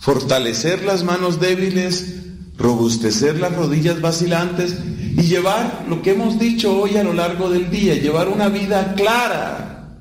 fortalecer 0.00 0.82
las 0.82 1.04
manos 1.04 1.40
débiles, 1.40 2.16
robustecer 2.58 3.38
las 3.38 3.54
rodillas 3.54 4.00
vacilantes 4.00 4.74
y 5.18 5.22
llevar 5.22 5.84
lo 5.88 6.00
que 6.00 6.12
hemos 6.12 6.38
dicho 6.38 6.80
hoy 6.80 6.96
a 6.96 7.02
lo 7.02 7.12
largo 7.12 7.50
del 7.50 7.68
día, 7.70 7.94
llevar 7.94 8.28
una 8.28 8.48
vida 8.48 8.94
clara, 8.94 9.98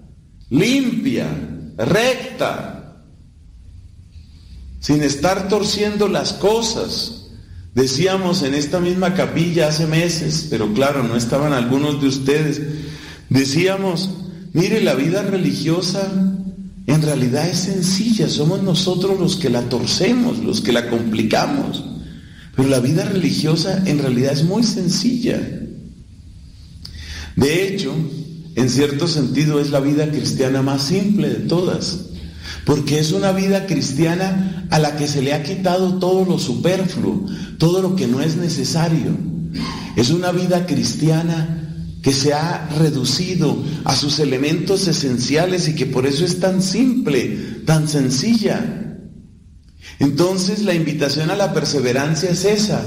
limpia, 0.52 1.28
recta, 1.76 3.02
sin 4.80 5.02
estar 5.02 5.48
torciendo 5.48 6.08
las 6.08 6.34
cosas. 6.34 7.30
Decíamos 7.74 8.44
en 8.44 8.54
esta 8.54 8.80
misma 8.80 9.16
capilla 9.16 9.70
hace 9.70 9.88
meses, 9.88 10.48
pero 10.52 10.72
claro, 10.74 11.02
no 11.02 11.16
estaban 11.16 11.52
algunos 11.52 12.00
de 12.00 12.08
ustedes, 12.08 12.62
decíamos, 13.30 14.12
mire, 14.54 14.82
la 14.82 14.94
vida 14.94 15.24
religiosa 15.24 16.12
en 16.86 17.02
realidad 17.02 17.48
es 17.48 17.58
sencilla, 17.58 18.30
somos 18.30 18.62
nosotros 18.62 19.20
los 19.20 19.36
que 19.36 19.50
la 19.50 19.64
torcemos, 19.64 20.38
los 20.40 20.62
que 20.62 20.72
la 20.72 20.90
complicamos. 20.90 21.84
Pero 22.58 22.70
la 22.70 22.80
vida 22.80 23.06
religiosa 23.06 23.84
en 23.86 24.00
realidad 24.00 24.34
es 24.34 24.44
muy 24.44 24.64
sencilla. 24.64 25.40
De 27.36 27.68
hecho, 27.68 27.94
en 28.56 28.70
cierto 28.72 29.08
sentido 29.08 29.62
es 29.62 29.70
la 29.70 29.80
vida 29.80 30.10
cristiana 30.10 30.64
más 30.64 30.82
simple 30.82 31.30
de 31.30 31.48
todas, 31.48 32.00
porque 32.66 33.00
es 33.00 33.12
una 33.12 33.32
vida 33.32 33.68
cristiana 33.68 34.68
a 34.72 34.80
la 34.80 34.98
que 34.98 35.08
se 35.08 35.22
le 35.22 35.36
ha 35.36 35.44
quitado 35.44 36.00
todo 36.00 36.26
lo 36.26 36.40
superfluo, 36.40 37.28
todo 37.60 37.84
lo 37.84 37.96
que 37.96 38.08
no 38.08 38.22
es 38.22 38.38
necesario. 38.38 39.16
Es 39.96 40.10
una 40.10 40.32
vida 40.32 40.66
cristiana 40.66 41.58
que 42.02 42.12
se 42.12 42.34
ha 42.34 42.70
reducido 42.80 43.64
a 43.84 43.96
sus 43.96 44.18
elementos 44.18 44.88
esenciales 44.88 45.68
y 45.68 45.76
que 45.76 45.86
por 45.86 46.08
eso 46.08 46.26
es 46.26 46.40
tan 46.40 46.64
simple, 46.64 47.38
tan 47.66 47.88
sencilla. 47.88 48.87
Entonces 50.00 50.64
la 50.64 50.74
invitación 50.74 51.32
a 51.32 51.36
la 51.36 51.54
perseverancia 51.54 52.30
es 52.30 52.46
esa. 52.46 52.82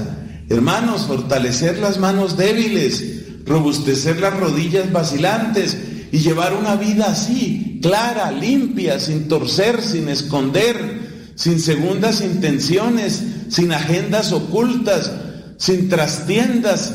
Hermanos, 0.49 1.07
fortalecer 1.07 1.77
las 1.77 1.97
manos 1.97 2.37
débiles, 2.37 3.45
robustecer 3.45 4.19
las 4.19 4.37
rodillas 4.37 4.91
vacilantes 4.91 5.77
y 6.11 6.19
llevar 6.19 6.53
una 6.53 6.75
vida 6.75 7.07
así, 7.07 7.79
clara, 7.81 8.31
limpia, 8.31 8.99
sin 8.99 9.27
torcer, 9.27 9.81
sin 9.81 10.09
esconder, 10.09 11.33
sin 11.35 11.59
segundas 11.59 12.21
intenciones, 12.21 13.23
sin 13.49 13.71
agendas 13.71 14.31
ocultas, 14.31 15.11
sin 15.57 15.89
trastiendas, 15.89 16.93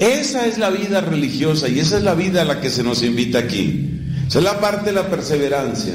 esa 0.00 0.46
es 0.46 0.56
la 0.56 0.70
vida 0.70 1.02
religiosa 1.02 1.68
y 1.68 1.78
esa 1.78 1.98
es 1.98 2.02
la 2.02 2.14
vida 2.14 2.40
a 2.40 2.46
la 2.46 2.62
que 2.62 2.70
se 2.70 2.82
nos 2.82 3.02
invita 3.02 3.38
aquí. 3.38 4.00
Esa 4.26 4.38
es 4.38 4.44
la 4.44 4.58
parte 4.58 4.86
de 4.86 4.92
la 4.94 5.10
perseverancia. 5.10 5.92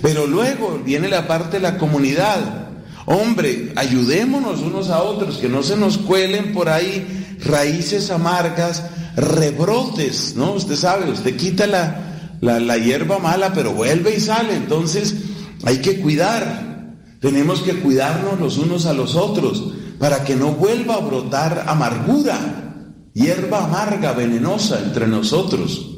Pero 0.00 0.26
luego 0.26 0.80
viene 0.82 1.06
la 1.08 1.28
parte 1.28 1.58
de 1.58 1.62
la 1.62 1.76
comunidad. 1.76 2.70
Hombre, 3.06 3.72
ayudémonos 3.76 4.60
unos 4.60 4.90
a 4.90 5.02
otros, 5.02 5.38
que 5.38 5.48
no 5.48 5.62
se 5.62 5.76
nos 5.76 5.98
cuelen 5.98 6.52
por 6.52 6.68
ahí 6.68 7.36
raíces 7.44 8.10
amargas, 8.10 8.84
rebrotes, 9.16 10.34
¿no? 10.36 10.52
Usted 10.52 10.76
sabe, 10.76 11.10
usted 11.10 11.36
quita 11.36 11.66
la, 11.66 12.38
la, 12.40 12.78
hierba 12.78 13.18
mala, 13.18 13.52
pero 13.52 13.72
vuelve 13.72 14.14
y 14.16 14.20
sale. 14.20 14.54
Entonces 14.54 15.14
hay 15.64 15.78
que 15.78 16.00
cuidar. 16.00 16.70
Tenemos 17.20 17.62
que 17.62 17.80
cuidarnos 17.80 18.40
los 18.40 18.58
unos 18.58 18.86
a 18.86 18.92
los 18.92 19.14
otros 19.16 19.72
para 19.98 20.24
que 20.24 20.34
no 20.34 20.52
vuelva 20.52 20.94
a 20.94 21.00
brotar 21.00 21.64
amargura 21.68 22.62
hierba 23.14 23.64
amarga, 23.64 24.12
venenosa 24.12 24.80
entre 24.80 25.06
nosotros. 25.06 25.91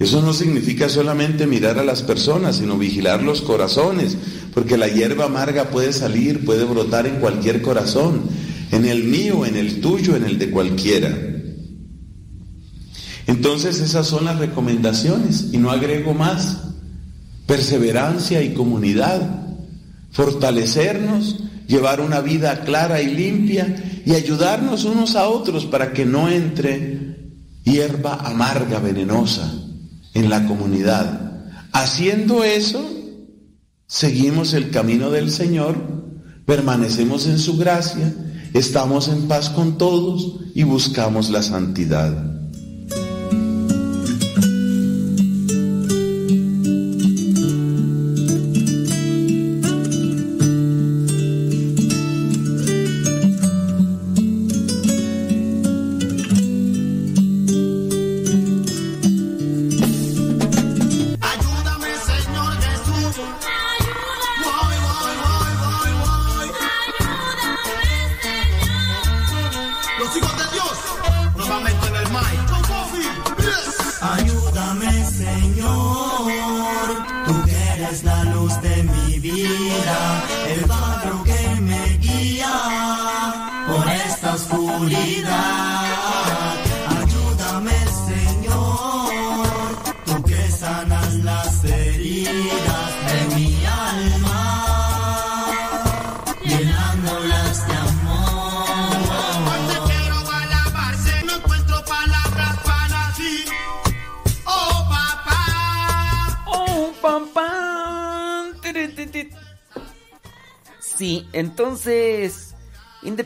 Eso 0.00 0.22
no 0.22 0.32
significa 0.32 0.88
solamente 0.88 1.46
mirar 1.46 1.78
a 1.78 1.84
las 1.84 2.02
personas, 2.02 2.56
sino 2.56 2.78
vigilar 2.78 3.22
los 3.22 3.42
corazones, 3.42 4.16
porque 4.54 4.78
la 4.78 4.88
hierba 4.88 5.26
amarga 5.26 5.68
puede 5.68 5.92
salir, 5.92 6.42
puede 6.46 6.64
brotar 6.64 7.06
en 7.06 7.16
cualquier 7.16 7.60
corazón, 7.60 8.22
en 8.72 8.86
el 8.86 9.04
mío, 9.04 9.44
en 9.44 9.56
el 9.56 9.82
tuyo, 9.82 10.16
en 10.16 10.24
el 10.24 10.38
de 10.38 10.50
cualquiera. 10.50 11.14
Entonces 13.26 13.80
esas 13.80 14.06
son 14.06 14.24
las 14.24 14.38
recomendaciones 14.38 15.48
y 15.52 15.58
no 15.58 15.70
agrego 15.70 16.14
más. 16.14 16.62
Perseverancia 17.46 18.42
y 18.42 18.54
comunidad, 18.54 19.50
fortalecernos, 20.12 21.40
llevar 21.68 22.00
una 22.00 22.22
vida 22.22 22.64
clara 22.64 23.02
y 23.02 23.14
limpia 23.14 24.02
y 24.06 24.14
ayudarnos 24.14 24.86
unos 24.86 25.14
a 25.14 25.28
otros 25.28 25.66
para 25.66 25.92
que 25.92 26.06
no 26.06 26.30
entre 26.30 27.18
hierba 27.64 28.14
amarga, 28.14 28.78
venenosa 28.78 29.59
en 30.14 30.30
la 30.30 30.46
comunidad. 30.46 31.42
Haciendo 31.72 32.44
eso, 32.44 32.84
seguimos 33.86 34.54
el 34.54 34.70
camino 34.70 35.10
del 35.10 35.30
Señor, 35.30 35.76
permanecemos 36.46 37.26
en 37.26 37.38
su 37.38 37.56
gracia, 37.56 38.12
estamos 38.54 39.08
en 39.08 39.28
paz 39.28 39.50
con 39.50 39.78
todos 39.78 40.40
y 40.54 40.62
buscamos 40.64 41.30
la 41.30 41.42
santidad. 41.42 42.39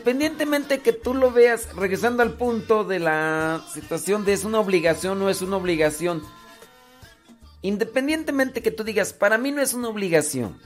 Independientemente 0.05 0.81
que 0.81 0.93
tú 0.93 1.15
lo 1.15 1.31
veas, 1.31 1.75
regresando 1.75 2.21
al 2.21 2.33
punto 2.33 2.83
de 2.83 2.99
la 2.99 3.65
situación 3.73 4.23
de 4.23 4.33
es 4.33 4.43
una 4.43 4.59
obligación 4.59 5.19
o 5.23 5.31
es 5.31 5.41
una 5.41 5.57
obligación, 5.57 6.21
independientemente 7.63 8.61
que 8.61 8.69
tú 8.69 8.83
digas, 8.83 9.13
para 9.13 9.39
mí 9.39 9.51
no 9.51 9.63
es 9.63 9.73
una 9.73 9.87
obligación, 9.87 10.61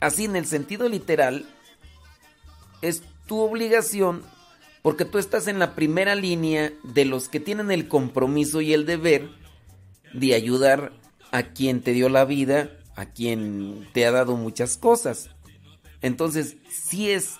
así 0.00 0.26
en 0.26 0.36
el 0.36 0.44
sentido 0.44 0.86
literal, 0.86 1.46
es 2.82 3.02
tu 3.24 3.40
obligación 3.40 4.22
porque 4.82 5.06
tú 5.06 5.16
estás 5.16 5.48
en 5.48 5.58
la 5.58 5.74
primera 5.74 6.14
línea 6.14 6.74
de 6.82 7.06
los 7.06 7.30
que 7.30 7.40
tienen 7.40 7.70
el 7.70 7.88
compromiso 7.88 8.60
y 8.60 8.74
el 8.74 8.84
deber 8.84 9.30
de 10.12 10.34
ayudar 10.34 10.92
a 11.32 11.44
quien 11.54 11.80
te 11.80 11.92
dio 11.92 12.10
la 12.10 12.26
vida, 12.26 12.68
a 12.96 13.06
quien 13.06 13.88
te 13.94 14.04
ha 14.04 14.10
dado 14.10 14.36
muchas 14.36 14.76
cosas. 14.76 15.30
Entonces, 16.02 16.58
sí 16.68 17.10
es... 17.10 17.38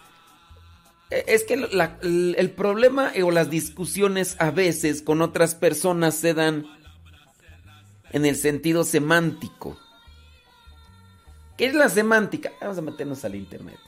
e, 1.10 1.24
Es 1.28 1.44
que 1.44 1.54
el 1.54 2.50
problema 2.50 3.12
o 3.22 3.30
las 3.30 3.50
discusiones 3.50 4.36
a 4.38 4.50
veces 4.50 5.02
con 5.02 5.22
otras 5.22 5.54
personas 5.54 6.14
se 6.14 6.34
dan 6.34 6.66
en 8.10 8.24
el 8.26 8.36
sentido 8.36 8.84
semántico. 8.84 9.76
¿Qué 11.56 11.66
es 11.66 11.74
la 11.74 11.88
semántica? 11.88 12.50
Vamos 12.60 12.78
a 12.78 12.82
meternos 12.82 13.24
al 13.24 13.34
internet. 13.36 13.78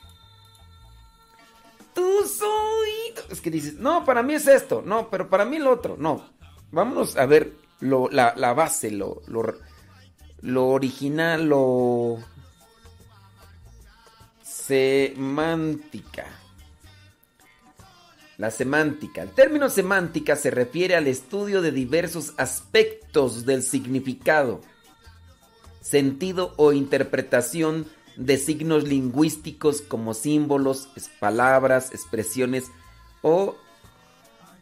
Tú 1.94 2.06
soy... 2.26 3.14
Es 3.30 3.40
que 3.40 3.51
dices, 3.51 3.74
no, 3.74 4.05
para 4.05 4.22
mí 4.22 4.34
es 4.34 4.47
esto, 4.47 4.82
no, 4.84 5.09
pero 5.10 5.28
para 5.30 5.44
mí 5.44 5.59
lo 5.59 5.72
otro, 5.72 5.97
no. 5.98 6.28
Vámonos 6.70 7.16
a 7.16 7.26
ver 7.26 7.55
lo- 7.80 8.09
la, 8.10 8.34
la 8.36 8.52
base, 8.52 8.90
lo, 8.90 9.22
lo, 9.26 9.43
lo 10.43 10.66
original, 10.68 11.48
lo... 11.48 12.18
Semántica. 14.43 16.26
La 18.38 18.50
semántica. 18.50 19.22
El 19.22 19.30
término 19.30 19.70
semántica 19.70 20.36
se 20.36 20.50
refiere 20.50 20.94
al 20.94 21.06
estudio 21.06 21.62
de 21.62 21.73
diversos 21.73 22.34
aspectos 22.36 23.47
del 23.47 23.62
significado, 23.62 24.60
sentido 25.81 26.52
o 26.56 26.73
interpretación 26.73 27.86
de 28.16 28.36
signos 28.36 28.84
lingüísticos 28.84 29.81
como 29.81 30.12
símbolos, 30.12 30.89
palabras, 31.18 31.92
expresiones 31.92 32.65
o 33.23 33.56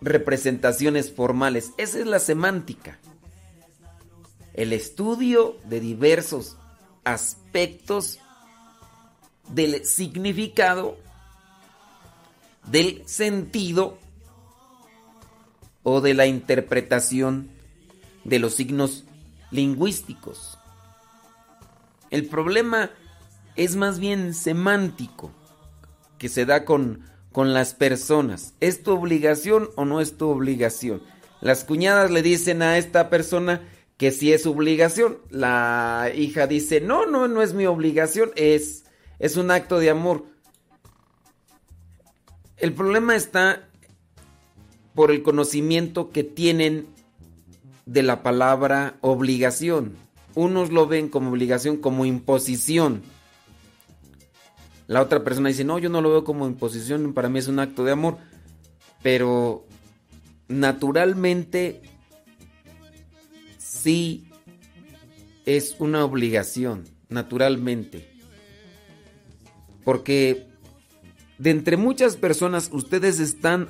representaciones 0.01 1.13
formales. 1.13 1.73
Esa 1.77 1.99
es 1.99 2.07
la 2.07 2.21
semántica. 2.21 2.99
El 4.55 4.73
estudio 4.73 5.57
de 5.65 5.81
diversos 5.81 6.57
aspectos 7.03 8.21
del 9.49 9.85
significado, 9.85 10.97
del 12.67 13.03
sentido 13.07 13.99
o 15.83 16.01
de 16.01 16.15
la 16.15 16.27
interpretación 16.27 17.51
de 18.25 18.39
los 18.39 18.55
signos 18.55 19.05
lingüísticos. 19.51 20.59
El 22.11 22.27
problema 22.27 22.91
es 23.57 23.77
más 23.77 23.99
bien 23.99 24.35
semántico, 24.35 25.31
que 26.19 26.29
se 26.29 26.47
da 26.47 26.65
con, 26.65 27.03
con 27.33 27.55
las 27.55 27.75
personas. 27.75 28.55
¿Es 28.61 28.83
tu 28.83 28.93
obligación 28.93 29.69
o 29.77 29.85
no 29.85 30.01
es 30.01 30.17
tu 30.17 30.29
obligación? 30.29 31.03
Las 31.41 31.65
cuñadas 31.65 32.11
le 32.11 32.23
dicen 32.23 32.63
a 32.63 32.79
esta 32.79 33.11
persona 33.11 33.69
que 33.97 34.11
sí 34.11 34.33
es 34.33 34.47
obligación. 34.47 35.19
La 35.31 36.11
hija 36.15 36.47
dice, 36.47 36.81
no, 36.81 37.07
no, 37.07 37.29
no 37.29 37.43
es 37.43 37.53
mi 37.53 37.67
obligación, 37.67 38.31
es, 38.37 38.85
es 39.19 39.37
un 39.37 39.51
acto 39.51 39.79
de 39.79 39.91
amor. 39.91 40.25
El 42.57 42.73
problema 42.73 43.17
está 43.17 43.69
por 44.95 45.11
el 45.11 45.23
conocimiento 45.23 46.11
que 46.11 46.23
tienen 46.25 46.87
de 47.87 48.03
la 48.03 48.23
palabra 48.23 48.97
obligación. 49.01 49.97
Unos 50.35 50.71
lo 50.71 50.87
ven 50.87 51.09
como 51.09 51.31
obligación, 51.31 51.77
como 51.77 52.07
imposición. 52.07 53.03
La 54.87 55.03
otra 55.03 55.25
persona 55.25 55.49
dice, 55.49 55.65
no, 55.65 55.79
yo 55.79 55.89
no 55.89 56.01
lo 56.01 56.11
veo 56.11 56.25
como 56.25 56.47
imposición, 56.47 57.13
para 57.13 57.29
mí 57.29 57.39
es 57.39 57.49
un 57.49 57.59
acto 57.59 57.85
de 57.85 57.93
amor. 57.93 58.19
Pero 59.03 59.67
naturalmente 60.49 61.83
sí 63.59 64.29
es 65.45 65.77
una 65.79 66.05
obligación, 66.05 66.85
naturalmente. 67.09 68.09
Porque 69.85 70.47
de 71.39 71.51
entre 71.51 71.77
muchas 71.77 72.17
personas 72.17 72.71
ustedes 72.73 73.21
están 73.21 73.69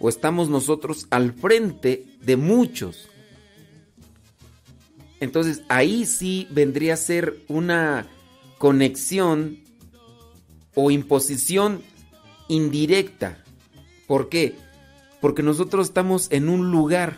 o 0.00 0.08
estamos 0.08 0.48
nosotros 0.48 1.06
al 1.10 1.32
frente 1.32 2.04
de 2.20 2.36
muchos. 2.36 3.08
Entonces 5.20 5.62
ahí 5.68 6.04
sí 6.04 6.46
vendría 6.50 6.94
a 6.94 6.98
ser 6.98 7.38
una 7.48 8.06
conexión 8.58 9.58
o 10.74 10.90
imposición 10.90 11.82
indirecta. 12.48 13.42
¿Por 14.06 14.28
qué? 14.28 14.54
Porque 15.20 15.42
nosotros 15.42 15.86
estamos 15.86 16.30
en 16.30 16.48
un 16.48 16.70
lugar. 16.70 17.16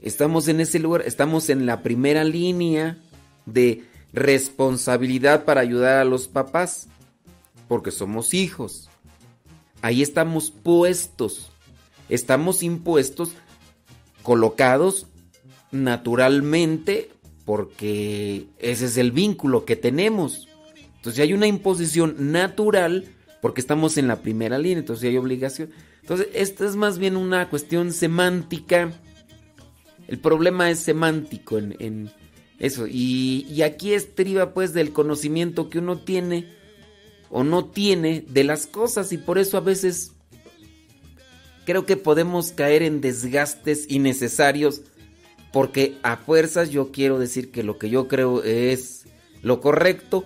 Estamos 0.00 0.48
en 0.48 0.60
ese 0.60 0.78
lugar, 0.78 1.02
estamos 1.06 1.48
en 1.48 1.66
la 1.66 1.82
primera 1.82 2.24
línea 2.24 2.98
de 3.46 3.84
responsabilidad 4.12 5.44
para 5.44 5.60
ayudar 5.60 5.98
a 5.98 6.04
los 6.04 6.28
papás, 6.28 6.88
porque 7.68 7.90
somos 7.90 8.34
hijos. 8.34 8.88
Ahí 9.82 10.02
estamos 10.02 10.50
puestos, 10.50 11.50
estamos 12.08 12.62
impuestos, 12.62 13.32
colocados 14.22 15.06
naturalmente, 15.70 17.10
porque 17.44 18.46
ese 18.58 18.86
es 18.86 18.96
el 18.96 19.12
vínculo 19.12 19.64
que 19.64 19.76
tenemos. 19.76 20.48
Entonces 20.96 21.22
hay 21.22 21.34
una 21.34 21.46
imposición 21.46 22.32
natural 22.32 23.04
porque 23.42 23.60
estamos 23.60 23.98
en 23.98 24.08
la 24.08 24.22
primera 24.22 24.56
línea, 24.56 24.78
entonces 24.78 25.10
hay 25.10 25.18
obligación. 25.18 25.70
Entonces, 26.00 26.28
esta 26.32 26.66
es 26.66 26.76
más 26.76 26.98
bien 26.98 27.16
una 27.16 27.50
cuestión 27.50 27.92
semántica. 27.92 28.92
El 30.08 30.18
problema 30.18 30.70
es 30.70 30.78
semántico 30.78 31.58
en, 31.58 32.10
eso. 32.58 32.86
Y, 32.86 33.46
y 33.50 33.62
aquí 33.62 33.92
estriba 33.92 34.54
pues 34.54 34.72
del 34.72 34.92
conocimiento 34.92 35.68
que 35.68 35.78
uno 35.78 35.98
tiene 35.98 36.46
o 37.36 37.42
no 37.42 37.64
tiene 37.64 38.24
de 38.28 38.44
las 38.44 38.68
cosas 38.68 39.12
y 39.12 39.18
por 39.18 39.38
eso 39.38 39.56
a 39.56 39.60
veces 39.60 40.12
creo 41.64 41.84
que 41.84 41.96
podemos 41.96 42.52
caer 42.52 42.84
en 42.84 43.00
desgastes 43.00 43.86
innecesarios 43.90 44.82
porque 45.52 45.96
a 46.04 46.16
fuerzas 46.16 46.70
yo 46.70 46.92
quiero 46.92 47.18
decir 47.18 47.50
que 47.50 47.64
lo 47.64 47.76
que 47.76 47.90
yo 47.90 48.06
creo 48.06 48.44
es 48.44 49.06
lo 49.42 49.60
correcto, 49.60 50.24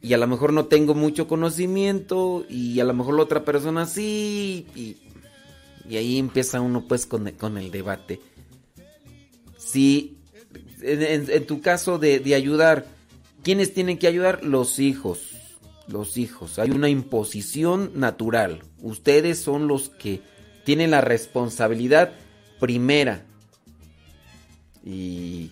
y 0.00 0.12
a 0.12 0.18
lo 0.18 0.28
mejor 0.28 0.52
no 0.52 0.66
tengo 0.66 0.94
mucho 0.94 1.26
conocimiento 1.26 2.46
y 2.48 2.78
a 2.78 2.84
lo 2.84 2.94
mejor 2.94 3.14
la 3.14 3.22
otra 3.22 3.44
persona 3.44 3.84
sí 3.84 4.66
y, 4.76 5.96
ahí 5.96 6.18
empieza 6.18 6.60
uno 6.60 6.86
pues 6.86 7.06
con, 7.06 7.28
con 7.32 7.58
el 7.58 7.72
debate. 7.72 8.20
Si 9.56 10.18
en, 10.80 11.28
en 11.28 11.46
tu 11.46 11.60
caso 11.60 11.98
de, 11.98 12.20
de 12.20 12.36
ayudar, 12.36 12.86
¿quiénes 13.42 13.74
tienen 13.74 13.98
que 13.98 14.06
ayudar? 14.06 14.44
Los 14.44 14.78
hijos. 14.78 15.33
Los 15.86 16.16
hijos. 16.16 16.58
Hay 16.58 16.70
una 16.70 16.88
imposición 16.88 17.92
natural. 17.94 18.62
Ustedes 18.80 19.38
son 19.38 19.68
los 19.68 19.90
que 19.90 20.22
tienen 20.64 20.90
la 20.90 21.00
responsabilidad 21.00 22.12
primera. 22.58 23.24
Y 24.84 25.50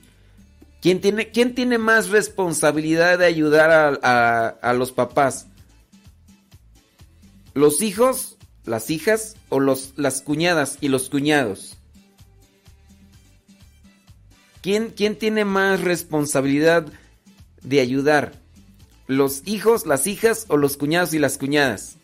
¿Quién 0.83 1.01
tiene, 1.01 1.31
quién 1.31 1.55
tiene 1.55 1.79
más 1.79 2.11
responsabilidad 2.11 3.21
de 3.21 3.27
ayudar 3.27 3.71
a, 4.03 4.49
a, 4.49 4.73
los 4.73 4.91
papás? 4.91 5.47
¿Los 7.55 7.83
hijos, 7.83 8.37
las 8.65 8.91
hijas 8.91 9.37
o 9.49 9.61
los, 9.61 9.93
las 9.95 10.23
cuñadas 10.23 10.79
y 10.81 10.89
los 10.89 11.09
cuñados? 11.09 11.77
¿Quién, 14.61 14.91
¿Quién 14.91 15.17
tiene 15.17 15.45
más 15.45 15.83
responsabilidad 15.83 16.87
de 17.63 17.81
ayudar? 17.81 18.42
¿Los 19.13 19.43
hijos, 19.47 19.85
las 19.87 20.07
hijas 20.07 20.47
o 20.49 20.57
los 20.57 20.79
cuñados 20.79 21.13
y 21.13 21.19
las 21.19 21.37
cuñadas? 21.37 21.97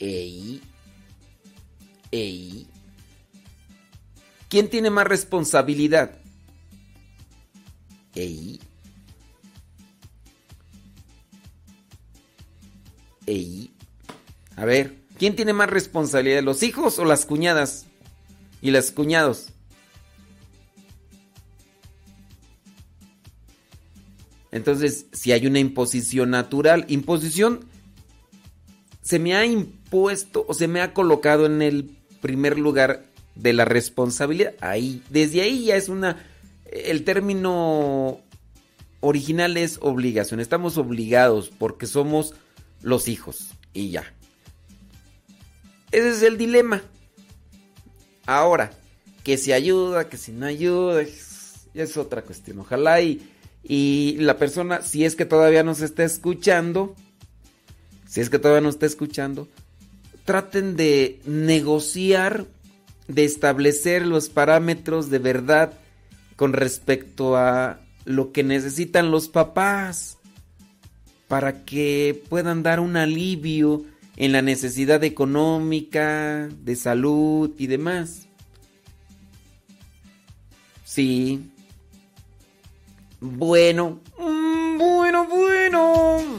Ey. 0.00 0.60
¿Quién 4.48 4.68
tiene 4.70 4.90
más 4.90 5.06
responsabilidad? 5.06 6.18
Ey. 8.14 8.60
A 14.56 14.64
ver, 14.64 14.96
¿quién 15.16 15.36
tiene 15.36 15.52
más 15.52 15.70
responsabilidad? 15.70 16.42
¿Los 16.42 16.64
hijos 16.64 16.98
o 16.98 17.04
las 17.04 17.24
cuñadas? 17.24 17.86
Y 18.60 18.72
las 18.72 18.90
cuñados. 18.90 19.50
Entonces, 24.56 25.06
si 25.12 25.32
hay 25.32 25.46
una 25.46 25.58
imposición 25.58 26.30
natural, 26.30 26.84
imposición 26.88 27.66
se 29.02 29.18
me 29.20 29.36
ha 29.36 29.46
impuesto 29.46 30.44
o 30.48 30.54
se 30.54 30.66
me 30.66 30.80
ha 30.80 30.92
colocado 30.92 31.46
en 31.46 31.62
el 31.62 31.96
primer 32.20 32.58
lugar 32.58 33.04
de 33.36 33.52
la 33.52 33.64
responsabilidad. 33.64 34.54
Ahí, 34.60 35.02
desde 35.10 35.42
ahí 35.42 35.66
ya 35.66 35.76
es 35.76 35.88
una. 35.88 36.26
El 36.64 37.04
término 37.04 38.20
original 39.00 39.56
es 39.56 39.78
obligación. 39.80 40.40
Estamos 40.40 40.76
obligados 40.78 41.50
porque 41.56 41.86
somos 41.86 42.34
los 42.82 43.06
hijos. 43.06 43.50
Y 43.72 43.90
ya. 43.90 44.12
Ese 45.92 46.10
es 46.10 46.22
el 46.22 46.36
dilema. 46.36 46.82
Ahora, 48.26 48.72
que 49.22 49.36
si 49.36 49.52
ayuda, 49.52 50.08
que 50.08 50.16
si 50.16 50.32
no 50.32 50.46
ayuda, 50.46 51.02
es, 51.02 51.68
es 51.74 51.96
otra 51.96 52.22
cuestión. 52.22 52.58
Ojalá 52.58 53.00
y, 53.00 53.22
y 53.68 54.16
la 54.18 54.38
persona, 54.38 54.82
si 54.82 55.04
es 55.04 55.16
que 55.16 55.24
todavía 55.24 55.62
nos 55.62 55.80
está 55.80 56.04
escuchando, 56.04 56.94
si 58.06 58.20
es 58.20 58.30
que 58.30 58.38
todavía 58.38 58.60
nos 58.60 58.74
está 58.74 58.86
escuchando, 58.86 59.48
traten 60.24 60.76
de 60.76 61.20
negociar 61.24 62.46
de 63.08 63.24
establecer 63.24 64.06
los 64.06 64.28
parámetros 64.28 65.10
de 65.10 65.18
verdad 65.18 65.72
con 66.34 66.52
respecto 66.52 67.36
a 67.36 67.80
lo 68.04 68.32
que 68.32 68.42
necesitan 68.42 69.10
los 69.10 69.28
papás 69.28 70.18
para 71.28 71.64
que 71.64 72.22
puedan 72.28 72.62
dar 72.62 72.80
un 72.80 72.96
alivio 72.96 73.84
en 74.16 74.32
la 74.32 74.42
necesidad 74.42 75.02
económica, 75.04 76.48
de 76.64 76.76
salud 76.76 77.50
y 77.58 77.66
demás. 77.66 78.26
Sí. 80.84 81.50
Bueno, 83.20 84.00
mm, 84.18 84.78
bueno, 84.78 85.26
bueno. 85.26 86.36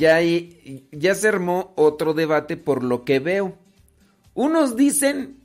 ya, 0.00 0.18
ya 0.92 1.14
se 1.14 1.28
armó 1.28 1.72
otro 1.76 2.14
debate 2.14 2.56
por 2.56 2.82
lo 2.82 3.04
que 3.04 3.18
veo. 3.20 3.59
Unos 4.34 4.76
dicen 4.76 5.40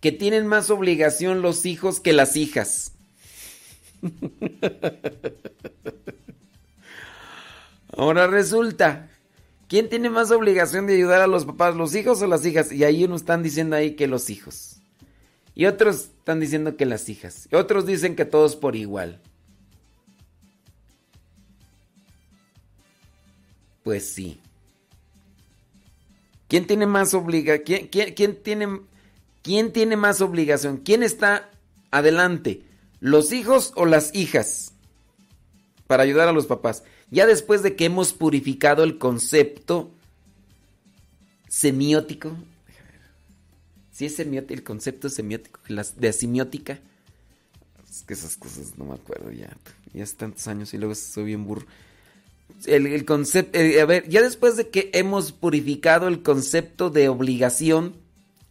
que 0.00 0.12
tienen 0.12 0.46
más 0.46 0.70
obligación 0.70 1.42
los 1.42 1.64
hijos 1.64 2.00
que 2.00 2.12
las 2.12 2.36
hijas. 2.36 2.92
Ahora 7.96 8.26
resulta, 8.26 9.08
¿quién 9.68 9.88
tiene 9.88 10.10
más 10.10 10.30
obligación 10.32 10.86
de 10.86 10.94
ayudar 10.94 11.20
a 11.20 11.26
los 11.26 11.44
papás, 11.44 11.76
los 11.76 11.94
hijos 11.94 12.20
o 12.22 12.26
las 12.26 12.44
hijas? 12.44 12.72
Y 12.72 12.82
ahí 12.84 13.04
unos 13.04 13.20
están 13.20 13.42
diciendo 13.42 13.76
ahí 13.76 13.94
que 13.94 14.08
los 14.08 14.28
hijos. 14.28 14.78
Y 15.54 15.66
otros 15.66 16.08
están 16.18 16.40
diciendo 16.40 16.76
que 16.76 16.86
las 16.86 17.08
hijas. 17.08 17.46
Y 17.52 17.56
otros 17.56 17.86
dicen 17.86 18.16
que 18.16 18.24
todos 18.24 18.56
por 18.56 18.74
igual. 18.74 19.20
Pues 23.84 24.10
sí. 24.10 24.40
¿Quién 26.52 26.66
tiene 26.66 26.84
más 26.84 27.14
obligación? 27.14 27.88
¿Quién, 27.90 28.12
quién, 28.12 28.36
tiene, 28.42 28.80
¿Quién 29.40 29.72
tiene 29.72 29.96
más 29.96 30.20
obligación? 30.20 30.76
¿Quién 30.76 31.02
está 31.02 31.48
adelante? 31.90 32.62
¿Los 33.00 33.32
hijos 33.32 33.72
o 33.74 33.86
las 33.86 34.14
hijas? 34.14 34.74
Para 35.86 36.02
ayudar 36.02 36.28
a 36.28 36.32
los 36.32 36.44
papás. 36.44 36.82
Ya 37.10 37.24
después 37.24 37.62
de 37.62 37.74
que 37.74 37.86
hemos 37.86 38.12
purificado 38.12 38.84
el 38.84 38.98
concepto 38.98 39.92
semiótico. 41.48 42.36
Si 43.90 44.04
es 44.04 44.16
semiótico, 44.16 44.52
el 44.52 44.62
concepto 44.62 45.08
semiótico, 45.08 45.58
de 45.96 46.12
semiótica. 46.12 46.80
Es 47.88 48.02
que 48.02 48.12
esas 48.12 48.36
cosas 48.36 48.76
no 48.76 48.84
me 48.84 48.94
acuerdo 48.96 49.30
ya. 49.30 49.56
Ya 49.94 50.04
hace 50.04 50.16
tantos 50.16 50.46
años 50.48 50.74
y 50.74 50.76
luego 50.76 50.94
soy 50.94 51.24
bien 51.24 51.46
burro 51.46 51.64
el, 52.66 53.04
concepto, 53.04 53.58
eh, 53.58 53.80
a 53.80 53.86
ver, 53.86 54.08
ya 54.08 54.22
después 54.22 54.56
de 54.56 54.68
que 54.68 54.90
hemos 54.94 55.32
purificado 55.32 56.08
el 56.08 56.22
concepto 56.22 56.90
de 56.90 57.08
obligación 57.08 57.96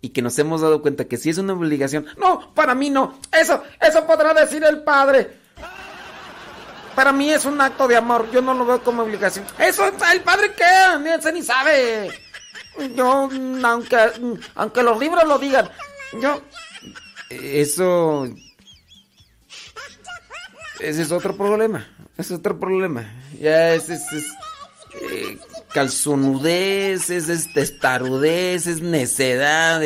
y 0.02 0.10
que 0.10 0.22
nos 0.22 0.38
hemos 0.40 0.62
dado 0.62 0.82
cuenta 0.82 1.06
que 1.06 1.18
si 1.18 1.30
es 1.30 1.38
una 1.38 1.54
obligación, 1.54 2.06
no, 2.18 2.54
para 2.54 2.76
mí 2.76 2.90
no, 2.90 3.20
eso, 3.32 3.62
eso 3.80 4.06
podrá 4.06 4.34
decir 4.34 4.64
el 4.64 4.84
padre. 4.84 5.40
Para 6.96 7.14
mí 7.14 7.30
es 7.30 7.46
un 7.46 7.60
acto 7.62 7.88
de 7.88 7.96
amor, 7.96 8.30
yo 8.32 8.42
no 8.42 8.54
lo 8.54 8.66
veo 8.66 8.84
como 8.84 9.04
obligación. 9.04 9.46
Eso, 9.58 9.86
el 9.88 10.22
padre 10.22 10.52
qué, 10.56 11.14
ese 11.16 11.32
ni 11.32 11.42
sabe. 11.42 12.10
Yo, 12.96 13.30
aunque, 13.64 13.98
aunque 14.56 14.84
los 14.84 15.00
libros 15.00 15.24
lo 15.26 15.38
digan, 15.38 15.70
yo, 16.22 16.42
eso, 17.30 18.28
ese 20.80 21.02
es 21.02 21.12
otro 21.12 21.36
problema. 21.36 21.88
Es 22.22 22.30
otro 22.30 22.60
problema. 22.60 23.12
Ya 23.40 23.74
es, 23.74 23.90
es, 23.90 24.04
es 24.14 24.26
eh, 25.02 25.40
calzonudez, 25.74 27.10
es, 27.10 27.30
es, 27.30 27.52
testarudez, 27.52 28.68
es 28.68 28.80
necedad, 28.80 29.82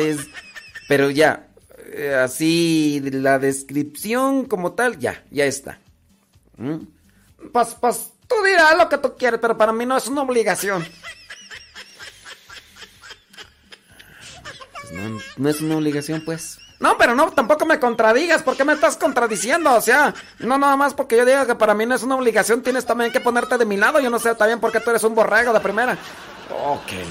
Pero 0.86 1.08
ya, 1.08 1.48
eh, 1.94 2.14
así 2.14 3.00
la 3.10 3.38
descripción 3.38 4.44
como 4.44 4.72
tal, 4.72 4.98
ya, 4.98 5.24
ya 5.30 5.46
está. 5.46 5.80
¿Mm? 6.58 6.80
Pues, 7.54 7.74
pues, 7.80 8.12
tú 8.28 8.34
dirás 8.44 8.76
lo 8.76 8.90
que 8.90 8.98
tú 8.98 9.16
quieres, 9.16 9.40
pero 9.40 9.56
para 9.56 9.72
mí 9.72 9.86
no 9.86 9.96
es 9.96 10.06
una 10.06 10.20
obligación. 10.20 10.86
Pues 14.82 14.92
no, 14.92 15.18
no 15.38 15.48
es 15.48 15.62
una 15.62 15.78
obligación, 15.78 16.22
pues. 16.22 16.58
No, 16.78 16.98
pero 16.98 17.14
no, 17.14 17.30
tampoco 17.30 17.64
me 17.64 17.80
contradigas. 17.80 18.42
¿Por 18.42 18.56
qué 18.56 18.64
me 18.64 18.74
estás 18.74 18.96
contradiciendo? 18.96 19.74
O 19.74 19.80
sea, 19.80 20.14
no 20.40 20.58
nada 20.58 20.76
más 20.76 20.92
porque 20.94 21.16
yo 21.16 21.24
diga 21.24 21.46
que 21.46 21.54
para 21.54 21.74
mí 21.74 21.86
no 21.86 21.94
es 21.94 22.02
una 22.02 22.16
obligación, 22.16 22.62
tienes 22.62 22.84
también 22.84 23.12
que 23.12 23.20
ponerte 23.20 23.56
de 23.56 23.64
mi 23.64 23.76
lado. 23.76 23.98
Yo 24.00 24.10
no 24.10 24.18
sé 24.18 24.34
también 24.34 24.60
por 24.60 24.72
qué 24.72 24.80
tú 24.80 24.90
eres 24.90 25.04
un 25.04 25.14
borrego 25.14 25.52
de 25.52 25.60
primera. 25.60 25.96
Oh, 26.50 26.80
qué. 26.86 27.02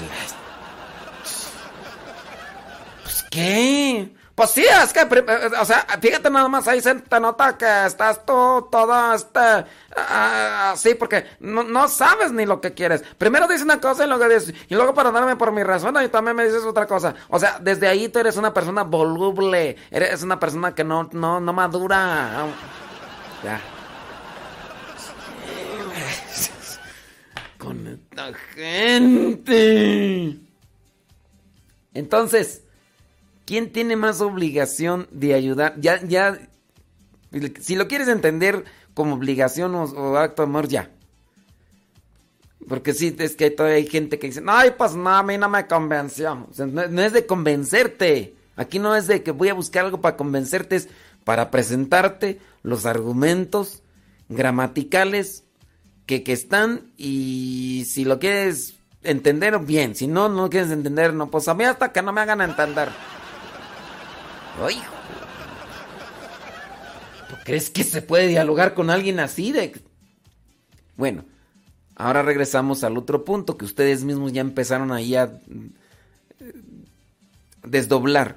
Pues 3.02 3.24
qué. 3.30 4.14
Pues 4.36 4.50
sí, 4.50 4.66
es 4.66 4.92
que, 4.92 5.00
eh, 5.00 5.50
o 5.58 5.64
sea, 5.64 5.86
fíjate 5.98 6.28
nada 6.28 6.46
más, 6.46 6.68
ahí 6.68 6.82
se 6.82 6.94
te 6.96 7.18
nota 7.20 7.56
que 7.56 7.86
estás 7.86 8.26
tú 8.26 8.68
todo 8.70 9.14
este, 9.14 9.64
así, 9.96 10.94
porque 10.94 11.24
no, 11.40 11.88
sabes 11.88 12.32
ni 12.32 12.44
lo 12.44 12.60
que 12.60 12.74
quieres. 12.74 13.02
Primero 13.16 13.48
dices 13.48 13.62
una 13.62 13.80
cosa 13.80 14.04
y 14.04 14.08
luego 14.08 14.28
dices, 14.28 14.54
y 14.68 14.74
luego 14.74 14.92
para 14.92 15.10
darme 15.10 15.36
por 15.36 15.52
mi 15.52 15.62
razón, 15.62 15.96
y 16.04 16.08
también 16.08 16.36
me 16.36 16.44
dices 16.44 16.64
otra 16.64 16.86
cosa. 16.86 17.14
O 17.30 17.38
sea, 17.38 17.58
desde 17.62 17.88
ahí 17.88 18.10
tú 18.10 18.18
eres 18.18 18.36
una 18.36 18.52
persona 18.52 18.82
voluble, 18.82 19.78
eres 19.90 20.22
una 20.22 20.38
persona 20.38 20.74
que 20.74 20.84
no, 20.84 21.08
no, 21.12 21.40
no 21.40 21.52
madura. 21.54 22.44
Ya. 23.42 23.58
Con 27.56 27.86
esta 27.86 28.34
gente. 28.54 30.36
Entonces, 31.94 32.65
¿quién 33.46 33.72
tiene 33.72 33.96
más 33.96 34.20
obligación 34.20 35.08
de 35.10 35.32
ayudar? 35.32 35.80
Ya, 35.80 36.04
ya, 36.04 36.38
si 37.60 37.76
lo 37.76 37.88
quieres 37.88 38.08
entender 38.08 38.64
como 38.92 39.14
obligación 39.14 39.74
o, 39.74 40.16
acto 40.18 40.42
de 40.42 40.48
amor, 40.48 40.68
ya. 40.68 40.90
Porque 42.68 42.92
sí, 42.92 43.14
es 43.18 43.36
que 43.36 43.50
todavía 43.50 43.76
hay 43.76 43.86
gente 43.86 44.18
que 44.18 44.26
dice, 44.26 44.42
ay, 44.46 44.72
pues 44.76 44.94
no, 44.94 45.08
a 45.08 45.22
mí 45.22 45.38
no 45.38 45.48
me 45.48 45.66
convenció. 45.66 46.48
no, 46.58 47.02
es 47.02 47.12
de 47.12 47.24
convencerte. 47.24 48.34
Aquí 48.56 48.78
no 48.78 48.96
es 48.96 49.06
de 49.06 49.22
que 49.22 49.30
voy 49.30 49.48
a 49.48 49.54
buscar 49.54 49.84
algo 49.84 50.00
para 50.00 50.16
convencerte, 50.16 50.76
es 50.76 50.88
para 51.24 51.50
presentarte 51.50 52.40
los 52.62 52.86
argumentos 52.86 53.82
gramaticales 54.28 55.44
que, 56.06 56.22
que 56.24 56.32
están 56.32 56.90
y 56.96 57.84
si 57.86 58.04
lo 58.04 58.18
quieres 58.18 58.76
entender 59.02 59.58
bien. 59.60 59.94
Si 59.94 60.06
no, 60.08 60.28
no 60.28 60.50
quieres 60.50 60.70
entender, 60.70 61.12
no. 61.12 61.30
Pues 61.30 61.46
a 61.48 61.54
mí 61.54 61.64
hasta 61.64 61.92
que 61.92 62.02
no 62.02 62.12
me 62.12 62.22
hagan 62.22 62.40
entender. 62.40 62.88
Ay, 64.60 64.82
¿Tú 67.28 67.34
crees 67.44 67.70
que 67.70 67.84
se 67.84 68.02
puede 68.02 68.28
dialogar 68.28 68.74
con 68.74 68.90
alguien 68.90 69.20
así 69.20 69.52
de.? 69.52 69.80
Bueno, 70.96 71.24
ahora 71.94 72.22
regresamos 72.22 72.84
al 72.84 72.96
otro 72.96 73.24
punto 73.24 73.58
que 73.58 73.64
ustedes 73.64 74.04
mismos 74.04 74.32
ya 74.32 74.40
empezaron 74.40 74.92
ahí 74.92 75.14
a 75.14 75.24
eh, 75.24 76.52
desdoblar. 77.64 78.36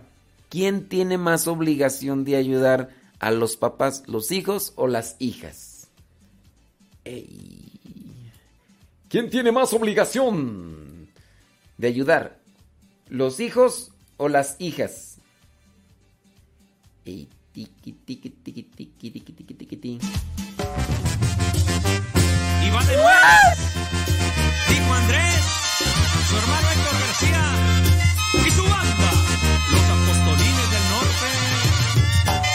¿Quién 0.49 0.89
tiene 0.89 1.17
más 1.17 1.47
obligación 1.47 2.25
de 2.25 2.35
ayudar 2.35 2.89
a 3.19 3.31
los 3.31 3.55
papás, 3.55 4.03
los 4.07 4.31
hijos 4.31 4.73
o 4.75 4.87
las 4.87 5.15
hijas? 5.19 5.87
Ey. 7.05 7.71
¿Quién 9.07 9.29
tiene 9.29 9.51
más 9.51 9.73
obligación 9.73 11.09
de 11.77 11.87
ayudar? 11.87 12.39
¿Los 13.07 13.39
hijos 13.39 13.91
o 14.17 14.27
las 14.27 14.55
hijas? 14.59 15.08
Y 17.09 17.27
va 22.69 22.83
de 22.83 22.97
nuevo. 22.97 23.09
Dijo 24.69 24.93
Andrés, 24.93 25.41
su 26.29 26.37
hermano 26.37 26.69
Héctor 26.69 26.99
García 26.99 27.43
y 28.45 28.51
su 28.51 28.63
banda, 28.63 29.11
los 29.71 29.81
apostolines 29.89 30.69
del 30.71 30.83
norte, 30.93 31.29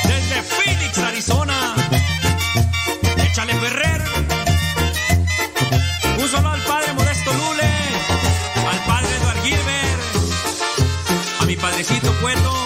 desde 0.05 0.41
Phoenix, 0.43 0.99
Arizona. 0.99 1.75
Échale 3.29 3.55
Ferrer. 3.55 4.05
Un 6.17 6.29
solo 6.29 6.51
al 6.51 6.63
padre 6.63 6.93
Modesto 6.93 7.33
Lule, 7.33 7.73
al 8.71 8.79
padre 8.87 9.17
Eduard 9.17 9.43
Gilbert, 9.43 10.01
a 11.41 11.45
mi 11.45 11.57
padrecito 11.57 12.15
Cueto 12.21 12.64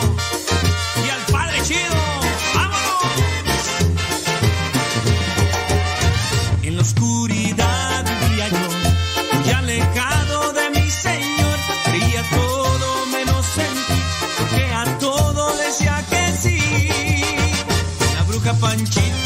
La 18.68 19.17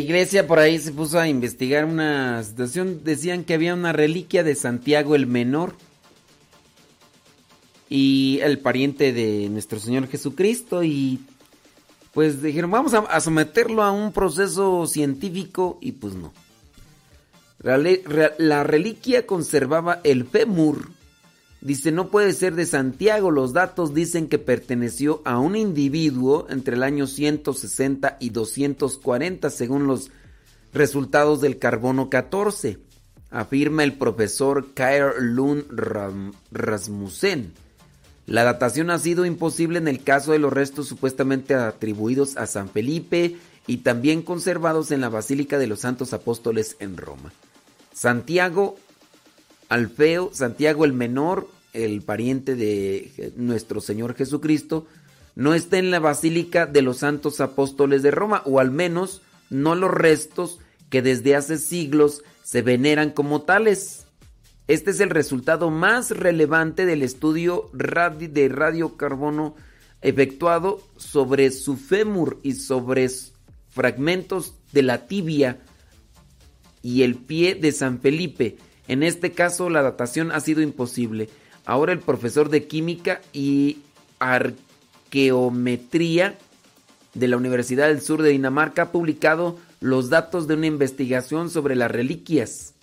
iglesia 0.00 0.46
por 0.46 0.58
ahí 0.58 0.78
se 0.78 0.92
puso 0.92 1.18
a 1.18 1.28
investigar 1.28 1.84
una 1.84 2.42
situación. 2.42 3.02
Decían 3.04 3.44
que 3.44 3.54
había 3.54 3.74
una 3.74 3.92
reliquia 3.92 4.42
de 4.42 4.54
Santiago 4.54 5.14
el 5.14 5.26
Menor 5.26 5.74
y 7.88 8.38
el 8.42 8.58
pariente 8.58 9.12
de 9.12 9.48
nuestro 9.48 9.78
Señor 9.80 10.08
Jesucristo 10.08 10.82
y 10.82 11.20
pues 12.12 12.42
dijeron 12.42 12.70
vamos 12.70 12.94
a, 12.94 13.20
someterlo 13.20 13.82
a 13.82 13.92
un 13.92 14.12
proceso 14.12 14.86
científico 14.86 15.78
y 15.80 15.92
pues 15.92 16.14
no. 16.14 16.32
La, 17.62 18.64
reliquia 18.64 19.26
conservaba 19.26 20.00
el 20.02 20.24
fémur. 20.24 20.88
Dice, 21.60 21.92
no 21.92 22.08
puede 22.08 22.32
ser 22.32 22.54
de 22.54 22.64
Santiago. 22.64 23.30
Los 23.30 23.52
datos 23.52 23.92
dicen 23.92 24.28
que 24.28 24.38
perteneció 24.38 25.20
a 25.24 25.38
un 25.38 25.56
individuo 25.56 26.46
entre 26.48 26.76
el 26.76 26.82
año 26.82 27.06
160 27.06 28.16
y 28.18 28.30
240 28.30 29.50
según 29.50 29.86
los 29.86 30.10
resultados 30.72 31.40
del 31.40 31.58
carbono 31.58 32.08
14, 32.08 32.78
afirma 33.30 33.84
el 33.84 33.94
profesor 33.94 34.72
Kair 34.72 35.14
Lund 35.20 35.66
Rasmussen. 36.50 37.52
La 38.26 38.44
datación 38.44 38.90
ha 38.90 38.98
sido 38.98 39.24
imposible 39.24 39.78
en 39.78 39.88
el 39.88 40.02
caso 40.02 40.32
de 40.32 40.38
los 40.38 40.52
restos 40.52 40.86
supuestamente 40.86 41.54
atribuidos 41.54 42.36
a 42.36 42.46
San 42.46 42.68
Felipe 42.68 43.36
y 43.66 43.78
también 43.78 44.22
conservados 44.22 44.92
en 44.92 45.00
la 45.00 45.08
Basílica 45.08 45.58
de 45.58 45.66
los 45.66 45.80
Santos 45.80 46.12
Apóstoles 46.12 46.76
en 46.78 46.96
Roma. 46.96 47.32
Santiago 47.92 48.76
Alfeo, 49.70 50.30
Santiago 50.34 50.84
el 50.84 50.92
Menor, 50.92 51.48
el 51.72 52.02
pariente 52.02 52.56
de 52.56 53.32
nuestro 53.36 53.80
Señor 53.80 54.14
Jesucristo, 54.14 54.86
no 55.36 55.54
está 55.54 55.78
en 55.78 55.90
la 55.90 56.00
Basílica 56.00 56.66
de 56.66 56.82
los 56.82 56.98
Santos 56.98 57.40
Apóstoles 57.40 58.02
de 58.02 58.10
Roma, 58.10 58.42
o 58.44 58.60
al 58.60 58.70
menos 58.72 59.22
no 59.48 59.74
los 59.74 59.90
restos 59.90 60.58
que 60.90 61.02
desde 61.02 61.36
hace 61.36 61.56
siglos 61.56 62.22
se 62.42 62.62
veneran 62.62 63.10
como 63.10 63.42
tales. 63.42 64.06
Este 64.66 64.90
es 64.90 65.00
el 65.00 65.10
resultado 65.10 65.70
más 65.70 66.10
relevante 66.10 66.84
del 66.84 67.02
estudio 67.02 67.70
de 67.72 68.48
radiocarbono 68.48 69.54
efectuado 70.02 70.80
sobre 70.96 71.52
su 71.52 71.76
fémur 71.76 72.40
y 72.42 72.54
sobre 72.54 73.08
fragmentos 73.68 74.54
de 74.72 74.82
la 74.82 75.06
tibia 75.06 75.60
y 76.82 77.02
el 77.02 77.16
pie 77.16 77.54
de 77.54 77.70
San 77.72 78.00
Felipe. 78.00 78.58
En 78.90 79.02
este 79.02 79.32
caso 79.32 79.70
la 79.70 79.82
datación 79.82 80.32
ha 80.32 80.40
sido 80.40 80.62
imposible. 80.62 81.28
Ahora 81.64 81.92
el 81.92 82.00
profesor 82.00 82.48
de 82.48 82.66
química 82.66 83.20
y 83.32 83.78
arqueometría 84.18 86.38
de 87.14 87.28
la 87.28 87.36
Universidad 87.36 87.88
del 87.88 88.00
Sur 88.00 88.22
de 88.22 88.30
Dinamarca 88.30 88.82
ha 88.82 88.92
publicado 88.92 89.58
los 89.80 90.10
datos 90.10 90.46
de 90.46 90.54
una 90.54 90.66
investigación 90.66 91.50
sobre 91.50 91.74
las 91.74 91.90
reliquias 91.90 92.74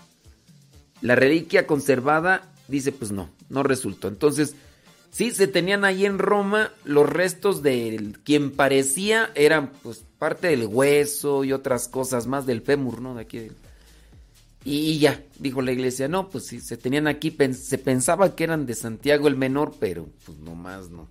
la 1.02 1.16
reliquia 1.16 1.68
conservada 1.68 2.50
dice, 2.68 2.92
pues 2.92 3.12
no, 3.12 3.30
no 3.50 3.64
resultó. 3.64 4.08
Entonces, 4.08 4.56
sí, 5.12 5.32
se 5.32 5.48
tenían 5.48 5.86
ahí 5.86 6.06
en 6.06 6.20
Roma 6.20 6.72
los 6.86 7.10
restos 7.10 7.62
de 7.62 8.14
quien 8.24 8.52
parecía 8.52 9.32
eran 9.36 9.72
pues 9.84 10.04
parte 10.18 10.48
del 10.48 10.66
hueso 10.66 11.44
y 11.44 11.54
otras 11.54 11.88
cosas 11.88 12.28
más 12.28 12.46
del 12.46 12.62
fémur, 12.62 13.02
¿no? 13.02 13.16
De 13.16 13.22
aquí. 13.22 13.48
Y 14.70 15.00
ya, 15.00 15.24
dijo 15.40 15.62
la 15.62 15.72
iglesia, 15.72 16.10
no, 16.10 16.28
pues 16.28 16.48
sí, 16.48 16.60
se 16.60 16.76
tenían 16.76 17.08
aquí, 17.08 17.34
se 17.54 17.78
pensaba 17.78 18.36
que 18.36 18.44
eran 18.44 18.66
de 18.66 18.76
Santiago 18.76 19.30
el 19.30 19.38
Menor, 19.38 19.76
pero 19.80 20.10
pues 20.26 20.40
no 20.40 20.56
más, 20.56 20.90
no. 20.90 21.08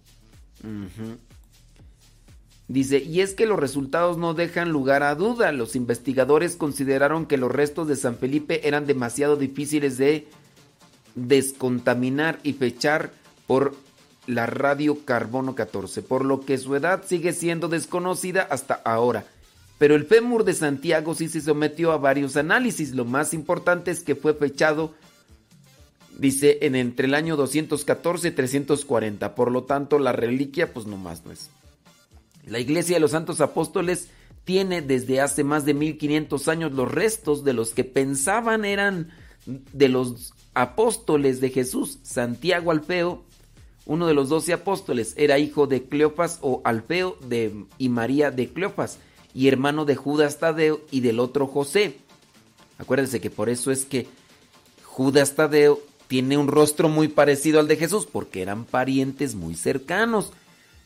Dice, 2.68 2.98
y 2.98 3.22
es 3.22 3.32
que 3.32 3.46
los 3.46 3.58
resultados 3.58 4.18
no 4.18 4.34
dejan 4.34 4.72
lugar 4.72 5.02
a 5.02 5.14
duda. 5.14 5.52
Los 5.52 5.74
investigadores 5.74 6.54
consideraron 6.54 7.24
que 7.24 7.38
los 7.38 7.50
restos 7.50 7.88
de 7.88 7.96
San 7.96 8.18
Felipe 8.18 8.68
eran 8.68 8.86
demasiado 8.86 9.36
difíciles 9.36 9.96
de 9.96 10.28
descontaminar 11.14 12.38
y 12.42 12.52
fechar 12.52 13.10
por 13.46 13.74
la 14.26 14.44
radiocarbono 14.44 15.54
14, 15.54 16.02
por 16.02 16.26
lo 16.26 16.40
que 16.40 16.58
su 16.58 16.76
edad 16.76 17.04
sigue 17.06 17.32
siendo 17.32 17.68
desconocida 17.68 18.42
hasta 18.42 18.74
ahora. 18.74 19.24
Pero 19.78 19.94
el 19.94 20.06
fémur 20.06 20.44
de 20.44 20.54
Santiago 20.54 21.14
sí 21.14 21.28
se 21.28 21.40
sometió 21.40 21.92
a 21.92 21.98
varios 21.98 22.36
análisis. 22.36 22.94
Lo 22.94 23.04
más 23.04 23.34
importante 23.34 23.90
es 23.90 24.00
que 24.00 24.14
fue 24.14 24.32
fechado, 24.34 24.94
dice, 26.18 26.58
en 26.62 26.74
entre 26.74 27.06
el 27.06 27.14
año 27.14 27.36
214 27.36 28.28
y 28.28 28.30
340. 28.30 29.34
Por 29.34 29.50
lo 29.50 29.64
tanto, 29.64 29.98
la 29.98 30.12
reliquia, 30.12 30.72
pues 30.72 30.86
nomás 30.86 31.26
no 31.26 31.32
es. 31.32 31.50
La 32.46 32.58
Iglesia 32.58 32.96
de 32.96 33.00
los 33.00 33.10
Santos 33.10 33.40
Apóstoles 33.40 34.08
tiene 34.44 34.80
desde 34.80 35.20
hace 35.20 35.44
más 35.44 35.64
de 35.64 35.74
1500 35.74 36.48
años 36.48 36.72
los 36.72 36.90
restos 36.90 37.44
de 37.44 37.52
los 37.52 37.70
que 37.74 37.84
pensaban 37.84 38.64
eran 38.64 39.10
de 39.44 39.88
los 39.88 40.32
apóstoles 40.54 41.40
de 41.40 41.50
Jesús. 41.50 41.98
Santiago 42.02 42.70
Alfeo, 42.70 43.24
uno 43.84 44.06
de 44.06 44.14
los 44.14 44.28
doce 44.28 44.52
apóstoles, 44.52 45.14
era 45.18 45.38
hijo 45.38 45.66
de 45.66 45.82
Cleofas 45.82 46.38
o 46.40 46.62
Alfeo 46.64 47.18
de, 47.28 47.66
y 47.76 47.88
María 47.88 48.30
de 48.30 48.48
Cleofas 48.48 48.98
y 49.36 49.48
hermano 49.48 49.84
de 49.84 49.96
Judas 49.96 50.38
Tadeo 50.38 50.80
y 50.90 51.00
del 51.00 51.20
otro 51.20 51.46
José. 51.46 51.98
Acuérdense 52.78 53.20
que 53.20 53.28
por 53.28 53.50
eso 53.50 53.70
es 53.70 53.84
que 53.84 54.06
Judas 54.82 55.34
Tadeo 55.34 55.78
tiene 56.08 56.38
un 56.38 56.48
rostro 56.48 56.88
muy 56.88 57.08
parecido 57.08 57.60
al 57.60 57.68
de 57.68 57.76
Jesús, 57.76 58.06
porque 58.10 58.40
eran 58.40 58.64
parientes 58.64 59.34
muy 59.34 59.54
cercanos. 59.54 60.32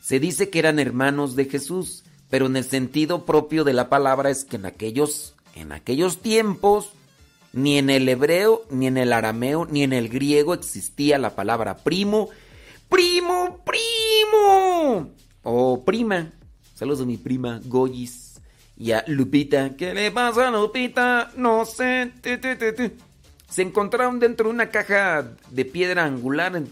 Se 0.03 0.19
dice 0.19 0.51
que 0.51 0.59
eran 0.59 0.81
hermanos 0.81 1.37
de 1.37 1.45
Jesús, 1.45 2.03
pero 2.29 2.47
en 2.47 2.57
el 2.57 2.65
sentido 2.65 3.25
propio 3.25 3.63
de 3.63 3.73
la 3.73 3.89
palabra 3.89 4.31
es 4.31 4.45
que 4.45 4.57
en 4.57 4.67
aquellos, 4.67 5.35
en 5.55 5.71
aquellos 5.71 6.21
tiempos, 6.21 6.91
ni 7.53 7.79
en 7.79 7.89
el 7.89 8.09
hebreo, 8.09 8.63
ni 8.69 8.89
en 8.89 8.97
el 8.97 9.13
arameo, 9.13 9.65
ni 9.71 9.85
en 9.85 9.93
el 9.93 10.09
griego 10.09 10.55
existía 10.55 11.19
la 11.19 11.37
palabra 11.37 11.77
primo. 11.77 12.31
¡Primo, 12.89 13.61
primo! 13.65 15.13
O 15.45 15.85
prima. 15.85 16.33
Saludos 16.75 17.03
a 17.03 17.05
mi 17.05 17.17
prima 17.17 17.61
Goyis 17.65 18.30
y 18.81 18.93
a 18.93 19.05
Lupita. 19.07 19.77
¿Qué 19.77 19.93
le 19.93 20.11
pasa 20.11 20.51
Lupita? 20.51 21.31
No 21.37 21.67
sé. 21.67 22.13
Se 23.49 23.61
encontraron 23.63 24.19
dentro 24.19 24.49
de 24.49 24.55
una 24.55 24.71
caja 24.71 25.33
de 25.51 25.65
piedra 25.67 26.07
angular. 26.07 26.63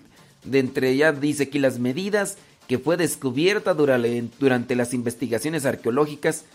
De 0.42 0.58
entre 0.58 0.96
ya 0.96 1.12
dice 1.12 1.42
aquí 1.44 1.58
las 1.58 1.78
medidas 1.78 2.38
que 2.66 2.78
fue 2.78 2.96
descubierta 2.96 3.74
durante 3.74 4.74
las 4.74 4.94
investigaciones 4.94 5.66
arqueológicas 5.66 6.46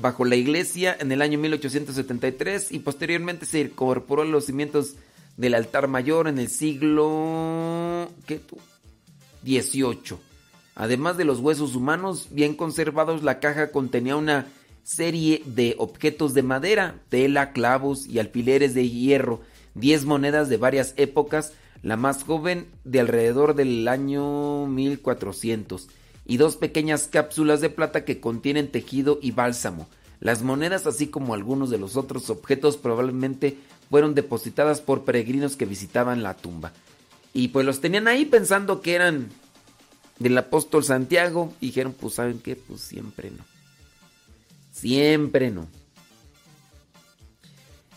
bajo 0.00 0.24
la 0.24 0.36
iglesia 0.36 0.96
en 0.98 1.12
el 1.12 1.20
año 1.20 1.38
1873 1.38 2.72
y 2.72 2.78
posteriormente 2.78 3.44
se 3.44 3.60
incorporó 3.60 4.22
a 4.22 4.26
los 4.26 4.46
cimientos 4.46 4.94
del 5.36 5.54
altar 5.54 5.88
mayor 5.88 6.26
en 6.26 6.38
el 6.38 6.48
siglo 6.48 8.08
XVIII. 9.42 10.16
Además 10.74 11.18
de 11.18 11.24
los 11.24 11.40
huesos 11.40 11.74
humanos 11.74 12.28
bien 12.30 12.54
conservados, 12.54 13.22
la 13.22 13.40
caja 13.40 13.72
contenía 13.72 14.16
una 14.16 14.46
serie 14.82 15.42
de 15.46 15.74
objetos 15.78 16.34
de 16.34 16.42
madera, 16.42 17.00
tela, 17.08 17.52
clavos 17.52 18.06
y 18.06 18.18
alfileres 18.18 18.74
de 18.74 18.88
hierro, 18.88 19.40
10 19.74 20.04
monedas 20.04 20.48
de 20.48 20.56
varias 20.56 20.94
épocas, 20.96 21.52
la 21.82 21.96
más 21.96 22.24
joven 22.24 22.66
de 22.84 23.00
alrededor 23.00 23.54
del 23.54 23.86
año 23.88 24.66
1400, 24.66 25.88
y 26.26 26.36
dos 26.36 26.56
pequeñas 26.56 27.08
cápsulas 27.10 27.60
de 27.60 27.70
plata 27.70 28.04
que 28.04 28.20
contienen 28.20 28.70
tejido 28.70 29.18
y 29.22 29.30
bálsamo. 29.30 29.88
Las 30.20 30.42
monedas, 30.42 30.86
así 30.86 31.06
como 31.06 31.34
algunos 31.34 31.70
de 31.70 31.78
los 31.78 31.96
otros 31.96 32.28
objetos, 32.28 32.76
probablemente 32.76 33.56
fueron 33.88 34.14
depositadas 34.14 34.80
por 34.80 35.04
peregrinos 35.04 35.56
que 35.56 35.64
visitaban 35.64 36.22
la 36.22 36.36
tumba. 36.36 36.72
Y 37.32 37.48
pues 37.48 37.64
los 37.64 37.80
tenían 37.80 38.06
ahí 38.06 38.24
pensando 38.24 38.82
que 38.82 38.94
eran 38.94 39.28
del 40.18 40.36
apóstol 40.38 40.84
Santiago. 40.84 41.52
Y 41.60 41.66
dijeron, 41.66 41.94
pues 41.98 42.14
saben 42.14 42.38
qué, 42.38 42.54
pues 42.54 42.80
siempre 42.80 43.30
no. 43.30 43.49
Siempre 44.80 45.50
no. 45.50 45.68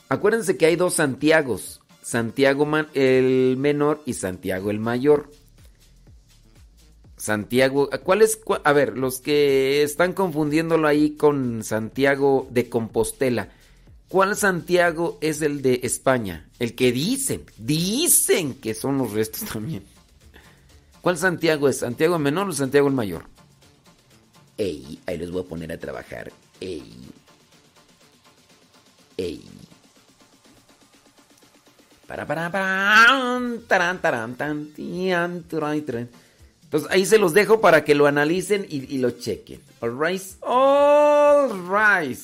Acuérdense 0.09 0.57
que 0.57 0.65
hay 0.65 0.75
dos 0.75 0.95
Santiagos. 0.95 1.79
Santiago 2.01 2.67
el 2.93 3.55
menor 3.57 4.01
y 4.05 4.13
Santiago 4.13 4.69
el 4.69 4.79
mayor. 4.79 5.31
Santiago, 7.15 7.89
¿cuál 8.03 8.21
es? 8.21 8.37
A 8.65 8.73
ver, 8.73 8.97
los 8.97 9.21
que 9.21 9.81
están 9.81 10.11
confundiéndolo 10.11 10.89
ahí 10.89 11.11
con 11.11 11.63
Santiago 11.63 12.49
de 12.51 12.67
Compostela. 12.67 13.47
¿Cuál 14.09 14.35
Santiago 14.35 15.17
es 15.21 15.41
el 15.41 15.61
de 15.61 15.79
España? 15.83 16.49
El 16.59 16.75
que 16.75 16.91
dicen, 16.91 17.45
dicen 17.57 18.55
que 18.55 18.73
son 18.73 18.97
los 18.97 19.13
restos 19.13 19.49
también. 19.53 19.85
¿Cuál 20.99 21.17
Santiago 21.17 21.69
es? 21.69 21.77
¿Santiago 21.77 22.17
el 22.17 22.21
menor 22.21 22.49
o 22.49 22.51
Santiago 22.51 22.89
el 22.89 22.93
mayor? 22.93 23.23
Ey, 24.57 24.99
ahí 25.05 25.17
les 25.17 25.31
voy 25.31 25.43
a 25.43 25.47
poner 25.47 25.71
a 25.71 25.77
trabajar. 25.77 26.29
Ey. 26.63 26.81
Ey. 29.17 29.43
Entonces 36.63 36.89
ahí 36.89 37.05
se 37.05 37.17
los 37.17 37.33
dejo 37.33 37.59
para 37.59 37.83
que 37.83 37.95
lo 37.95 38.07
analicen 38.07 38.65
y, 38.69 38.97
lo 38.99 39.11
chequen. 39.11 39.59
All 39.81 39.99
right. 39.99 40.21
All 40.39 41.49
right. 41.67 42.17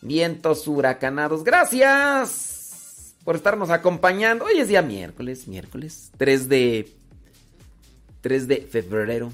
Vientos 0.00 0.66
huracanados. 0.66 1.44
Gracias 1.44 3.14
por 3.24 3.36
estarnos 3.36 3.70
acompañando. 3.70 4.46
Hoy 4.46 4.58
es 4.58 4.66
día 4.66 4.82
miércoles, 4.82 5.46
miércoles 5.46 6.10
3 6.16 6.48
de 6.48 6.92
3 8.22 8.48
de 8.48 8.56
febrero. 8.62 9.32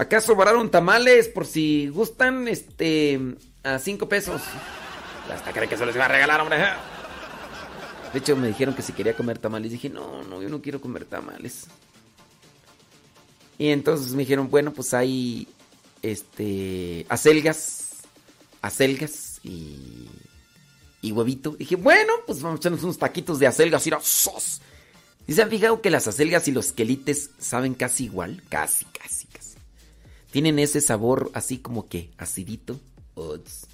Acá 0.00 0.22
sobraron 0.22 0.70
tamales 0.70 1.28
por 1.28 1.44
si 1.44 1.88
gustan 1.88 2.48
este 2.48 3.20
a 3.62 3.78
5 3.78 4.08
pesos. 4.08 4.40
Hasta 5.30 5.52
creen 5.52 5.68
que 5.68 5.76
se 5.76 5.84
les 5.84 5.94
iba 5.94 6.06
a 6.06 6.08
regalar, 6.08 6.40
hombre. 6.40 6.56
De 8.10 8.18
hecho, 8.18 8.34
me 8.34 8.48
dijeron 8.48 8.74
que 8.74 8.80
si 8.80 8.94
quería 8.94 9.14
comer 9.14 9.36
tamales. 9.36 9.72
Dije, 9.72 9.90
no, 9.90 10.22
no, 10.22 10.40
yo 10.40 10.48
no 10.48 10.62
quiero 10.62 10.80
comer 10.80 11.04
tamales. 11.04 11.66
Y 13.58 13.68
entonces 13.68 14.14
me 14.14 14.20
dijeron, 14.20 14.48
bueno, 14.48 14.72
pues 14.72 14.94
hay 14.94 15.46
este 16.00 17.04
acelgas, 17.10 17.98
acelgas 18.62 19.38
y, 19.42 20.08
y 21.02 21.12
huevito. 21.12 21.50
Dije, 21.58 21.76
bueno, 21.76 22.14
pues 22.26 22.40
vamos 22.40 22.56
a 22.56 22.60
echarnos 22.60 22.82
unos 22.84 22.96
taquitos 22.96 23.38
de 23.38 23.48
acelgas 23.48 23.86
y 23.86 23.90
sos. 24.00 24.62
¿Y 25.26 25.34
se 25.34 25.42
han 25.42 25.50
fijado 25.50 25.82
que 25.82 25.90
las 25.90 26.08
acelgas 26.08 26.48
y 26.48 26.52
los 26.52 26.72
quelites 26.72 27.32
saben 27.38 27.74
casi 27.74 28.04
igual? 28.04 28.42
Casi, 28.48 28.86
casi. 28.86 29.19
Tienen 30.30 30.58
ese 30.58 30.80
sabor 30.80 31.30
así 31.34 31.58
como 31.58 31.88
que 31.88 32.10
acidito. 32.16 32.78
Uts. 33.14 33.66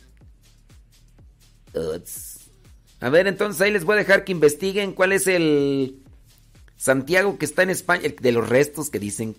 Uts. 1.75 2.37
A 3.01 3.11
ver, 3.11 3.27
entonces 3.27 3.61
ahí 3.61 3.71
les 3.71 3.85
voy 3.85 3.95
a 3.95 3.99
dejar 3.99 4.25
que 4.25 4.33
investiguen 4.33 4.93
cuál 4.93 5.13
es 5.13 5.27
el 5.27 6.03
Santiago 6.77 7.39
que 7.39 7.45
está 7.45 7.63
en 7.63 7.71
España, 7.71 8.09
de 8.21 8.33
los 8.33 8.49
restos 8.49 8.89
que 8.89 8.99
dicen, 8.99 9.37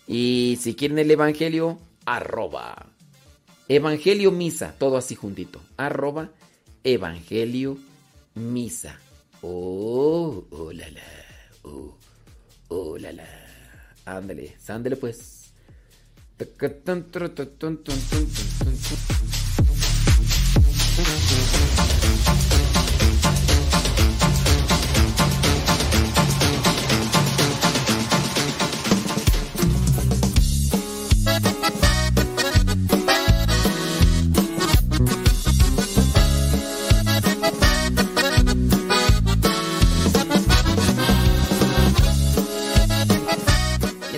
Y 0.08 0.58
si 0.62 0.76
quieren 0.76 1.00
el 1.00 1.12
evangelio, 1.12 1.80
arroba. 2.06 2.93
Evangelio 3.68 4.32
misa, 4.32 4.76
todo 4.78 4.98
así 4.98 5.16
juntito. 5.16 5.62
Arroba 5.78 6.30
evangelio 6.84 7.78
misa. 8.36 9.00
Oh, 9.42 10.46
oh 10.52 10.72
la 10.74 10.90
la. 10.90 11.02
Oh, 11.64 11.98
oh 12.70 12.98
la 12.98 13.12
la. 13.14 13.28
Ándale, 14.06 14.58
ándale 14.68 14.98
pues. 14.98 15.54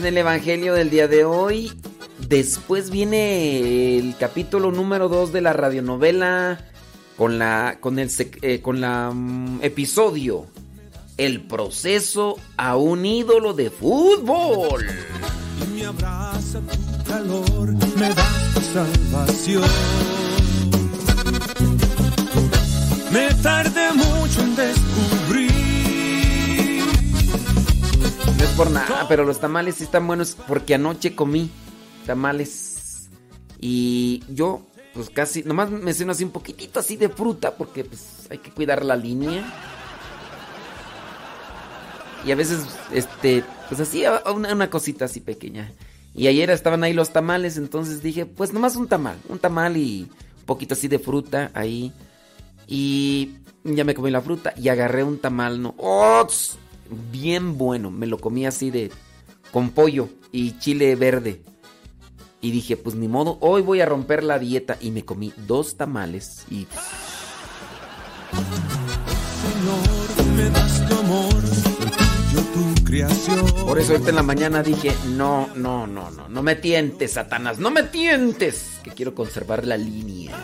En 0.06 0.09
el 0.09 0.19
Evangelio 0.19 0.75
del 0.75 0.92
día 0.92 1.08
de 1.08 1.25
hoy, 1.25 1.72
después 2.30 2.92
viene 2.92 3.98
el 3.98 4.16
capítulo 4.19 4.72
número 4.72 5.09
2 5.09 5.34
de 5.34 5.42
la 5.42 5.51
radionovela 5.51 6.64
con 7.17 7.40
la 7.40 7.80
con 7.82 7.98
el 7.98 8.11
eh, 8.43 8.61
con 8.61 8.82
la 8.82 9.09
mm, 9.11 9.61
episodio 9.64 10.45
El 11.17 11.42
proceso 11.42 12.38
a 12.56 12.77
un 12.77 13.03
ídolo 13.03 13.53
de 13.53 13.72
fútbol. 13.72 14.85
Y 15.64 15.74
me 15.74 15.85
abraza 15.88 16.59
tu 16.59 17.03
calor, 17.09 17.74
me 17.98 18.14
da 18.14 18.30
tu 18.53 18.61
salvación. 18.61 19.64
Me 23.11 23.34
tardé 23.42 23.92
mucho 23.92 24.42
en 24.42 24.56
descubrir. 24.56 25.15
Por 28.56 28.72
nada, 28.72 29.06
pero 29.08 29.25
los 29.25 29.40
tamales 29.40 29.82
están 29.82 30.08
buenos 30.08 30.38
porque 30.48 30.75
anoche 30.75 31.16
comí 31.16 31.50
tamales 32.06 33.09
y 33.59 34.24
yo 34.30 34.61
pues 34.93 35.09
casi, 35.09 35.43
nomás 35.43 35.69
me 35.69 35.93
ceno 35.93 36.14
así 36.14 36.24
un 36.24 36.32
poquitito 36.32 36.80
así 36.80 36.95
de 36.95 37.09
fruta 37.09 37.56
porque 37.56 37.84
pues 37.84 38.27
hay 38.30 38.38
que 38.38 38.50
cuidar 38.50 38.85
la 38.85 38.95
línea. 38.95 39.45
Y 42.25 42.32
a 42.32 42.35
veces, 42.35 42.61
este, 42.92 43.43
pues 43.67 43.82
así, 43.82 44.03
una, 44.34 44.53
una 44.53 44.69
cosita 44.69 45.06
así 45.06 45.19
pequeña. 45.19 45.72
Y 46.16 46.27
ayer 46.27 46.50
estaban 46.50 46.84
ahí 46.84 46.93
los 46.93 47.11
tamales, 47.11 47.58
entonces 47.58 48.01
dije, 48.01 48.25
pues 48.25 48.53
nomás 48.53 48.77
un 48.77 48.88
tamal, 48.88 49.17
un 49.27 49.38
tamal 49.38 49.75
y 49.75 50.09
un 50.40 50.45
poquito 50.45 50.74
así 50.75 50.88
de 50.88 50.98
fruta 50.98 51.51
ahí. 51.53 51.92
Y 52.66 53.35
ya 53.66 53.84
me 53.84 53.93
comí 53.93 54.11
la 54.11 54.22
fruta 54.22 54.53
y 54.56 54.69
agarré 54.69 55.03
un 55.03 55.19
tamal, 55.19 55.61
¿no? 55.61 55.75
¡Oh! 55.77 56.25
Bien 57.12 57.58
bueno, 57.58 57.92
me 57.92 58.08
lo 58.08 58.18
comí 58.18 58.46
así 58.46 58.72
de 58.72 58.92
con 59.52 59.70
pollo 59.70 60.10
y 60.32 60.58
chile 60.60 60.96
verde. 60.96 61.42
Y 62.42 62.52
dije, 62.52 62.78
pues 62.78 62.96
ni 62.96 63.08
modo, 63.08 63.38
hoy 63.42 63.62
voy 63.62 63.82
a 63.82 63.86
romper 63.86 64.24
la 64.24 64.38
dieta 64.38 64.78
y 64.80 64.92
me 64.92 65.04
comí 65.04 65.34
dos 65.48 65.78
tamales 65.78 66.46
y 66.50 66.68
Señor, 69.42 70.36
me 70.36 70.50
das 70.50 70.88
tu 70.88 70.96
amor, 70.96 71.34
yo 72.34 72.42
tu 72.42 72.84
creación. 72.84 73.46
Por 73.66 73.80
eso 73.80 73.94
ahorita 73.94 74.10
en 74.10 74.16
la 74.16 74.24
mañana 74.24 74.62
dije, 74.62 74.92
no, 75.16 75.50
no, 75.56 75.88
no, 75.88 76.12
no, 76.12 76.30
no 76.30 76.44
me 76.44 76.56
tientes, 76.56 77.14
Satanás, 77.14 77.58
no 77.60 77.72
me 77.72 77.84
tientes, 77.84 78.80
que 78.84 78.92
quiero 78.92 79.16
conservar 79.16 79.66
la 79.66 79.78
línea. 79.78 80.36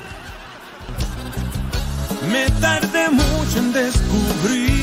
Me 2.31 2.49
tardé 2.59 3.09
mucho 3.09 3.59
en 3.59 3.73
descubrir 3.73 4.80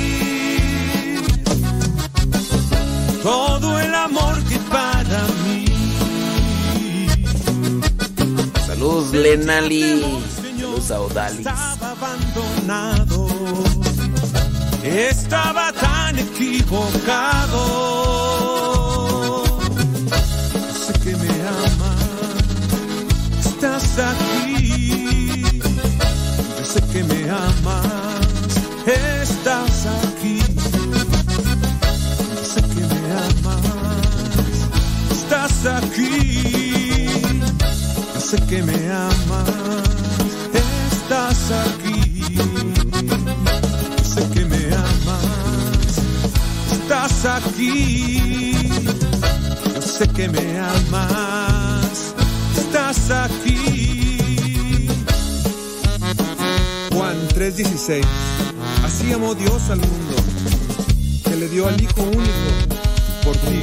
todo 3.28 3.78
el 3.78 3.94
amor 3.94 4.42
que 4.44 4.58
para 4.76 5.20
mí. 5.44 5.66
Saludos, 8.66 9.12
Lenali. 9.12 10.02
Saludos 10.40 10.90
a 10.90 11.00
Odalis. 11.00 11.47
Estaba 11.47 11.90
abandonado. 11.97 13.28
estaba 14.82 15.73
tan 15.73 16.18
equivocado. 16.18 17.62
Sé 20.84 20.92
que 21.05 21.15
me 21.23 21.32
amas, 21.60 22.00
estás 23.44 23.86
aquí. 24.10 25.42
Yo 26.57 26.65
sé 26.73 26.81
que 26.92 27.00
me 27.05 27.20
amas, 27.31 28.52
estás 28.86 29.17
sé 38.28 38.36
que 38.47 38.62
me 38.62 38.74
amas, 38.90 39.48
estás 40.52 41.50
aquí. 41.65 42.36
Sé 44.02 44.28
que 44.34 44.44
me 44.44 44.62
amas, 44.74 45.98
estás 46.73 47.24
aquí. 47.24 48.52
Sé 49.81 50.08
que 50.08 50.28
me 50.28 50.58
amas, 50.58 52.15
estás 52.55 53.10
aquí. 53.10 54.18
Juan 56.92 57.16
3:16 57.34 58.05
Así 58.84 59.10
amó 59.12 59.34
Dios 59.34 59.70
al 59.70 59.81
mundo, 59.81 60.16
que 61.24 61.34
le 61.34 61.48
dio 61.48 61.66
al 61.66 61.81
Hijo 61.81 62.02
único 62.02 62.50
por 63.24 63.36
ti, 63.36 63.62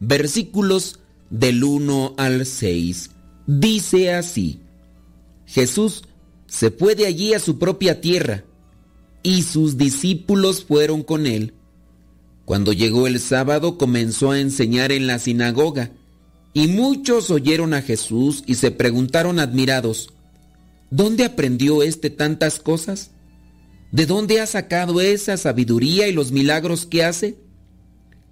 versículos 0.00 1.00
del 1.30 1.64
1 1.64 2.14
al 2.16 2.46
6. 2.46 3.10
Dice 3.46 4.12
así, 4.12 4.60
Jesús 5.46 6.04
se 6.46 6.70
fue 6.70 6.94
de 6.94 7.06
allí 7.06 7.34
a 7.34 7.40
su 7.40 7.58
propia 7.58 8.00
tierra 8.00 8.44
y 9.22 9.42
sus 9.42 9.76
discípulos 9.76 10.64
fueron 10.64 11.02
con 11.02 11.26
él. 11.26 11.54
Cuando 12.44 12.72
llegó 12.72 13.06
el 13.06 13.20
sábado 13.20 13.76
comenzó 13.76 14.30
a 14.30 14.40
enseñar 14.40 14.92
en 14.92 15.06
la 15.06 15.18
sinagoga 15.18 15.92
y 16.54 16.68
muchos 16.68 17.30
oyeron 17.30 17.74
a 17.74 17.82
Jesús 17.82 18.42
y 18.46 18.54
se 18.54 18.70
preguntaron 18.70 19.38
admirados, 19.38 20.10
¿Dónde 20.90 21.24
aprendió 21.24 21.82
éste 21.82 22.08
tantas 22.08 22.58
cosas? 22.58 23.10
¿De 23.92 24.06
dónde 24.06 24.40
ha 24.40 24.46
sacado 24.46 25.00
esa 25.00 25.36
sabiduría 25.36 26.08
y 26.08 26.12
los 26.12 26.32
milagros 26.32 26.86
que 26.86 27.04
hace? 27.04 27.36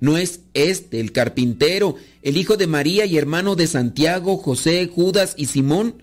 ¿No 0.01 0.19
es 0.19 0.41
este 0.55 1.01
el 1.01 1.13
carpintero, 1.13 1.97
el 2.23 2.37
hijo 2.37 2.57
de 2.57 2.67
María 2.67 3.07
y 3.07 3.17
hermano 3.17 3.57
de 3.57 3.67
Santiago, 3.67 4.37
José, 4.37 4.91
Judas 4.93 5.35
y 5.37 5.47
Simón? 5.47 6.03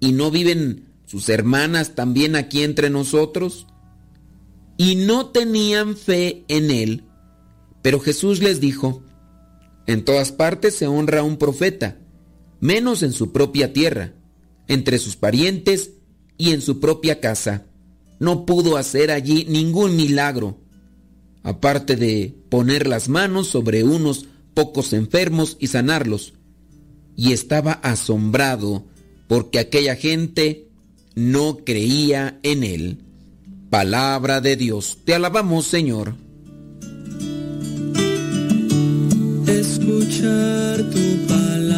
¿Y 0.00 0.12
no 0.12 0.30
viven 0.30 0.86
sus 1.06 1.28
hermanas 1.28 1.94
también 1.94 2.36
aquí 2.36 2.62
entre 2.62 2.90
nosotros? 2.90 3.66
Y 4.76 4.96
no 4.96 5.26
tenían 5.26 5.96
fe 5.96 6.44
en 6.48 6.70
él. 6.70 7.04
Pero 7.82 8.00
Jesús 8.00 8.40
les 8.40 8.60
dijo, 8.60 9.02
en 9.86 10.04
todas 10.04 10.32
partes 10.32 10.74
se 10.74 10.86
honra 10.86 11.20
a 11.20 11.24
un 11.24 11.36
profeta, 11.36 11.98
menos 12.60 13.02
en 13.02 13.12
su 13.12 13.32
propia 13.32 13.72
tierra 13.72 14.14
entre 14.68 14.98
sus 14.98 15.16
parientes 15.16 15.92
y 16.36 16.50
en 16.50 16.60
su 16.60 16.80
propia 16.80 17.20
casa. 17.20 17.66
No 18.18 18.46
pudo 18.46 18.76
hacer 18.76 19.10
allí 19.10 19.44
ningún 19.48 19.96
milagro, 19.96 20.58
aparte 21.44 21.94
de 21.94 22.34
poner 22.48 22.88
las 22.88 23.08
manos 23.08 23.46
sobre 23.46 23.84
unos 23.84 24.26
pocos 24.54 24.92
enfermos 24.92 25.56
y 25.60 25.68
sanarlos. 25.68 26.34
Y 27.14 27.32
estaba 27.32 27.72
asombrado 27.74 28.86
porque 29.28 29.60
aquella 29.60 29.94
gente 29.94 30.68
no 31.14 31.58
creía 31.64 32.40
en 32.42 32.64
él. 32.64 32.98
Palabra 33.70 34.40
de 34.40 34.56
Dios, 34.56 34.98
te 35.04 35.14
alabamos 35.14 35.66
Señor. 35.66 36.16
Escuchar 39.46 40.82
tu 40.90 41.26
palabra 41.28 41.74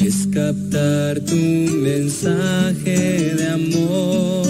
es 0.00 0.26
captar 0.34 1.20
tu 1.20 1.36
mensaje 1.36 3.34
de 3.38 3.46
amor. 3.46 4.46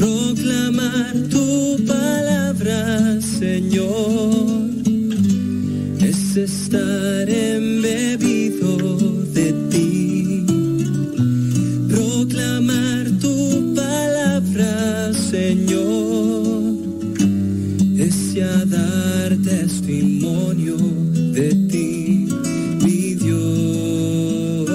Proclamar 0.00 1.12
tu 1.30 1.78
palabra, 1.86 3.20
Señor, 3.20 4.66
es 6.00 6.36
estar 6.36 7.30
embebido 7.30 8.76
de 9.32 9.52
ti. 9.52 9.67
Dar 18.46 19.36
testimonio 19.42 20.76
de 20.76 21.50
ti, 21.68 22.28
mi 22.82 23.14
Dios. 23.14 24.70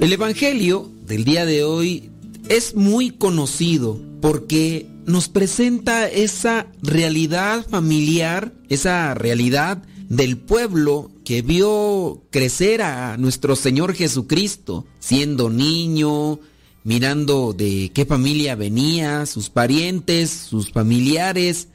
El 0.00 0.12
Evangelio 0.12 0.90
del 1.06 1.24
día 1.24 1.46
de 1.46 1.64
hoy 1.64 2.10
es 2.48 2.74
muy 2.74 3.10
conocido 3.10 3.98
porque 4.20 4.86
nos 5.06 5.28
presenta 5.28 6.08
esa 6.08 6.66
realidad 6.82 7.66
familiar, 7.68 8.52
esa 8.68 9.14
realidad 9.14 9.82
del 10.08 10.36
pueblo 10.36 11.10
que 11.24 11.42
vio 11.42 12.22
crecer 12.30 12.82
a 12.82 13.16
nuestro 13.16 13.56
Señor 13.56 13.94
Jesucristo, 13.94 14.84
siendo 15.00 15.48
niño, 15.50 16.38
mirando 16.84 17.52
de 17.52 17.90
qué 17.94 18.04
familia 18.04 18.54
venía, 18.54 19.26
sus 19.26 19.50
parientes, 19.50 20.30
sus 20.30 20.70
familiares, 20.70 21.68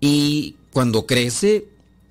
y 0.00 0.56
cuando 0.72 1.06
crece, 1.06 1.68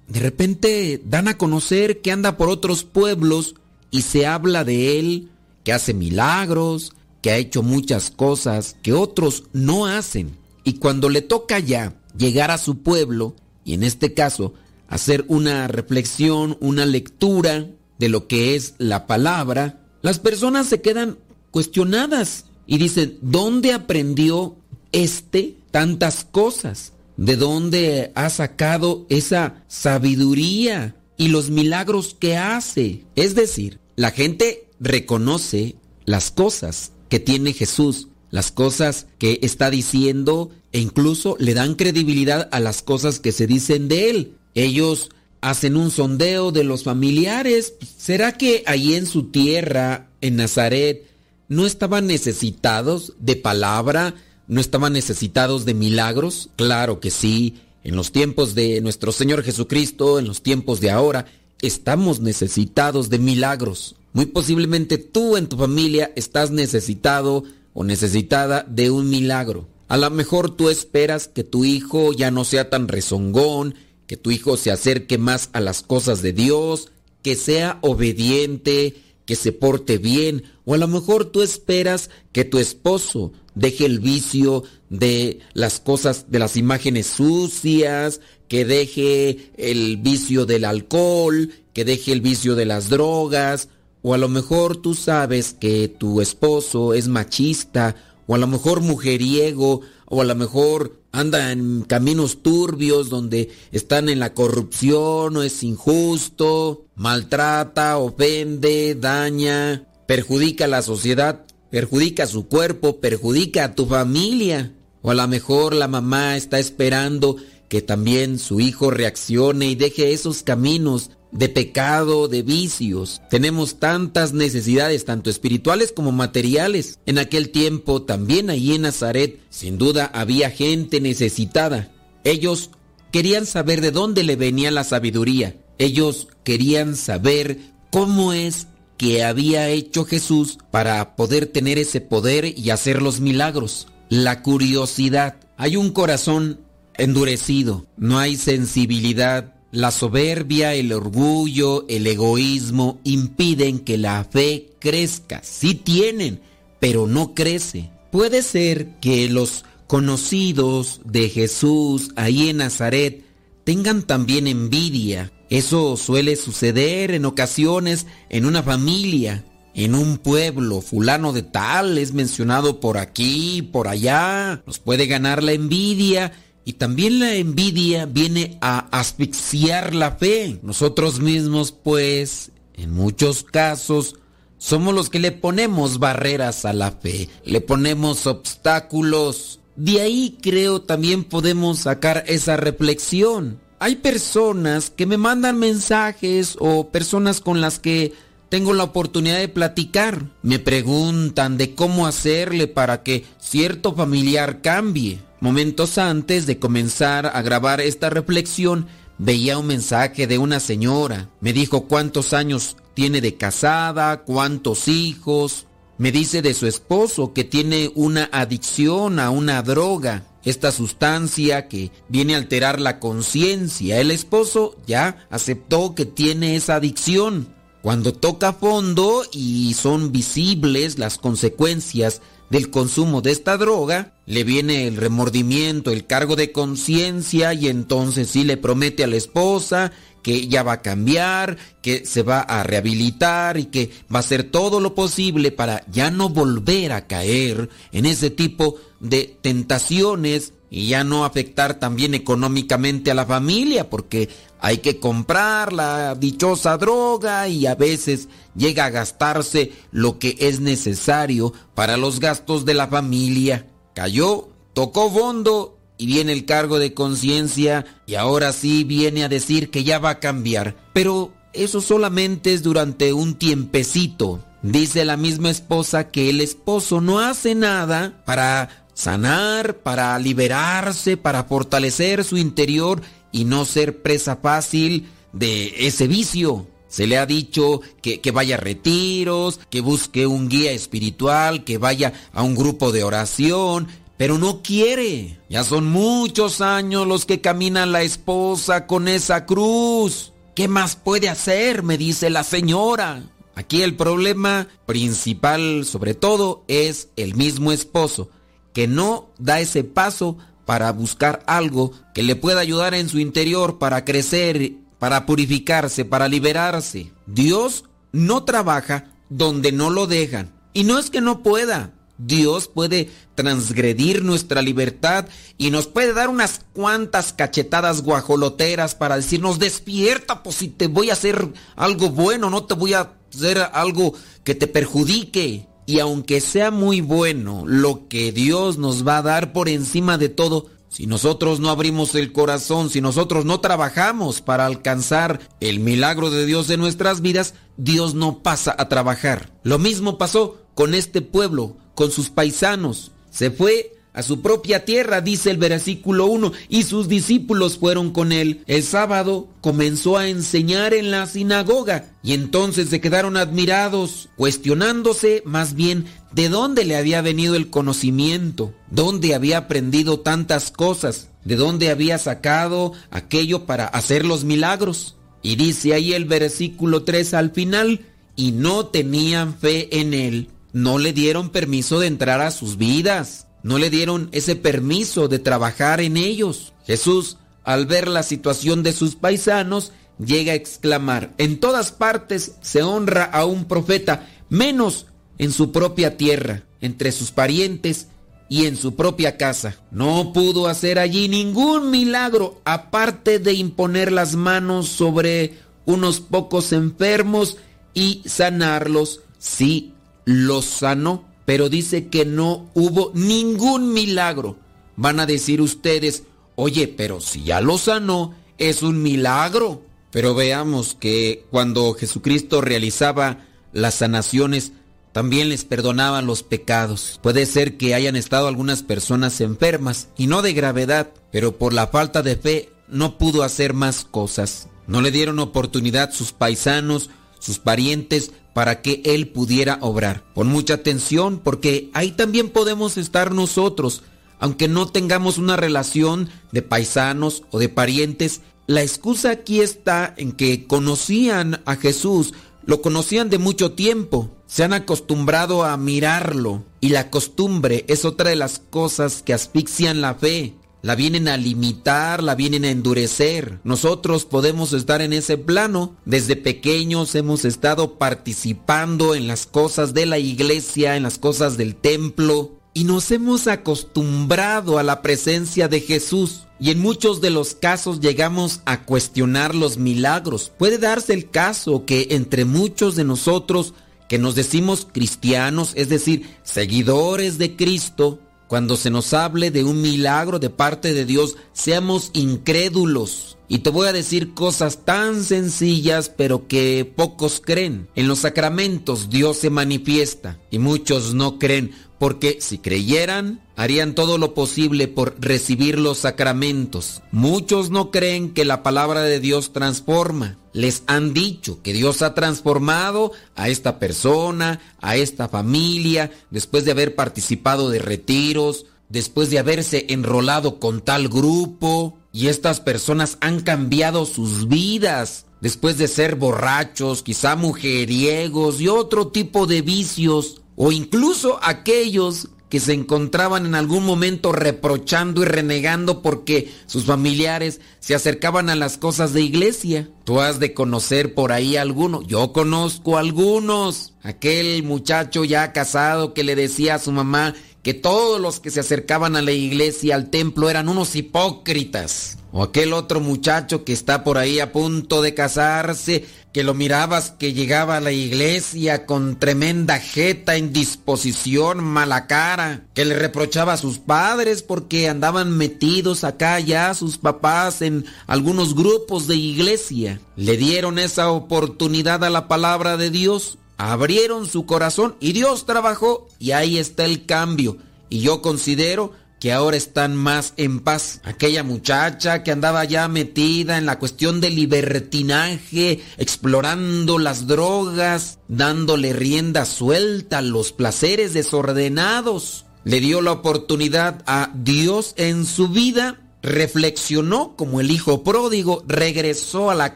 de 0.08 0.20
repente 0.20 1.02
dan 1.06 1.28
a 1.28 1.38
conocer 1.38 2.02
que 2.02 2.12
anda 2.12 2.38
por 2.38 2.50
otros 2.50 2.84
pueblos 2.84 3.56
y 3.92 4.02
se 4.02 4.26
habla 4.26 4.64
de 4.64 5.00
él, 5.00 5.30
que 5.64 5.74
hace 5.74 5.94
milagros, 5.94 6.94
que 7.22 7.32
ha 7.32 7.38
hecho 7.38 7.64
muchas 7.64 8.12
cosas 8.12 8.76
que 8.82 8.94
otros 8.94 9.46
no 9.54 9.88
hacen. 9.88 10.38
Y 10.64 10.74
cuando 10.74 11.10
le 11.10 11.22
toca 11.22 11.60
ya 11.60 11.96
llegar 12.18 12.52
a 12.52 12.58
su 12.58 12.80
pueblo, 12.80 13.36
y 13.64 13.74
en 13.74 13.84
este 13.84 14.14
caso 14.14 14.54
hacer 14.88 15.26
una 15.28 15.68
reflexión, 15.68 16.58
una 16.60 16.86
lectura 16.86 17.68
de 17.98 18.10
lo 18.10 18.28
que 18.28 18.56
es 18.56 18.76
la 18.78 19.08
palabra, 19.08 19.82
las 20.02 20.20
personas 20.20 20.68
se 20.68 20.82
quedan 20.82 21.18
cuestionadas 21.52 22.46
y 22.68 22.78
dicen, 22.78 23.18
¿dónde 23.22 23.74
aprendió 23.74 24.56
este 24.92 25.58
tantas 25.72 26.26
cosas? 26.26 26.94
¿De 27.18 27.38
dónde 27.38 28.12
ha 28.16 28.30
sacado 28.30 29.06
esa 29.10 29.64
sabiduría 29.68 30.96
y 31.18 31.30
los 31.30 31.50
milagros 31.50 32.16
que 32.20 32.38
hace? 32.38 33.06
Es 33.16 33.36
decir, 33.36 33.80
la 33.96 34.12
gente 34.12 34.68
reconoce 34.80 35.76
las 36.06 36.32
cosas 36.32 36.92
que 37.10 37.20
tiene 37.20 37.54
Jesús, 37.54 38.10
las 38.32 38.52
cosas 38.52 39.08
que 39.18 39.40
está 39.42 39.70
diciendo 39.70 40.52
e 40.74 40.80
incluso 40.80 41.38
le 41.40 41.54
dan 41.54 41.76
credibilidad 41.76 42.50
a 42.52 42.60
las 42.60 42.82
cosas 42.82 43.20
que 43.20 43.32
se 43.32 43.48
dicen 43.48 43.88
de 43.88 44.10
él. 44.10 44.38
Ellos 44.54 45.10
hacen 45.40 45.78
un 45.78 45.92
sondeo 45.92 46.52
de 46.52 46.66
los 46.66 46.84
familiares. 46.84 47.76
¿Será 47.98 48.34
que 48.34 48.64
ahí 48.66 48.96
en 48.96 49.06
su 49.06 49.32
tierra, 49.32 50.10
en 50.20 50.36
Nazaret, 50.36 51.08
no 51.48 51.66
estaban 51.66 52.08
necesitados 52.08 53.14
de 53.20 53.38
palabra? 53.38 54.16
¿No 54.48 54.62
estaban 54.62 54.94
necesitados 54.94 55.66
de 55.66 55.74
milagros? 55.74 56.50
Claro 56.56 57.00
que 57.00 57.12
sí. 57.12 57.56
En 57.84 57.96
los 57.96 58.12
tiempos 58.12 58.56
de 58.56 58.82
nuestro 58.82 59.12
Señor 59.12 59.44
Jesucristo, 59.44 60.20
en 60.20 60.28
los 60.28 60.42
tiempos 60.42 60.82
de 60.82 60.92
ahora, 60.92 61.26
estamos 61.62 62.20
necesitados 62.20 63.10
de 63.10 63.20
milagros. 63.20 63.96
Muy 64.14 64.28
posiblemente 64.28 64.98
tú 64.98 65.38
en 65.38 65.48
tu 65.48 65.58
familia 65.58 66.12
estás 66.16 66.52
necesitado 66.52 67.44
o 67.74 67.84
necesitada 67.84 68.66
de 68.70 68.90
un 68.90 69.10
milagro. 69.10 69.68
A 69.88 69.98
lo 69.98 70.10
mejor 70.10 70.56
tú 70.56 70.70
esperas 70.70 71.28
que 71.28 71.44
tu 71.44 71.66
hijo 71.66 72.14
ya 72.14 72.32
no 72.32 72.46
sea 72.46 72.70
tan 72.70 72.88
rezongón, 72.88 73.76
que 74.08 74.18
tu 74.18 74.32
hijo 74.32 74.58
se 74.58 74.72
acerque 74.72 75.18
más 75.18 75.50
a 75.54 75.60
las 75.60 75.82
cosas 75.82 76.22
de 76.22 76.34
Dios, 76.34 76.92
que 77.22 77.36
sea 77.36 77.80
obediente, 77.82 78.96
que 79.26 79.36
se 79.36 79.52
porte 79.52 79.98
bien, 79.98 80.44
o 80.66 80.74
a 80.74 80.78
lo 80.78 80.88
mejor 80.88 81.26
tú 81.26 81.42
esperas 81.42 82.10
que 82.32 82.46
tu 82.46 82.60
esposo 82.60 83.32
deje 83.56 83.86
el 83.86 84.00
vicio 84.00 84.64
de 84.90 85.40
las 85.54 85.80
cosas, 85.80 86.26
de 86.30 86.40
las 86.40 86.58
imágenes 86.58 87.08
sucias, 87.08 88.22
que 88.48 88.66
deje 88.66 89.52
el 89.58 89.98
vicio 89.98 90.46
del 90.46 90.66
alcohol, 90.66 91.52
que 91.74 91.86
deje 91.86 92.12
el 92.12 92.22
vicio 92.22 92.56
de 92.56 92.66
las 92.66 92.90
drogas, 92.90 93.70
o 94.02 94.14
a 94.14 94.18
lo 94.18 94.30
mejor 94.30 94.78
tú 94.78 94.94
sabes 94.94 95.56
que 95.60 95.88
tu 95.88 96.22
esposo 96.22 96.94
es 96.94 97.08
machista, 97.08 97.96
o 98.28 98.36
a 98.36 98.38
lo 98.38 98.48
mejor 98.48 98.82
mujeriego, 98.82 99.82
o 100.06 100.22
a 100.22 100.26
lo 100.26 100.36
mejor 100.36 101.00
anda 101.20 101.52
en 101.52 101.84
caminos 101.84 102.44
turbios 102.44 103.10
donde 103.10 103.50
están 103.72 104.10
en 104.10 104.20
la 104.20 104.34
corrupción 104.34 105.38
o 105.38 105.44
es 105.44 105.64
injusto, 105.64 106.86
maltrata, 106.96 107.98
ofende, 107.98 108.96
daña, 108.96 109.88
perjudica 110.08 110.66
a 110.66 110.68
la 110.68 110.82
sociedad, 110.82 111.46
perjudica 111.72 112.24
a 112.24 112.28
su 112.28 112.48
cuerpo, 112.48 113.00
perjudica 113.00 113.64
a 113.64 113.76
tu 113.76 113.86
familia. 113.86 114.74
O 115.02 115.12
a 115.12 115.16
lo 115.16 115.28
mejor 115.28 115.74
la 115.74 115.88
mamá 115.88 116.36
está 116.36 116.60
esperando 116.60 117.38
que 117.70 117.82
también 117.82 118.38
su 118.38 118.60
hijo 118.60 118.92
reaccione 118.92 119.70
y 119.70 119.76
deje 119.76 120.12
esos 120.12 120.44
caminos 120.44 121.12
de 121.36 121.50
pecado, 121.50 122.30
de 122.30 122.42
vicios. 122.44 123.22
Tenemos 123.30 123.78
tantas 123.80 124.34
necesidades, 124.34 125.04
tanto 125.04 125.30
espirituales 125.30 125.92
como 125.92 126.12
materiales. 126.14 126.98
En 127.06 127.20
aquel 127.20 127.50
tiempo, 127.50 128.04
también 128.04 128.50
allí 128.50 128.74
en 128.74 128.84
Nazaret, 128.84 129.42
sin 129.50 129.78
duda 129.78 130.10
había 130.14 130.50
gente 130.50 131.02
necesitada. 131.02 131.92
Ellos 132.24 132.72
querían 133.12 133.46
saber 133.46 133.82
de 133.82 133.92
dónde 133.92 134.24
le 134.24 134.38
venía 134.38 134.72
la 134.72 134.86
sabiduría. 134.86 135.58
Ellos 135.78 136.30
querían 136.46 136.96
saber 136.96 137.60
cómo 137.92 138.32
es 138.32 138.68
que 138.98 139.26
había 139.26 139.70
hecho 139.70 140.06
Jesús 140.06 140.58
para 140.72 141.18
poder 141.18 141.48
tener 141.48 141.78
ese 141.78 142.00
poder 142.00 142.58
y 142.58 142.70
hacer 142.70 143.02
los 143.02 143.20
milagros. 143.20 143.88
La 144.08 144.42
curiosidad. 144.42 145.36
Hay 145.58 145.76
un 145.76 145.92
corazón 145.92 146.62
endurecido, 146.98 147.86
no 147.98 148.20
hay 148.20 148.38
sensibilidad 148.38 149.55
la 149.76 149.92
soberbia, 149.92 150.74
el 150.74 150.94
orgullo, 150.94 151.86
el 151.90 152.08
egoísmo 152.08 153.00
impiden 153.04 153.80
que 153.80 153.98
la 153.98 154.24
fe 154.24 154.70
crezca. 154.80 155.42
Sí 155.44 155.76
tienen, 155.76 156.40
pero 156.80 157.08
no 157.08 157.34
crece. 157.34 157.90
Puede 158.12 158.42
ser 158.42 159.00
que 159.02 159.30
los 159.30 159.66
conocidos 159.88 161.02
de 161.04 161.30
Jesús 161.30 162.12
ahí 162.16 162.50
en 162.50 162.58
Nazaret 162.58 163.24
tengan 163.66 164.04
también 164.04 164.48
envidia. 164.48 165.32
Eso 165.50 165.98
suele 165.98 166.36
suceder 166.38 167.12
en 167.12 167.26
ocasiones 167.26 168.08
en 168.30 168.46
una 168.46 168.64
familia, 168.64 169.44
en 169.74 169.94
un 169.94 170.18
pueblo. 170.18 170.82
Fulano 170.82 171.34
de 171.34 171.44
tal 171.44 171.98
es 171.98 172.14
mencionado 172.14 172.80
por 172.80 172.98
aquí, 172.98 173.62
por 173.62 173.90
allá. 173.90 174.64
Nos 174.66 174.80
puede 174.80 175.06
ganar 175.06 175.44
la 175.44 175.52
envidia 175.52 176.32
y 176.66 176.74
también 176.74 177.20
la 177.20 177.36
envidia 177.36 178.08
viene 178.08 178.58
a 178.60 178.80
asfixiar 178.92 179.94
la 179.94 180.14
fe. 180.14 180.60
Nosotros 180.64 181.20
mismos, 181.20 181.72
pues, 181.72 182.52
en 182.74 182.92
muchos 182.92 183.44
casos, 183.44 184.16
somos 184.58 184.96
los 184.96 185.12
que 185.12 185.20
le 185.20 185.32
ponemos 185.32 186.00
barreras 186.00 186.66
a 186.66 186.74
la 186.74 186.92
fe, 186.92 187.30
le 187.44 187.62
ponemos 187.62 188.26
obstáculos. 188.26 189.60
De 189.76 190.02
ahí 190.02 190.40
creo 190.42 190.82
también 190.82 191.24
podemos 191.24 191.80
sacar 191.80 192.24
esa 192.28 192.58
reflexión. 192.58 193.60
Hay 193.78 193.98
personas 193.98 194.90
que 194.90 195.06
me 195.06 195.18
mandan 195.18 195.60
mensajes 195.60 196.56
o 196.60 196.90
personas 196.90 197.42
con 197.42 197.62
las 197.62 197.78
que 197.78 198.14
tengo 198.56 198.74
la 198.74 198.86
oportunidad 198.86 199.40
de 199.40 199.50
platicar. 199.50 200.28
Me 200.42 200.60
preguntan 200.60 201.58
de 201.58 201.76
cómo 201.76 202.08
hacerle 202.08 202.68
para 202.68 203.04
que 203.04 203.26
cierto 203.38 203.94
familiar 203.94 204.62
cambie. 204.62 205.20
Momentos 205.42 205.98
antes 205.98 206.46
de 206.46 206.58
comenzar 206.58 207.26
a 207.26 207.42
grabar 207.42 207.82
esta 207.82 208.10
reflexión, 208.10 208.88
veía 209.18 209.58
un 209.58 209.68
mensaje 209.68 210.26
de 210.26 210.38
una 210.38 210.62
señora. 210.62 211.28
Me 211.42 211.52
dijo 211.52 211.88
cuántos 211.90 212.32
años 212.32 212.78
tiene 212.94 213.20
de 213.20 213.36
casada, 213.36 214.24
cuántos 214.24 214.88
hijos. 214.88 215.66
Me 215.98 216.14
dice 216.14 216.42
de 216.42 216.54
su 216.54 216.66
esposo 216.66 217.34
que 217.34 217.44
tiene 217.44 217.92
una 217.94 218.30
adicción 218.32 219.20
a 219.20 219.32
una 219.32 219.64
droga, 219.64 220.28
esta 220.46 220.72
sustancia 220.72 221.68
que 221.68 221.92
viene 222.08 222.36
a 222.36 222.38
alterar 222.38 222.80
la 222.80 223.02
conciencia. 223.02 224.00
El 224.00 224.12
esposo 224.12 224.78
ya 224.88 225.28
aceptó 225.30 225.94
que 225.94 226.06
tiene 226.06 226.56
esa 226.56 226.76
adicción. 226.76 227.54
Cuando 227.86 228.14
toca 228.14 228.52
fondo 228.52 229.22
y 229.32 229.76
son 229.76 230.12
visibles 230.12 230.98
las 230.98 231.20
consecuencias 231.20 232.24
del 232.50 232.72
consumo 232.72 233.22
de 233.22 233.30
esta 233.30 233.58
droga, 233.58 234.16
le 234.26 234.44
viene 234.44 234.88
el 234.88 234.98
remordimiento, 234.98 235.92
el 235.92 236.08
cargo 236.08 236.36
de 236.36 236.52
conciencia 236.52 237.54
y 237.54 237.68
entonces 237.68 238.28
sí 238.28 238.44
le 238.44 238.58
promete 238.58 239.04
a 239.04 239.08
la 239.08 239.18
esposa 239.18 239.92
que 240.24 240.48
ya 240.48 240.64
va 240.64 240.74
a 240.74 240.82
cambiar, 240.82 241.58
que 241.84 242.08
se 242.08 242.24
va 242.24 242.40
a 242.40 242.64
rehabilitar 242.64 243.60
y 243.60 243.66
que 243.66 243.92
va 244.12 244.18
a 244.18 244.22
hacer 244.22 244.46
todo 244.46 244.80
lo 244.80 244.96
posible 244.96 245.52
para 245.52 245.86
ya 245.86 246.10
no 246.10 246.30
volver 246.30 246.92
a 246.92 247.06
caer 247.06 247.70
en 247.92 248.08
ese 248.08 248.32
tipo 248.32 248.78
de 249.00 249.38
tentaciones 249.44 250.54
y 250.76 250.88
ya 250.88 251.06
no 251.06 251.24
afectar 251.24 251.76
también 251.80 252.14
económicamente 252.16 253.10
a 253.10 253.14
la 253.14 253.26
familia 253.26 253.90
porque 253.90 254.28
hay 254.60 254.80
que 254.80 255.00
comprar 255.00 255.72
la 255.72 256.16
dichosa 256.16 256.76
droga 256.76 257.48
y 257.48 257.66
a 257.66 257.76
veces 257.76 258.28
llega 258.58 258.84
a 258.84 258.90
gastarse 258.90 259.72
lo 259.92 260.20
que 260.20 260.36
es 260.38 260.60
necesario 260.60 261.54
para 261.76 261.96
los 261.96 262.20
gastos 262.20 262.66
de 262.66 262.74
la 262.74 262.88
familia. 262.88 263.68
Cayó, 263.94 264.50
tocó 264.74 265.10
fondo 265.10 265.78
y 265.98 266.08
viene 266.08 266.34
el 266.34 266.44
cargo 266.44 266.78
de 266.78 266.94
conciencia 266.94 267.86
y 268.06 268.16
ahora 268.16 268.52
sí 268.52 268.84
viene 268.84 269.24
a 269.24 269.30
decir 269.30 269.72
que 269.72 269.86
ya 269.86 270.00
va 270.00 270.10
a 270.10 270.20
cambiar. 270.20 270.76
Pero 270.92 271.32
eso 271.54 271.80
solamente 271.80 272.52
es 272.52 272.64
durante 272.64 273.14
un 273.14 273.36
tiempecito. 273.36 274.44
Dice 274.62 275.06
la 275.06 275.16
misma 275.16 275.52
esposa 275.52 276.10
que 276.10 276.30
el 276.30 276.42
esposo 276.42 277.00
no 277.00 277.20
hace 277.20 277.56
nada 277.56 278.22
para 278.26 278.85
sanar, 278.96 279.78
para 279.78 280.18
liberarse, 280.18 281.18
para 281.18 281.44
fortalecer 281.44 282.24
su 282.24 282.38
interior 282.38 283.04
y 283.32 283.46
no 283.46 283.66
ser 283.66 284.02
presa 284.02 284.38
fácil 284.38 285.08
de 285.34 285.86
ese 285.86 286.08
vicio. 286.08 286.66
Se 286.88 287.06
le 287.06 287.20
ha 287.20 287.28
dicho 287.28 287.82
que, 288.02 288.22
que, 288.22 288.32
vaya 288.32 288.56
a 288.56 288.60
retiros, 288.60 289.60
que 289.70 289.82
busque 289.82 290.26
un 290.26 290.50
guía 290.50 290.72
espiritual, 290.72 291.64
que 291.66 291.78
vaya 291.78 292.14
a 292.34 292.42
un 292.42 292.56
grupo 292.56 292.92
de 292.92 293.04
oración, 293.04 293.88
pero 294.18 294.38
no 294.38 294.62
quiere. 294.64 295.38
Ya 295.50 295.64
son 295.64 295.88
muchos 295.88 296.62
años 296.62 297.06
los 297.06 297.26
que 297.26 297.42
camina 297.42 297.86
la 297.86 298.02
esposa 298.02 298.88
con 298.88 299.08
esa 299.10 299.46
cruz. 299.46 300.32
¿Qué 300.56 300.70
más 300.70 300.96
puede 300.96 301.28
hacer? 301.28 301.84
me 301.84 301.98
dice 301.98 302.30
la 302.30 302.46
señora. 302.46 303.24
Aquí 303.56 303.82
el 303.82 303.96
problema 303.96 304.68
principal, 304.86 305.86
sobre 305.86 306.14
todo, 306.14 306.64
es 306.68 307.10
el 307.16 307.36
mismo 307.36 307.72
esposo, 307.72 308.30
que 308.76 308.88
no 308.88 309.30
da 309.40 309.62
ese 309.62 309.86
paso 309.86 310.38
para 310.66 310.92
buscar 310.92 311.42
algo 311.48 311.94
que 312.14 312.24
le 312.24 312.36
pueda 312.36 312.60
ayudar 312.60 312.94
en 312.94 313.08
su 313.08 313.20
interior 313.20 313.80
para 313.80 314.04
crecer, 314.04 314.74
para 315.00 315.26
purificarse, 315.26 316.04
para 316.04 316.28
liberarse. 316.28 317.14
Dios 317.26 317.86
no 318.12 318.44
trabaja 318.44 319.06
donde 319.30 319.72
no 319.72 319.90
lo 319.90 320.08
dejan. 320.08 320.52
Y 320.74 320.84
no 320.84 321.00
es 321.00 321.10
que 321.10 321.22
no 321.22 321.42
pueda. 321.42 321.94
Dios 322.18 322.68
puede 322.68 323.10
transgredir 323.34 324.26
nuestra 324.26 324.62
libertad 324.62 325.26
y 325.58 325.70
nos 325.70 325.88
puede 325.88 326.14
dar 326.14 326.28
unas 326.28 326.62
cuantas 326.74 327.32
cachetadas 327.32 328.02
guajoloteras 328.02 328.94
para 328.94 329.16
decirnos 329.16 329.58
despierta, 329.58 330.44
pues 330.44 330.58
si 330.58 330.68
te 330.68 330.88
voy 330.88 331.12
a 331.12 331.14
hacer 331.14 331.54
algo 331.78 332.10
bueno, 332.10 332.50
no 332.50 332.66
te 332.66 332.74
voy 332.74 332.94
a 332.94 333.14
hacer 333.34 333.60
algo 333.72 334.14
que 334.44 334.54
te 334.54 334.68
perjudique. 334.68 335.68
Y 335.86 336.00
aunque 336.00 336.42
sea 336.42 336.72
muy 336.72 337.02
bueno 337.02 337.64
lo 337.66 338.08
que 338.08 338.32
Dios 338.32 338.78
nos 338.78 339.08
va 339.08 339.18
a 339.18 339.22
dar 339.22 339.54
por 339.54 339.70
encima 339.70 340.18
de 340.18 340.30
todo, 340.30 340.68
si 340.90 341.08
nosotros 341.08 341.60
no 341.60 341.70
abrimos 341.70 342.16
el 342.16 342.32
corazón, 342.32 342.90
si 342.90 343.02
nosotros 343.02 343.44
no 343.44 343.60
trabajamos 343.60 344.42
para 344.42 344.66
alcanzar 344.66 345.42
el 345.60 345.80
milagro 345.80 346.32
de 346.32 346.46
Dios 346.46 346.70
en 346.70 346.80
nuestras 346.80 347.22
vidas, 347.22 347.54
Dios 347.76 348.14
no 348.14 348.42
pasa 348.42 348.74
a 348.78 348.88
trabajar. 348.88 349.52
Lo 349.64 349.78
mismo 349.78 350.18
pasó 350.18 350.58
con 350.74 350.94
este 350.94 351.22
pueblo, 351.22 351.76
con 351.96 352.12
sus 352.12 352.30
paisanos. 352.30 353.12
Se 353.30 353.52
fue 353.52 353.95
a 354.16 354.24
su 354.24 354.42
propia 354.42 354.86
tierra, 354.86 355.20
dice 355.20 355.52
el 355.52 355.58
versículo 355.58 356.28
1, 356.28 356.54
y 356.70 356.84
sus 356.84 357.10
discípulos 357.10 357.78
fueron 357.78 358.12
con 358.12 358.32
él. 358.32 358.64
El 358.66 358.82
sábado 358.82 359.50
comenzó 359.60 360.18
a 360.18 360.30
enseñar 360.30 360.94
en 360.94 361.12
la 361.12 361.28
sinagoga 361.28 362.06
y 362.24 362.34
entonces 362.34 362.88
se 362.88 363.02
quedaron 363.02 363.36
admirados, 363.36 364.30
cuestionándose 364.38 365.44
más 365.46 365.76
bien 365.76 366.06
de 366.32 366.48
dónde 366.48 366.86
le 366.86 366.96
había 366.96 367.22
venido 367.22 367.56
el 367.56 367.70
conocimiento, 367.70 368.74
dónde 368.90 369.36
había 369.36 369.58
aprendido 369.58 370.22
tantas 370.22 370.72
cosas, 370.72 371.28
de 371.44 371.58
dónde 371.58 371.90
había 371.90 372.18
sacado 372.18 372.94
aquello 373.12 373.66
para 373.66 373.86
hacer 373.86 374.26
los 374.26 374.46
milagros. 374.46 375.18
Y 375.42 375.58
dice 375.58 375.94
ahí 375.94 376.14
el 376.14 376.24
versículo 376.24 377.04
3 377.04 377.34
al 377.34 377.52
final, 377.52 378.06
y 378.38 378.54
no 378.54 378.86
tenían 378.88 379.58
fe 379.58 380.00
en 380.00 380.14
él, 380.14 380.50
no 380.72 381.00
le 381.00 381.12
dieron 381.12 381.50
permiso 381.50 382.00
de 382.00 382.08
entrar 382.08 382.40
a 382.40 382.52
sus 382.52 382.78
vidas 382.78 383.45
no 383.66 383.80
le 383.80 383.90
dieron 383.90 384.30
ese 384.32 384.56
permiso 384.56 385.28
de 385.28 385.40
trabajar 385.40 386.00
en 386.00 386.18
ellos. 386.18 386.74
Jesús, 386.86 387.38
al 387.64 387.88
ver 387.88 388.08
la 388.08 388.22
situación 388.22 388.84
de 388.84 388.94
sus 388.94 389.16
paisanos, 389.16 389.92
llega 390.24 390.52
a 390.52 390.56
exclamar, 390.56 391.34
en 391.40 391.60
todas 391.60 391.92
partes 391.92 392.58
se 392.62 392.84
honra 392.84 393.24
a 393.24 393.46
un 393.46 393.66
profeta, 393.66 394.30
menos 394.50 395.08
en 395.40 395.52
su 395.52 395.72
propia 395.72 396.16
tierra, 396.16 396.62
entre 396.80 397.12
sus 397.12 397.32
parientes 397.32 398.06
y 398.50 398.68
en 398.68 398.78
su 398.78 398.96
propia 398.96 399.36
casa. 399.36 399.76
No 399.90 400.32
pudo 400.32 400.68
hacer 400.68 401.00
allí 401.00 401.28
ningún 401.28 401.90
milagro 401.90 402.62
aparte 402.66 403.40
de 403.40 403.54
imponer 403.54 404.12
las 404.12 404.36
manos 404.36 404.90
sobre 404.90 405.58
unos 405.86 406.20
pocos 406.20 406.72
enfermos 406.72 407.58
y 407.96 408.22
sanarlos. 408.28 409.22
Sí, 409.40 409.96
los 410.24 410.66
sanó 410.66 411.26
pero 411.46 411.70
dice 411.70 412.08
que 412.08 412.26
no 412.26 412.70
hubo 412.74 413.12
ningún 413.14 413.94
milagro. 413.94 414.58
Van 414.96 415.20
a 415.20 415.26
decir 415.26 415.62
ustedes, 415.62 416.24
oye, 416.56 416.88
pero 416.88 417.22
si 417.22 417.44
ya 417.44 417.62
lo 417.62 417.78
sanó, 417.78 418.34
es 418.58 418.82
un 418.84 419.02
milagro. 419.02 419.84
Pero 420.12 420.34
veamos 420.34 420.96
que 421.00 421.46
cuando 421.52 421.94
Jesucristo 421.94 422.62
realizaba 422.62 423.46
las 423.74 423.96
sanaciones, 423.96 424.72
también 425.12 425.50
les 425.50 425.64
perdonaban 425.66 426.26
los 426.26 426.44
pecados. 426.44 427.20
Puede 427.22 427.46
ser 427.46 427.78
que 427.78 427.94
hayan 427.94 428.16
estado 428.16 428.48
algunas 428.48 428.84
personas 428.84 429.40
enfermas, 429.42 430.10
y 430.18 430.28
no 430.28 430.42
de 430.42 430.54
gravedad, 430.54 431.12
pero 431.32 431.58
por 431.58 431.74
la 431.74 431.88
falta 431.88 432.22
de 432.22 432.36
fe 432.36 432.70
no 432.88 433.18
pudo 433.18 433.44
hacer 433.44 433.74
más 433.74 434.06
cosas. 434.06 434.68
No 434.88 435.02
le 435.02 435.12
dieron 435.12 435.40
oportunidad 435.40 436.12
sus 436.12 436.32
paisanos, 436.32 437.10
sus 437.40 437.60
parientes, 437.60 438.32
para 438.56 438.82
que 438.82 439.02
Él 439.04 439.28
pudiera 439.28 439.80
obrar. 439.82 440.24
Con 440.34 440.48
mucha 440.48 440.76
atención 440.76 441.42
porque 441.44 441.90
ahí 441.94 442.12
también 442.14 442.50
podemos 442.50 442.96
estar 442.96 443.34
nosotros, 443.34 444.02
aunque 444.40 444.70
no 444.70 444.88
tengamos 444.88 445.38
una 445.38 445.58
relación 445.58 446.30
de 446.54 446.62
paisanos 446.62 447.44
o 447.52 447.60
de 447.60 447.68
parientes. 447.68 448.40
La 448.66 448.82
excusa 448.82 449.32
aquí 449.32 449.60
está 449.60 450.14
en 450.16 450.32
que 450.32 450.68
conocían 450.68 451.64
a 451.66 451.76
Jesús, 451.76 452.34
lo 452.66 452.82
conocían 452.82 453.30
de 453.30 453.40
mucho 453.40 453.74
tiempo, 453.74 454.32
se 454.48 454.64
han 454.64 454.72
acostumbrado 454.72 455.66
a 455.66 455.76
mirarlo 455.76 456.64
y 456.80 456.90
la 456.90 457.10
costumbre 457.10 457.84
es 457.90 458.06
otra 458.06 458.30
de 458.30 458.38
las 458.38 458.60
cosas 458.60 459.22
que 459.22 459.34
asfixian 459.34 460.00
la 460.00 460.16
fe 460.16 460.54
la 460.86 460.94
vienen 460.94 461.28
a 461.28 461.36
limitar, 461.36 462.22
la 462.22 462.36
vienen 462.36 462.64
a 462.64 462.70
endurecer. 462.70 463.60
Nosotros 463.64 464.26
podemos 464.26 464.72
estar 464.72 465.02
en 465.02 465.14
ese 465.14 465.36
plano. 465.36 465.96
Desde 466.06 466.36
pequeños 466.36 467.16
hemos 467.16 467.44
estado 467.44 467.98
participando 467.98 469.16
en 469.16 469.26
las 469.26 469.48
cosas 469.48 469.96
de 469.96 470.06
la 470.06 470.20
iglesia, 470.20 470.96
en 470.96 471.02
las 471.02 471.18
cosas 471.18 471.58
del 471.58 471.76
templo, 471.76 472.60
y 472.76 472.84
nos 472.84 473.10
hemos 473.10 473.48
acostumbrado 473.48 474.78
a 474.78 474.84
la 474.84 475.02
presencia 475.02 475.68
de 475.68 475.82
Jesús. 475.82 476.46
Y 476.60 476.70
en 476.70 476.82
muchos 476.82 477.20
de 477.20 477.32
los 477.32 477.56
casos 477.56 478.00
llegamos 478.00 478.62
a 478.66 478.86
cuestionar 478.86 479.56
los 479.56 479.80
milagros. 479.80 480.52
Puede 480.56 480.78
darse 480.78 481.14
el 481.14 481.32
caso 481.32 481.86
que 481.86 482.10
entre 482.12 482.46
muchos 482.46 482.96
de 482.96 483.06
nosotros 483.06 483.74
que 484.08 484.20
nos 484.20 484.36
decimos 484.36 484.88
cristianos, 484.92 485.72
es 485.76 485.90
decir, 485.90 486.30
seguidores 486.44 487.40
de 487.40 487.56
Cristo, 487.56 488.20
cuando 488.48 488.78
se 488.78 488.90
nos 488.90 489.14
hable 489.14 489.52
de 489.52 489.64
un 489.64 489.82
milagro 489.82 490.40
de 490.40 490.50
parte 490.50 490.94
de 490.94 491.06
Dios, 491.06 491.38
seamos 491.54 492.12
incrédulos. 492.14 493.38
Y 493.48 493.60
te 493.60 493.70
voy 493.70 493.88
a 493.88 493.94
decir 493.94 494.34
cosas 494.34 494.86
tan 494.86 495.24
sencillas 495.24 496.10
pero 496.10 496.48
que 496.48 496.92
pocos 496.96 497.42
creen. 497.44 497.88
En 497.96 498.08
los 498.08 498.20
sacramentos 498.20 499.10
Dios 499.10 499.38
se 499.38 499.50
manifiesta 499.50 500.40
y 500.50 500.60
muchos 500.60 501.14
no 501.14 501.38
creen 501.38 501.72
porque 501.98 502.38
si 502.42 502.58
creyeran, 502.58 503.42
harían 503.56 503.96
todo 503.96 504.18
lo 504.18 504.34
posible 504.34 504.88
por 504.88 505.16
recibir 505.20 505.80
los 505.80 506.00
sacramentos. 506.00 507.02
Muchos 507.12 507.70
no 507.70 507.92
creen 507.92 508.34
que 508.34 508.46
la 508.46 508.64
palabra 508.64 509.02
de 509.02 509.20
Dios 509.20 509.54
transforma. 509.54 510.38
Les 510.54 510.84
han 510.88 511.14
dicho 511.14 511.62
que 511.62 511.74
Dios 511.74 512.02
ha 512.02 512.14
transformado 512.14 513.12
a 513.36 513.50
esta 513.50 513.80
persona, 513.80 514.60
a 514.82 514.96
esta 514.96 515.28
familia, 515.28 516.12
después 516.32 516.66
de 516.66 516.72
haber 516.72 516.96
participado 516.96 517.70
de 517.70 517.80
retiros, 517.80 518.66
después 518.90 519.30
de 519.30 519.40
haberse 519.40 519.86
enrolado 519.90 520.60
con 520.60 520.82
tal 520.82 521.08
grupo, 521.08 521.98
y 522.12 522.28
estas 522.28 522.62
personas 522.62 523.18
han 523.20 523.42
cambiado 523.42 524.06
sus 524.06 524.48
vidas 524.48 525.26
después 525.42 525.78
de 525.78 525.88
ser 525.88 526.16
borrachos, 526.16 527.04
quizá 527.04 527.36
mujeriegos 527.36 528.62
y 528.62 528.68
otro 528.68 529.10
tipo 529.10 529.46
de 529.46 529.62
vicios 529.62 530.42
o 530.56 530.72
incluso 530.72 531.40
aquellos 531.42 532.30
que 532.50 532.60
se 532.60 532.74
encontraban 532.74 533.46
en 533.46 533.56
algún 533.56 533.86
momento 533.86 534.32
reprochando 534.32 535.22
y 535.22 535.26
renegando 535.26 536.02
porque 536.02 536.54
sus 536.68 536.86
familiares 536.86 537.60
se 537.80 537.96
acercaban 537.96 538.50
a 538.50 538.56
las 538.56 538.78
cosas 538.78 539.14
de 539.14 539.22
iglesia. 539.22 539.90
Tú 540.04 540.22
has 540.22 540.40
de 540.40 540.54
conocer 540.54 541.16
por 541.16 541.32
ahí 541.32 541.58
alguno. 541.58 542.02
Yo 542.04 542.32
conozco 542.34 542.98
algunos. 542.98 543.94
Aquel 544.04 544.64
muchacho 544.64 545.26
ya 545.26 545.52
casado 545.54 546.14
que 546.14 546.24
le 546.24 546.36
decía 546.36 546.76
a 546.76 546.80
su 546.80 546.92
mamá 546.92 547.34
que 547.64 547.74
todos 547.74 548.22
los 548.22 548.40
que 548.40 548.52
se 548.52 548.60
acercaban 548.60 549.16
a 549.16 549.24
la 549.24 549.32
iglesia, 549.32 549.96
al 549.96 550.12
templo, 550.12 550.52
eran 550.52 550.70
unos 550.70 550.96
hipócritas. 550.96 552.20
O 552.32 552.44
aquel 552.44 552.74
otro 552.74 553.00
muchacho 553.00 553.64
que 553.64 553.74
está 553.74 554.04
por 554.04 554.20
ahí 554.20 554.40
a 554.40 554.52
punto 554.52 555.02
de 555.02 555.16
casarse, 555.16 556.06
que 556.36 556.44
lo 556.44 556.54
mirabas 556.54 557.12
que 557.12 557.32
llegaba 557.32 557.78
a 557.78 557.80
la 557.80 557.94
iglesia 557.94 558.86
con 558.86 559.18
tremenda 559.18 559.80
jeta, 559.80 560.38
indisposición, 560.38 561.64
mala 561.64 562.08
cara, 562.08 562.66
que 562.74 562.84
le 562.84 562.94
reprochaba 562.94 563.54
a 563.54 563.58
sus 563.58 563.78
padres 563.80 564.44
porque 564.44 564.90
andaban 564.90 565.38
metidos 565.38 566.04
acá 566.04 566.38
ya 566.42 566.74
sus 566.74 566.98
papás 566.98 567.62
en 567.62 567.86
algunos 568.06 568.54
grupos 568.54 569.08
de 569.08 569.16
iglesia. 569.16 570.02
Le 570.18 570.36
dieron 570.36 570.78
esa 570.78 571.10
oportunidad 571.10 572.04
a 572.04 572.10
la 572.10 572.28
palabra 572.28 572.76
de 572.76 572.90
Dios 572.90 573.38
abrieron 573.56 574.28
su 574.28 574.46
corazón 574.46 574.98
y 575.00 575.14
Dios 575.14 575.46
trabajó 575.46 576.06
y 576.20 576.32
ahí 576.32 576.58
está 576.58 576.84
el 576.84 577.06
cambio. 577.06 577.56
Y 577.90 578.02
yo 578.02 578.22
considero 578.22 578.92
que 579.26 579.34
ahora 579.34 579.58
están 579.58 579.96
más 579.96 580.36
en 580.38 580.60
paz. 580.60 581.02
Aquella 581.04 581.44
muchacha 581.44 582.22
que 582.22 582.32
andaba 582.32 582.64
ya 582.64 582.88
metida 582.88 583.58
en 583.58 583.66
la 583.66 583.80
cuestión 583.80 584.22
del 584.22 584.36
libertinaje, 584.36 585.82
explorando 585.98 587.00
las 587.00 587.26
drogas, 587.26 588.20
dándole 588.28 588.94
rienda 588.94 589.46
suelta 589.46 590.20
a 590.20 590.22
los 590.22 590.52
placeres 590.52 591.16
desordenados, 591.16 592.46
le 592.66 592.80
dio 592.80 593.02
la 593.02 593.14
oportunidad 593.14 594.04
a 594.06 594.30
Dios 594.36 594.94
en 594.96 595.26
su 595.26 595.48
vida 595.48 596.02
reflexionó 596.22 597.36
como 597.36 597.60
el 597.60 597.72
hijo 597.72 598.04
pródigo, 598.04 598.64
regresó 598.68 599.50
a 599.50 599.56
la 599.56 599.76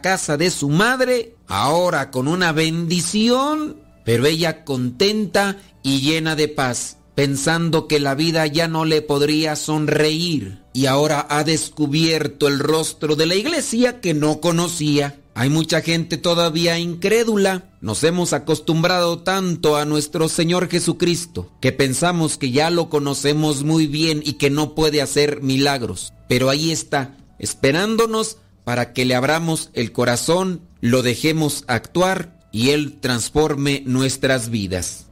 casa 0.00 0.36
de 0.36 0.52
su 0.52 0.68
madre, 0.68 1.34
ahora 1.48 2.12
con 2.12 2.28
una 2.28 2.52
bendición, 2.52 3.80
pero 4.04 4.26
ella 4.26 4.64
contenta 4.64 5.56
y 5.82 6.02
llena 6.02 6.36
de 6.36 6.46
paz, 6.46 6.98
pensando 7.14 7.88
que 7.88 8.00
la 8.00 8.14
vida 8.14 8.46
ya 8.46 8.68
no 8.68 8.84
le 8.84 9.02
podría 9.02 9.56
sonreír, 9.56 10.58
y 10.72 10.86
ahora 10.86 11.26
ha 11.28 11.44
descubierto 11.44 12.48
el 12.48 12.58
rostro 12.58 13.16
de 13.16 13.26
la 13.26 13.34
iglesia 13.34 14.00
que 14.00 14.14
no 14.14 14.40
conocía. 14.40 15.20
Hay 15.34 15.48
mucha 15.48 15.80
gente 15.80 16.16
todavía 16.16 16.78
incrédula. 16.78 17.70
Nos 17.80 18.04
hemos 18.04 18.32
acostumbrado 18.32 19.20
tanto 19.20 19.76
a 19.76 19.84
nuestro 19.84 20.28
Señor 20.28 20.68
Jesucristo 20.68 21.50
que 21.60 21.72
pensamos 21.72 22.36
que 22.36 22.50
ya 22.50 22.70
lo 22.70 22.88
conocemos 22.88 23.64
muy 23.64 23.86
bien 23.86 24.22
y 24.24 24.34
que 24.34 24.50
no 24.50 24.74
puede 24.74 25.00
hacer 25.00 25.40
milagros. 25.42 26.12
Pero 26.28 26.50
ahí 26.50 26.70
está, 26.70 27.16
esperándonos 27.38 28.36
para 28.64 28.92
que 28.92 29.04
le 29.04 29.14
abramos 29.14 29.70
el 29.72 29.92
corazón, 29.92 30.62
lo 30.80 31.02
dejemos 31.02 31.64
actuar 31.66 32.38
y 32.52 32.70
Él 32.70 32.98
transforme 33.00 33.82
nuestras 33.86 34.50
vidas. 34.50 35.06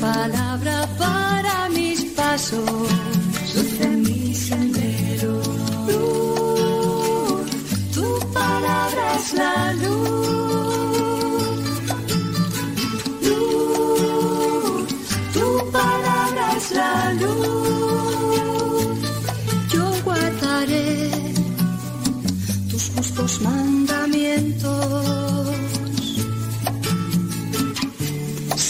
palabra 0.00 0.88
para 0.98 1.68
mis 1.70 2.04
pasos, 2.16 2.70
luz 3.54 3.80
en 3.80 4.02
mi 4.02 4.34
sendero. 4.34 5.40
Luz, 5.88 7.50
tu 7.94 8.06
palabra 8.32 9.14
es 9.18 9.32
la 9.34 9.72
luz. 9.74 10.06
Luz, 13.28 14.86
tu 15.34 15.46
palabra 15.70 16.44
es 16.56 16.70
la 16.72 17.12
luz. 17.14 18.98
Yo 19.72 19.84
guardaré 20.04 21.10
tus 22.70 22.90
justos 22.94 23.40
mandamientos. 23.42 25.25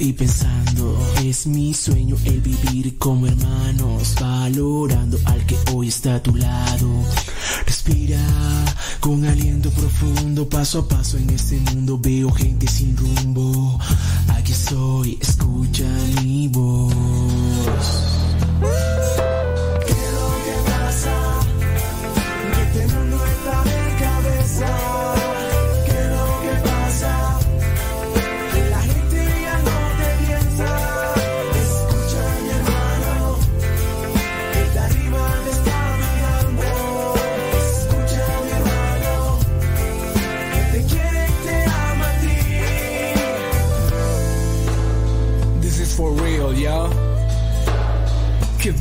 y 0.00 0.12
pensando. 0.14 0.98
Es 1.22 1.46
mi 1.46 1.74
sueño 1.74 2.16
el 2.24 2.40
vivir 2.40 2.96
como 2.98 3.26
hermanos, 3.26 4.16
valorando 4.20 5.18
al 5.26 5.44
que 5.46 5.56
hoy 5.72 5.88
está 5.88 6.16
a 6.16 6.22
tu 6.22 6.34
lado. 6.34 6.88
Respira 7.66 8.18
con 8.98 9.24
aliento 9.24 9.70
profundo, 9.70 10.48
paso 10.48 10.80
a 10.80 10.88
paso 10.88 11.18
en 11.18 11.30
este 11.30 11.60
mundo 11.60 11.98
veo 11.98 12.30
gente 12.32 12.66
sin 12.66 12.96
rumbo. 12.96 13.78
Aquí 14.28 14.52
estoy, 14.52 15.18
escucha 15.20 15.86
mi 16.22 16.48
voz. 16.48 17.19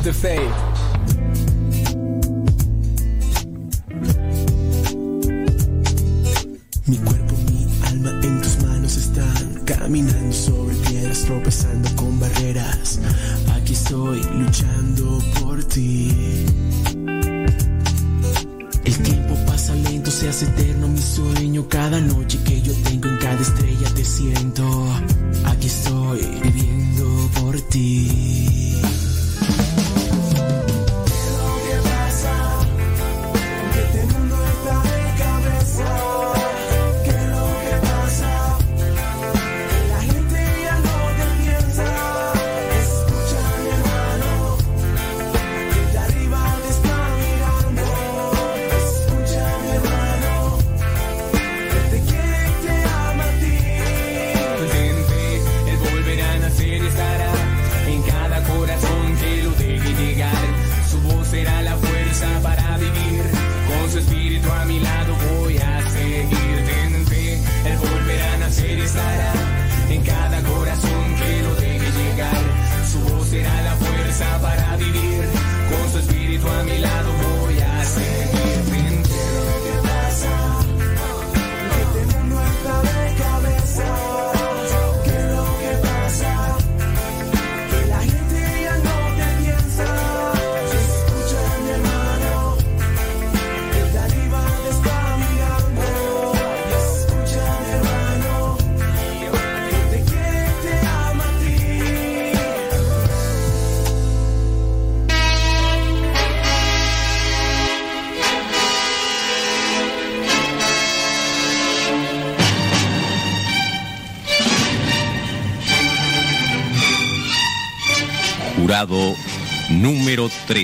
The. 0.03 0.13
Mi 6.85 6.97
cuerpo, 6.97 7.35
mi 7.47 7.67
alma 7.87 8.11
en 8.23 8.41
tus 8.41 8.61
manos 8.63 8.97
están 8.97 9.61
caminando 9.65 10.33
sobre 10.33 10.75
piedras, 10.87 11.21
tropezando 11.23 11.89
con 11.95 12.19
barreras. 12.19 12.99
Aquí 13.55 13.73
estoy 13.73 14.21
luchando 14.23 15.19
por 15.41 15.63
ti. 15.65 16.45
El 18.85 18.97
tiempo 18.99 19.35
pasa 19.45 19.75
lento, 19.75 20.11
se 20.11 20.29
hace 20.29 20.45
eterno 20.45 20.87
mi 20.87 21.01
sueño. 21.01 21.67
Cada 21.67 21.99
noche 21.99 22.39
que 22.43 22.61
yo 22.61 22.73
tengo 22.83 23.09
en 23.09 23.17
cada 23.17 23.41
estrella 23.41 23.89
te 23.93 24.05
siento. 24.05 24.87
Aquí 25.45 25.67
estoy 25.67 26.21
viviendo 26.43 27.29
por 27.39 27.59
ti. 27.69 28.79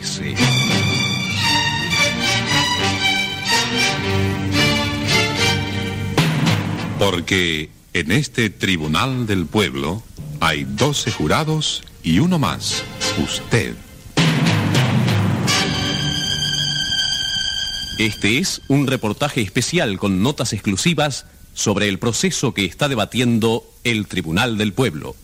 13. 0.06 0.36
Porque 7.00 7.72
en 7.94 8.12
este 8.12 8.52
tribunal 8.52 9.26
del 9.26 9.48
pueblo 9.48 10.04
hay 10.40 10.64
12 10.64 11.12
jurados 11.12 11.84
y 12.04 12.20
uno 12.20 12.38
más, 12.38 12.84
usted. 13.24 13.76
Este 17.98 18.38
es 18.38 18.62
un 18.68 18.86
reportaje 18.86 19.42
especial 19.42 19.98
con 19.98 20.22
notas 20.22 20.54
exclusivas 20.54 21.26
sobre 21.56 21.90
el 21.90 21.98
proceso 21.98 22.54
que 22.54 22.66
está 22.66 22.90
debatiendo 22.90 23.64
el 23.84 24.06
Tribunal 24.06 24.58
del 24.58 24.74
Pueblo. 24.74 25.16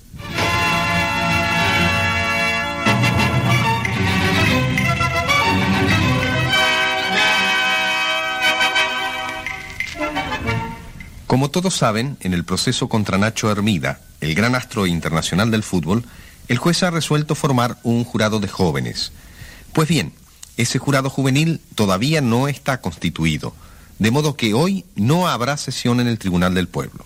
Como 11.32 11.50
todos 11.50 11.76
saben, 11.78 12.18
en 12.20 12.34
el 12.34 12.44
proceso 12.44 12.90
contra 12.90 13.18
Nacho 13.18 13.50
Hermida, 13.50 14.02
el 14.20 14.36
gran 14.36 14.54
astro 14.54 14.86
internacional 14.86 15.50
del 15.50 15.64
fútbol, 15.64 16.04
el 16.50 16.58
juez 16.58 16.84
ha 16.84 16.92
resuelto 16.92 17.36
formar 17.36 17.78
un 17.84 18.04
jurado 18.04 18.42
de 18.42 18.50
jóvenes. 18.50 19.14
Pues 19.72 19.88
bien, 19.88 20.12
ese 20.58 20.78
jurado 20.78 21.10
juvenil 21.10 21.62
todavía 21.74 22.20
no 22.20 22.50
está 22.50 22.82
constituido, 22.82 23.56
de 23.98 24.12
modo 24.12 24.36
que 24.36 24.54
hoy 24.54 24.84
no 24.96 25.30
habrá 25.30 25.56
sesión 25.56 26.02
en 26.02 26.08
el 26.08 26.20
Tribunal 26.20 26.54
del 26.54 26.68
Pueblo. 26.68 27.06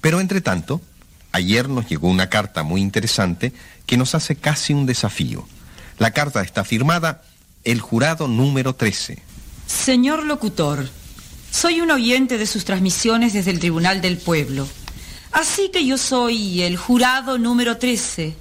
Pero 0.00 0.20
entre 0.20 0.40
tanto, 0.40 0.80
ayer 1.32 1.68
nos 1.68 1.86
llegó 1.90 2.08
una 2.08 2.30
carta 2.30 2.62
muy 2.62 2.80
interesante 2.80 3.52
que 3.84 3.98
nos 3.98 4.14
hace 4.14 4.34
casi 4.34 4.72
un 4.72 4.86
desafío. 4.86 5.46
La 5.98 6.12
carta 6.12 6.40
está 6.40 6.64
firmada 6.64 7.20
el 7.64 7.82
jurado 7.82 8.28
número 8.28 8.74
13. 8.74 9.18
Señor 9.66 10.24
locutor, 10.24 10.88
soy 11.52 11.82
un 11.82 11.90
oyente 11.90 12.38
de 12.38 12.46
sus 12.46 12.64
transmisiones 12.64 13.34
desde 13.34 13.50
el 13.50 13.60
Tribunal 13.60 14.00
del 14.00 14.16
Pueblo. 14.16 14.66
Así 15.30 15.68
que 15.70 15.84
yo 15.84 15.98
soy 15.98 16.62
el 16.62 16.76
jurado 16.76 17.38
número 17.38 17.76
13, 17.76 18.34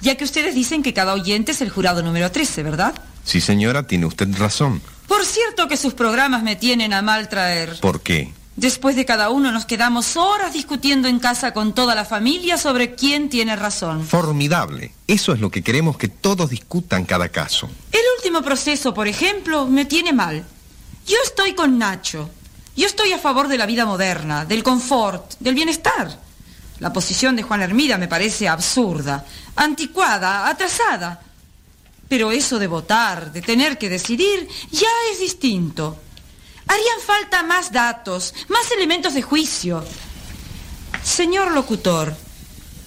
ya 0.00 0.16
que 0.16 0.24
ustedes 0.24 0.54
dicen 0.54 0.82
que 0.82 0.94
cada 0.94 1.12
oyente 1.12 1.52
es 1.52 1.60
el 1.60 1.70
jurado 1.70 2.02
número 2.02 2.32
13, 2.32 2.62
¿verdad? 2.62 2.94
Sí, 3.22 3.40
señora, 3.40 3.86
tiene 3.86 4.06
usted 4.06 4.28
razón. 4.36 4.80
Por 5.06 5.24
cierto 5.24 5.68
que 5.68 5.76
sus 5.76 5.94
programas 5.94 6.42
me 6.42 6.56
tienen 6.56 6.94
a 6.94 7.02
mal 7.02 7.28
traer. 7.28 7.78
¿Por 7.80 8.00
qué? 8.00 8.32
Después 8.56 8.96
de 8.96 9.04
cada 9.04 9.30
uno 9.30 9.52
nos 9.52 9.66
quedamos 9.66 10.16
horas 10.16 10.52
discutiendo 10.54 11.08
en 11.08 11.18
casa 11.18 11.52
con 11.52 11.74
toda 11.74 11.94
la 11.94 12.04
familia 12.04 12.56
sobre 12.56 12.94
quién 12.94 13.28
tiene 13.28 13.56
razón. 13.56 14.06
Formidable. 14.06 14.92
Eso 15.06 15.32
es 15.32 15.40
lo 15.40 15.50
que 15.50 15.62
queremos 15.62 15.98
que 15.98 16.08
todos 16.08 16.50
discutan 16.50 17.04
cada 17.04 17.28
caso. 17.28 17.68
El 17.92 18.00
último 18.16 18.42
proceso, 18.42 18.94
por 18.94 19.06
ejemplo, 19.06 19.66
me 19.66 19.84
tiene 19.84 20.12
mal. 20.12 20.44
Yo 21.06 21.16
estoy 21.24 21.54
con 21.54 21.78
Nacho. 21.78 22.30
Yo 22.76 22.86
estoy 22.86 23.12
a 23.12 23.18
favor 23.18 23.46
de 23.46 23.58
la 23.58 23.66
vida 23.66 23.86
moderna, 23.86 24.44
del 24.44 24.64
confort, 24.64 25.34
del 25.38 25.54
bienestar. 25.54 26.18
La 26.80 26.92
posición 26.92 27.36
de 27.36 27.44
Juan 27.44 27.62
Hermida 27.62 27.98
me 27.98 28.08
parece 28.08 28.48
absurda, 28.48 29.24
anticuada, 29.54 30.48
atrasada. 30.48 31.22
Pero 32.08 32.32
eso 32.32 32.58
de 32.58 32.66
votar, 32.66 33.32
de 33.32 33.42
tener 33.42 33.78
que 33.78 33.88
decidir, 33.88 34.48
ya 34.72 34.88
es 35.12 35.20
distinto. 35.20 35.96
Harían 36.66 37.00
falta 37.06 37.42
más 37.44 37.70
datos, 37.70 38.34
más 38.48 38.70
elementos 38.72 39.14
de 39.14 39.22
juicio. 39.22 39.84
Señor 41.04 41.52
locutor, 41.52 42.16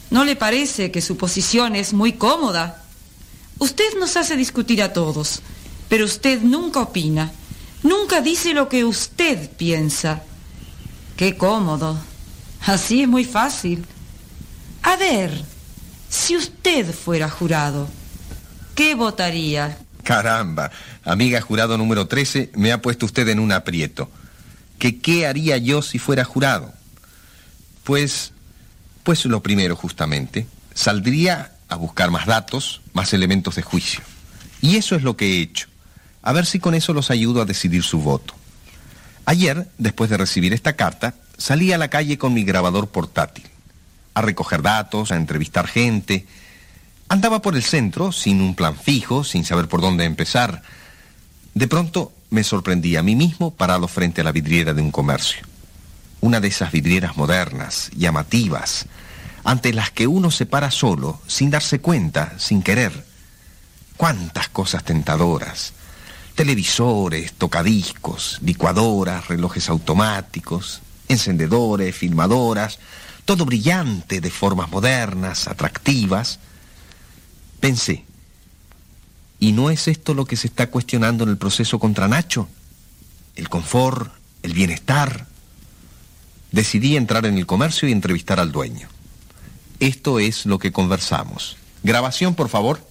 ¿no 0.09 0.25
le 0.25 0.35
parece 0.35 0.91
que 0.91 1.01
su 1.01 1.15
posición 1.15 1.75
es 1.75 1.93
muy 1.93 2.13
cómoda? 2.13 2.83
Usted 3.57 3.97
nos 3.97 4.17
hace 4.17 4.35
discutir 4.35 4.83
a 4.83 4.91
todos, 4.91 5.41
pero 5.87 6.05
usted 6.05 6.41
nunca 6.41 6.81
opina, 6.81 7.31
nunca 7.83 8.21
dice 8.21 8.53
lo 8.53 8.69
que 8.69 8.85
usted 8.85 9.49
piensa. 9.51 10.23
Qué 11.15 11.37
cómodo. 11.37 11.99
Así 12.65 13.03
es 13.03 13.07
muy 13.07 13.25
fácil. 13.25 13.85
A 14.83 14.95
ver, 14.95 15.43
si 16.09 16.37
usted 16.37 16.93
fuera 16.93 17.29
jurado, 17.29 17.87
¿qué 18.75 18.95
votaría? 18.95 19.77
Caramba, 20.03 20.71
amiga 21.03 21.41
jurado 21.41 21.77
número 21.77 22.07
13, 22.07 22.51
me 22.55 22.71
ha 22.71 22.81
puesto 22.81 23.05
usted 23.05 23.27
en 23.27 23.39
un 23.39 23.51
aprieto. 23.51 24.09
¿Que 24.79 24.99
qué 24.99 25.27
haría 25.27 25.57
yo 25.57 25.81
si 25.81 25.99
fuera 25.99 26.23
jurado? 26.23 26.73
Pues, 27.83 28.31
pues 29.03 29.25
lo 29.25 29.41
primero 29.41 29.75
justamente, 29.75 30.47
saldría 30.73 31.53
a 31.67 31.75
buscar 31.75 32.11
más 32.11 32.25
datos, 32.25 32.81
más 32.93 33.13
elementos 33.13 33.55
de 33.55 33.63
juicio. 33.63 34.01
Y 34.61 34.77
eso 34.77 34.95
es 34.95 35.03
lo 35.03 35.17
que 35.17 35.25
he 35.25 35.41
hecho. 35.41 35.67
A 36.27 36.33
ver 36.33 36.45
si 36.45 36.59
con 36.59 36.75
eso 36.75 36.93
los 36.93 37.09
ayudo 37.09 37.41
a 37.41 37.45
decidir 37.45 37.83
su 37.83 37.99
voto. 37.99 38.33
Ayer, 39.23 39.69
después 39.77 40.09
de 40.09 40.17
recibir 40.17 40.51
esta 40.53 40.73
carta, 40.73 41.13
salí 41.37 41.71
a 41.71 41.77
la 41.77 41.87
calle 41.87 42.17
con 42.17 42.33
mi 42.33 42.43
grabador 42.43 42.89
portátil, 42.89 43.45
a 44.13 44.21
recoger 44.21 44.61
datos, 44.61 45.13
a 45.13 45.15
entrevistar 45.15 45.67
gente, 45.67 46.25
Andaba 47.09 47.41
por 47.41 47.55
el 47.55 47.63
centro, 47.63 48.11
sin 48.11 48.41
un 48.41 48.53
plan 48.53 48.75
fijo, 48.75 49.23
sin 49.23 49.45
saber 49.45 49.69
por 49.69 49.79
dónde 49.79 50.03
empezar. 50.03 50.61
De 51.53 51.67
pronto 51.67 52.11
me 52.29 52.43
sorprendí 52.43 52.97
a 52.97 53.03
mí 53.03 53.15
mismo 53.15 53.53
parado 53.53 53.87
frente 53.87 54.19
a 54.19 54.23
la 54.25 54.33
vidriera 54.33 54.73
de 54.73 54.81
un 54.81 54.91
comercio. 54.91 55.45
Una 56.19 56.41
de 56.41 56.49
esas 56.49 56.73
vidrieras 56.73 57.15
modernas, 57.15 57.89
llamativas, 57.95 58.87
ante 59.45 59.71
las 59.71 59.91
que 59.91 60.07
uno 60.07 60.31
se 60.31 60.45
para 60.45 60.69
solo, 60.69 61.21
sin 61.27 61.49
darse 61.49 61.79
cuenta, 61.79 62.33
sin 62.37 62.61
querer. 62.61 63.05
Cuántas 63.95 64.49
cosas 64.49 64.83
tentadoras. 64.83 65.71
Televisores, 66.37 67.33
tocadiscos, 67.33 68.37
licuadoras, 68.43 69.27
relojes 69.27 69.69
automáticos, 69.69 70.81
encendedores, 71.07 71.95
filmadoras, 71.95 72.77
todo 73.25 73.43
brillante 73.43 74.21
de 74.21 74.29
formas 74.29 74.69
modernas, 74.69 75.47
atractivas. 75.47 76.37
Pensé, 77.59 78.05
¿y 79.39 79.51
no 79.51 79.71
es 79.71 79.87
esto 79.87 80.13
lo 80.13 80.25
que 80.25 80.35
se 80.35 80.45
está 80.45 80.67
cuestionando 80.69 81.23
en 81.23 81.31
el 81.31 81.39
proceso 81.39 81.79
contra 81.79 82.07
Nacho? 82.07 82.47
El 83.35 83.49
confort, 83.49 84.13
el 84.43 84.53
bienestar. 84.53 85.25
Decidí 86.51 86.97
entrar 86.97 87.25
en 87.25 87.39
el 87.39 87.47
comercio 87.47 87.89
y 87.89 87.93
entrevistar 87.93 88.39
al 88.39 88.51
dueño. 88.51 88.87
Esto 89.79 90.19
es 90.19 90.45
lo 90.45 90.59
que 90.59 90.71
conversamos. 90.71 91.57
Grabación, 91.81 92.35
por 92.35 92.49
favor. 92.49 92.86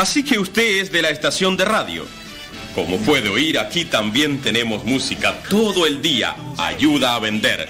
Así 0.00 0.22
que 0.22 0.38
usted 0.38 0.80
es 0.80 0.90
de 0.90 1.02
la 1.02 1.10
estación 1.10 1.58
de 1.58 1.66
radio. 1.66 2.06
Como 2.74 2.96
puede 3.00 3.28
oír, 3.28 3.58
aquí 3.58 3.84
también 3.84 4.40
tenemos 4.40 4.82
música 4.82 5.42
todo 5.50 5.86
el 5.86 6.00
día. 6.00 6.34
Ayuda 6.56 7.16
a 7.16 7.18
vender. 7.18 7.68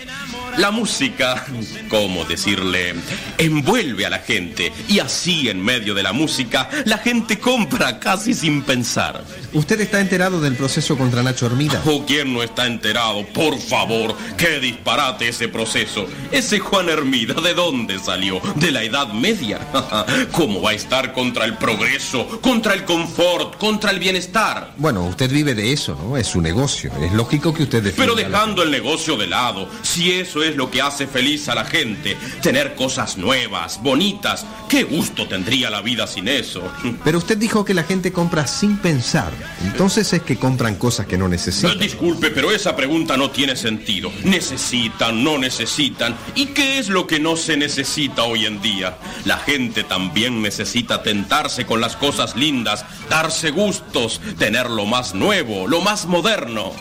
La 0.57 0.71
música, 0.71 1.47
¿cómo 1.89 2.25
decirle? 2.25 2.95
Envuelve 3.39 4.07
a 4.07 4.11
la 4.11 4.19
gente 4.19 4.73
y 4.89 4.99
así 4.99 5.49
en 5.49 5.63
medio 5.63 5.95
de 5.95 6.03
la 6.03 6.13
música 6.13 6.69
la 6.85 6.99
gente 6.99 7.39
compra 7.39 7.99
casi 7.99 8.35
sin 8.35 8.63
pensar. 8.63 9.25
¿Usted 9.53 9.81
está 9.81 10.01
enterado 10.01 10.41
del 10.41 10.57
proceso 10.57 10.97
contra 10.97 11.23
Nacho 11.23 11.47
Hermida? 11.47 11.83
¿O 11.87 12.05
quién 12.05 12.33
no 12.33 12.43
está 12.43 12.67
enterado? 12.67 13.25
Por 13.27 13.59
favor, 13.59 14.15
qué 14.37 14.61
disparate 14.61 15.29
ese 15.29 15.49
proceso. 15.49 16.07
Ese 16.31 16.59
Juan 16.59 16.89
Hermida, 16.89 17.35
¿de 17.35 17.55
dónde 17.55 17.99
salió? 17.99 18.41
¿De 18.57 18.71
la 18.71 18.83
Edad 18.83 19.13
Media? 19.13 19.59
¿Cómo 20.33 20.63
va 20.63 20.71
a 20.71 20.75
estar 20.75 21.13
contra 21.13 21.45
el 21.45 21.57
progreso, 21.57 22.41
contra 22.41 22.75
el 22.75 22.85
confort, 22.85 23.57
contra 23.57 23.91
el 23.91 23.99
bienestar? 23.99 24.75
Bueno, 24.77 25.05
usted 25.05 25.31
vive 25.31 25.55
de 25.55 25.73
eso, 25.73 25.97
¿no? 26.01 26.17
Es 26.17 26.29
su 26.29 26.41
negocio. 26.41 26.93
Es 27.03 27.13
lógico 27.13 27.55
que 27.55 27.65
usted 27.65 27.95
Pero 27.97 28.15
dejando 28.15 28.63
el 28.63 28.71
negocio 28.71 29.17
de 29.17 29.27
lado, 29.27 29.69
si 29.83 30.13
eso 30.13 30.40
es 30.43 30.57
lo 30.57 30.71
que 30.71 30.83
hace 30.83 31.07
feliz 31.07 31.49
a 31.49 31.55
la 31.55 31.65
gente, 31.65 32.17
tener 32.43 32.75
cosas 32.75 33.17
nuevas, 33.17 33.83
bonitas, 33.83 34.47
qué 34.69 34.85
gusto 34.85 35.27
tendría 35.29 35.71
la 35.71 35.83
vida 35.83 36.07
sin 36.07 36.29
eso. 36.29 36.63
Pero 37.05 37.19
usted 37.19 37.37
dijo 37.37 37.65
que 37.65 37.75
la 37.75 37.85
gente 37.85 38.13
compra 38.13 38.47
sin 38.47 38.79
pensar. 38.79 39.33
Entonces 39.65 40.13
es 40.13 40.23
que 40.23 40.37
compran 40.37 40.77
cosas 40.77 41.07
que 41.07 41.19
no 41.19 41.29
necesitan. 41.29 41.79
Disculpe, 41.79 42.31
pero 42.31 42.51
esa 42.51 42.77
pregunta 42.77 43.17
no 43.17 43.31
tiene 43.31 43.57
sentido. 43.57 44.13
Necesitan, 44.25 45.23
no 45.23 45.39
necesitan. 45.39 46.17
¿Y 46.35 46.47
qué 46.47 46.79
es 46.79 46.89
lo 46.89 47.07
que 47.07 47.21
no 47.21 47.37
se 47.37 47.57
necesita 47.57 48.25
hoy 48.25 48.47
en 48.47 48.61
día? 48.61 48.97
La 49.25 49.39
gente 49.39 49.85
también 49.85 50.43
necesita 50.43 51.03
tentarse 51.03 51.67
con 51.67 51.81
las 51.81 51.97
cosas 51.97 52.37
lindas, 52.37 52.85
darse 53.09 53.51
gustos, 53.51 54.21
tener 54.39 54.71
lo 54.71 54.87
más 54.87 55.15
nuevo, 55.15 55.67
lo 55.67 55.81
más 55.81 56.07
moderno. 56.07 56.73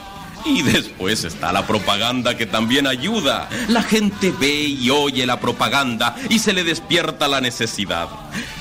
Y 0.46 0.62
después 0.62 1.24
está 1.24 1.52
la 1.52 1.68
propaganda 1.68 2.38
que 2.38 2.46
también 2.46 2.88
ayuda. 2.88 3.50
La 3.68 3.84
gente 3.84 4.34
ve 4.40 4.64
y 4.64 4.90
oye 4.90 5.26
la 5.26 5.40
propaganda 5.40 6.16
y 6.30 6.40
se 6.40 6.54
le 6.54 6.64
despierta 6.64 7.28
la 7.28 7.42
necesidad. 7.42 8.08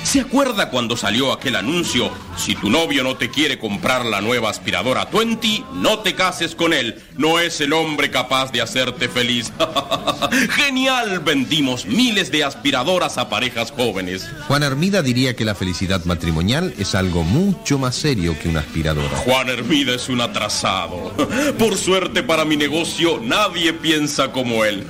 ¿Se 0.03 0.21
acuerda 0.21 0.71
cuando 0.71 0.97
salió 0.97 1.33
aquel 1.33 1.57
anuncio? 1.57 2.11
Si 2.37 2.55
tu 2.55 2.71
novio 2.71 3.05
no 3.05 3.17
te 3.17 3.31
quiere 3.31 3.59
comprar 3.59 4.05
la 4.07 4.21
nueva 4.21 4.51
aspiradora 4.51 5.07
20, 5.07 5.65
no 5.75 6.01
te 6.01 6.15
cases 6.15 6.55
con 6.55 6.73
él. 6.73 7.03
No 7.19 7.41
es 7.41 7.61
el 7.61 7.73
hombre 7.73 8.13
capaz 8.13 8.53
de 8.53 8.63
hacerte 8.63 9.09
feliz. 9.09 9.53
Genial, 10.51 11.19
vendimos 11.19 11.85
miles 11.85 12.31
de 12.31 12.45
aspiradoras 12.45 13.19
a 13.19 13.29
parejas 13.29 13.73
jóvenes. 13.73 14.25
Juan 14.47 14.63
Hermida 14.63 15.03
diría 15.03 15.35
que 15.35 15.45
la 15.45 15.57
felicidad 15.57 16.05
matrimonial 16.05 16.73
es 16.79 16.95
algo 16.95 17.25
mucho 17.25 17.77
más 17.77 17.97
serio 17.97 18.37
que 18.41 18.49
una 18.49 18.61
aspiradora. 18.61 19.17
Juan 19.17 19.49
Hermida 19.49 19.97
es 19.97 20.09
un 20.09 20.21
atrasado. 20.21 21.13
Por 21.59 21.77
suerte 21.77 22.23
para 22.23 22.45
mi 22.45 22.57
negocio, 22.57 23.21
nadie 23.21 23.73
piensa 23.73 24.31
como 24.31 24.65
él. 24.65 24.87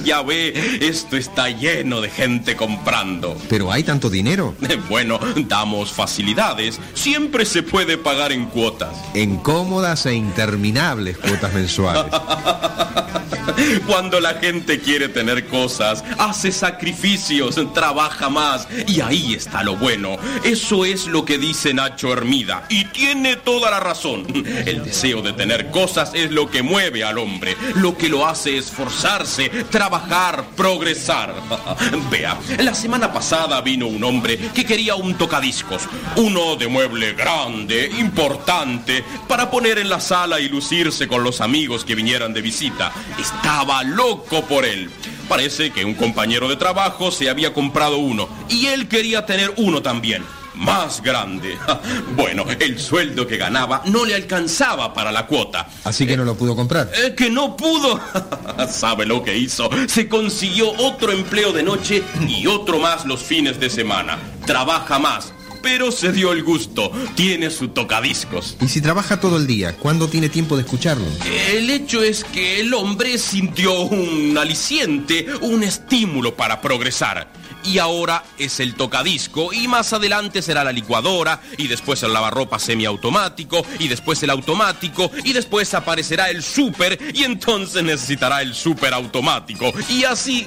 ya 0.04 0.22
ve, 0.22 0.78
esto 0.82 1.16
está 1.16 1.48
lleno 1.48 2.00
de 2.00 2.10
gente 2.10 2.54
comprando. 2.54 3.36
Pero 3.48 3.72
hay 3.72 3.82
tanto 3.82 4.08
dinero. 4.08 4.54
Bueno, 4.88 5.18
damos 5.48 5.90
facilidades. 5.90 6.78
Siempre 6.94 7.44
se 7.44 7.64
puede 7.64 7.98
pagar 7.98 8.30
en 8.30 8.46
cuotas. 8.46 8.96
En 9.14 9.38
cómodas 9.38 10.06
e 10.06 10.14
interminables 10.14 11.18
cuotas 11.18 11.52
mensuales. 11.52 11.71
Cuando 13.86 14.20
la 14.20 14.34
gente 14.34 14.80
quiere 14.80 15.08
tener 15.08 15.46
cosas, 15.46 16.04
hace 16.18 16.52
sacrificios, 16.52 17.58
trabaja 17.72 18.28
más. 18.28 18.68
Y 18.86 19.00
ahí 19.00 19.34
está 19.34 19.62
lo 19.62 19.76
bueno. 19.76 20.16
Eso 20.44 20.84
es 20.84 21.06
lo 21.06 21.24
que 21.24 21.38
dice 21.38 21.74
Nacho 21.74 22.12
Hermida. 22.12 22.64
Y 22.68 22.84
tiene 22.86 23.36
toda 23.36 23.70
la 23.70 23.80
razón. 23.80 24.26
El 24.66 24.84
deseo 24.84 25.22
de 25.22 25.32
tener 25.32 25.70
cosas 25.70 26.12
es 26.14 26.30
lo 26.30 26.50
que 26.50 26.62
mueve 26.62 27.04
al 27.04 27.18
hombre. 27.18 27.56
Lo 27.76 27.96
que 27.96 28.08
lo 28.08 28.26
hace 28.26 28.58
esforzarse, 28.58 29.48
trabajar, 29.70 30.44
progresar. 30.56 31.34
Vea, 32.10 32.38
la 32.58 32.74
semana 32.74 33.12
pasada 33.12 33.60
vino 33.60 33.86
un 33.86 34.02
hombre 34.04 34.38
que 34.54 34.64
quería 34.64 34.94
un 34.94 35.14
tocadiscos. 35.14 35.82
Uno 36.16 36.56
de 36.56 36.68
mueble 36.68 37.14
grande, 37.14 37.90
importante, 37.98 39.04
para 39.28 39.50
poner 39.50 39.78
en 39.78 39.88
la 39.88 40.00
sala 40.00 40.40
y 40.40 40.48
lucirse 40.48 41.08
con 41.08 41.22
los 41.22 41.40
amigos 41.40 41.61
que 41.84 41.94
vinieran 41.94 42.32
de 42.34 42.42
visita. 42.42 42.92
Estaba 43.20 43.84
loco 43.84 44.42
por 44.46 44.64
él. 44.64 44.90
Parece 45.28 45.70
que 45.70 45.84
un 45.84 45.94
compañero 45.94 46.48
de 46.48 46.56
trabajo 46.56 47.10
se 47.12 47.30
había 47.30 47.54
comprado 47.54 47.98
uno 47.98 48.28
y 48.48 48.66
él 48.66 48.88
quería 48.88 49.24
tener 49.26 49.54
uno 49.56 49.80
también. 49.80 50.24
más 50.54 51.00
grande. 51.02 51.56
Bueno, 52.16 52.44
el 52.60 52.78
sueldo 52.78 53.26
que 53.26 53.36
ganaba 53.38 53.82
no 53.86 54.04
le 54.04 54.14
alcanzaba 54.14 54.92
para 54.92 55.10
la 55.10 55.26
cuota. 55.26 55.66
Así 55.84 56.06
que 56.06 56.16
no 56.16 56.24
lo 56.24 56.34
pudo 56.36 56.54
comprar. 56.54 56.90
Eh, 56.94 57.14
que 57.14 57.30
no 57.30 57.56
pudo. 57.56 57.98
¿Sabe 58.70 59.06
lo 59.06 59.22
que 59.22 59.36
hizo? 59.36 59.70
Se 59.88 60.08
consiguió 60.08 60.70
otro 60.78 61.10
empleo 61.12 61.52
de 61.52 61.62
noche 61.62 62.02
y 62.28 62.46
otro 62.46 62.78
más 62.78 63.06
los 63.06 63.22
fines 63.22 63.58
de 63.58 63.70
semana. 63.70 64.18
Trabaja 64.46 64.98
más, 64.98 65.32
pero 65.62 65.92
se 65.92 66.12
dio 66.12 66.32
el 66.32 66.42
gusto. 66.42 66.90
Tiene 67.14 67.50
su 67.50 67.68
tocadiscos. 67.68 68.56
Y 68.60 68.68
si 68.68 68.80
trabaja 68.80 69.20
todo 69.20 69.36
el 69.36 69.46
día, 69.46 69.76
¿cuándo 69.76 70.08
tiene 70.08 70.28
tiempo 70.28 70.56
de 70.56 70.62
escucharlo? 70.62 71.06
El 71.50 71.70
hecho 71.70 72.02
es 72.02 72.24
que 72.24 72.60
el 72.60 72.74
hombre 72.74 73.18
sintió 73.18 73.82
un 73.82 74.36
aliciente, 74.36 75.26
un 75.40 75.62
estímulo 75.62 76.34
para 76.34 76.60
progresar. 76.60 77.32
Y 77.64 77.78
ahora 77.78 78.24
es 78.38 78.60
el 78.60 78.74
tocadisco 78.74 79.52
y 79.52 79.68
más 79.68 79.92
adelante 79.92 80.42
será 80.42 80.64
la 80.64 80.72
licuadora 80.72 81.40
y 81.56 81.68
después 81.68 82.02
el 82.02 82.12
lavarropa 82.12 82.58
semiautomático 82.58 83.64
y 83.78 83.88
después 83.88 84.22
el 84.22 84.30
automático 84.30 85.10
y 85.24 85.32
después 85.32 85.72
aparecerá 85.74 86.30
el 86.30 86.42
súper 86.42 86.98
y 87.14 87.24
entonces 87.24 87.82
necesitará 87.82 88.42
el 88.42 88.54
súper 88.54 88.94
automático 88.94 89.72
y 89.88 90.04
así. 90.04 90.46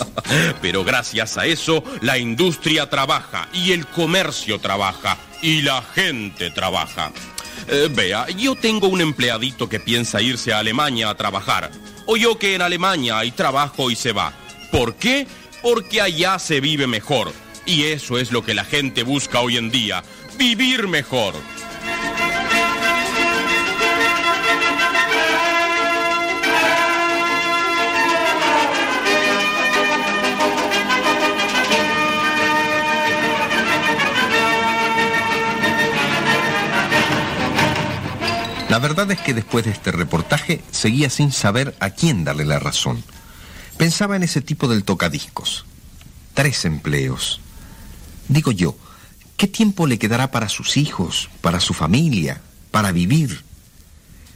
Pero 0.62 0.84
gracias 0.84 1.36
a 1.36 1.46
eso 1.46 1.82
la 2.00 2.18
industria 2.18 2.88
trabaja 2.88 3.48
y 3.52 3.72
el 3.72 3.86
comercio 3.86 4.60
trabaja 4.60 5.18
y 5.42 5.62
la 5.62 5.82
gente 5.94 6.50
trabaja. 6.50 7.12
Eh, 7.68 7.88
vea, 7.90 8.28
yo 8.28 8.54
tengo 8.54 8.88
un 8.88 9.00
empleadito 9.00 9.68
que 9.68 9.80
piensa 9.80 10.20
irse 10.20 10.52
a 10.52 10.58
Alemania 10.58 11.10
a 11.10 11.16
trabajar. 11.16 11.70
Oyó 12.06 12.38
que 12.38 12.54
en 12.54 12.62
Alemania 12.62 13.18
hay 13.18 13.30
trabajo 13.30 13.90
y 13.90 13.96
se 13.96 14.12
va. 14.12 14.32
¿Por 14.70 14.96
qué? 14.96 15.26
Porque 15.64 16.02
allá 16.02 16.38
se 16.38 16.60
vive 16.60 16.86
mejor. 16.86 17.32
Y 17.64 17.84
eso 17.84 18.18
es 18.18 18.32
lo 18.32 18.44
que 18.44 18.52
la 18.52 18.66
gente 18.66 19.02
busca 19.02 19.40
hoy 19.40 19.56
en 19.56 19.70
día. 19.70 20.04
Vivir 20.36 20.88
mejor. 20.88 21.32
La 38.68 38.78
verdad 38.78 39.10
es 39.10 39.20
que 39.20 39.32
después 39.32 39.64
de 39.64 39.70
este 39.70 39.92
reportaje 39.92 40.60
seguía 40.70 41.08
sin 41.08 41.32
saber 41.32 41.74
a 41.80 41.88
quién 41.88 42.24
darle 42.24 42.44
la 42.44 42.58
razón. 42.58 43.02
Pensaba 43.76 44.16
en 44.16 44.22
ese 44.22 44.40
tipo 44.40 44.68
del 44.68 44.84
tocadiscos. 44.84 45.64
Tres 46.34 46.64
empleos. 46.64 47.40
Digo 48.28 48.52
yo, 48.52 48.76
¿qué 49.36 49.46
tiempo 49.46 49.86
le 49.86 49.98
quedará 49.98 50.30
para 50.30 50.48
sus 50.48 50.76
hijos, 50.76 51.28
para 51.40 51.60
su 51.60 51.74
familia, 51.74 52.40
para 52.70 52.92
vivir? 52.92 53.42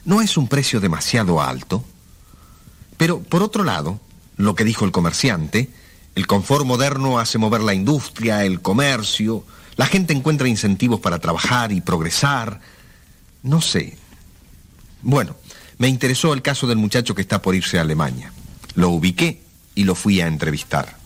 ¿No 0.04 0.20
es 0.20 0.36
un 0.36 0.48
precio 0.48 0.80
demasiado 0.80 1.40
alto? 1.40 1.84
Pero, 2.96 3.20
por 3.22 3.42
otro 3.42 3.64
lado, 3.64 4.00
lo 4.36 4.54
que 4.54 4.64
dijo 4.64 4.84
el 4.84 4.92
comerciante, 4.92 5.70
el 6.14 6.26
confort 6.26 6.64
moderno 6.66 7.18
hace 7.18 7.38
mover 7.38 7.60
la 7.60 7.74
industria, 7.74 8.44
el 8.44 8.60
comercio, 8.60 9.44
la 9.76 9.86
gente 9.86 10.12
encuentra 10.12 10.48
incentivos 10.48 10.98
para 10.98 11.20
trabajar 11.20 11.70
y 11.70 11.80
progresar. 11.80 12.60
No 13.44 13.60
sé. 13.60 13.96
Bueno, 15.02 15.36
me 15.78 15.86
interesó 15.86 16.34
el 16.34 16.42
caso 16.42 16.66
del 16.66 16.78
muchacho 16.78 17.14
que 17.14 17.22
está 17.22 17.40
por 17.40 17.54
irse 17.54 17.78
a 17.78 17.82
Alemania. 17.82 18.32
Lo 18.78 18.90
ubiqué 18.90 19.40
y 19.74 19.82
lo 19.82 19.96
fui 19.96 20.20
a 20.20 20.28
entrevistar. 20.28 20.96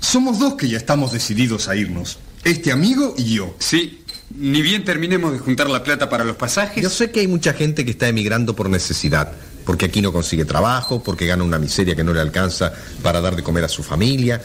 Somos 0.00 0.38
dos 0.38 0.54
que 0.54 0.70
ya 0.70 0.78
estamos 0.78 1.12
decididos 1.12 1.68
a 1.68 1.76
irnos. 1.76 2.18
Este 2.44 2.72
amigo 2.72 3.14
y 3.18 3.34
yo. 3.34 3.54
Sí, 3.58 4.02
ni 4.34 4.62
bien 4.62 4.82
terminemos 4.82 5.34
de 5.34 5.38
juntar 5.38 5.68
la 5.68 5.84
plata 5.84 6.08
para 6.08 6.24
los 6.24 6.36
pasajes. 6.36 6.82
Yo 6.82 6.88
sé 6.88 7.10
que 7.10 7.20
hay 7.20 7.28
mucha 7.28 7.52
gente 7.52 7.84
que 7.84 7.90
está 7.90 8.08
emigrando 8.08 8.56
por 8.56 8.70
necesidad, 8.70 9.32
porque 9.66 9.84
aquí 9.84 10.00
no 10.00 10.14
consigue 10.14 10.46
trabajo, 10.46 11.02
porque 11.02 11.26
gana 11.26 11.44
una 11.44 11.58
miseria 11.58 11.94
que 11.94 12.02
no 12.02 12.14
le 12.14 12.22
alcanza 12.22 12.72
para 13.02 13.20
dar 13.20 13.36
de 13.36 13.42
comer 13.42 13.64
a 13.64 13.68
su 13.68 13.82
familia. 13.82 14.40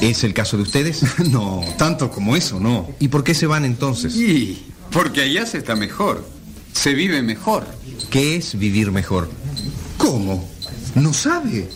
¿Es 0.00 0.22
el 0.22 0.34
caso 0.34 0.56
de 0.58 0.62
ustedes? 0.62 1.02
no, 1.32 1.64
tanto 1.76 2.08
como 2.08 2.36
eso, 2.36 2.60
no. 2.60 2.88
¿Y 3.00 3.08
por 3.08 3.24
qué 3.24 3.34
se 3.34 3.48
van 3.48 3.64
entonces? 3.64 4.12
Sí, 4.12 4.64
porque 4.92 5.22
allá 5.22 5.44
se 5.44 5.58
está 5.58 5.74
mejor. 5.74 6.24
Se 6.72 6.94
vive 6.94 7.20
mejor. 7.20 7.66
¿Qué 8.10 8.36
es 8.36 8.56
vivir 8.56 8.92
mejor? 8.92 9.28
¿Cómo? 9.96 10.48
¿No 11.00 11.12
sabe? 11.12 11.68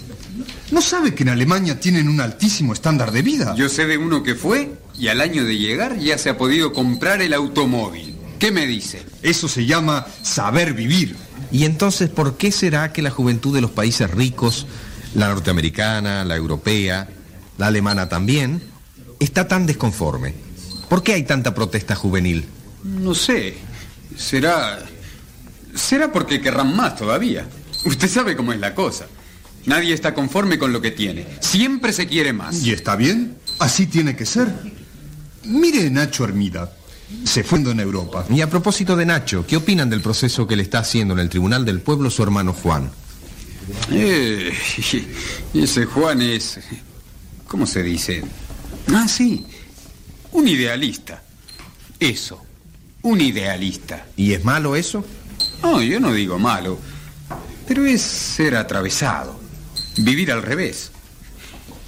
¿No 0.70 0.81
sabe 0.81 1.15
que 1.15 1.23
en 1.23 1.31
Alemania 1.31 1.78
tienen 1.78 2.09
un 2.09 2.20
altísimo 2.20 2.73
estándar 2.73 3.12
de 3.12 3.23
vida? 3.23 3.55
Yo 3.57 3.68
sé 3.68 3.86
de 3.86 3.99
uno 3.99 4.23
que 4.23 4.34
fue 4.34 4.73
y 4.99 5.09
al 5.09 5.20
año 5.20 5.44
de 5.44 5.59
llegar 5.59 5.99
ya 5.99 6.18
se 6.18 6.31
ha 6.31 6.39
podido 6.39 6.73
comprar 6.73 7.23
el 7.23 7.34
automóvil. 7.34 8.17
¿Qué 8.39 8.51
me 8.51 8.67
dice? 8.67 9.05
Eso 9.23 9.49
se 9.49 9.67
llama 9.67 10.07
saber 10.23 10.75
vivir. 10.75 11.17
¿Y 11.51 11.65
entonces 11.65 12.09
por 12.09 12.36
qué 12.36 12.51
será 12.51 12.92
que 12.92 13.02
la 13.02 13.10
juventud 13.10 13.55
de 13.55 13.60
los 13.60 13.70
países 13.70 14.10
ricos, 14.10 14.67
la 15.15 15.28
norteamericana, 15.28 16.25
la 16.25 16.36
europea, 16.36 17.09
la 17.59 17.67
alemana 17.67 18.09
también, 18.09 18.62
está 19.20 19.47
tan 19.47 19.67
desconforme? 19.67 20.34
¿Por 20.89 21.02
qué 21.02 21.15
hay 21.15 21.23
tanta 21.23 21.55
protesta 21.55 21.94
juvenil? 21.94 22.47
No 22.83 23.15
sé. 23.15 23.55
Será... 24.17 24.78
Será 25.75 26.12
porque 26.12 26.41
querrán 26.41 26.75
más 26.76 26.97
todavía. 26.97 27.47
Usted 27.85 28.09
sabe 28.09 28.36
cómo 28.36 28.52
es 28.52 28.61
la 28.61 28.75
cosa. 28.75 29.07
Nadie 29.67 29.94
está 29.94 30.15
conforme 30.15 30.59
con 30.59 30.73
lo 30.73 30.81
que 30.81 30.91
tiene. 30.91 31.27
Siempre 31.41 31.93
se 31.93 32.07
quiere 32.07 32.33
más. 32.33 32.62
¿Y 32.62 32.73
está 32.73 32.97
bien? 32.97 33.36
Así 33.59 33.86
tiene 33.86 34.17
que 34.17 34.27
ser. 34.27 34.52
Mire 35.44 35.91
Nacho 35.91 36.25
Hermida. 36.25 36.73
Se 37.25 37.44
fue 37.44 37.59
en 37.61 37.78
Europa. 37.78 38.25
Y 38.31 38.41
a 38.41 38.49
propósito 38.49 38.97
de 38.97 39.07
Nacho, 39.07 39.47
¿qué 39.47 39.57
opinan 39.57 39.91
del 39.91 40.01
proceso 40.01 40.47
que 40.47 40.57
le 40.57 40.62
está 40.62 40.78
haciendo 40.78 41.15
en 41.15 41.20
el 41.20 41.28
Tribunal 41.28 41.65
del 41.65 41.81
Pueblo 41.81 42.11
su 42.11 42.23
hermano 42.23 42.55
Juan? 42.55 42.91
Eh, 43.91 44.52
ese 45.55 45.85
Juan 45.85 46.23
es... 46.23 46.59
¿Cómo 47.47 47.67
se 47.67 47.83
dice? 47.83 48.25
Ah, 48.89 49.07
sí. 49.07 49.47
Un 50.33 50.49
idealista. 50.49 51.23
Eso. 52.01 52.43
Un 53.02 53.20
idealista. 53.20 54.07
¿Y 54.17 54.33
es 54.33 54.43
malo 54.43 54.75
eso? 54.75 55.05
No, 55.62 55.83
yo 55.83 56.01
no 56.01 56.12
digo 56.12 56.39
malo. 56.39 56.78
Pero 57.73 57.86
es 57.86 58.02
ser 58.02 58.55
atravesado. 58.55 59.41
Vivir 59.97 60.31
al 60.31 60.42
revés. 60.42 60.91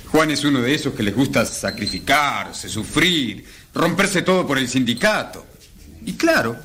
Juan 0.07 0.31
es 0.31 0.43
uno 0.43 0.63
de 0.63 0.75
esos 0.75 0.95
que 0.95 1.03
les 1.03 1.15
gusta 1.15 1.45
sacrificarse, 1.45 2.71
sufrir, 2.71 3.45
romperse 3.75 4.23
todo 4.23 4.47
por 4.47 4.57
el 4.57 4.67
sindicato. 4.67 5.45
Y 6.07 6.15
claro, 6.15 6.57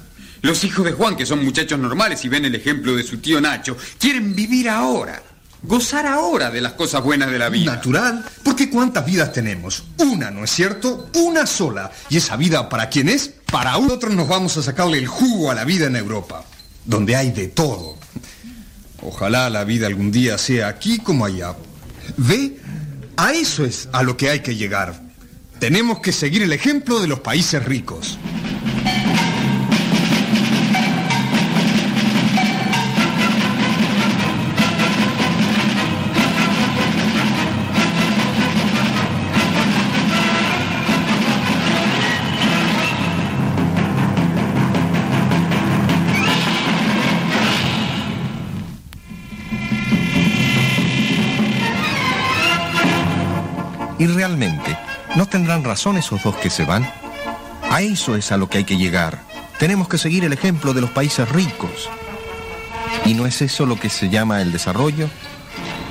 los 0.41 0.63
hijos 0.63 0.85
de 0.85 0.93
Juan, 0.93 1.17
que 1.17 1.25
son 1.25 1.43
muchachos 1.43 1.77
normales 1.77 2.23
y 2.23 2.29
ven 2.29 2.45
el 2.45 2.55
ejemplo 2.55 2.95
de 2.95 3.03
su 3.03 3.17
tío 3.17 3.41
Nacho, 3.41 3.75
quieren 3.99 4.33
vivir 4.33 4.69
ahora, 4.69 5.21
gozar 5.63 6.07
ahora 6.07 6.49
de 6.49 6.61
las 6.61 6.71
cosas 6.71 7.03
buenas 7.03 7.29
de 7.29 7.39
la 7.39 7.49
vida. 7.49 7.75
Natural, 7.75 8.23
porque 8.41 8.69
¿cuántas 8.69 9.05
vidas 9.05 9.33
tenemos? 9.33 9.83
Una, 9.97 10.31
¿no 10.31 10.45
es 10.45 10.51
cierto? 10.51 11.09
Una 11.15 11.45
sola. 11.45 11.91
¿Y 12.09 12.15
esa 12.15 12.37
vida 12.37 12.69
para 12.69 12.87
quién 12.87 13.09
es? 13.09 13.33
Para 13.51 13.73
nosotros 13.73 14.13
nos 14.13 14.29
vamos 14.29 14.55
a 14.55 14.63
sacarle 14.63 14.97
el 14.97 15.07
jugo 15.07 15.51
a 15.51 15.55
la 15.55 15.65
vida 15.65 15.87
en 15.87 15.97
Europa, 15.97 16.45
donde 16.85 17.17
hay 17.17 17.31
de 17.31 17.49
todo. 17.49 17.99
Ojalá 19.01 19.49
la 19.49 19.63
vida 19.63 19.87
algún 19.87 20.11
día 20.11 20.37
sea 20.37 20.67
aquí 20.67 20.99
como 20.99 21.25
allá. 21.25 21.55
¿Ve? 22.17 22.57
A 23.17 23.33
eso 23.33 23.65
es 23.65 23.89
a 23.91 24.03
lo 24.03 24.17
que 24.17 24.29
hay 24.29 24.39
que 24.41 24.55
llegar. 24.55 25.01
Tenemos 25.59 25.99
que 25.99 26.11
seguir 26.11 26.41
el 26.41 26.53
ejemplo 26.53 26.99
de 27.01 27.07
los 27.07 27.19
países 27.19 27.63
ricos. 27.63 28.17
¿Y 53.99 54.07
realmente 54.07 54.77
no 55.15 55.27
tendrán 55.27 55.63
razón 55.63 55.97
esos 55.97 56.23
dos 56.23 56.35
que 56.37 56.49
se 56.49 56.63
van? 56.63 56.89
A 57.69 57.81
eso 57.81 58.15
es 58.15 58.31
a 58.31 58.37
lo 58.37 58.49
que 58.49 58.59
hay 58.59 58.63
que 58.63 58.77
llegar. 58.77 59.19
Tenemos 59.59 59.89
que 59.89 59.97
seguir 59.97 60.23
el 60.23 60.33
ejemplo 60.33 60.73
de 60.73 60.81
los 60.81 60.89
países 60.89 61.27
ricos. 61.29 61.89
¿Y 63.05 63.13
no 63.13 63.27
es 63.27 63.41
eso 63.41 63.65
lo 63.65 63.77
que 63.77 63.89
se 63.89 64.09
llama 64.09 64.41
el 64.41 64.53
desarrollo? 64.53 65.09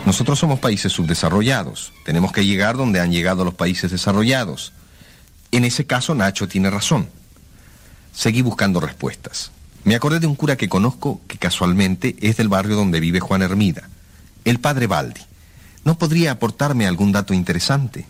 Nosotros 0.07 0.39
somos 0.39 0.59
países 0.59 0.91
subdesarrollados. 0.91 1.93
Tenemos 2.05 2.33
que 2.33 2.47
llegar 2.47 2.79
donde 2.79 2.99
han 2.99 3.13
llegado 3.13 3.45
los 3.45 3.55
países 3.55 3.91
desarrollados. 3.91 4.73
En 5.53 5.67
ese 5.67 5.87
caso, 5.87 6.15
Nacho 6.15 6.49
tiene 6.49 6.71
razón. 6.71 7.11
Seguí 8.15 8.41
buscando 8.41 8.81
respuestas. 8.81 9.51
Me 9.85 9.95
acordé 9.95 10.19
de 10.19 10.27
un 10.27 10.35
cura 10.35 10.57
que 10.57 10.69
conozco 10.69 11.21
que 11.29 11.37
casualmente 11.37 12.17
es 12.21 12.39
del 12.39 12.49
barrio 12.49 12.77
donde 12.77 13.01
vive 13.01 13.21
Juan 13.21 13.43
Hermida, 13.43 13.89
el 14.45 14.61
padre 14.61 14.87
Baldi. 14.87 15.28
¿No 15.89 15.97
podría 15.97 16.33
aportarme 16.33 16.87
algún 16.87 17.13
dato 17.13 17.33
interesante? 17.33 18.05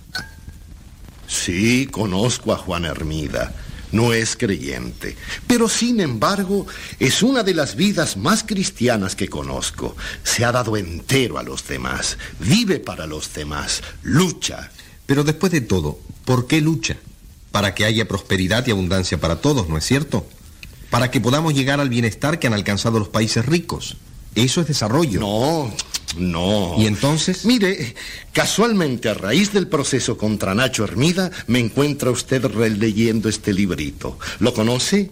Sí, 1.29 1.87
conozco 1.87 2.53
a 2.53 2.57
Juan 2.57 2.85
Hermida. 2.85 3.55
No 3.93 4.13
es 4.13 4.37
creyente, 4.37 5.17
pero 5.47 5.69
sin 5.69 6.01
embargo 6.01 6.67
es 6.99 7.23
una 7.23 7.45
de 7.45 7.55
las 7.55 7.77
vidas 7.77 8.17
más 8.17 8.43
cristianas 8.43 9.15
que 9.15 9.29
conozco. 9.29 9.97
Se 10.25 10.45
ha 10.45 10.51
dado 10.51 10.77
entero 10.77 11.39
a 11.39 11.45
los 11.45 11.69
demás, 11.69 12.19
vive 12.41 12.81
para 12.81 13.07
los 13.07 13.33
demás, 13.33 13.85
lucha. 14.03 14.73
Pero 15.07 15.23
después 15.23 15.53
de 15.53 15.61
todo, 15.61 16.01
¿por 16.25 16.49
qué 16.49 16.61
lucha? 16.61 16.97
Para 17.53 17.77
que 17.77 17.85
haya 17.85 18.09
prosperidad 18.09 18.67
y 18.67 18.73
abundancia 18.73 19.21
para 19.21 19.41
todos, 19.41 19.69
¿no 19.69 19.79
es 19.79 19.85
cierto? 19.85 20.27
Para 20.91 21.13
que 21.13 21.21
podamos 21.21 21.55
llegar 21.55 21.79
al 21.79 21.91
bienestar 21.91 22.41
que 22.41 22.49
han 22.49 22.55
alcanzado 22.55 22.99
los 22.99 23.09
países 23.09 23.47
ricos. 23.47 23.99
Eso 24.35 24.61
es 24.61 24.69
desarrollo. 24.69 25.21
No, 25.21 25.73
no. 26.17 26.75
¿Y 26.79 26.87
entonces? 26.87 27.45
Mire, 27.45 27.95
casualmente 28.33 29.09
a 29.09 29.15
raíz 29.15 29.53
del 29.53 29.69
proceso 29.69 30.17
contra 30.17 30.55
Nacho 30.55 30.85
Hermida, 30.85 31.31
me 31.47 31.59
encuentra 31.59 32.11
usted 32.11 32.45
releyendo 32.45 33.29
este 33.29 33.53
librito. 33.53 34.19
¿Lo 34.41 34.55
conoce? 34.55 35.11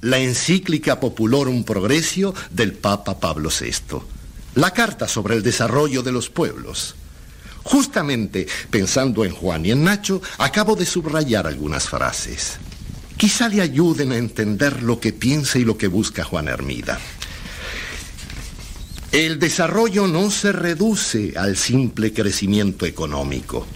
La 0.00 0.18
encíclica 0.18 1.00
Populorum 1.00 1.64
Progressio 1.64 2.34
del 2.50 2.72
Papa 2.72 3.18
Pablo 3.18 3.50
VI. 3.50 3.98
La 4.54 4.72
carta 4.72 5.08
sobre 5.08 5.34
el 5.34 5.42
desarrollo 5.42 6.02
de 6.02 6.12
los 6.12 6.30
pueblos. 6.30 6.94
Justamente 7.64 8.46
pensando 8.70 9.24
en 9.24 9.32
Juan 9.32 9.66
y 9.66 9.72
en 9.72 9.84
Nacho, 9.84 10.22
acabo 10.38 10.74
de 10.74 10.86
subrayar 10.86 11.46
algunas 11.46 11.88
frases. 11.88 12.58
Quizá 13.16 13.48
le 13.48 13.60
ayuden 13.60 14.12
a 14.12 14.16
entender 14.16 14.82
lo 14.82 15.00
que 15.00 15.12
piensa 15.12 15.58
y 15.58 15.64
lo 15.64 15.76
que 15.76 15.88
busca 15.88 16.22
Juan 16.24 16.48
Hermida. 16.48 16.98
El 19.12 19.38
desarrollo 19.38 20.06
no 20.06 20.30
se 20.30 20.52
reduce 20.52 21.32
al 21.38 21.56
simple 21.56 22.12
crecimiento 22.12 22.84
económico. 22.84 23.66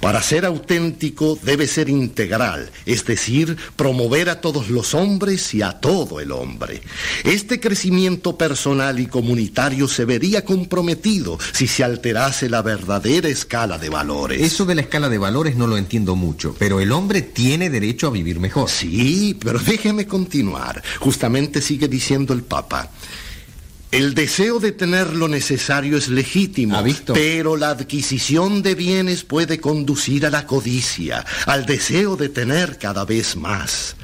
Para 0.00 0.22
ser 0.22 0.46
auténtico 0.46 1.38
debe 1.42 1.66
ser 1.66 1.90
integral, 1.90 2.70
es 2.86 3.04
decir, 3.04 3.58
promover 3.76 4.30
a 4.30 4.40
todos 4.40 4.70
los 4.70 4.94
hombres 4.94 5.52
y 5.52 5.60
a 5.60 5.72
todo 5.72 6.18
el 6.18 6.32
hombre. 6.32 6.80
Este 7.24 7.60
crecimiento 7.60 8.38
personal 8.38 8.98
y 9.00 9.06
comunitario 9.06 9.86
se 9.86 10.06
vería 10.06 10.46
comprometido 10.46 11.38
si 11.52 11.66
se 11.66 11.84
alterase 11.84 12.48
la 12.48 12.62
verdadera 12.62 13.28
escala 13.28 13.76
de 13.76 13.90
valores. 13.90 14.40
Eso 14.40 14.64
de 14.64 14.76
la 14.76 14.80
escala 14.80 15.10
de 15.10 15.18
valores 15.18 15.56
no 15.56 15.66
lo 15.66 15.76
entiendo 15.76 16.16
mucho, 16.16 16.56
pero 16.58 16.80
el 16.80 16.92
hombre 16.92 17.20
tiene 17.20 17.68
derecho 17.68 18.06
a 18.06 18.10
vivir 18.10 18.40
mejor. 18.40 18.70
Sí, 18.70 19.36
pero 19.44 19.58
déjeme 19.58 20.06
continuar. 20.06 20.82
Justamente 21.00 21.60
sigue 21.60 21.86
diciendo 21.86 22.32
el 22.32 22.42
Papa. 22.42 22.90
El 23.92 24.14
deseo 24.14 24.60
de 24.60 24.70
tener 24.70 25.16
lo 25.16 25.26
necesario 25.26 25.96
es 25.96 26.08
legítimo, 26.08 26.80
pero 27.12 27.56
la 27.56 27.70
adquisición 27.70 28.62
de 28.62 28.76
bienes 28.76 29.24
puede 29.24 29.58
conducir 29.58 30.26
a 30.26 30.30
la 30.30 30.46
codicia, 30.46 31.24
al 31.46 31.66
deseo 31.66 32.16
de 32.16 32.28
tener 32.28 32.78
cada 32.78 33.04
vez 33.04 33.34
más. 33.34 33.96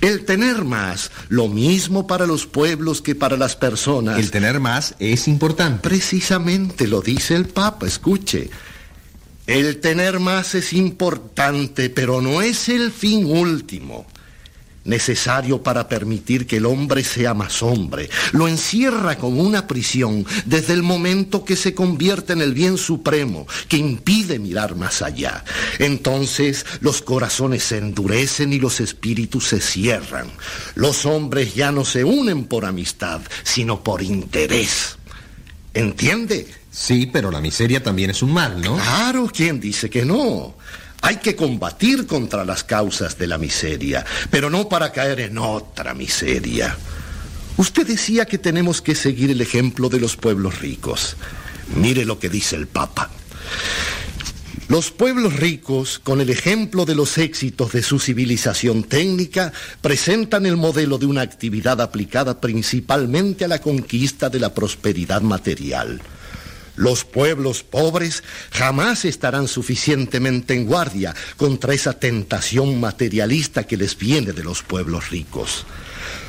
El 0.00 0.24
tener 0.24 0.64
más, 0.64 1.10
lo 1.28 1.48
mismo 1.48 2.06
para 2.06 2.26
los 2.26 2.46
pueblos 2.46 3.02
que 3.02 3.14
para 3.14 3.36
las 3.36 3.56
personas. 3.56 4.18
El 4.18 4.30
tener 4.30 4.58
más 4.58 4.94
es 4.98 5.28
importante. 5.28 5.86
Precisamente 5.86 6.86
lo 6.86 7.02
dice 7.02 7.34
el 7.34 7.46
Papa, 7.46 7.86
escuche. 7.86 8.48
El 9.46 9.80
tener 9.80 10.18
más 10.18 10.54
es 10.54 10.72
importante, 10.72 11.90
pero 11.90 12.22
no 12.22 12.40
es 12.40 12.70
el 12.70 12.90
fin 12.90 13.26
último 13.26 14.06
necesario 14.86 15.62
para 15.62 15.88
permitir 15.88 16.46
que 16.46 16.56
el 16.56 16.66
hombre 16.66 17.04
sea 17.04 17.34
más 17.34 17.62
hombre. 17.62 18.08
Lo 18.32 18.48
encierra 18.48 19.16
como 19.18 19.42
una 19.42 19.66
prisión 19.66 20.26
desde 20.44 20.72
el 20.72 20.82
momento 20.82 21.44
que 21.44 21.56
se 21.56 21.74
convierte 21.74 22.32
en 22.32 22.42
el 22.42 22.54
bien 22.54 22.78
supremo, 22.78 23.46
que 23.68 23.76
impide 23.76 24.38
mirar 24.38 24.76
más 24.76 25.02
allá. 25.02 25.44
Entonces 25.78 26.64
los 26.80 27.02
corazones 27.02 27.64
se 27.64 27.78
endurecen 27.78 28.52
y 28.52 28.58
los 28.58 28.80
espíritus 28.80 29.48
se 29.48 29.60
cierran. 29.60 30.30
Los 30.74 31.06
hombres 31.06 31.54
ya 31.54 31.72
no 31.72 31.84
se 31.84 32.04
unen 32.04 32.44
por 32.44 32.64
amistad, 32.64 33.20
sino 33.42 33.82
por 33.82 34.02
interés. 34.02 34.96
¿Entiende? 35.74 36.48
Sí, 36.70 37.08
pero 37.10 37.30
la 37.30 37.40
miseria 37.40 37.82
también 37.82 38.10
es 38.10 38.22
un 38.22 38.32
mal, 38.34 38.60
¿no? 38.60 38.76
Claro, 38.76 39.30
¿quién 39.34 39.60
dice 39.60 39.88
que 39.88 40.04
no? 40.04 40.54
Hay 41.06 41.18
que 41.18 41.36
combatir 41.36 42.04
contra 42.04 42.44
las 42.44 42.64
causas 42.64 43.16
de 43.16 43.28
la 43.28 43.38
miseria, 43.38 44.04
pero 44.28 44.50
no 44.50 44.68
para 44.68 44.90
caer 44.90 45.20
en 45.20 45.38
otra 45.38 45.94
miseria. 45.94 46.76
Usted 47.56 47.86
decía 47.86 48.24
que 48.24 48.38
tenemos 48.38 48.82
que 48.82 48.96
seguir 48.96 49.30
el 49.30 49.40
ejemplo 49.40 49.88
de 49.88 50.00
los 50.00 50.16
pueblos 50.16 50.58
ricos. 50.58 51.16
Mire 51.76 52.04
lo 52.04 52.18
que 52.18 52.28
dice 52.28 52.56
el 52.56 52.66
Papa. 52.66 53.08
Los 54.66 54.90
pueblos 54.90 55.36
ricos, 55.36 56.00
con 56.00 56.20
el 56.20 56.28
ejemplo 56.28 56.84
de 56.84 56.96
los 56.96 57.18
éxitos 57.18 57.70
de 57.70 57.84
su 57.84 58.00
civilización 58.00 58.82
técnica, 58.82 59.52
presentan 59.80 60.44
el 60.44 60.56
modelo 60.56 60.98
de 60.98 61.06
una 61.06 61.20
actividad 61.20 61.80
aplicada 61.80 62.40
principalmente 62.40 63.44
a 63.44 63.48
la 63.48 63.60
conquista 63.60 64.28
de 64.28 64.40
la 64.40 64.52
prosperidad 64.52 65.22
material. 65.22 66.02
Los 66.76 67.04
pueblos 67.04 67.62
pobres 67.62 68.22
jamás 68.50 69.04
estarán 69.06 69.48
suficientemente 69.48 70.54
en 70.54 70.66
guardia 70.66 71.14
contra 71.36 71.72
esa 71.72 71.94
tentación 71.94 72.78
materialista 72.78 73.64
que 73.64 73.78
les 73.78 73.96
viene 73.96 74.32
de 74.32 74.44
los 74.44 74.62
pueblos 74.62 75.10
ricos. 75.10 75.66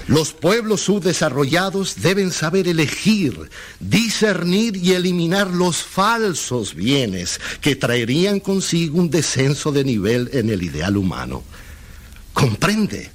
Los 0.07 0.31
pueblos 0.31 0.81
subdesarrollados 0.81 2.01
deben 2.01 2.31
saber 2.31 2.69
elegir, 2.69 3.49
discernir 3.81 4.77
y 4.77 4.93
eliminar 4.93 5.49
los 5.49 5.83
falsos 5.83 6.73
bienes 6.73 7.41
que 7.59 7.75
traerían 7.75 8.39
consigo 8.39 8.99
un 8.99 9.09
descenso 9.09 9.73
de 9.73 9.83
nivel 9.83 10.29
en 10.31 10.49
el 10.49 10.63
ideal 10.63 10.95
humano. 10.95 11.43
¿Comprende? 12.31 13.09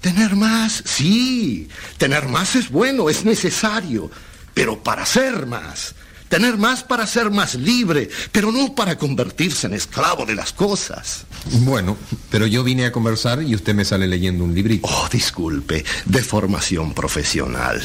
Tener 0.00 0.34
más, 0.36 0.82
sí, 0.86 1.68
tener 1.98 2.28
más 2.28 2.56
es 2.56 2.70
bueno, 2.70 3.10
es 3.10 3.26
necesario, 3.26 4.10
pero 4.54 4.82
para 4.82 5.04
ser 5.04 5.44
más, 5.44 5.94
tener 6.30 6.56
más 6.56 6.84
para 6.84 7.06
ser 7.06 7.30
más 7.30 7.56
libre, 7.56 8.08
pero 8.30 8.52
no 8.52 8.74
para 8.74 8.96
convertirse 8.96 9.66
en 9.66 9.74
esclavo 9.74 10.24
de 10.24 10.36
las 10.36 10.52
cosas. 10.52 11.26
Bueno, 11.64 11.96
pero 12.30 12.46
yo 12.46 12.62
vine 12.62 12.86
a 12.86 12.92
conversar 12.92 13.42
y 13.42 13.54
usted 13.54 13.74
me 13.74 13.84
sale 13.84 14.06
leyendo 14.06 14.44
un 14.44 14.54
librito. 14.54 14.86
Oh, 14.88 15.08
disculpe, 15.12 15.84
de 16.06 16.22
formación 16.22 16.94
profesional. 16.94 17.82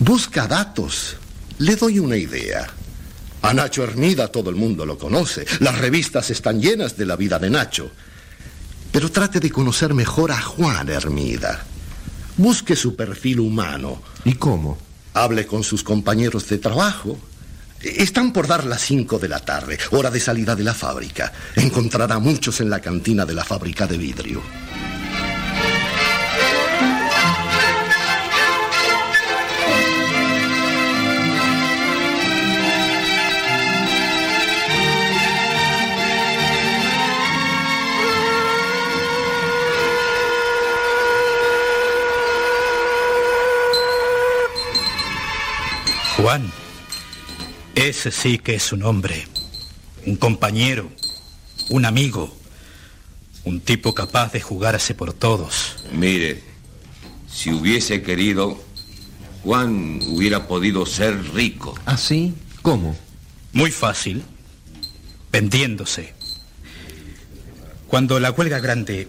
Busca 0.00 0.48
datos. 0.48 1.16
Le 1.58 1.76
doy 1.76 2.00
una 2.00 2.16
idea. 2.16 2.66
A 3.42 3.54
Nacho 3.54 3.84
Hermida 3.84 4.28
todo 4.28 4.50
el 4.50 4.56
mundo 4.56 4.84
lo 4.84 4.98
conoce. 4.98 5.46
Las 5.60 5.78
revistas 5.78 6.30
están 6.30 6.60
llenas 6.60 6.96
de 6.96 7.06
la 7.06 7.14
vida 7.14 7.38
de 7.38 7.48
Nacho. 7.48 7.92
Pero 8.90 9.08
trate 9.08 9.38
de 9.38 9.52
conocer 9.52 9.94
mejor 9.94 10.32
a 10.32 10.42
Juan 10.42 10.88
Hermida. 10.88 11.64
Busque 12.36 12.74
su 12.74 12.96
perfil 12.96 13.38
humano. 13.38 14.02
¿Y 14.24 14.34
cómo? 14.34 14.89
Hable 15.14 15.46
con 15.46 15.64
sus 15.64 15.82
compañeros 15.82 16.48
de 16.48 16.58
trabajo. 16.58 17.18
Están 17.82 18.32
por 18.32 18.46
dar 18.46 18.64
las 18.64 18.82
5 18.82 19.18
de 19.18 19.28
la 19.28 19.40
tarde, 19.40 19.78
hora 19.90 20.10
de 20.10 20.20
salida 20.20 20.54
de 20.54 20.64
la 20.64 20.74
fábrica. 20.74 21.32
Encontrará 21.56 22.18
muchos 22.18 22.60
en 22.60 22.70
la 22.70 22.80
cantina 22.80 23.24
de 23.24 23.34
la 23.34 23.44
fábrica 23.44 23.86
de 23.86 23.96
vidrio. 23.98 24.42
Juan, 46.22 46.52
ese 47.74 48.10
sí 48.10 48.36
que 48.36 48.54
es 48.54 48.72
un 48.72 48.82
hombre, 48.82 49.26
un 50.04 50.16
compañero, 50.16 50.90
un 51.70 51.86
amigo, 51.86 52.36
un 53.44 53.60
tipo 53.60 53.94
capaz 53.94 54.30
de 54.32 54.42
jugarse 54.42 54.94
por 54.94 55.14
todos. 55.14 55.76
Mire, 55.92 56.42
si 57.26 57.50
hubiese 57.50 58.02
querido, 58.02 58.62
Juan 59.44 60.00
hubiera 60.08 60.46
podido 60.46 60.84
ser 60.84 61.32
rico. 61.32 61.74
¿Ah, 61.86 61.96
sí? 61.96 62.34
¿Cómo? 62.60 62.94
Muy 63.54 63.70
fácil, 63.70 64.22
vendiéndose. 65.32 66.12
Cuando 67.86 68.20
la 68.20 68.30
huelga 68.30 68.60
grande, 68.60 69.08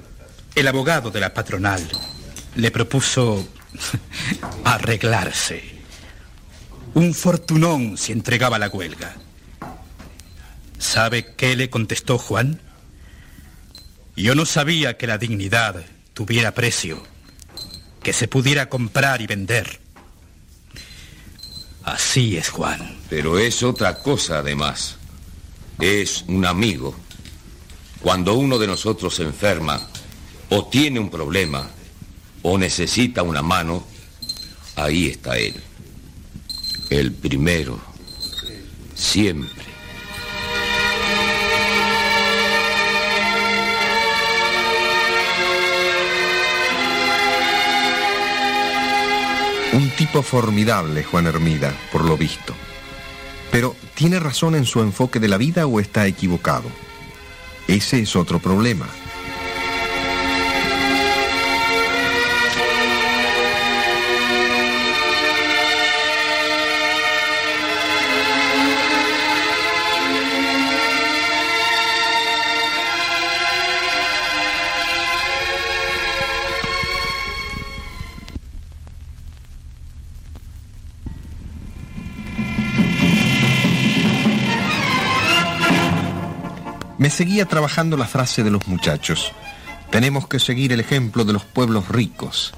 el 0.55 0.65
abogado 0.65 1.11
de 1.11 1.19
la 1.19 1.33
patronal 1.33 1.85
le 2.55 2.71
propuso 2.71 3.45
arreglarse 4.63 5.80
un 6.93 7.13
fortunón 7.13 7.97
si 7.97 8.11
entregaba 8.11 8.59
la 8.59 8.67
huelga. 8.67 9.15
¿Sabe 10.77 11.33
qué 11.35 11.55
le 11.55 11.69
contestó 11.69 12.17
Juan? 12.17 12.59
Yo 14.15 14.35
no 14.35 14.45
sabía 14.45 14.97
que 14.97 15.07
la 15.07 15.17
dignidad 15.17 15.85
tuviera 16.13 16.53
precio, 16.53 17.01
que 18.03 18.13
se 18.13 18.27
pudiera 18.27 18.67
comprar 18.69 19.21
y 19.21 19.27
vender. 19.27 19.79
Así 21.83 22.37
es 22.37 22.49
Juan. 22.49 22.97
Pero 23.09 23.39
es 23.39 23.63
otra 23.63 23.99
cosa 23.99 24.39
además. 24.39 24.97
Es 25.79 26.23
un 26.27 26.45
amigo. 26.45 26.95
Cuando 28.01 28.33
uno 28.33 28.57
de 28.59 28.67
nosotros 28.67 29.15
se 29.15 29.23
enferma, 29.23 29.87
o 30.49 30.67
tiene 30.67 30.99
un 30.99 31.09
problema, 31.09 31.69
o 32.41 32.57
necesita 32.57 33.23
una 33.23 33.41
mano, 33.41 33.85
ahí 34.75 35.07
está 35.07 35.37
él. 35.37 35.55
El 36.91 37.13
primero. 37.13 37.79
Siempre. 38.93 39.63
Un 49.71 49.89
tipo 49.91 50.21
formidable, 50.21 51.05
Juan 51.05 51.27
Hermida, 51.27 51.73
por 51.93 52.03
lo 52.03 52.17
visto. 52.17 52.53
Pero, 53.51 53.73
¿tiene 53.93 54.19
razón 54.19 54.55
en 54.55 54.65
su 54.65 54.81
enfoque 54.81 55.21
de 55.21 55.29
la 55.29 55.37
vida 55.37 55.67
o 55.67 55.79
está 55.79 56.07
equivocado? 56.07 56.69
Ese 57.69 58.01
es 58.01 58.17
otro 58.17 58.39
problema. 58.39 58.89
Seguía 87.21 87.45
trabajando 87.45 87.97
la 87.97 88.07
frase 88.07 88.43
de 88.43 88.49
los 88.49 88.67
muchachos. 88.67 89.31
Tenemos 89.91 90.27
que 90.27 90.39
seguir 90.39 90.73
el 90.73 90.79
ejemplo 90.79 91.23
de 91.23 91.33
los 91.33 91.45
pueblos 91.45 91.87
ricos. 91.87 92.51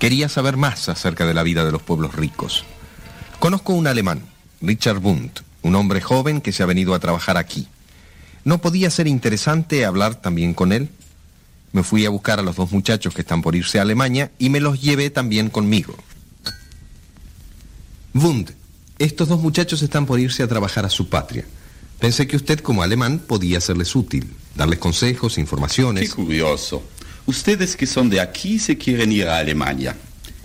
Quería 0.00 0.28
saber 0.28 0.56
más 0.56 0.88
acerca 0.88 1.24
de 1.24 1.34
la 1.34 1.44
vida 1.44 1.64
de 1.64 1.70
los 1.70 1.82
pueblos 1.82 2.16
ricos. 2.16 2.64
Conozco 3.38 3.74
un 3.74 3.86
alemán, 3.86 4.22
Richard 4.60 4.98
Bundt, 4.98 5.38
un 5.62 5.76
hombre 5.76 6.00
joven 6.00 6.40
que 6.40 6.50
se 6.50 6.64
ha 6.64 6.66
venido 6.66 6.94
a 6.94 6.98
trabajar 6.98 7.36
aquí. 7.36 7.68
¿No 8.42 8.58
podía 8.58 8.90
ser 8.90 9.06
interesante 9.06 9.84
hablar 9.84 10.16
también 10.16 10.52
con 10.52 10.72
él? 10.72 10.88
Me 11.70 11.84
fui 11.84 12.06
a 12.06 12.10
buscar 12.10 12.40
a 12.40 12.42
los 12.42 12.56
dos 12.56 12.72
muchachos 12.72 13.14
que 13.14 13.20
están 13.20 13.40
por 13.40 13.54
irse 13.54 13.78
a 13.78 13.82
Alemania 13.82 14.32
y 14.36 14.50
me 14.50 14.58
los 14.58 14.82
llevé 14.82 15.10
también 15.10 15.48
conmigo. 15.48 15.94
Wund, 18.14 18.50
estos 18.98 19.28
dos 19.28 19.40
muchachos 19.40 19.80
están 19.80 20.06
por 20.06 20.18
irse 20.18 20.42
a 20.42 20.48
trabajar 20.48 20.84
a 20.84 20.90
su 20.90 21.08
patria. 21.08 21.44
Pensé 21.98 22.26
que 22.26 22.36
usted 22.36 22.60
como 22.60 22.82
alemán 22.82 23.18
podía 23.18 23.60
serles 23.60 23.94
útil, 23.96 24.26
darles 24.54 24.78
consejos, 24.78 25.38
informaciones. 25.38 26.08
Qué 26.10 26.14
curioso. 26.14 26.82
Ustedes 27.26 27.76
que 27.76 27.86
son 27.86 28.10
de 28.10 28.20
aquí 28.20 28.58
se 28.58 28.76
quieren 28.76 29.12
ir 29.12 29.26
a 29.26 29.38
Alemania. 29.38 29.96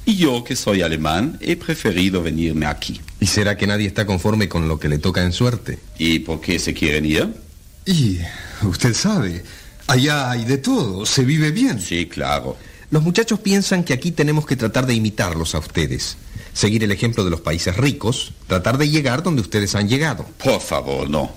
Y 0.06 0.16
yo 0.16 0.44
que 0.44 0.56
soy 0.56 0.82
alemán 0.82 1.38
he 1.42 1.56
preferido 1.56 2.24
venirme 2.24 2.66
aquí. 2.66 3.00
¿Y 3.20 3.28
será 3.28 3.56
que 3.56 3.68
nadie 3.68 3.86
está 3.86 4.06
conforme 4.06 4.50
con 4.50 4.68
lo 4.68 4.80
que 4.80 4.90
le 4.90 4.98
toca 4.98 5.24
en 5.24 5.32
suerte? 5.32 5.78
¿Y 6.00 6.20
por 6.20 6.42
qué 6.42 6.58
se 6.58 6.74
quieren 6.74 7.06
ir? 7.06 7.30
Y 7.86 8.18
usted 8.64 8.94
sabe, 8.94 9.44
allá 9.88 10.32
hay 10.32 10.46
de 10.46 10.58
todo, 10.58 11.06
se 11.06 11.24
vive 11.24 11.52
bien. 11.52 11.80
Sí, 11.80 12.08
claro. 12.08 12.58
Los 12.90 13.04
muchachos 13.04 13.40
piensan 13.40 13.84
que 13.84 13.94
aquí 13.94 14.12
tenemos 14.12 14.46
que 14.46 14.56
tratar 14.56 14.86
de 14.86 14.94
imitarlos 14.94 15.54
a 15.56 15.60
ustedes. 15.60 16.18
Seguir 16.54 16.84
el 16.84 16.92
ejemplo 16.92 17.24
de 17.24 17.30
los 17.30 17.42
países 17.42 17.78
ricos, 17.78 18.34
tratar 18.48 18.78
de 18.78 18.90
llegar 18.90 19.24
donde 19.24 19.42
ustedes 19.42 19.76
han 19.76 19.88
llegado. 19.88 20.26
Por 20.44 20.62
favor, 20.62 21.10
no. 21.10 21.32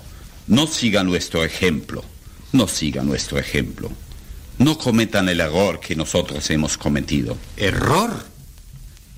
No 0.47 0.67
siga 0.67 1.05
nuestro 1.05 1.45
ejemplo. 1.45 2.05
No 2.53 2.69
siga 2.69 3.03
nuestro 3.03 3.39
ejemplo. 3.39 3.91
No 4.59 4.79
cometan 4.79 5.29
el 5.29 5.41
error 5.41 5.81
que 5.81 5.97
nosotros 5.97 6.49
hemos 6.51 6.77
cometido. 6.77 7.37
¿Error? 7.57 8.25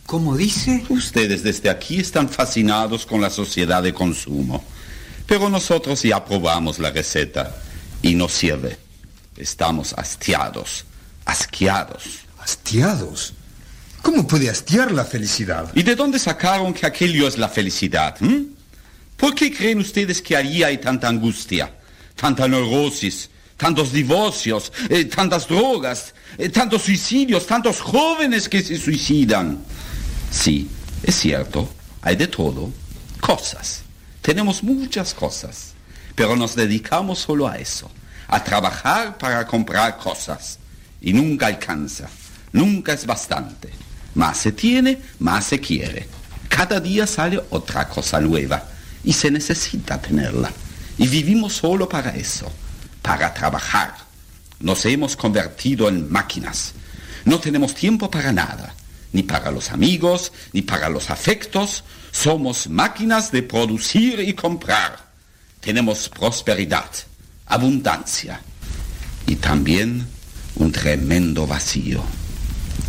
¿Cómo 0.07 0.37
dice? 0.37 0.85
Ustedes 0.89 1.43
desde 1.43 1.69
aquí 1.69 1.99
están 1.99 2.29
fascinados 2.29 3.05
con 3.07 3.21
la 3.21 3.29
sociedad 3.29 3.83
de 3.83 3.93
consumo. 3.93 4.65
Pero 5.27 5.49
nosotros 5.49 6.03
ya 6.03 6.25
probamos 6.25 6.79
la 6.79 6.91
receta 6.91 7.57
y 8.03 8.15
no 8.15 8.29
sirve. 8.29 8.79
Estamos 9.37 9.93
hastiados, 9.95 10.85
asqueados. 11.25 12.21
¿Hastiados? 12.39 13.35
¿Cómo 14.07 14.25
puede 14.25 14.49
hastiar 14.49 14.93
la 14.93 15.05
felicidad? 15.05 15.69
¿Y 15.75 15.83
de 15.83 15.97
dónde 15.97 16.21
sacaron 16.21 16.73
que 16.73 16.87
aquello 16.87 17.27
es 17.27 17.37
la 17.37 17.49
felicidad? 17.49 18.15
hm? 18.21 18.55
¿Por 19.17 19.35
qué 19.35 19.53
creen 19.53 19.81
ustedes 19.81 20.23
que 20.23 20.37
allí 20.37 20.63
hay 20.63 20.79
tanta 20.79 21.09
angustia, 21.09 21.75
tanta 22.15 22.47
neurosis, 22.47 23.29
tantos 23.57 23.91
divorcios, 23.91 24.73
eh, 24.91 25.07
tantas 25.07 25.49
drogas, 25.49 26.15
eh, 26.39 26.51
tantos 26.51 26.83
suicidios, 26.83 27.49
tantos 27.49 27.81
jóvenes 27.81 28.49
que 28.49 28.63
se 28.63 28.79
suicidan? 28.79 29.59
Sí, 30.31 30.69
es 31.03 31.17
cierto, 31.17 31.69
hay 32.01 32.15
de 32.15 32.29
todo, 32.29 32.71
cosas. 33.21 33.83
Tenemos 34.23 34.63
muchas 34.63 35.15
cosas, 35.15 35.73
pero 36.15 36.37
nos 36.37 36.55
dedicamos 36.55 37.19
solo 37.19 37.49
a 37.49 37.57
eso, 37.59 37.91
a 38.29 38.45
trabajar 38.45 39.19
para 39.19 39.45
comprar 39.45 39.97
cosas. 39.97 40.61
Y 41.01 41.13
nunca 41.13 41.49
alcanza, 41.49 42.09
nunca 42.53 42.93
es 42.93 43.05
bastante. 43.05 43.86
Más 44.17 44.39
se 44.39 44.53
tiene, 44.53 44.99
más 45.19 45.45
se 45.45 45.61
quiere. 45.61 46.09
Cada 46.49 46.81
día 46.81 47.07
sale 47.07 47.39
otra 47.51 47.87
cosa 47.87 48.19
nueva 48.19 48.67
y 49.05 49.13
se 49.13 49.31
necesita 49.31 50.01
tenerla. 50.01 50.51
Y 50.97 51.07
vivimos 51.07 51.53
solo 51.53 51.87
para 51.87 52.11
eso, 52.17 52.51
para 53.03 53.33
trabajar. 53.35 53.95
Nos 54.59 54.87
hemos 54.87 55.17
convertido 55.17 55.91
en 55.91 56.11
máquinas. 56.11 56.73
No 57.27 57.39
tenemos 57.39 57.75
tiempo 57.75 58.11
para 58.11 58.33
nada, 58.33 58.75
ni 59.13 59.23
para 59.23 59.51
los 59.51 59.71
amigos, 59.71 60.33
ni 60.55 60.63
para 60.63 60.89
los 60.89 61.11
afectos. 61.11 61.85
Somos 62.11 62.71
máquinas 62.71 63.31
de 63.31 63.43
producir 63.43 64.21
y 64.21 64.33
comprar. 64.33 64.97
Tenemos 65.61 66.09
prosperidad, 66.09 66.91
abundancia 67.45 68.41
y 69.27 69.37
también 69.37 70.07
un 70.55 70.73
tremendo 70.73 71.47
vacío. 71.47 72.03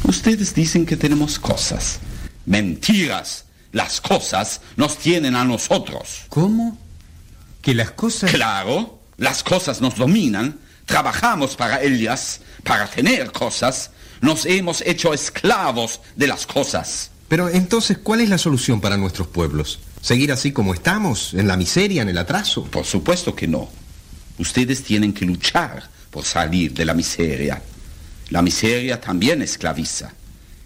Ustedes 0.08 0.56
dicen 0.56 0.86
que 0.86 0.96
tenemos 0.96 1.38
cosas. 1.38 2.00
Mentiras. 2.46 3.44
Las 3.74 4.00
cosas 4.00 4.62
nos 4.78 4.98
tienen 4.98 5.36
a 5.36 5.44
nosotros. 5.44 6.22
¿Cómo? 6.30 6.78
¿Que 7.62 7.76
las 7.76 7.92
cosas... 7.92 8.32
Claro, 8.32 9.02
las 9.18 9.44
cosas 9.44 9.82
nos 9.82 9.98
dominan. 9.98 10.58
Trabajamos 10.86 11.58
para 11.58 11.84
ellas, 11.84 12.40
para 12.64 12.88
tener 12.88 13.34
cosas. 13.34 13.92
Nos 14.22 14.46
hemos 14.46 14.82
hecho 14.82 15.14
esclavos 15.14 16.00
de 16.16 16.28
las 16.28 16.48
cosas. 16.48 17.12
Pero 17.28 17.50
entonces, 17.50 17.98
¿cuál 17.98 18.22
es 18.22 18.30
la 18.30 18.38
solución 18.38 18.80
para 18.80 18.96
nuestros 18.96 19.28
pueblos? 19.28 19.80
¿Seguir 20.02 20.32
así 20.32 20.54
como 20.54 20.74
estamos, 20.74 21.34
en 21.34 21.50
la 21.50 21.58
miseria, 21.58 22.02
en 22.02 22.10
el 22.10 22.18
atraso? 22.18 22.64
Por 22.64 22.86
supuesto 22.86 23.36
que 23.36 23.48
no. 23.48 23.70
Ustedes 24.40 24.84
tienen 24.84 25.12
que 25.12 25.26
luchar 25.26 25.90
por 26.10 26.24
salir 26.24 26.74
de 26.74 26.86
la 26.86 26.94
miseria. 26.94 27.62
La 28.30 28.42
miseria 28.42 29.00
también 29.00 29.42
esclaviza. 29.42 30.12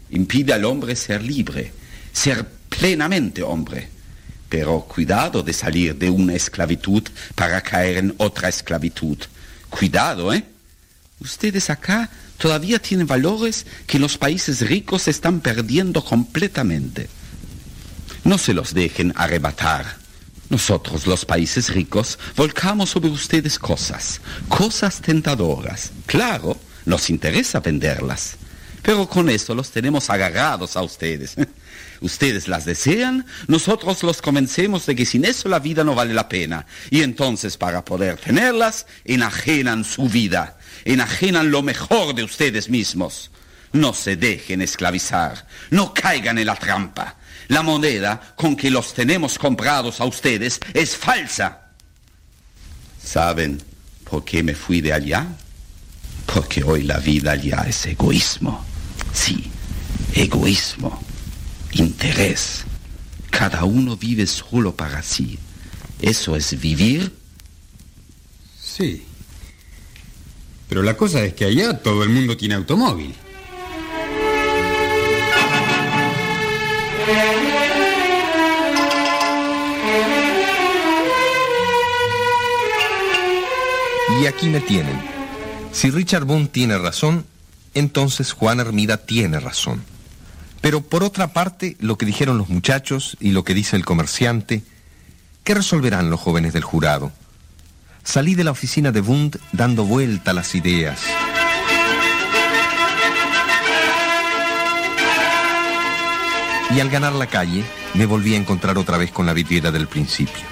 Impide 0.09 0.53
al 0.53 0.65
hombre 0.65 0.95
ser 0.95 1.21
libre, 1.21 1.71
ser 2.11 2.45
plenamente 2.69 3.43
hombre. 3.43 3.89
Pero 4.49 4.81
cuidado 4.81 5.43
de 5.43 5.53
salir 5.53 5.95
de 5.95 6.09
una 6.09 6.33
esclavitud 6.33 7.03
para 7.35 7.61
caer 7.61 7.97
en 7.97 8.15
otra 8.17 8.49
esclavitud. 8.49 9.17
Cuidado, 9.69 10.33
¿eh? 10.33 10.43
Ustedes 11.21 11.69
acá 11.69 12.09
todavía 12.37 12.79
tienen 12.79 13.05
valores 13.05 13.65
que 13.85 13.99
los 13.99 14.17
países 14.17 14.67
ricos 14.67 15.07
están 15.07 15.39
perdiendo 15.39 16.03
completamente. 16.03 17.07
No 18.23 18.37
se 18.37 18.53
los 18.53 18.73
dejen 18.73 19.13
arrebatar. 19.15 20.01
Nosotros, 20.49 21.07
los 21.07 21.23
países 21.23 21.69
ricos, 21.69 22.19
volcamos 22.35 22.89
sobre 22.89 23.09
ustedes 23.09 23.57
cosas, 23.57 24.19
cosas 24.49 24.99
tentadoras. 24.99 25.91
Claro, 26.07 26.59
nos 26.85 27.09
interesa 27.09 27.59
venderlas, 27.59 28.35
pero 28.81 29.07
con 29.07 29.29
eso 29.29 29.53
los 29.53 29.71
tenemos 29.71 30.09
agarrados 30.09 30.75
a 30.75 30.81
ustedes. 30.81 31.35
Ustedes 32.01 32.47
las 32.47 32.65
desean, 32.65 33.27
nosotros 33.47 34.01
los 34.01 34.23
convencemos 34.23 34.87
de 34.87 34.95
que 34.95 35.05
sin 35.05 35.23
eso 35.23 35.47
la 35.47 35.59
vida 35.59 35.83
no 35.83 35.93
vale 35.93 36.15
la 36.15 36.27
pena. 36.27 36.65
Y 36.89 37.03
entonces 37.03 37.57
para 37.57 37.85
poder 37.85 38.17
tenerlas, 38.17 38.87
enajenan 39.05 39.83
su 39.83 40.09
vida, 40.09 40.57
enajenan 40.83 41.51
lo 41.51 41.61
mejor 41.61 42.15
de 42.15 42.23
ustedes 42.23 42.69
mismos. 42.69 43.29
No 43.71 43.93
se 43.93 44.15
dejen 44.15 44.63
esclavizar, 44.63 45.47
no 45.69 45.93
caigan 45.93 46.39
en 46.39 46.47
la 46.47 46.55
trampa. 46.55 47.17
La 47.49 47.61
moneda 47.61 48.33
con 48.35 48.55
que 48.55 48.71
los 48.71 48.95
tenemos 48.95 49.37
comprados 49.37 50.01
a 50.01 50.05
ustedes 50.05 50.59
es 50.73 50.97
falsa. 50.97 51.69
¿Saben 53.03 53.61
por 54.09 54.25
qué 54.25 54.41
me 54.41 54.55
fui 54.55 54.81
de 54.81 54.93
allá? 54.93 55.27
Porque 56.25 56.63
hoy 56.63 56.83
la 56.83 56.99
vida 56.99 57.31
allá 57.31 57.65
es 57.67 57.85
egoísmo. 57.85 58.63
Sí, 59.13 59.51
egoísmo, 60.13 61.01
interés. 61.73 62.63
Cada 63.29 63.63
uno 63.63 63.97
vive 63.97 64.27
solo 64.27 64.75
para 64.75 65.01
sí. 65.01 65.39
¿Eso 66.01 66.35
es 66.35 66.59
vivir? 66.59 67.13
Sí. 68.61 69.03
Pero 70.69 70.83
la 70.83 70.95
cosa 70.95 71.23
es 71.23 71.33
que 71.33 71.45
allá 71.45 71.77
todo 71.79 72.03
el 72.03 72.09
mundo 72.09 72.37
tiene 72.37 72.55
automóvil. 72.55 73.13
Y 84.21 84.25
aquí 84.25 84.47
me 84.49 84.61
tienen. 84.61 85.20
Si 85.71 85.89
Richard 85.89 86.25
Boone 86.25 86.47
tiene 86.47 86.77
razón, 86.77 87.25
entonces 87.73 88.33
Juan 88.33 88.59
Hermida 88.59 88.97
tiene 88.97 89.39
razón. 89.39 89.83
Pero 90.61 90.81
por 90.81 91.03
otra 91.03 91.33
parte, 91.33 91.75
lo 91.79 91.97
que 91.97 92.05
dijeron 92.05 92.37
los 92.37 92.49
muchachos 92.49 93.17
y 93.19 93.31
lo 93.31 93.43
que 93.43 93.53
dice 93.53 93.75
el 93.75 93.85
comerciante, 93.85 94.63
¿qué 95.43 95.55
resolverán 95.55 96.09
los 96.09 96.19
jóvenes 96.19 96.53
del 96.53 96.63
jurado? 96.63 97.11
Salí 98.03 98.35
de 98.35 98.43
la 98.43 98.51
oficina 98.51 98.91
de 98.91 99.01
Bund 99.01 99.39
dando 99.53 99.85
vuelta 99.85 100.31
a 100.31 100.33
las 100.33 100.53
ideas. 100.55 100.99
Y 106.75 106.79
al 106.79 106.89
ganar 106.89 107.13
la 107.13 107.27
calle, 107.27 107.63
me 107.95 108.05
volví 108.05 108.33
a 108.33 108.37
encontrar 108.37 108.77
otra 108.77 108.97
vez 108.97 109.11
con 109.11 109.25
la 109.25 109.33
vidriera 109.33 109.71
del 109.71 109.87
principio. 109.87 110.43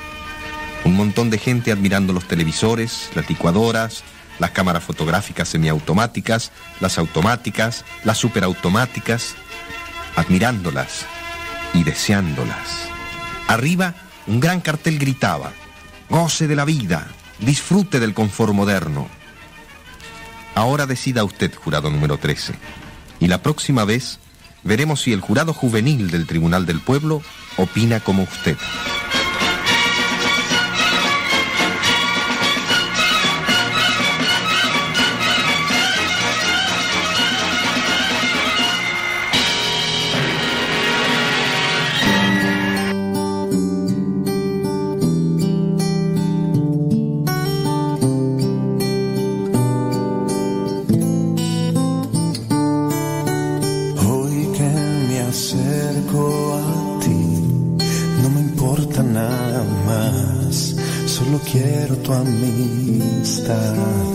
Un 0.83 0.95
montón 0.95 1.29
de 1.29 1.37
gente 1.37 1.71
admirando 1.71 2.13
los 2.13 2.27
televisores, 2.27 3.09
las 3.15 3.29
licuadoras, 3.29 4.03
las 4.39 4.51
cámaras 4.51 4.83
fotográficas 4.83 5.49
semiautomáticas, 5.49 6.51
las 6.79 6.97
automáticas, 6.97 7.85
las 8.03 8.17
superautomáticas, 8.17 9.35
admirándolas 10.15 11.05
y 11.73 11.83
deseándolas. 11.83 12.87
Arriba, 13.47 13.93
un 14.27 14.39
gran 14.39 14.61
cartel 14.61 14.97
gritaba, 14.97 15.51
goce 16.09 16.47
de 16.47 16.55
la 16.55 16.65
vida, 16.65 17.07
disfrute 17.39 17.99
del 17.99 18.13
confort 18.13 18.53
moderno. 18.53 19.07
Ahora 20.55 20.85
decida 20.85 21.23
usted, 21.23 21.53
jurado 21.55 21.89
número 21.89 22.17
13. 22.17 22.53
Y 23.19 23.27
la 23.27 23.41
próxima 23.41 23.85
vez 23.85 24.19
veremos 24.63 25.01
si 25.01 25.13
el 25.13 25.21
jurado 25.21 25.53
juvenil 25.53 26.09
del 26.11 26.27
Tribunal 26.27 26.65
del 26.65 26.79
Pueblo 26.79 27.21
opina 27.57 27.99
como 27.99 28.23
usted. 28.23 28.57
Tu 62.49 64.08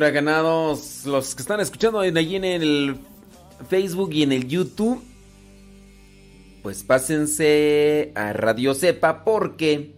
huracanados, 0.00 1.04
los 1.04 1.34
que 1.34 1.42
están 1.42 1.60
escuchando 1.60 2.00
allí 2.00 2.36
en 2.36 2.44
el 2.44 2.96
Facebook 3.68 4.10
y 4.12 4.22
en 4.22 4.32
el 4.32 4.48
YouTube, 4.48 5.02
pues 6.62 6.82
pásense 6.84 8.12
a 8.14 8.32
Radio 8.32 8.74
Cepa 8.74 9.24
porque 9.24 9.94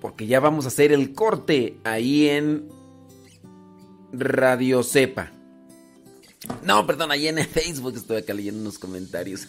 porque 0.00 0.26
ya 0.26 0.40
vamos 0.40 0.64
a 0.64 0.68
hacer 0.68 0.92
el 0.92 1.14
corte 1.14 1.78
ahí 1.84 2.28
en 2.28 2.68
Radio 4.12 4.82
Cepa. 4.82 5.30
No, 6.64 6.86
perdón, 6.86 7.12
ahí 7.12 7.28
en 7.28 7.38
el 7.38 7.46
Facebook 7.46 7.94
estoy 7.94 8.16
acá 8.16 8.34
leyendo 8.34 8.60
unos 8.60 8.78
comentarios. 8.78 9.46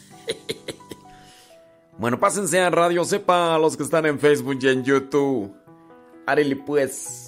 bueno, 1.98 2.20
pásense 2.20 2.60
a 2.60 2.70
Radio 2.70 3.06
Cepa 3.06 3.58
los 3.58 3.76
que 3.76 3.84
están 3.84 4.06
en 4.06 4.20
Facebook 4.20 4.60
y 4.62 4.68
en 4.68 4.84
YouTube. 4.84 5.52
Árele 6.28 6.58
pues. 6.58 7.28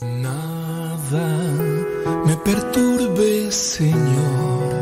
Me 1.13 2.35
perturbe, 2.37 3.51
Señor, 3.51 4.73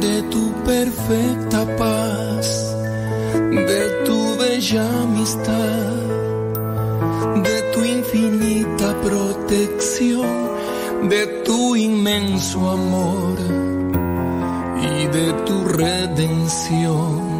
de 0.00 0.22
tu 0.30 0.52
perfecta 0.64 1.66
paz, 1.76 2.76
de 3.50 4.04
tu 4.06 4.36
bella 4.36 4.86
amistad, 5.02 5.92
de 7.42 7.62
tu 7.72 7.84
infinita 7.84 8.94
protección, 9.02 10.28
de 11.08 11.26
tu 11.44 11.74
inmenso 11.74 12.70
amor 12.70 13.36
y 14.80 15.06
de 15.08 15.32
tu 15.46 15.64
redención. 15.64 17.33